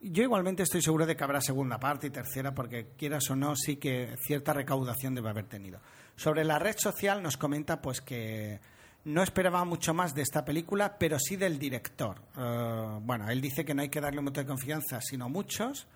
Yo 0.00 0.22
igualmente 0.22 0.62
estoy 0.62 0.80
seguro 0.80 1.06
de 1.06 1.16
que 1.16 1.24
habrá 1.24 1.40
segunda 1.40 1.80
parte 1.80 2.06
y 2.06 2.10
tercera, 2.10 2.54
porque 2.54 2.90
quieras 2.96 3.28
o 3.30 3.36
no, 3.36 3.56
sí 3.56 3.76
que 3.76 4.14
cierta 4.24 4.52
recaudación 4.52 5.14
debe 5.14 5.30
haber 5.30 5.46
tenido. 5.46 5.80
Sobre 6.14 6.44
la 6.44 6.58
red 6.58 6.76
social 6.78 7.22
nos 7.22 7.36
comenta 7.36 7.82
pues 7.82 8.00
que 8.00 8.60
no 9.04 9.22
esperaba 9.22 9.64
mucho 9.64 9.94
más 9.94 10.14
de 10.14 10.22
esta 10.22 10.44
película, 10.44 10.98
pero 10.98 11.18
sí 11.18 11.36
del 11.36 11.58
director. 11.58 12.22
Eh, 12.36 12.98
bueno, 13.02 13.28
él 13.28 13.40
dice 13.40 13.64
que 13.64 13.74
no 13.74 13.82
hay 13.82 13.88
que 13.88 14.00
darle 14.00 14.20
mucha 14.20 14.46
confianza, 14.46 15.00
sino 15.00 15.28
muchos. 15.28 15.88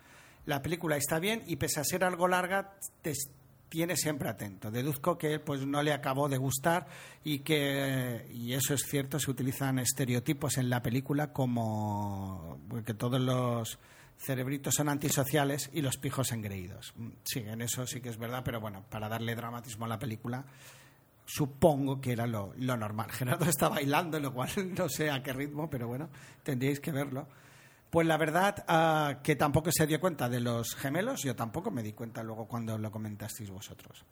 La 0.47 0.63
película 0.63 0.97
está 0.97 1.21
bien 1.21 1.43
y 1.47 1.57
pese 1.57 1.79
a 1.79 1.85
ser 1.85 2.03
algo 2.03 2.27
larga, 2.27 2.75
te 3.03 3.13
tiene 3.69 3.97
siempre 3.97 4.29
atento. 4.29 4.71
Deduzco 4.71 5.17
que 5.17 5.39
pues 5.39 5.65
no 5.65 5.83
le 5.83 5.93
acabó 5.93 6.29
de 6.29 6.37
gustar 6.37 6.87
y 7.25 7.39
que 7.39 8.27
y 8.31 8.53
eso 8.53 8.75
es 8.75 8.83
cierto, 8.83 9.19
se 9.19 9.31
utilizan 9.31 9.79
estereotipos 9.79 10.59
en 10.59 10.69
la 10.69 10.83
película 10.83 11.33
como 11.33 12.61
que 12.85 12.93
todos 12.93 13.21
los 13.21 13.79
cerebritos 14.19 14.75
son 14.75 14.89
antisociales 14.89 15.71
y 15.73 15.83
los 15.83 15.97
pijos 15.97 16.33
engreídos. 16.33 16.93
Mm, 16.97 17.09
Sí, 17.25 17.41
en 17.41 17.63
eso 17.63 17.87
sí 17.87 18.01
que 18.01 18.09
es 18.09 18.19
verdad, 18.19 18.43
pero 18.45 18.61
bueno, 18.61 18.85
para 18.89 19.09
darle 19.09 19.35
dramatismo 19.35 19.85
a 19.85 19.89
la 19.89 19.99
película 19.99 20.45
supongo 21.25 22.01
que 22.01 22.13
era 22.13 22.27
lo, 22.27 22.55
normal. 22.57 23.11
Gerardo 23.13 23.47
está 23.47 23.69
bailando, 23.69 24.19
lo 24.21 24.33
cual 24.33 24.51
no 24.77 24.89
sé 24.89 25.11
a 25.11 25.23
qué 25.23 25.33
ritmo, 25.33 25.69
pero 25.69 25.89
bueno, 25.89 26.09
tendríais 26.43 26.81
que 26.81 26.93
verlo. 26.93 27.27
Pues 27.91 28.07
la 28.07 28.17
verdad 28.17 28.65
ah, 28.69 29.21
que 29.23 29.37
tampoco 29.37 29.71
se 29.71 29.87
dio 29.87 30.01
cuenta 30.01 30.29
de 30.29 30.41
los 30.41 30.75
gemelos, 30.75 31.23
yo 31.23 31.37
tampoco 31.37 31.71
me 31.71 31.83
di 31.83 31.93
cuenta 31.93 32.23
luego 32.23 32.47
cuando 32.47 32.79
lo 32.79 32.91
comentasteis 32.91 33.51
vosotros. 33.51 34.05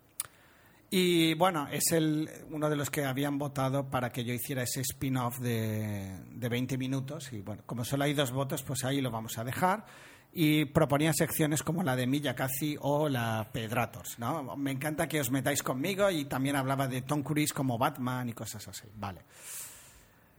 Y 0.93 1.35
bueno, 1.35 1.69
es 1.71 1.93
el, 1.93 2.29
uno 2.51 2.69
de 2.69 2.75
los 2.75 2.91
que 2.91 3.05
habían 3.05 3.39
votado 3.39 3.89
para 3.89 4.11
que 4.11 4.25
yo 4.25 4.35
hiciera 4.35 4.65
ese 4.65 4.81
spin-off 4.81 5.39
de, 5.39 6.19
de 6.33 6.49
20 6.49 6.77
minutos. 6.77 7.33
Y 7.33 7.43
bueno, 7.43 7.63
como 7.65 7.85
solo 7.85 8.05
hay 8.05 8.13
dos 8.13 8.33
votos, 8.33 8.65
pues 8.65 8.85
ahí 8.85 9.01
lo 9.01 9.13
vamos 9.13 9.39
a 9.39 9.45
dejar. 9.45 9.87
Y 10.33 10.65
proponía 10.65 11.13
secciones 11.13 11.63
como 11.63 11.85
la 11.85 11.95
de 11.95 12.09
Miyakazi 12.09 12.77
o 12.81 13.09
la 13.09 13.51
Pedrators. 13.53 14.19
¿no? 14.19 14.57
Me 14.57 14.73
encanta 14.73 15.07
que 15.07 15.21
os 15.21 15.31
metáis 15.31 15.63
conmigo 15.63 16.11
y 16.11 16.25
también 16.25 16.57
hablaba 16.57 16.89
de 16.89 17.03
Tom 17.03 17.23
Cruise 17.23 17.53
como 17.53 17.79
Batman 17.79 18.29
y 18.29 18.33
cosas 18.33 18.67
así. 18.67 18.89
Vale. 18.97 19.23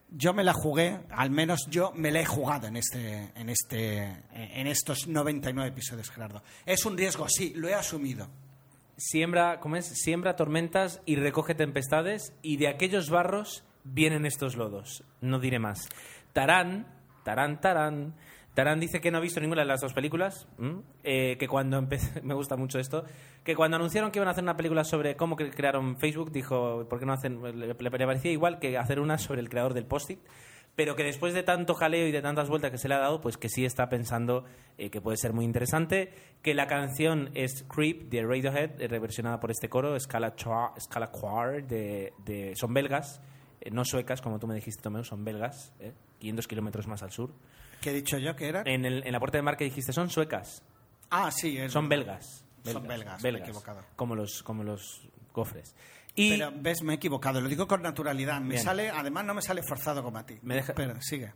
Yo 0.10 0.34
me 0.34 0.44
la 0.44 0.52
jugué, 0.52 1.00
al 1.12 1.32
menos 1.32 1.68
yo 1.70 1.94
me 1.96 2.12
la 2.12 2.20
he 2.20 2.26
jugado 2.26 2.68
en, 2.68 2.76
este, 2.76 3.32
en, 3.36 3.50
este, 3.50 4.04
en 4.34 4.68
estos 4.68 5.08
99 5.08 5.70
episodios, 5.70 6.10
Gerardo. 6.10 6.44
Es 6.66 6.86
un 6.86 6.98
riesgo, 6.98 7.30
sí, 7.30 7.54
lo 7.56 7.70
he 7.70 7.74
asumido. 7.74 8.28
Siembra, 9.04 9.60
¿cómo 9.60 9.78
es? 9.78 9.88
Siembra 9.88 10.36
tormentas 10.36 11.02
y 11.08 11.16
recoge 11.16 11.56
tempestades 11.56 12.36
y 12.44 12.58
de 12.58 12.68
aquellos 12.68 13.10
barros 13.10 13.64
vienen 13.84 14.28
estos 14.28 14.56
lodos. 14.56 15.04
No 15.22 15.40
diré 15.40 15.58
más. 15.58 15.90
Tarán, 16.34 16.86
Tarán, 17.24 17.60
Tarán. 17.62 18.14
Tarán 18.54 18.80
dice 18.80 19.02
que 19.02 19.10
no 19.10 19.18
ha 19.18 19.22
visto 19.22 19.40
ninguna 19.40 19.62
de 19.62 19.68
las 19.68 19.82
dos 19.82 19.94
películas. 19.94 20.48
Eh, 21.04 21.36
que 21.40 21.48
cuando 21.48 21.82
me 22.24 22.34
gusta 22.36 22.58
mucho 22.58 22.78
esto, 22.78 23.04
que 23.44 23.56
cuando 23.56 23.78
anunciaron 23.78 24.12
que 24.12 24.20
iban 24.20 24.28
a 24.28 24.32
hacer 24.32 24.44
una 24.44 24.56
película 24.56 24.84
sobre 24.84 25.16
cómo 25.16 25.36
cre- 25.36 25.52
crearon 25.52 25.98
Facebook, 25.98 26.32
dijo, 26.32 26.86
¿por 26.88 27.00
qué 27.00 27.08
no 27.08 27.14
hacen? 27.14 27.42
Le, 27.60 27.74
le 27.74 27.74
parecía 27.92 28.32
igual 28.32 28.60
que 28.60 28.78
hacer 28.78 29.00
una 29.00 29.18
sobre 29.18 29.40
el 29.42 29.50
creador 29.50 29.74
del 29.74 29.88
post-it, 29.88 30.20
pero 30.84 30.96
que 30.96 31.04
después 31.04 31.36
de 31.36 31.44
tanto 31.44 31.76
jaleo 31.76 32.08
y 32.08 32.12
de 32.12 32.24
tantas 32.24 32.50
vueltas 32.50 32.72
que 32.72 32.80
se 32.80 32.88
le 32.88 32.96
ha 32.96 32.98
dado, 32.98 33.22
pues 33.22 33.38
que 33.38 33.50
sí 33.50 33.66
está 33.66 33.88
pensando 33.88 34.46
eh, 34.80 34.90
que 34.90 35.00
puede 35.00 35.16
ser 35.16 35.32
muy 35.32 35.46
interesante, 35.46 36.12
que 36.42 36.56
la 36.56 36.66
canción 36.66 37.30
es 37.36 37.64
Creep 37.70 38.10
de 38.10 38.24
Radiohead, 38.24 38.82
eh, 38.82 38.88
reversionada 38.88 39.40
por 39.40 39.52
este 39.52 39.70
coro, 39.70 39.96
Scala, 40.00 40.36
Chua- 40.36 40.74
Scala 40.80 41.12
Choir, 41.12 41.68
de, 41.68 42.14
de- 42.26 42.56
son 42.56 42.74
belgas, 42.74 43.22
eh, 43.60 43.70
no 43.70 43.86
suecas, 43.86 44.24
como 44.24 44.40
tú 44.40 44.48
me 44.48 44.56
dijiste, 44.56 44.82
Tomeu, 44.82 45.04
son 45.04 45.24
belgas, 45.24 45.72
eh, 45.80 45.94
500 46.18 46.48
kilómetros 46.48 46.88
más 46.88 47.04
al 47.04 47.12
sur. 47.12 47.32
¿Qué 47.80 47.92
he 47.92 47.94
dicho 47.94 48.18
yo 48.18 48.36
que 48.36 48.48
era? 48.50 48.64
En, 48.66 48.84
el- 48.84 49.06
en 49.06 49.12
la 49.12 49.20
puerta 49.20 49.38
de 49.38 49.44
mar 49.44 49.58
que 49.58 49.66
dijiste, 49.66 49.94
son 49.94 50.10
suecas, 50.10 50.64
Ah, 51.12 51.30
sí, 51.30 51.60
son 51.70 51.88
verdad. 51.90 52.06
belgas. 52.08 52.46
Son 52.64 52.88
belgas, 52.88 53.22
me 53.22 53.30
he 53.30 53.38
equivocado. 53.38 53.82
Como 53.96 54.16
los, 54.16 54.42
como 54.42 54.64
los 54.64 55.08
cofres. 55.32 55.76
Y 56.16 56.32
Pero 56.38 56.52
ves, 56.56 56.84
me 56.84 56.94
he 56.94 56.96
equivocado, 56.98 57.40
lo 57.42 57.48
digo 57.48 57.68
con 57.68 57.82
naturalidad. 57.82 58.42
Me 58.42 58.50
Bien. 58.56 58.64
sale, 58.64 58.90
además 58.90 59.24
no 59.26 59.34
me 59.34 59.42
sale 59.42 59.62
forzado 59.64 60.04
como 60.04 60.18
a 60.18 60.26
ti. 60.26 60.38
Me 60.42 60.56
deja- 60.56 60.74
Pero 60.74 60.96
sigue. 61.02 61.32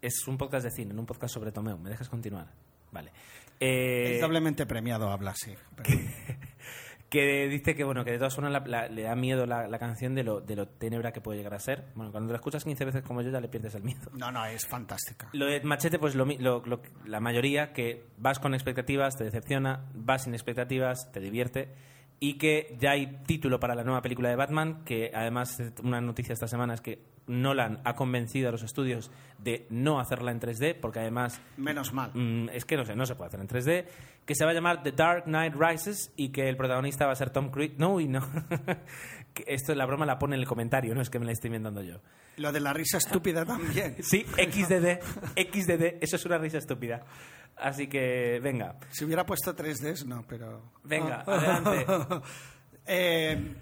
es 0.00 0.26
un 0.26 0.38
podcast 0.38 0.64
de 0.64 0.70
cine, 0.70 0.94
no 0.94 1.00
un 1.00 1.06
podcast 1.06 1.34
sobre 1.34 1.52
Tomeu. 1.52 1.76
¿Me 1.78 1.90
dejas 1.90 2.08
continuar? 2.08 2.46
Vale. 2.92 3.12
Eh, 3.60 4.14
es 4.14 4.20
doblemente 4.22 4.64
premiado 4.66 5.10
habla 5.10 5.32
así. 5.32 5.54
pero- 5.76 5.90
que 7.10 7.48
dice 7.48 7.74
que 7.74 7.82
bueno 7.82 8.04
que 8.04 8.12
de 8.12 8.18
todas 8.18 8.34
formas 8.36 8.52
la- 8.52 8.60
la- 8.66 8.88
le 8.88 9.02
da 9.02 9.16
miedo 9.16 9.44
la, 9.44 9.66
la 9.66 9.78
canción 9.80 10.14
de 10.14 10.22
lo, 10.22 10.40
de 10.40 10.54
lo 10.54 10.68
tenebra 10.68 11.12
que 11.12 11.20
puede 11.20 11.38
llegar 11.38 11.54
a 11.54 11.58
ser. 11.58 11.86
Bueno, 11.96 12.12
cuando 12.12 12.32
la 12.32 12.36
escuchas 12.36 12.62
15 12.64 12.84
veces 12.84 13.02
como 13.02 13.20
yo 13.20 13.30
ya 13.30 13.40
le 13.40 13.48
pierdes 13.48 13.74
el 13.74 13.82
miedo. 13.82 14.10
No, 14.14 14.30
no, 14.30 14.46
es 14.46 14.64
fantástica. 14.66 15.28
Lo 15.32 15.46
de 15.46 15.60
Machete, 15.62 15.98
pues 15.98 16.14
lo 16.14 16.24
lo- 16.24 16.62
lo- 16.64 16.80
la 17.04 17.18
mayoría 17.20 17.72
que 17.72 18.04
vas 18.16 18.38
con 18.38 18.54
expectativas, 18.54 19.16
te 19.16 19.24
decepciona, 19.24 19.84
vas 19.92 20.22
sin 20.24 20.34
expectativas, 20.34 21.10
te 21.12 21.18
divierte. 21.20 21.68
Y 22.22 22.34
que 22.34 22.76
ya 22.78 22.90
hay 22.90 23.22
título 23.26 23.58
para 23.58 23.74
la 23.74 23.82
nueva 23.82 24.02
película 24.02 24.28
de 24.28 24.36
Batman, 24.36 24.84
que 24.84 25.10
además 25.14 25.58
una 25.82 26.02
noticia 26.02 26.34
esta 26.34 26.46
semana 26.46 26.74
es 26.74 26.82
que 26.82 27.02
Nolan 27.26 27.80
ha 27.84 27.94
convencido 27.94 28.48
a 28.48 28.52
los 28.52 28.62
estudios 28.62 29.10
de 29.38 29.66
no 29.70 30.00
hacerla 30.00 30.30
en 30.32 30.40
3D, 30.40 30.76
porque 30.80 30.98
además 30.98 31.40
Menos 31.56 31.92
mal. 31.92 32.10
Mm, 32.12 32.50
es 32.50 32.64
que 32.64 32.76
no 32.76 32.84
sé, 32.84 32.94
no 32.94 33.06
se 33.06 33.14
puede 33.14 33.28
hacer 33.28 33.40
en 33.40 33.48
3D, 33.48 33.86
que 34.26 34.34
se 34.34 34.44
va 34.44 34.50
a 34.50 34.54
llamar 34.54 34.82
The 34.82 34.92
Dark 34.92 35.24
Knight 35.24 35.54
Rises 35.54 36.12
y 36.16 36.30
que 36.30 36.48
el 36.48 36.56
protagonista 36.56 37.06
va 37.06 37.12
a 37.12 37.16
ser 37.16 37.30
Tom 37.30 37.50
Cruise. 37.50 37.72
No, 37.78 38.00
y 38.00 38.08
no. 38.08 38.20
Esto 39.46 39.74
la 39.74 39.86
broma 39.86 40.06
la 40.06 40.18
pone 40.18 40.34
en 40.36 40.40
el 40.42 40.46
comentario, 40.46 40.94
no 40.94 41.00
es 41.02 41.10
que 41.10 41.18
me 41.18 41.26
la 41.26 41.32
estoy 41.32 41.48
inventando 41.48 41.82
yo. 41.82 42.00
Lo 42.36 42.52
de 42.52 42.60
la 42.60 42.72
risa 42.72 42.98
estúpida 42.98 43.44
también. 43.44 43.96
Sí, 44.02 44.24
XDD, 44.24 45.00
XDD, 45.36 46.02
eso 46.02 46.16
es 46.16 46.24
una 46.26 46.38
risa 46.38 46.58
estúpida. 46.58 47.04
Así 47.56 47.88
que, 47.88 48.40
venga. 48.42 48.76
Si 48.90 49.04
hubiera 49.04 49.26
puesto 49.26 49.54
3Ds, 49.54 50.04
no, 50.06 50.24
pero... 50.26 50.72
Venga, 50.84 51.22
adelante. 51.26 51.86
Eh, 52.86 53.54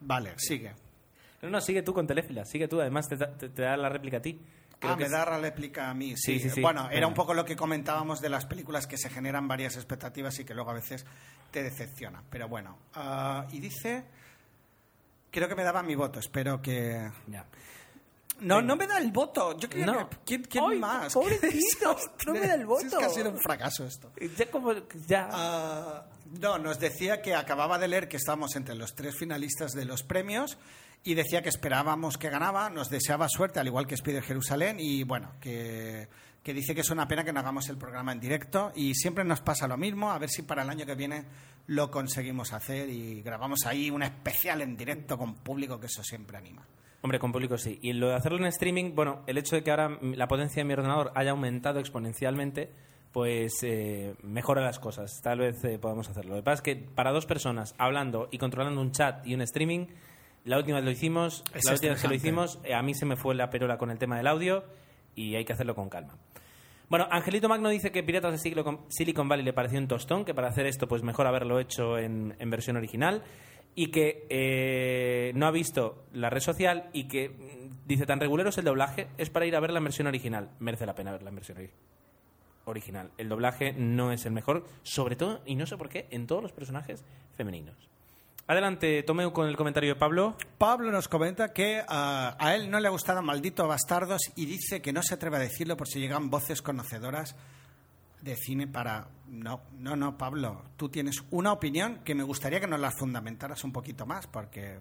vale, 0.00 0.34
sigue. 0.36 0.72
No, 1.42 1.48
no, 1.50 1.60
sigue 1.60 1.82
tú 1.82 1.94
con 1.94 2.06
Telefila, 2.06 2.44
sigue 2.44 2.68
tú, 2.68 2.80
además 2.80 3.08
te, 3.08 3.16
da- 3.16 3.34
te- 3.36 3.48
te 3.48 3.62
da 3.62 3.76
la 3.76 3.88
réplica 3.88 4.18
a 4.18 4.20
ti. 4.22 4.40
Creo 4.78 4.92
ah, 4.92 4.96
que 4.96 5.02
me 5.02 5.06
es- 5.06 5.12
da 5.12 5.24
la 5.24 5.38
réplica 5.38 5.88
a 5.88 5.94
mí. 5.94 6.14
Sí, 6.16 6.34
Sí, 6.38 6.40
sí, 6.40 6.50
sí. 6.56 6.60
Bueno, 6.60 6.82
Venga. 6.82 6.96
era 6.96 7.06
un 7.06 7.14
poco 7.14 7.32
lo 7.32 7.44
que 7.44 7.56
comentábamos 7.56 8.20
de 8.20 8.28
las 8.28 8.44
películas 8.46 8.86
que 8.86 8.98
se 8.98 9.08
generan 9.08 9.48
varias 9.48 9.76
expectativas 9.76 10.38
y 10.40 10.44
que 10.44 10.54
luego 10.54 10.70
a 10.70 10.74
veces 10.74 11.06
te 11.50 11.62
decepcionan. 11.62 12.24
Pero 12.30 12.48
bueno, 12.48 12.76
ah, 12.94 13.46
y 13.52 13.60
dice... 13.60 14.04
Creo 15.30 15.48
que 15.48 15.54
me 15.54 15.62
daba 15.64 15.82
mi 15.82 15.94
voto, 15.94 16.18
espero 16.20 16.60
que... 16.60 17.10
Ya. 17.28 17.46
No, 18.40 18.56
Venga. 18.56 18.66
no 18.68 18.76
me 18.76 18.86
da 18.86 18.98
el 18.98 19.12
voto. 19.12 19.56
Yo 19.58 19.68
creo 19.68 19.86
No. 19.86 20.08
que... 20.08 20.16
¿Quién, 20.24 20.42
quién 20.44 20.64
Ay, 20.70 20.78
más? 20.78 21.12
pobrecito, 21.14 21.96
no 22.26 22.32
me 22.32 22.40
da 22.40 22.54
el 22.54 22.66
Si 22.66 22.86
Es 22.86 22.90
que 22.94 22.96
ha 22.96 23.08
voto. 23.08 23.14
sido 23.14 23.30
un 23.30 23.38
fracaso 23.38 23.84
esto. 23.86 24.10
Ya 24.36 24.50
como, 24.50 24.72
ya. 25.06 25.28
Ah, 25.30 26.06
no, 26.40 26.58
nos 26.58 26.78
decía 26.80 27.20
que 27.22 27.34
acababa 27.34 27.78
de 27.78 27.88
leer 27.88 28.08
que 28.08 28.16
estábamos 28.16 28.56
entre 28.56 28.74
los 28.74 28.94
tres 28.94 29.16
finalistas 29.16 29.72
de 29.72 29.84
los 29.84 30.02
premios 30.02 30.56
y 31.04 31.14
decía 31.14 31.42
que 31.42 31.48
esperábamos 31.50 32.16
que 32.18 32.28
ganaba, 32.30 32.70
nos 32.70 32.88
deseaba 32.90 33.28
suerte, 33.28 33.60
al 33.60 33.66
igual 33.66 33.86
que 33.86 33.94
Spider 33.94 34.22
Jerusalén, 34.22 34.78
y 34.80 35.02
bueno, 35.02 35.32
que, 35.40 36.08
que 36.42 36.54
dice 36.54 36.74
que 36.74 36.80
es 36.80 36.90
una 36.90 37.06
pena 37.06 37.24
que 37.24 37.32
no 37.32 37.40
hagamos 37.40 37.68
el 37.68 37.76
programa 37.76 38.12
en 38.12 38.20
directo 38.20 38.72
y 38.74 38.94
siempre 38.94 39.24
nos 39.24 39.40
pasa 39.40 39.68
lo 39.68 39.76
mismo, 39.76 40.10
a 40.10 40.18
ver 40.18 40.30
si 40.30 40.42
para 40.42 40.62
el 40.62 40.70
año 40.70 40.86
que 40.86 40.94
viene 40.94 41.24
lo 41.66 41.90
conseguimos 41.90 42.52
hacer 42.52 42.88
y 42.88 43.22
grabamos 43.22 43.66
ahí 43.66 43.90
un 43.90 44.02
especial 44.02 44.62
en 44.62 44.76
directo 44.76 45.18
con 45.18 45.34
público, 45.34 45.78
que 45.78 45.86
eso 45.86 46.02
siempre 46.02 46.38
anima. 46.38 46.66
Hombre, 47.02 47.18
con 47.18 47.32
público 47.32 47.56
sí. 47.56 47.78
Y 47.82 47.92
lo 47.92 48.08
de 48.08 48.14
hacerlo 48.14 48.38
en 48.38 48.46
streaming, 48.46 48.94
bueno, 48.94 49.22
el 49.26 49.38
hecho 49.38 49.56
de 49.56 49.62
que 49.62 49.70
ahora 49.70 49.98
la 50.02 50.28
potencia 50.28 50.60
de 50.60 50.64
mi 50.64 50.74
ordenador 50.74 51.12
haya 51.14 51.30
aumentado 51.30 51.78
exponencialmente, 51.78 52.70
pues 53.12 53.62
eh, 53.62 54.14
mejora 54.22 54.62
las 54.62 54.78
cosas. 54.78 55.20
Tal 55.22 55.38
vez 55.38 55.64
eh, 55.64 55.78
podamos 55.78 56.08
hacerlo. 56.08 56.32
Lo 56.32 56.40
que 56.40 56.44
pasa 56.44 56.56
es 56.56 56.62
que 56.62 56.76
para 56.76 57.10
dos 57.10 57.26
personas 57.26 57.74
hablando 57.78 58.28
y 58.30 58.38
controlando 58.38 58.80
un 58.80 58.92
chat 58.92 59.26
y 59.26 59.34
un 59.34 59.40
streaming, 59.42 59.86
la 60.44 60.58
última 60.58 60.76
vez 60.76 60.84
lo 60.84 60.90
hicimos, 60.90 61.42
Es 61.54 61.64
la 61.64 61.72
última 61.72 61.92
vez 61.92 62.02
que 62.02 62.08
lo 62.08 62.14
hicimos, 62.14 62.58
eh, 62.64 62.74
a 62.74 62.82
mí 62.82 62.94
se 62.94 63.06
me 63.06 63.16
fue 63.16 63.34
la 63.34 63.48
perola 63.50 63.78
con 63.78 63.90
el 63.90 63.98
tema 63.98 64.16
del 64.16 64.26
audio 64.26 64.64
y 65.14 65.34
hay 65.34 65.44
que 65.44 65.52
hacerlo 65.52 65.74
con 65.74 65.88
calma. 65.88 66.16
Bueno, 66.88 67.06
Angelito 67.10 67.48
Magno 67.48 67.68
dice 67.68 67.92
que 67.92 68.02
Piratas 68.02 68.32
de 68.32 68.38
Silicon 68.88 69.28
Valley 69.28 69.44
le 69.44 69.52
pareció 69.52 69.78
un 69.78 69.86
tostón, 69.86 70.24
que 70.24 70.34
para 70.34 70.48
hacer 70.48 70.66
esto 70.66 70.88
pues 70.88 71.02
mejor 71.04 71.26
haberlo 71.26 71.60
hecho 71.60 71.98
en, 71.98 72.34
versión 72.46 72.76
original 72.76 73.22
y 73.76 73.92
que 73.92 74.26
eh, 74.28 75.30
no 75.36 75.46
ha 75.46 75.52
visto 75.52 76.04
la 76.12 76.30
red 76.30 76.40
social 76.40 76.90
y 76.92 77.06
que 77.06 77.28
mm, 77.28 77.86
dice 77.86 78.06
tan 78.06 78.18
regulero 78.18 78.48
es 78.50 78.58
el 78.58 78.64
doblaje, 78.64 79.06
es 79.18 79.30
para 79.30 79.46
ir 79.46 79.54
a 79.54 79.60
ver 79.60 79.70
la 79.72 79.78
versión 79.80 80.08
original. 80.08 80.50
Merece 80.58 80.86
la 80.86 80.94
pena 80.96 81.12
ver 81.12 81.22
la 81.22 81.30
versión 81.30 81.58
ori- 81.58 81.70
original. 82.64 83.10
El 83.18 83.28
doblaje 83.28 83.72
no 83.72 84.10
es 84.12 84.26
el 84.26 84.32
mejor, 84.32 84.66
sobre 84.82 85.14
todo, 85.14 85.42
y 85.46 85.54
no 85.54 85.66
sé 85.66 85.76
por 85.76 85.88
qué, 85.88 86.06
en 86.10 86.26
todos 86.26 86.42
los 86.42 86.52
personajes 86.52 87.04
femeninos. 87.36 87.89
Adelante, 88.50 89.04
Tomeu 89.04 89.32
con 89.32 89.46
el 89.46 89.56
comentario 89.56 89.94
de 89.94 89.94
Pablo. 89.94 90.36
Pablo 90.58 90.90
nos 90.90 91.06
comenta 91.06 91.52
que 91.52 91.84
ah, 91.86 92.34
a 92.36 92.56
él 92.56 92.68
no 92.68 92.80
le 92.80 92.88
ha 92.88 92.90
gustado 92.90 93.22
Maldito 93.22 93.68
Bastardos 93.68 94.22
y 94.34 94.44
dice 94.44 94.82
que 94.82 94.92
no 94.92 95.04
se 95.04 95.14
atreve 95.14 95.36
a 95.36 95.38
decirlo 95.38 95.76
por 95.76 95.86
si 95.86 96.00
llegan 96.00 96.30
voces 96.30 96.60
conocedoras 96.60 97.36
de 98.20 98.34
cine 98.34 98.66
para... 98.66 99.06
No, 99.28 99.60
no, 99.78 99.94
no, 99.94 100.18
Pablo, 100.18 100.64
tú 100.76 100.88
tienes 100.88 101.22
una 101.30 101.52
opinión 101.52 102.00
que 102.04 102.16
me 102.16 102.24
gustaría 102.24 102.58
que 102.58 102.66
nos 102.66 102.80
la 102.80 102.90
fundamentaras 102.90 103.62
un 103.62 103.70
poquito 103.70 104.04
más 104.04 104.26
porque 104.26 104.80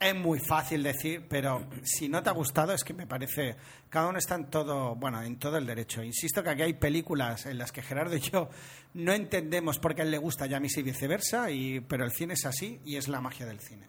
es 0.00 0.14
muy 0.14 0.40
fácil 0.40 0.82
decir, 0.82 1.26
pero 1.28 1.68
si 1.82 2.08
no 2.08 2.22
te 2.22 2.30
ha 2.30 2.32
gustado 2.32 2.72
es 2.72 2.82
que 2.82 2.94
me 2.94 3.06
parece 3.06 3.56
cada 3.90 4.08
uno 4.08 4.18
está 4.18 4.34
en 4.36 4.46
todo, 4.46 4.94
bueno, 4.96 5.20
en 5.22 5.38
todo 5.38 5.58
el 5.58 5.66
derecho. 5.66 6.02
Insisto 6.02 6.42
que 6.42 6.50
aquí 6.50 6.62
hay 6.62 6.72
películas 6.74 7.44
en 7.44 7.58
las 7.58 7.70
que 7.70 7.82
Gerardo 7.82 8.16
y 8.16 8.20
yo 8.20 8.48
no 8.94 9.12
entendemos 9.12 9.78
por 9.78 9.94
qué 9.94 10.02
a 10.02 10.04
él 10.04 10.10
le 10.10 10.18
gusta 10.18 10.46
y 10.46 10.54
a 10.54 10.60
mí 10.60 10.70
sí 10.70 10.82
viceversa, 10.82 11.50
y, 11.50 11.80
pero 11.80 12.04
el 12.04 12.12
cine 12.12 12.34
es 12.34 12.46
así 12.46 12.80
y 12.84 12.96
es 12.96 13.08
la 13.08 13.20
magia 13.20 13.44
del 13.44 13.60
cine. 13.60 13.88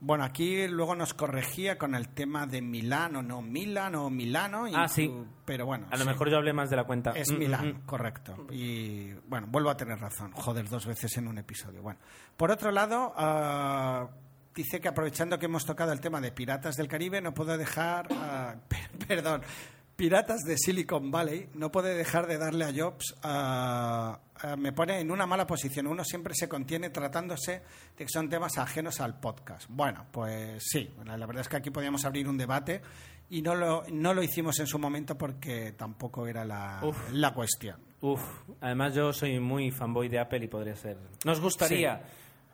Bueno, 0.00 0.22
aquí 0.24 0.68
luego 0.68 0.94
nos 0.94 1.12
corregía 1.12 1.76
con 1.76 1.96
el 1.96 2.08
tema 2.10 2.46
de 2.46 2.62
Milán 2.62 3.16
o 3.16 3.22
no 3.22 3.42
Milán 3.42 3.96
o 3.96 4.10
Milano. 4.10 4.66
Ah, 4.72 4.86
sí. 4.86 5.12
Pero 5.44 5.66
bueno. 5.66 5.88
A 5.90 5.96
lo 5.96 6.04
sí. 6.04 6.08
mejor 6.08 6.30
yo 6.30 6.36
hablé 6.36 6.52
más 6.52 6.70
de 6.70 6.76
la 6.76 6.84
cuenta. 6.84 7.10
Es 7.12 7.32
Mm, 7.32 7.34
mm, 7.34 7.38
Milán, 7.38 7.68
mm. 7.68 7.86
correcto. 7.86 8.46
Y 8.50 9.12
bueno, 9.26 9.48
vuelvo 9.50 9.70
a 9.70 9.76
tener 9.76 9.98
razón. 9.98 10.30
Joder, 10.32 10.68
dos 10.68 10.86
veces 10.86 11.16
en 11.16 11.26
un 11.26 11.38
episodio. 11.38 11.82
Bueno, 11.82 11.98
por 12.36 12.52
otro 12.52 12.70
lado, 12.70 13.12
ah, 13.16 14.08
dice 14.62 14.80
que 14.80 14.88
aprovechando 14.88 15.38
que 15.38 15.46
hemos 15.46 15.64
tocado 15.64 15.92
el 15.92 16.00
tema 16.00 16.20
de 16.20 16.32
Piratas 16.32 16.74
del 16.74 16.88
Caribe, 16.88 17.20
no 17.20 17.32
puedo 17.32 17.56
dejar. 17.56 18.08
per- 18.68 19.06
perdón. 19.06 19.42
Piratas 19.94 20.42
de 20.42 20.56
Silicon 20.58 21.10
Valley, 21.10 21.48
no 21.54 21.70
puede 21.72 21.94
dejar 21.94 22.26
de 22.26 22.38
darle 22.38 22.64
a 22.64 22.72
Jobs. 22.72 23.14
me 24.58 24.72
pone 24.72 25.00
en 25.00 25.10
una 25.10 25.26
mala 25.26 25.46
posición. 25.46 25.86
Uno 25.86 26.04
siempre 26.04 26.34
se 26.34 26.48
contiene 26.48 26.90
tratándose 26.90 27.62
de 27.96 28.04
que 28.04 28.08
son 28.08 28.28
temas 28.28 28.58
ajenos 28.58 29.00
al 29.00 29.18
podcast. 29.18 29.66
Bueno, 29.68 30.06
pues 30.12 30.62
sí, 30.68 30.90
la 31.04 31.16
la 31.16 31.26
verdad 31.26 31.42
es 31.42 31.48
que 31.48 31.56
aquí 31.56 31.70
podíamos 31.70 32.04
abrir 32.04 32.28
un 32.28 32.36
debate 32.38 32.80
y 33.30 33.42
no 33.42 33.54
lo, 33.56 33.82
no 33.92 34.14
lo 34.14 34.22
hicimos 34.22 34.58
en 34.60 34.66
su 34.66 34.78
momento 34.78 35.16
porque 35.18 35.72
tampoco 35.72 36.26
era 36.26 36.44
la, 36.44 36.80
Uf. 36.82 37.10
la 37.12 37.32
cuestión. 37.34 37.80
Uf, 38.00 38.22
además 38.60 38.94
yo 38.94 39.12
soy 39.12 39.40
muy 39.40 39.70
fanboy 39.72 40.08
de 40.08 40.20
Apple 40.20 40.44
y 40.44 40.48
podría 40.48 40.76
ser. 40.76 40.96
Nos 41.24 41.40
gustaría 41.40 42.00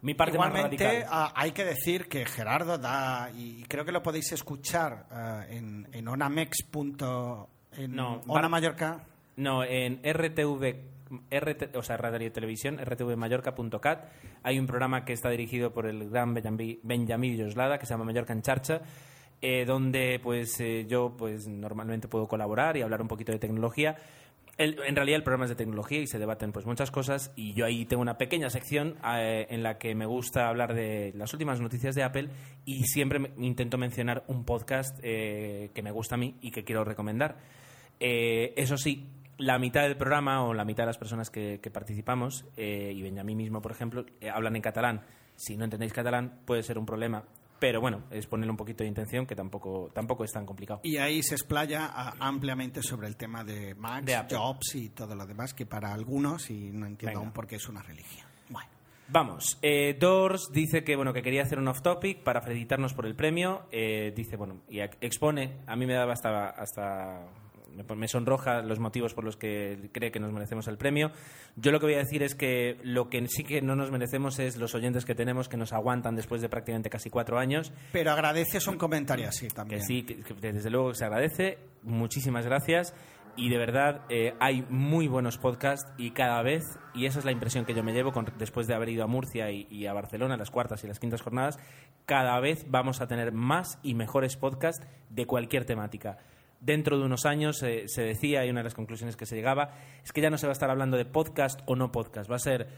mi 0.04 0.14
parte 0.14 0.34
Igualmente, 0.34 0.84
más 0.84 0.92
radical. 0.94 1.08
ah, 1.10 1.32
hay 1.34 1.50
que 1.52 1.64
decir 1.64 2.08
que 2.08 2.24
Gerardo 2.26 2.78
da, 2.78 3.30
y 3.36 3.64
creo 3.64 3.84
que 3.84 3.90
lo 3.92 4.02
podéis 4.02 4.30
escuchar 4.32 5.06
ah, 5.10 5.44
en, 5.48 5.88
en 5.92 6.06
onamex. 6.08 6.62
punto- 6.70 7.48
En 7.76 7.96
No, 7.96 8.20
Ona 8.28 8.48
Mallorca. 8.48 9.04
No, 9.36 9.64
en 9.64 10.00
RTV, 10.04 10.76
RT, 11.30 11.76
o 11.76 11.82
sea, 11.82 11.96
Radio 11.96 12.26
y 12.26 12.30
Televisión, 12.30 12.78
rtvmallorca.cat, 12.78 14.04
hay 14.42 14.58
un 14.58 14.66
programa 14.66 15.04
que 15.04 15.12
está 15.12 15.30
dirigido 15.30 15.72
por 15.72 15.86
el 15.86 16.08
gran 16.10 16.34
Benjamí, 16.34 16.78
Benjamí 16.82 17.30
Villoslada, 17.30 17.78
que 17.78 17.86
se 17.86 17.94
llama 17.94 18.04
Mallorca 18.04 18.32
en 18.32 18.42
Charcha, 18.42 18.82
eh, 19.40 19.64
donde 19.64 20.20
pues 20.22 20.60
eh, 20.60 20.86
yo 20.88 21.14
pues 21.16 21.48
normalmente 21.48 22.08
puedo 22.08 22.28
colaborar 22.28 22.76
y 22.76 22.82
hablar 22.82 23.02
un 23.02 23.08
poquito 23.08 23.32
de 23.32 23.38
tecnología. 23.38 23.96
El- 24.56 24.78
en 24.86 24.94
realidad 24.94 25.16
el 25.16 25.22
programa 25.24 25.44
es 25.46 25.50
de 25.50 25.56
tecnología 25.56 25.98
y 26.00 26.06
se 26.06 26.18
debaten 26.18 26.52
pues 26.52 26.64
muchas 26.64 26.90
cosas 26.92 27.32
y 27.34 27.54
yo 27.54 27.64
ahí 27.66 27.86
tengo 27.86 28.02
una 28.02 28.18
pequeña 28.18 28.50
sección 28.50 28.96
eh, 29.04 29.46
en 29.50 29.62
la 29.64 29.78
que 29.78 29.94
me 29.96 30.06
gusta 30.06 30.48
hablar 30.48 30.74
de 30.74 31.12
las 31.16 31.32
últimas 31.32 31.60
noticias 31.60 31.94
de 31.96 32.04
Apple 32.04 32.28
y 32.64 32.84
siempre 32.84 33.32
intento 33.38 33.78
mencionar 33.78 34.22
un 34.28 34.44
podcast 34.44 34.98
eh, 35.02 35.70
que 35.74 35.82
me 35.82 35.90
gusta 35.90 36.14
a 36.14 36.18
mí 36.18 36.36
y 36.40 36.52
que 36.52 36.62
quiero 36.62 36.84
recomendar. 36.84 37.36
Eh, 37.98 38.54
eso 38.56 38.76
sí, 38.76 39.08
la 39.38 39.58
mitad 39.58 39.82
del 39.82 39.96
programa 39.96 40.44
o 40.44 40.54
la 40.54 40.64
mitad 40.64 40.84
de 40.84 40.88
las 40.88 40.98
personas 40.98 41.30
que, 41.30 41.58
que 41.60 41.70
participamos, 41.72 42.44
eh, 42.56 42.92
y 42.94 43.02
Benjamín 43.02 43.36
mismo, 43.38 43.60
por 43.60 43.72
ejemplo, 43.72 44.04
eh, 44.20 44.30
hablan 44.30 44.54
en 44.54 44.62
catalán. 44.62 45.00
Si 45.34 45.56
no 45.56 45.64
entendéis 45.64 45.92
catalán, 45.92 46.38
puede 46.44 46.62
ser 46.62 46.78
un 46.78 46.86
problema. 46.86 47.24
Pero 47.58 47.80
bueno, 47.80 48.02
es 48.10 48.26
ponerle 48.26 48.50
un 48.50 48.56
poquito 48.56 48.82
de 48.84 48.88
intención, 48.88 49.26
que 49.26 49.34
tampoco, 49.34 49.90
tampoco 49.94 50.24
es 50.24 50.32
tan 50.32 50.44
complicado. 50.44 50.80
Y 50.82 50.96
ahí 50.98 51.22
se 51.22 51.34
explaya 51.34 51.86
ampliamente 52.20 52.82
sobre 52.82 53.06
el 53.08 53.16
tema 53.16 53.42
de 53.44 53.74
Max, 53.74 54.04
De. 54.04 54.36
Jobs 54.36 54.74
y 54.74 54.90
todo 54.90 55.14
lo 55.14 55.24
demás, 55.26 55.54
que 55.54 55.64
para 55.64 55.92
algunos, 55.94 56.50
y 56.50 56.70
no 56.72 56.86
entiendo 56.86 57.18
Venga. 57.18 57.20
aún 57.20 57.32
por 57.32 57.46
qué 57.46 57.56
es 57.56 57.68
una 57.68 57.82
religión. 57.82 58.26
Bueno. 58.50 58.68
Vamos, 59.06 59.58
eh, 59.60 59.96
Doors 60.00 60.50
dice 60.50 60.82
que 60.82 60.96
bueno 60.96 61.12
que 61.12 61.22
quería 61.22 61.42
hacer 61.42 61.58
un 61.58 61.68
off 61.68 61.82
topic 61.82 62.22
para 62.22 62.40
felicitarnos 62.40 62.94
por 62.94 63.04
el 63.04 63.14
premio. 63.14 63.66
Eh, 63.70 64.12
dice 64.16 64.36
bueno 64.36 64.62
y 64.68 64.80
ex- 64.80 64.96
expone, 65.02 65.58
a 65.66 65.76
mí 65.76 65.84
me 65.84 65.92
daba 65.92 66.14
hasta 66.14 66.48
hasta 66.48 67.20
me, 67.96 68.08
sonroja 68.08 68.62
los 68.62 68.78
motivos 68.78 69.14
por 69.14 69.24
los 69.24 69.36
que 69.36 69.90
cree 69.92 70.10
que 70.10 70.20
nos 70.20 70.32
merecemos 70.32 70.68
el 70.68 70.76
premio. 70.78 71.10
Yo 71.56 71.72
lo 71.72 71.80
que 71.80 71.86
voy 71.86 71.94
a 71.94 71.98
decir 71.98 72.22
es 72.22 72.34
que 72.34 72.78
lo 72.82 73.08
que 73.08 73.26
sí 73.28 73.44
que 73.44 73.60
no 73.62 73.76
nos 73.76 73.90
merecemos 73.90 74.38
es 74.38 74.56
los 74.56 74.74
oyentes 74.74 75.04
que 75.04 75.14
tenemos 75.14 75.48
que 75.48 75.56
nos 75.56 75.72
aguantan 75.72 76.16
después 76.16 76.40
de 76.42 76.48
prácticamente 76.48 76.90
casi 76.90 77.10
cuatro 77.10 77.38
años. 77.38 77.72
Pero 77.92 78.12
agradeces 78.12 78.66
un 78.66 78.76
comentario 78.78 79.28
así 79.28 79.48
también. 79.48 79.80
Que 79.80 79.86
sí, 79.86 80.02
que, 80.04 80.22
que 80.22 80.34
desde 80.52 80.70
luego 80.70 80.94
se 80.94 81.04
agradece. 81.04 81.58
Muchísimas 81.82 82.46
gracias. 82.46 82.94
Y 83.36 83.48
de 83.48 83.58
verdad, 83.58 84.02
eh, 84.10 84.34
hay 84.38 84.64
muy 84.70 85.08
buenos 85.08 85.38
podcasts 85.38 85.90
y 85.98 86.12
cada 86.12 86.40
vez, 86.42 86.62
y 86.94 87.06
esa 87.06 87.18
es 87.18 87.24
la 87.24 87.32
impresión 87.32 87.64
que 87.64 87.74
yo 87.74 87.82
me 87.82 87.92
llevo 87.92 88.12
con- 88.12 88.32
después 88.38 88.68
de 88.68 88.74
haber 88.74 88.90
ido 88.90 89.02
a 89.02 89.08
Murcia 89.08 89.50
y, 89.50 89.66
y 89.70 89.86
a 89.86 89.92
Barcelona, 89.92 90.36
las 90.36 90.52
cuartas 90.52 90.84
y 90.84 90.86
las 90.86 91.00
quintas 91.00 91.20
jornadas, 91.20 91.58
cada 92.06 92.38
vez 92.38 92.64
vamos 92.70 93.00
a 93.00 93.08
tener 93.08 93.32
más 93.32 93.80
y 93.82 93.94
mejores 93.94 94.36
podcasts 94.36 94.86
de 95.10 95.26
cualquier 95.26 95.64
temática. 95.64 96.16
Dentro 96.64 96.98
de 96.98 97.04
unos 97.04 97.26
años 97.26 97.62
eh, 97.62 97.84
se 97.88 98.02
decía, 98.02 98.44
y 98.46 98.50
una 98.50 98.60
de 98.60 98.64
las 98.64 98.74
conclusiones 98.74 99.16
que 99.16 99.26
se 99.26 99.36
llegaba, 99.36 99.74
es 100.02 100.12
que 100.12 100.20
ya 100.22 100.30
no 100.30 100.38
se 100.38 100.46
va 100.46 100.52
a 100.52 100.54
estar 100.54 100.70
hablando 100.70 100.96
de 100.96 101.04
podcast 101.04 101.60
o 101.66 101.76
no 101.76 101.92
podcast, 101.92 102.30
va 102.30 102.36
a 102.36 102.38
ser 102.38 102.68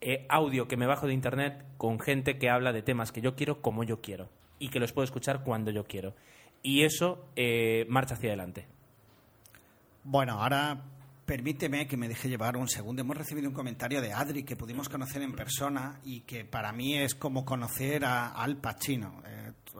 eh, 0.00 0.26
audio 0.30 0.66
que 0.66 0.76
me 0.76 0.86
bajo 0.86 1.06
de 1.06 1.12
internet 1.14 1.64
con 1.76 2.00
gente 2.00 2.38
que 2.38 2.48
habla 2.48 2.72
de 2.72 2.82
temas 2.82 3.12
que 3.12 3.20
yo 3.20 3.34
quiero 3.36 3.60
como 3.60 3.84
yo 3.84 4.00
quiero 4.00 4.28
y 4.58 4.68
que 4.70 4.80
los 4.80 4.92
puedo 4.92 5.04
escuchar 5.04 5.42
cuando 5.44 5.70
yo 5.70 5.84
quiero. 5.84 6.14
Y 6.62 6.84
eso 6.84 7.26
eh, 7.36 7.84
marcha 7.90 8.14
hacia 8.14 8.30
adelante. 8.30 8.66
Bueno, 10.04 10.40
ahora 10.42 10.82
permíteme 11.26 11.86
que 11.86 11.96
me 11.96 12.08
deje 12.08 12.28
llevar 12.28 12.56
un 12.56 12.68
segundo. 12.68 13.02
Hemos 13.02 13.16
recibido 13.16 13.48
un 13.48 13.54
comentario 13.54 14.00
de 14.00 14.12
Adri 14.12 14.42
que 14.44 14.56
pudimos 14.56 14.88
conocer 14.88 15.22
en 15.22 15.34
persona 15.34 16.00
y 16.04 16.20
que 16.20 16.44
para 16.44 16.72
mí 16.72 16.96
es 16.96 17.14
como 17.14 17.44
conocer 17.44 18.04
a 18.04 18.28
Al 18.28 18.56
Pacino. 18.56 19.22
Tu- 19.64 19.78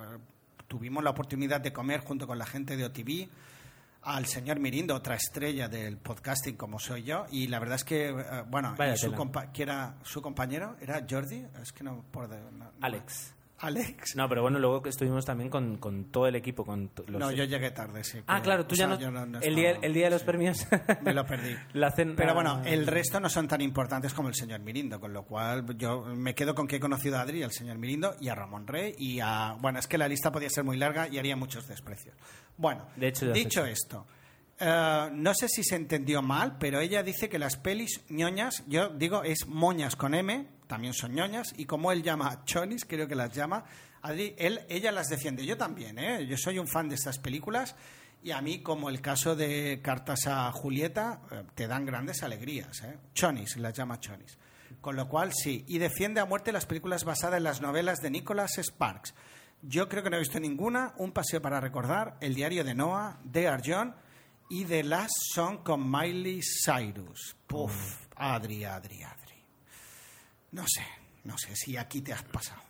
tuvimos 0.69 1.05
la 1.05 1.11
oportunidad 1.11 1.61
de 1.61 1.73
comer 1.73 2.01
junto 2.01 2.27
con 2.27 2.39
la 2.39 2.47
gente 2.47 2.77
de 2.77 2.85
OTV 2.85 3.28
al 4.05 4.26
señor 4.26 4.59
Mirindo, 4.60 4.94
otra 4.94 5.14
estrella 5.16 5.68
del 5.68 5.97
podcasting 5.98 6.56
como 6.56 6.78
soy 6.78 7.02
yo, 7.05 7.26
y 7.31 7.47
la 7.48 7.59
verdad 7.59 7.76
es 7.76 7.85
que, 7.85 8.10
eh, 8.10 8.14
bueno, 8.48 8.74
su, 8.97 9.06
compa- 9.16 9.51
que 9.52 9.62
era 9.62 9.94
su 10.02 10.20
compañero, 10.22 10.76
¿era 10.81 11.05
Jordi? 11.09 11.47
Es 11.62 11.72
que 11.72 11.85
no... 11.85 12.05
Por 12.10 12.28
de- 12.28 12.39
no- 12.52 12.70
Alex. 12.81 13.32
Alex. 13.65 14.16
No, 14.16 14.28
pero 14.28 14.43
bueno, 14.43 14.59
luego 14.59 14.82
que 14.82 14.89
estuvimos 14.91 15.24
también 15.24 15.51
con, 15.51 15.77
con 15.78 16.05
todo 16.07 16.27
el 16.27 16.36
equipo. 16.36 16.65
Con 16.65 16.91
los... 17.07 17.20
No, 17.20 17.31
yo 17.32 17.45
llegué 17.45 17.70
tarde, 17.70 18.05
sí. 18.05 18.20
Ah, 18.27 18.41
claro, 18.43 18.66
tú 18.66 18.74
ya 18.74 18.86
sea, 18.97 19.11
no, 19.11 19.39
el, 19.41 19.55
día, 19.57 19.73
el 19.82 19.93
día 19.95 20.05
de 20.05 20.11
los 20.11 20.23
premios. 20.23 20.66
Me 21.03 21.12
lo 21.15 21.24
perdí. 21.27 21.55
La 21.74 21.91
cena- 21.91 22.15
Pero 22.16 22.35
bueno, 22.35 22.62
el 22.65 22.86
resto 22.86 23.20
no 23.20 23.28
son 23.28 23.49
tan 23.49 23.61
importantes 23.61 24.12
como 24.15 24.28
el 24.28 24.35
señor 24.35 24.61
Mirindo, 24.61 25.01
con 25.01 25.12
lo 25.12 25.24
cual 25.24 25.65
yo 25.77 26.05
me 26.05 26.35
quedo 26.35 26.55
con 26.55 26.66
que 26.66 26.77
he 26.77 26.81
conocido 26.81 27.16
a 27.19 27.23
Adri, 27.23 27.43
al 27.43 27.53
señor 27.53 27.78
Mirindo 27.78 28.15
y 28.20 28.28
a 28.28 28.35
Ramón 28.35 28.66
Rey 28.66 28.95
y 28.99 29.20
a... 29.20 29.57
Bueno, 29.61 29.78
es 29.78 29.86
que 29.86 29.99
la 29.99 30.09
lista 30.09 30.31
podía 30.31 30.51
ser 30.51 30.65
muy 30.65 30.77
larga 30.77 31.09
y 31.09 31.19
haría 31.19 31.36
muchos 31.36 31.66
desprecios. 31.66 32.15
Bueno, 32.57 32.86
De 32.97 33.09
hecho, 33.09 33.32
dicho 33.32 33.65
esto, 33.65 34.07
eh, 34.61 35.09
no 35.12 35.35
sé 35.35 35.49
si 35.49 35.65
se 35.65 35.74
entendió 35.77 36.23
mal, 36.23 36.57
pero 36.59 36.78
ella 36.81 37.03
dice 37.03 37.28
que 37.28 37.39
las 37.39 37.57
pelis 37.57 38.03
ñoñas, 38.09 38.62
yo 38.69 38.89
digo 38.91 39.24
es 39.24 39.47
moñas 39.49 39.97
con 39.97 40.15
M, 40.15 40.47
también 40.66 40.95
son 40.95 41.15
ñoñas, 41.15 41.55
y 41.57 41.65
como 41.66 41.93
él 41.93 42.03
llama 42.03 42.45
chonis, 42.45 42.85
creo 42.85 43.07
que 43.07 43.15
las 43.15 43.32
llama, 43.32 43.65
Adri, 44.03 44.35
él, 44.36 44.61
ella 44.69 44.93
las 44.93 45.09
defiende. 45.09 45.47
Yo 45.47 45.57
también, 45.57 45.99
¿eh? 45.99 46.27
yo 46.27 46.36
soy 46.36 46.59
un 46.59 46.69
fan 46.69 46.89
de 46.89 46.95
estas 46.95 47.19
películas 47.19 47.74
y 48.24 48.31
a 48.31 48.41
mí, 48.41 48.62
como 48.62 48.89
el 48.89 49.03
caso 49.03 49.36
de 49.36 49.81
Cartas 49.82 50.27
a 50.27 50.51
Julieta, 50.51 51.20
eh, 51.31 51.43
te 51.55 51.66
dan 51.66 51.85
grandes 51.85 52.23
alegrías. 52.23 52.82
¿eh? 52.82 52.99
Chonis, 53.12 53.59
las 53.59 53.74
llama 53.74 54.01
chonis. 54.01 54.39
Con 54.81 54.97
lo 54.97 55.09
cual, 55.09 55.32
sí. 55.35 55.65
Y 55.69 55.77
defiende 55.77 56.20
a 56.20 56.24
muerte 56.24 56.51
las 56.51 56.65
películas 56.65 57.05
basadas 57.05 57.36
en 57.36 57.45
las 57.45 57.61
novelas 57.61 58.01
de 58.01 58.11
Nicholas 58.11 58.59
Sparks. 58.59 59.15
Yo 59.61 59.91
creo 59.91 60.03
que 60.03 60.09
no 60.09 60.16
he 60.16 60.20
visto 60.20 60.41
ninguna. 60.41 60.95
Un 60.97 61.12
paseo 61.12 61.43
para 61.43 61.61
recordar, 61.61 62.16
El 62.20 62.35
diario 62.35 62.65
de 62.65 62.74
Noah, 62.74 63.20
de 63.24 63.47
Arjón 63.47 63.95
y 64.49 64.65
The 64.65 64.85
Last 64.85 65.16
Song 65.35 65.62
con 65.62 65.91
Miley 65.91 66.41
Cyrus. 66.43 67.36
Puf, 67.47 68.07
Adri, 68.16 68.65
Adri, 68.65 69.03
Adri. 69.03 69.24
No 70.55 70.64
sé, 70.66 70.85
no 71.24 71.36
sé 71.36 71.55
si 71.56 71.76
aquí 71.76 72.01
te 72.01 72.12
has 72.12 72.22
pasado. 72.22 72.62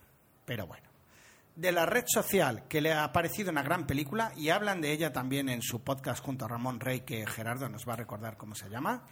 Pero 0.44 0.66
bueno. 0.66 0.84
De 1.56 1.70
la 1.70 1.86
red 1.86 2.04
social, 2.08 2.64
que 2.68 2.80
le 2.80 2.92
ha 2.92 3.12
parecido 3.12 3.50
una 3.52 3.62
gran 3.62 3.86
película, 3.86 4.32
y 4.36 4.48
hablan 4.48 4.80
de 4.80 4.90
ella 4.92 5.12
también 5.12 5.48
en 5.48 5.62
su 5.62 5.82
podcast 5.84 6.24
junto 6.24 6.44
a 6.44 6.48
Ramón 6.48 6.80
Rey, 6.80 7.02
que 7.02 7.24
Gerardo 7.26 7.68
nos 7.68 7.86
va 7.88 7.92
a 7.92 7.96
recordar 7.96 8.36
cómo 8.36 8.56
se 8.56 8.68
llama. 8.68 9.04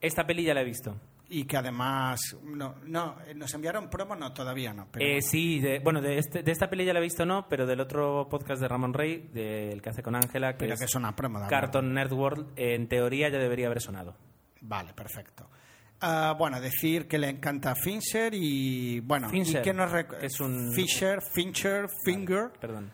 Esta 0.00 0.26
peli 0.26 0.42
ya 0.42 0.54
la 0.54 0.62
he 0.62 0.64
visto. 0.64 0.96
Y 1.28 1.44
que 1.44 1.56
además, 1.56 2.20
no, 2.42 2.74
no 2.84 3.16
nos 3.36 3.54
enviaron 3.54 3.88
promo, 3.88 4.16
no, 4.16 4.32
todavía 4.32 4.74
no. 4.74 4.88
Pero 4.90 5.06
Eh, 5.06 5.22
sí, 5.22 5.60
de- 5.60 5.78
bueno, 5.78 6.00
de, 6.02 6.18
este- 6.18 6.42
de 6.42 6.50
esta 6.52 6.68
peli 6.68 6.84
ya 6.84 6.92
la 6.92 6.98
he 6.98 7.02
visto, 7.02 7.24
no, 7.24 7.48
pero 7.48 7.64
del 7.64 7.80
otro 7.80 8.28
podcast 8.28 8.60
de 8.60 8.68
Ramón 8.68 8.92
Rey, 8.92 9.30
del 9.32 9.80
que 9.80 9.90
hace 9.90 10.02
con 10.02 10.16
Ángela, 10.16 10.52
que 10.54 10.58
Pero 10.58 10.74
es 10.74 10.80
que 10.80 10.84
es 10.86 10.94
una 10.96 11.14
promo, 11.14 11.40
de 11.40 11.46
Cartoon 11.48 11.94
Nerd 11.94 12.12
World, 12.12 12.52
en 12.56 12.88
teoría 12.88 13.28
ya 13.28 13.38
debería 13.38 13.66
haber 13.66 13.80
sonado. 13.80 14.16
Vale, 14.62 14.92
perfecto. 14.94 15.48
Ah, 16.06 16.34
bueno, 16.38 16.60
decir 16.60 17.08
que 17.08 17.16
le 17.18 17.30
encanta 17.30 17.74
Fincher 17.74 18.34
y 18.34 19.00
bueno, 19.00 19.30
Fincher, 19.30 19.60
y 19.60 19.64
que 19.64 19.72
nos 19.72 19.90
que 19.92 20.26
es 20.26 20.38
un- 20.40 20.72
Fisher, 20.74 21.20
Fincher, 21.32 21.86
Finger 22.04 22.50
Perdón. 22.60 22.92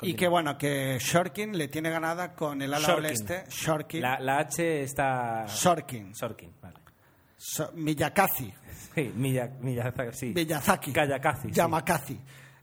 y 0.00 0.14
que 0.14 0.28
bueno, 0.28 0.56
que 0.56 0.98
Shorkin 0.98 1.56
le 1.56 1.68
tiene 1.68 1.90
ganada 1.90 2.34
con 2.34 2.60
el 2.62 2.72
ala 2.72 2.86
Shorkin. 2.86 3.04
oeste, 3.06 3.44
Shorkin, 3.50 4.00
La, 4.02 4.18
la 4.20 4.38
H 4.38 4.82
está... 4.82 5.46
Sorkin. 5.48 6.14
Sorkin, 6.14 6.52
vale. 6.62 6.76
So- 7.36 7.70
Miyakazi, 7.74 8.52
Sí, 8.94 9.12
Miya, 9.14 9.50
Miyazaki, 9.60 10.16
sí. 10.16 10.32
Miyazaki, 10.34 10.90
Kayakazi, 10.92 11.48
sí. 11.48 11.54
Yamakasi. 11.54 12.18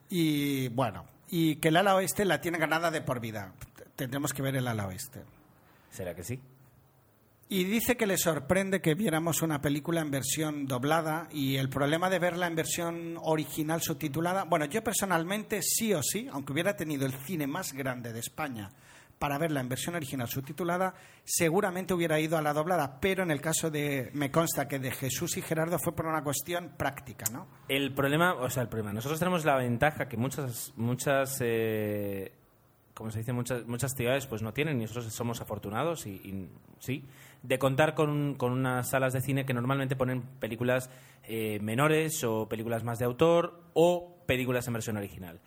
Y 0.10 0.68
bueno, 0.70 1.06
y 1.30 1.58
que 1.58 1.68
el 1.68 1.78
ala 1.78 1.96
oeste 1.96 2.26
la 2.26 2.42
tiene 2.42 2.58
ganada 2.58 2.90
de 2.90 3.02
por 3.02 3.20
vida. 3.20 3.54
Tendremos 3.96 4.34
que 4.34 4.42
ver 4.42 4.56
el 4.56 4.68
ala 4.68 4.88
oeste. 4.88 5.22
¿Será 5.92 6.16
que 6.16 6.24
sí? 6.24 6.40
Y 7.54 7.66
dice 7.66 7.96
que 7.96 8.08
le 8.08 8.18
sorprende 8.18 8.82
que 8.82 8.96
viéramos 8.96 9.44
una 9.44 9.62
película 9.62 10.02
en 10.02 10.10
versión 10.10 10.66
doblada 10.66 11.28
y 11.32 11.58
el 11.58 11.70
problema 11.70 12.10
de 12.10 12.18
verla 12.18 12.48
en 12.48 12.56
versión 12.56 13.16
original 13.22 13.80
subtitulada, 13.80 14.46
bueno, 14.46 14.66
yo 14.66 14.84
personalmente 14.84 15.62
sí 15.62 15.94
o 15.94 16.02
sí, 16.02 16.28
aunque 16.32 16.52
hubiera 16.52 16.76
tenido 16.76 17.06
el 17.06 17.14
cine 17.28 17.46
más 17.46 17.72
grande 17.74 18.12
de 18.12 18.22
España 18.22 18.72
para 19.20 19.38
verla 19.38 19.60
en 19.60 19.70
versión 19.70 19.94
original 19.94 20.28
subtitulada, 20.28 20.96
seguramente 21.24 21.94
hubiera 21.94 22.20
ido 22.20 22.40
a 22.40 22.42
la 22.42 22.54
doblada, 22.54 23.00
pero 23.00 23.22
en 23.22 23.30
el 23.30 23.40
caso 23.40 23.70
de, 23.70 24.10
me 24.14 24.32
consta 24.32 24.68
que 24.68 24.80
de 24.80 24.90
Jesús 24.90 25.38
y 25.38 25.44
Gerardo 25.44 25.78
fue 25.78 25.94
por 25.94 26.08
una 26.08 26.24
cuestión 26.24 26.72
práctica, 26.76 27.26
¿no? 27.32 27.46
El 27.70 27.94
problema, 27.94 28.34
o 28.34 28.50
sea, 28.50 28.64
el 28.64 28.70
problema, 28.70 28.94
nosotros 28.94 29.20
tenemos 29.20 29.46
la 29.46 29.58
ventaja 29.58 30.08
que 30.10 30.18
muchas, 30.18 30.74
muchas, 30.76 31.38
eh, 31.42 32.34
como 32.96 33.12
se 33.12 33.20
dice, 33.20 33.32
muchas, 33.32 33.64
muchas 33.68 33.92
ciudades 33.96 34.26
pues 34.26 34.42
no 34.42 34.54
tienen 34.54 34.80
y 34.80 34.86
nosotros 34.86 35.14
somos 35.14 35.40
afortunados 35.40 36.08
y, 36.08 36.14
y 36.16 36.50
sí, 36.80 37.06
de 37.44 37.60
contar 37.60 37.94
con, 37.94 38.36
con 38.36 38.52
unas 38.54 38.90
salas 38.90 39.14
de 39.14 39.22
cine 39.22 39.46
que 39.46 39.54
normalmente 39.54 39.96
ponen 39.96 40.24
películas 40.40 40.90
eh, 41.26 41.60
menores 41.62 42.24
o 42.24 42.48
películas 42.50 42.84
más 42.84 43.00
de 43.00 43.06
autor 43.06 43.62
o 43.74 44.18
películas 44.26 44.66
en 44.68 44.74
versión 44.74 44.98
original. 44.98 45.40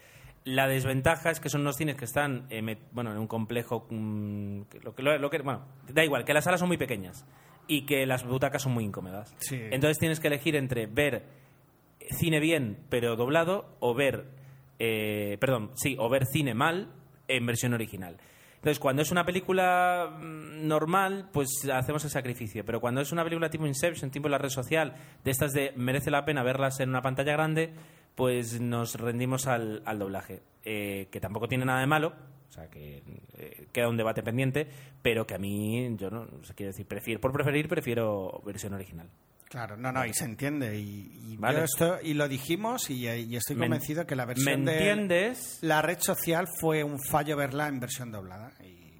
La 0.45 0.69
desventaja 0.69 1.31
es 1.31 1.41
que 1.41 1.49
son 1.49 1.63
unos 1.63 1.77
cines 1.77 1.97
que 1.97 2.05
están 2.05 2.47
eh, 2.51 2.77
bueno, 2.93 3.11
en 3.11 3.19
un 3.19 3.27
complejo. 3.27 3.87
mm, 3.91 4.63
que 4.71 4.79
lo, 4.81 4.95
que- 4.95 5.03
lo- 5.03 5.19
lo 5.19 5.29
que- 5.31 5.39
bueno, 5.41 5.65
da 5.93 6.05
igual, 6.05 6.25
que 6.25 6.35
las 6.35 6.45
salas 6.45 6.61
son 6.61 6.69
muy 6.69 6.77
pequeñas 6.79 7.25
y 7.67 7.85
que 7.87 8.07
las 8.07 8.25
butacas 8.25 8.63
son 8.63 8.73
muy 8.73 8.85
incómodas. 8.85 9.35
Sí. 9.39 9.59
Entonces 9.71 9.99
tienes 9.99 10.21
que 10.21 10.29
elegir 10.29 10.55
entre 10.55 10.87
ver 10.87 11.25
cine 12.11 12.39
bien 12.41 12.79
pero 12.91 13.17
doblado 13.17 13.75
o 13.81 13.95
ver. 13.95 14.27
eh, 14.79 15.39
perdón, 15.41 15.71
sí, 15.75 15.97
o 15.99 16.09
ver 16.11 16.27
cine 16.27 16.53
mal 16.55 16.93
en 17.29 17.47
versión 17.47 17.73
original. 17.73 18.19
Entonces, 18.57 18.79
cuando 18.79 19.03
es 19.03 19.11
una 19.11 19.25
película 19.25 20.19
mm, 20.19 20.67
normal, 20.67 21.29
pues 21.33 21.49
hacemos 21.73 22.05
el 22.05 22.11
sacrificio. 22.11 22.65
Pero 22.65 22.81
cuando 22.81 23.01
es 23.01 23.13
una 23.13 23.25
película 23.25 23.49
tipo 23.51 23.67
Inception, 23.67 24.11
tipo 24.11 24.29
la 24.29 24.39
red 24.39 24.51
social, 24.51 24.95
de 25.25 25.31
estas 25.31 25.53
de 25.53 25.73
merece 25.77 26.11
la 26.11 26.25
pena 26.25 26.43
verlas 26.43 26.81
en 26.81 26.89
una 26.91 27.03
pantalla 27.03 27.33
grande, 27.33 27.73
pues 28.15 28.61
nos 28.61 28.95
rendimos 28.95 29.47
al, 29.47 29.83
al 29.85 29.99
doblaje. 29.99 30.43
Eh, 30.65 31.07
que 31.13 31.21
tampoco 31.21 31.47
tiene 31.47 31.65
nada 31.65 31.81
de 31.81 31.87
malo, 31.87 32.13
o 32.49 32.53
sea, 32.53 32.69
que 32.69 33.03
eh, 33.35 33.69
queda 33.73 33.89
un 33.89 33.97
debate 33.97 34.23
pendiente, 34.23 34.67
pero 35.01 35.27
que 35.27 35.35
a 35.35 35.39
mí, 35.39 35.95
yo 35.97 36.11
no, 36.11 36.23
o 36.23 36.55
quiero 36.57 36.73
decir, 36.73 36.87
prefiero, 36.87 37.21
por 37.21 37.33
preferir, 37.33 37.69
prefiero 37.69 38.43
versión 38.45 38.75
original. 38.75 39.09
Claro, 39.49 39.77
no, 39.77 39.93
no, 39.93 40.05
y 40.05 40.13
se 40.13 40.25
entiende. 40.25 40.77
Y, 40.79 41.33
y 41.33 41.37
Vale. 41.37 41.59
yo 41.59 41.65
esto- 41.65 41.99
y 42.03 42.15
lo 42.15 42.27
dijimos 42.29 42.91
y, 42.91 43.07
y 43.09 43.37
estoy 43.37 43.57
Me- 43.57 43.67
convencido 43.67 44.05
que 44.07 44.17
la 44.17 44.25
versión 44.25 44.65
¿me 44.65 44.73
de 44.73 44.79
entiendes? 44.79 45.59
la 45.63 45.83
red 45.83 45.99
social 46.01 46.49
fue 46.61 46.83
un 46.83 46.99
fallo 47.01 47.37
verla 47.37 47.69
en 47.69 47.79
versión 47.81 48.11
doblada. 48.11 48.53
Y, 48.65 48.93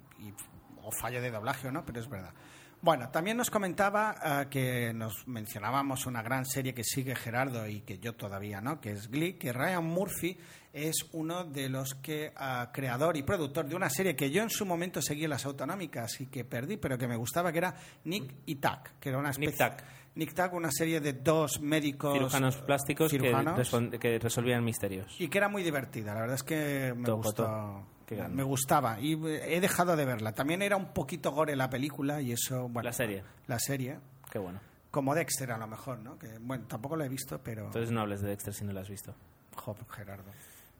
o 0.81 0.91
fallo 0.91 1.21
de 1.21 1.29
doblaje 1.31 1.67
o 1.67 1.71
no, 1.71 1.85
pero 1.85 1.99
es 1.99 2.07
verdad. 2.09 2.33
Bueno, 2.81 3.09
también 3.09 3.35
nos 3.35 3.49
comentaba 3.49 4.15
ah, 4.21 4.45
que 4.49 4.93
nos 4.93 5.27
mencionábamos 5.27 6.05
una 6.05 6.21
gran 6.21 6.45
serie 6.45 6.73
que 6.73 6.83
sigue 6.83 7.13
Gerardo 7.15 7.67
y 7.67 7.81
que 7.81 7.97
yo 7.99 8.13
todavía 8.15 8.61
no, 8.61 8.79
que 8.79 8.91
es 8.91 9.09
Glee, 9.09 9.33
que 9.33 9.51
Ryan 9.51 9.83
Murphy 9.83 10.37
es 10.71 10.95
uno 11.11 11.43
de 11.43 11.67
los 11.69 11.95
que 11.95 12.31
ah, 12.37 12.69
creador 12.71 13.17
y 13.17 13.23
productor 13.23 13.65
de 13.67 13.75
una 13.75 13.89
serie 13.89 14.15
que 14.15 14.29
yo 14.31 14.43
en 14.43 14.49
su 14.51 14.65
momento 14.65 15.01
seguí 15.01 15.23
en 15.25 15.31
las 15.31 15.45
autonómicas 15.45 16.21
y 16.21 16.27
que 16.27 16.45
perdí, 16.45 16.77
pero 16.77 16.97
que 16.97 17.07
me 17.07 17.15
gustaba, 17.17 17.51
que 17.51 17.57
era 17.57 17.75
Nick 18.05 18.31
y 18.45 18.55
Tack, 18.55 18.99
que 18.99 19.09
era 19.09 19.17
una 19.17 19.31
especie 19.31 19.51
Nick 19.51 19.83
Tack, 20.25 20.53
una 20.53 20.71
serie 20.71 20.99
de 20.99 21.13
dos 21.13 21.61
médicos 21.61 22.13
Cirujanos 22.13 22.57
plásticos 22.57 23.11
que, 23.11 23.19
cirujanos, 23.19 23.57
respon- 23.59 23.97
que 23.99 24.19
resolvían 24.19 24.63
misterios. 24.63 25.15
y 25.19 25.27
que 25.27 25.37
era 25.37 25.47
muy 25.49 25.63
divertida. 25.63 26.13
La 26.13 26.21
verdad 26.21 26.35
es 26.35 26.43
que 26.43 26.93
me 26.95 27.11
gustó. 27.11 27.85
Me 28.29 28.43
gustaba 28.43 28.99
y 29.01 29.13
he 29.27 29.59
dejado 29.59 29.95
de 29.95 30.05
verla. 30.05 30.31
También 30.31 30.61
era 30.61 30.77
un 30.77 30.93
poquito 30.93 31.31
gore 31.31 31.55
la 31.55 31.69
película 31.69 32.21
y 32.21 32.31
eso, 32.31 32.69
bueno, 32.69 32.83
La 32.87 32.93
serie. 32.93 33.23
la 33.47 33.59
serie, 33.59 33.99
Qué 34.31 34.39
bueno. 34.39 34.59
como 34.91 35.13
Dexter 35.13 35.51
a 35.51 35.57
lo 35.57 35.67
mejor, 35.67 35.99
¿no? 35.99 36.17
Que 36.17 36.37
bueno, 36.39 36.65
tampoco 36.67 36.95
la 36.95 37.05
he 37.05 37.09
visto, 37.09 37.39
pero 37.43 37.65
Entonces 37.65 37.91
no 37.91 38.01
hables 38.01 38.21
de 38.21 38.29
Dexter 38.29 38.53
si 38.53 38.63
no 38.63 38.71
lo 38.71 38.79
has 38.79 38.89
visto. 38.89 39.13
Joder, 39.55 39.83
Gerardo. 39.89 40.31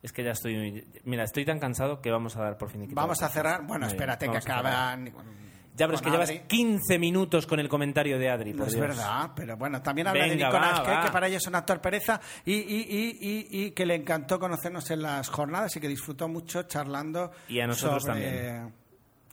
Es 0.02 0.14
que 0.14 0.24
ya 0.24 0.32
estoy... 0.32 0.88
Mira, 1.04 1.24
estoy 1.24 1.44
tan 1.44 1.60
cansado 1.60 2.02
que 2.02 2.12
vamos 2.12 2.38
a 2.38 2.44
dar 2.44 2.58
por 2.58 2.70
fin 2.70 2.88
Vamos 2.94 3.22
a 3.24 3.30
cerrar. 3.30 3.66
Bueno, 3.66 3.88
espérate 3.88 4.30
que 4.30 4.38
acaban 4.38 5.12
Ya, 5.78 5.86
pero 5.86 5.96
es 5.96 6.02
que 6.02 6.10
llevas 6.10 6.30
Adri. 6.30 6.42
15 6.48 7.00
minutos 7.00 7.46
con 7.48 7.60
el 7.60 7.70
comentario 7.70 8.18
de 8.20 8.30
Adri, 8.30 8.52
No 8.54 8.60
por 8.60 8.68
es 8.68 8.80
verdad, 8.80 9.32
pero 9.36 9.56
bueno, 9.58 9.82
también 9.82 10.08
habla 10.08 10.24
de 10.26 10.36
Nicolás 10.36 10.80
va, 10.80 10.84
Cage, 10.84 10.98
va. 10.98 11.06
que 11.06 11.12
para 11.12 11.28
ella 11.28 11.38
es 11.38 11.48
un 11.48 11.56
actor 11.56 11.80
pereza 11.80 12.20
y, 12.46 12.54
y, 12.54 12.58
y, 12.90 13.18
y, 13.22 13.66
y 13.66 13.72
que 13.72 13.86
le 13.86 13.96
encantó 13.96 14.40
conocernos 14.40 14.90
en 14.92 15.04
las 15.04 15.30
jornadas 15.30 15.76
y 15.76 15.80
que 15.80 15.88
disfrutó 15.88 16.28
mucho 16.28 16.64
charlando. 16.64 17.32
Y 17.48 17.60
a 17.60 17.68
nosotros 17.68 18.04
sobre- 18.04 18.22
también. 18.24 18.74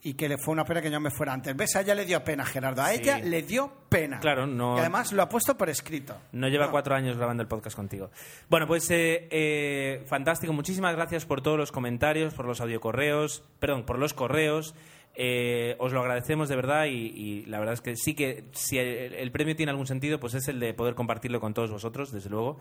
Y 0.06 0.12
que 0.12 0.28
le 0.28 0.36
fue 0.36 0.52
una 0.52 0.66
pena 0.66 0.82
que 0.82 0.90
yo 0.90 1.00
me 1.00 1.10
fuera 1.10 1.32
antes. 1.32 1.56
¿Ves? 1.56 1.76
A 1.76 1.80
ella 1.80 1.94
le 1.94 2.04
dio 2.04 2.22
pena, 2.22 2.44
Gerardo. 2.44 2.82
A 2.82 2.88
Sí. 2.90 3.00
ella 3.00 3.20
le 3.20 3.40
dio 3.40 3.72
pena. 3.88 4.20
Claro, 4.20 4.46
no- 4.46 4.76
Y 4.76 4.80
además 4.80 5.12
lo 5.12 5.22
ha 5.22 5.30
puesto 5.30 5.56
por 5.56 5.70
escrito. 5.70 6.14
No 6.32 6.46
lleva 6.48 6.70
cuatro 6.70 6.94
años 6.94 7.16
grabando 7.16 7.42
el 7.42 7.48
podcast 7.48 7.74
contigo. 7.74 8.10
Bueno, 8.50 8.66
pues 8.66 8.90
eh, 8.90 9.28
eh, 9.30 10.04
fantástico. 10.06 10.52
Muchísimas 10.52 10.94
gracias 10.94 11.24
por 11.24 11.40
todos 11.40 11.56
los 11.56 11.72
comentarios, 11.72 12.34
por 12.34 12.44
los 12.44 12.60
audiocorreos, 12.60 13.44
perdón, 13.58 13.86
por 13.86 13.98
los 13.98 14.12
correos. 14.12 14.74
Eh, 15.16 15.76
os 15.78 15.92
lo 15.92 16.00
agradecemos 16.00 16.48
de 16.48 16.56
verdad 16.56 16.86
y, 16.86 17.44
la 17.46 17.60
verdad 17.60 17.74
es 17.74 17.80
que 17.80 17.96
sí 17.96 18.14
que 18.14 18.44
si 18.52 18.78
el, 18.78 19.14
el 19.14 19.30
premio 19.30 19.54
tiene 19.54 19.70
algún 19.70 19.86
sentido, 19.86 20.18
pues 20.18 20.34
es 20.34 20.48
el 20.48 20.58
de 20.58 20.74
poder 20.74 20.94
compartirlo 20.94 21.40
con 21.40 21.54
todos 21.54 21.70
vosotros, 21.70 22.12
desde 22.12 22.30
luego. 22.30 22.58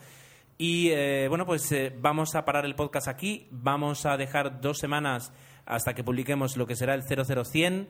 Y 0.57 0.89
eh, 0.91 1.27
bueno, 1.30 1.45
pues 1.45 1.71
eh, 1.71 1.93
vamos 1.99 2.35
a 2.35 2.45
parar 2.45 2.65
el 2.65 2.75
podcast 2.75 3.07
aquí. 3.07 3.47
Vamos 3.51 4.05
a 4.05 4.17
dejar 4.17 4.61
dos 4.61 4.77
semanas 4.77 5.34
hasta 5.65 5.93
que 5.93 6.03
publiquemos 6.03 6.57
lo 6.57 6.67
que 6.67 6.75
será 6.75 6.93
el 6.93 7.03
00100. 7.03 7.88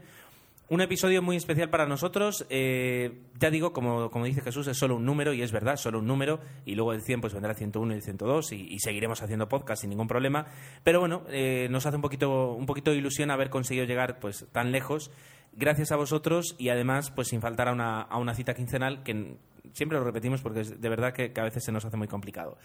Un 0.69 0.81
episodio 0.81 1.21
muy 1.21 1.35
especial 1.35 1.69
para 1.69 1.85
nosotros. 1.85 2.45
eh, 2.49 3.19
ya 3.37 3.49
digo, 3.51 3.73
como, 3.73 4.09
como 4.09 4.25
dice 4.25 4.41
Jesús, 4.41 4.65
es 4.67 4.77
solo 4.77 4.95
un 4.95 5.05
número 5.05 5.33
y 5.33 5.41
es 5.41 5.51
verdad, 5.51 5.75
solo 5.75 5.99
un 5.99 6.07
número. 6.07 6.39
Y 6.65 6.73
luego 6.75 6.93
el 6.93 7.01
100 7.01 7.21
pues 7.21 7.33
vendrá 7.33 7.51
el 7.51 7.57
101 7.57 7.93
y 7.93 7.95
el 7.97 8.01
102 8.01 8.51
y, 8.53 8.73
y 8.73 8.79
seguiremos 8.79 9.21
haciendo 9.21 9.47
podcast 9.49 9.81
sin 9.81 9.89
ningún 9.91 10.07
problema. 10.07 10.47
Pero 10.83 10.99
bueno, 11.01 11.23
eh, 11.29 11.67
nos 11.69 11.85
hace 11.85 11.97
un 11.97 12.01
poquito, 12.01 12.53
un 12.53 12.65
poquito 12.65 12.91
de 12.91 12.97
ilusión 12.97 13.29
haber 13.29 13.49
conseguido 13.49 13.85
llegar 13.85 14.19
pues 14.19 14.47
tan 14.51 14.71
lejos. 14.71 15.11
Gracias 15.55 15.91
a 15.91 15.95
vosotros 15.97 16.55
y 16.57 16.69
además 16.69 17.11
pues 17.11 17.27
sin 17.27 17.41
faltar 17.41 17.67
a 17.67 17.73
una, 17.73 18.01
a 18.01 18.17
una 18.17 18.33
cita 18.33 18.55
quincenal 18.55 19.03
que 19.03 19.35
siempre 19.73 19.97
lo 19.99 20.03
repetimos 20.03 20.41
porque 20.41 20.61
es 20.61 20.81
de 20.81 20.89
verdad 20.89 21.13
que, 21.13 21.31
a 21.39 21.43
veces 21.43 21.63
se 21.63 21.71
nos 21.71 21.85
hace 21.85 21.97
muy 21.97 22.07
complicado. 22.07 22.57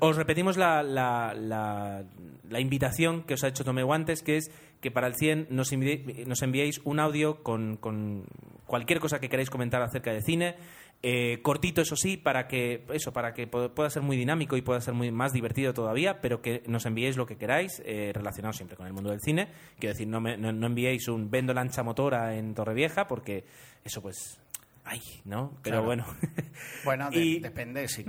Os 0.00 0.16
repetimos 0.16 0.56
la, 0.56 0.82
la- 0.82 1.34
la- 1.34 2.04
la 2.48 2.60
invitación 2.60 3.22
que 3.24 3.34
os 3.34 3.42
ha 3.42 3.48
hecho 3.48 3.64
Tomeu 3.64 3.92
antes, 3.92 4.22
que 4.22 4.36
es 4.36 4.50
que 4.80 4.90
para 4.90 5.06
el 5.06 5.14
100 5.14 5.48
nos, 5.50 5.72
nos 5.72 6.42
enviéis 6.42 6.80
un 6.84 7.00
audio 7.00 7.42
con, 7.42 7.76
con 7.76 8.24
cualquier 8.66 9.00
cosa 9.00 9.18
que 9.20 9.28
queráis 9.28 9.50
comentar 9.50 9.82
acerca 9.82 10.12
de 10.12 10.22
cine, 10.22 10.56
eh, 11.02 11.40
cortito 11.42 11.82
eso 11.82 11.94
sí, 11.94 12.16
para 12.16 12.48
que 12.48 12.84
eso 12.92 13.12
para 13.12 13.34
que 13.34 13.46
pueda 13.46 13.90
ser 13.90 14.02
muy 14.02 14.16
dinámico 14.16 14.56
y 14.56 14.62
pueda 14.62 14.80
ser 14.80 14.94
muy 14.94 15.10
más 15.12 15.32
divertido 15.32 15.74
todavía, 15.74 16.20
pero 16.20 16.40
que 16.40 16.62
nos 16.66 16.86
enviéis 16.86 17.16
lo 17.16 17.26
que 17.26 17.36
queráis 17.36 17.82
eh, 17.84 18.12
relacionado 18.14 18.54
siempre 18.54 18.76
con 18.76 18.86
el 18.86 18.92
mundo 18.94 19.10
del 19.10 19.20
cine. 19.20 19.48
Quiero 19.78 19.92
decir, 19.92 20.08
no, 20.08 20.20
me- 20.20 20.36
no, 20.38 20.52
no 20.52 20.66
enviéis 20.66 21.06
un 21.08 21.30
vendo 21.30 21.52
lancha 21.52 21.82
motora 21.82 22.34
en 22.36 22.54
Torrevieja, 22.54 23.06
porque 23.06 23.44
eso 23.84 24.00
pues... 24.02 24.40
Ay, 24.88 25.00
¿no? 25.24 25.50
Pero 25.62 25.82
Claro. 25.82 25.84
bueno. 25.84 26.06
Bueno, 26.84 27.10
de- 27.10 27.18
Y- 27.18 27.40
depende 27.40 27.88
si 27.88 28.04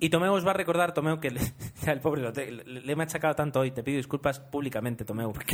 Y 0.00 0.10
Tomeu 0.10 0.32
os 0.34 0.46
va 0.46 0.50
a 0.50 0.54
recordar, 0.54 0.92
Tomeu, 0.94 1.18
que 1.20 1.30
le- 1.30 1.40
el 1.86 2.00
pobre 2.00 2.22
lo 2.22 2.32
te- 2.32 2.50
le, 2.50 2.64
le 2.80 2.92
he 2.92 2.96
machacado 2.96 3.34
tanto 3.34 3.60
hoy. 3.60 3.70
Te 3.70 3.82
pido 3.82 3.96
disculpas 3.98 4.40
públicamente, 4.40 5.04
Tomeu. 5.04 5.32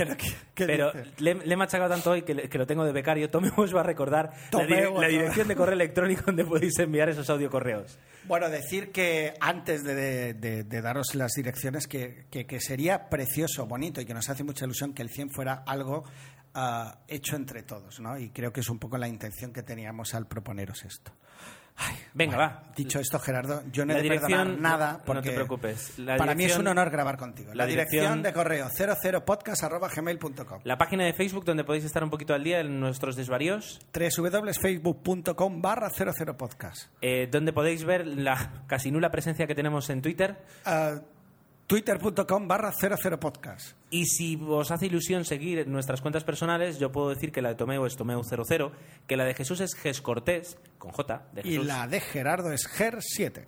qué 0.55 0.67
Pero 0.67 0.93
le, 1.19 1.35
le 1.35 1.55
he 1.55 1.57
machacado 1.57 1.91
tanto 1.91 2.11
hoy 2.13 2.23
que, 2.23 2.35
le- 2.35 2.49
que 2.49 2.59
lo 2.59 2.67
tengo 2.67 2.85
de 2.85 2.93
becario. 2.93 3.29
Tomeu 3.31 3.53
os 3.57 3.75
va 3.75 3.81
a 3.81 3.85
recordar 3.85 4.33
la, 4.53 4.59
dire- 4.67 5.09
dirección 5.09 5.49
de 5.49 5.57
correo 5.57 5.75
electrónico 5.75 6.23
donde 6.27 6.45
podéis 6.45 6.79
enviar 6.79 7.09
esos 7.09 7.29
audio 7.31 7.51
correos. 7.51 7.99
Bueno, 8.25 8.49
decir 8.49 8.93
que 8.93 9.35
antes 9.41 9.83
de, 9.85 9.95
de- 9.95 10.35
de- 10.35 10.65
de 10.65 10.83
daros 10.83 11.15
las 11.15 11.33
direcciones, 11.33 11.87
que, 11.87 12.27
que- 12.31 12.47
que 12.47 12.61
sería 12.61 13.09
precioso, 13.09 13.67
bonito 13.67 14.01
y 14.01 14.05
que 14.07 14.15
nos 14.15 14.29
hace 14.31 14.45
mucha 14.45 14.65
ilusión 14.65 14.93
que 14.95 15.03
el 15.03 15.11
100 15.11 15.31
fuera 15.31 15.63
algo 15.67 16.05
ah, 16.55 16.99
hecho 17.09 17.37
entre 17.37 17.63
todos, 17.63 18.01
¿no? 18.01 18.19
Y 18.19 18.31
creo 18.31 18.53
que 18.53 18.61
es 18.61 18.69
un 18.71 18.79
poco 18.79 18.99
la 18.99 19.09
intención 19.09 19.53
que 19.53 19.63
teníamos 19.63 20.15
al 20.15 20.27
proponeros 20.27 20.85
esto. 20.85 21.13
Venga, 22.15 22.37
va. 22.37 22.63
Dicho 22.77 22.99
esto, 22.99 23.19
Gerardo, 23.19 23.63
yo 23.73 23.85
no 23.87 23.93
La 23.93 24.01
he 24.01 24.03
de 24.03 24.09
perdonar 24.09 24.47
nada 24.59 24.93
no- 24.93 24.99
no 24.99 25.05
porque 25.05 25.29
te 25.31 25.35
preocupes. 25.35 25.99
La 25.99 26.17
para 26.17 26.35
mí 26.35 26.45
es 26.45 26.57
un 26.59 26.67
honor 26.67 26.91
grabar 26.91 27.17
contigo. 27.17 27.51
La, 27.51 27.65
la 27.65 27.67
dirección, 27.67 28.23
dirección- 28.23 28.23
de 28.23 28.33
correo 28.33 28.69
00podcast@gmail.com. 28.69 30.61
La 30.65 30.79
página 30.79 31.05
de 31.05 31.13
Facebook 31.13 31.45
donde 31.45 31.65
podéis 31.65 31.85
estar 31.85 32.03
un 32.03 32.11
poquito 32.11 32.35
al 32.35 32.43
día 32.45 32.61
en 32.61 32.81
nuestros 32.81 33.17
desvaríos. 33.17 33.81
www.facebook.com 33.93 35.63
barra 35.63 35.89
00podcast. 35.91 36.91
eh, 37.01 37.29
donde 37.31 37.53
podéis 37.53 37.85
ver 37.85 38.07
la 38.07 38.65
casi 38.67 38.91
nula 38.91 39.11
presencia 39.11 39.47
que 39.47 39.55
tenemos 39.55 39.89
en 39.91 40.03
Twitter. 40.03 40.39
Ah, 40.65 41.01
Twitter.com 41.71 42.49
barra 42.49 42.73
00podcast. 42.73 43.77
Y 43.91 44.07
si 44.07 44.37
os 44.45 44.73
hace 44.73 44.87
ilusión 44.87 45.25
seguir 45.25 45.69
nuestras 45.69 46.01
cuentas 46.01 46.25
personales, 46.25 46.81
yo 46.81 46.91
puedo 46.91 47.11
decir 47.11 47.31
que 47.31 47.43
la 47.43 47.51
de 47.51 47.55
Tomeu 47.55 47.87
es 47.87 47.97
Tomeu00, 47.97 48.73
que 49.07 49.17
la 49.17 49.25
de 49.25 49.35
Jesús 49.35 49.61
es 49.61 49.77
Ges 49.77 50.01
Cortés, 50.01 50.59
con 50.79 50.91
J, 50.91 51.29
de 51.33 51.43
Y 51.43 51.45
Jesús. 51.45 51.67
la 51.67 51.87
de 51.87 52.01
Gerardo 52.01 52.51
es 52.51 52.69
Ger7. 52.69 53.45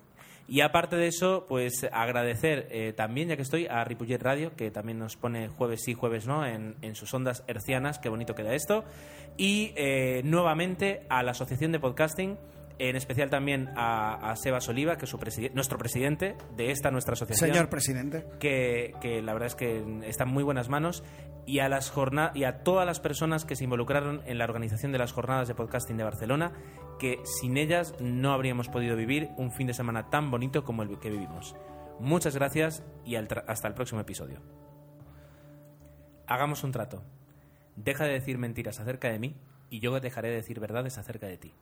Y 0.47 0.61
aparte 0.61 0.95
de 0.95 1.09
eso, 1.09 1.47
pues 1.49 1.85
agradecer 1.91 2.69
eh, 2.71 2.93
también, 2.93 3.27
ya 3.27 3.35
que 3.35 3.43
estoy, 3.43 3.67
a 3.67 3.83
Ripollet 3.83 4.23
Radio, 4.23 4.55
que 4.55 4.71
también 4.71 5.01
nos 5.01 5.17
pone 5.17 5.49
jueves 5.49 5.81
sí, 5.85 5.95
jueves 5.95 6.29
no, 6.29 6.47
en, 6.47 6.77
en 6.81 6.95
sus 6.95 7.13
ondas 7.15 7.43
hercianas, 7.49 7.99
qué 7.99 8.09
bonito 8.09 8.37
queda 8.37 8.55
esto. 8.55 8.85
Y 9.37 9.73
eh, 9.75 10.23
nuevamente 10.25 11.07
a 11.09 11.25
la 11.25 11.33
Asociación 11.33 11.73
de 11.73 11.81
Podcasting, 11.81 12.39
en 12.79 12.97
especial 12.97 13.31
también 13.31 13.69
a, 13.77 14.31
a 14.31 14.37
Sebas 14.37 14.69
Oliva, 14.69 14.97
que 14.97 15.05
es 15.05 15.11
su 15.11 15.19
preside- 15.19 15.53
nuestro 15.55 15.79
presidente 15.79 16.37
de 16.57 16.71
esta 16.71 16.91
nuestra 16.91 17.15
asociación. 17.15 17.51
Señor 17.51 17.69
presidente. 17.69 18.25
que, 18.41 18.95
que 19.01 19.23
la 19.23 19.33
verdad 19.33 19.47
es 19.49 19.55
que 19.55 19.85
está 20.05 20.25
en 20.25 20.31
muy 20.31 20.43
buenas 20.43 20.69
manos 20.69 21.05
y 21.47 21.59
a 21.59 21.69
las 21.69 21.93
y 22.35 22.45
a 22.45 22.63
todas 22.63 22.87
las 22.87 23.01
personas 23.01 23.45
que 23.45 23.57
se 23.57 23.65
involucraron 23.65 24.23
en 24.27 24.39
la 24.39 24.45
organización 24.45 24.93
de 24.93 24.99
las 24.99 25.13
jornadas 25.13 25.49
de 25.49 25.55
podcasting 25.55 25.97
de 25.97 26.05
Barcelona 26.05 26.53
que 27.01 27.19
sin 27.25 27.57
ellas 27.57 27.95
no 28.01 28.33
habríamos 28.33 28.69
podido 28.69 28.95
vivir 28.97 29.31
un 29.37 29.51
fin 29.51 29.67
de 29.67 29.75
semana 29.75 30.09
tan 30.11 30.31
bonito 30.31 30.63
como 30.65 30.83
el 30.83 30.99
que 31.01 31.11
vivimos. 31.11 31.57
Muchas 31.99 32.35
gracias 32.37 32.85
y 33.05 33.17
hasta 33.17 33.69
el 33.69 33.75
próximo 33.75 34.01
episodio. 34.01 34.41
Hagamos 36.27 36.65
un 36.65 36.73
trato. 36.73 37.03
Deja 37.77 38.05
de 38.05 38.13
decir 38.13 38.39
mentiras 38.39 38.81
acerca 38.81 39.09
de 39.11 39.19
mí 39.19 39.37
y 39.71 39.81
yo 39.81 39.99
dejaré 40.01 40.29
de 40.29 40.37
decir 40.37 40.61
verdades 40.61 40.99
acerca 40.99 41.27
de 41.27 41.39
ti. 41.39 41.55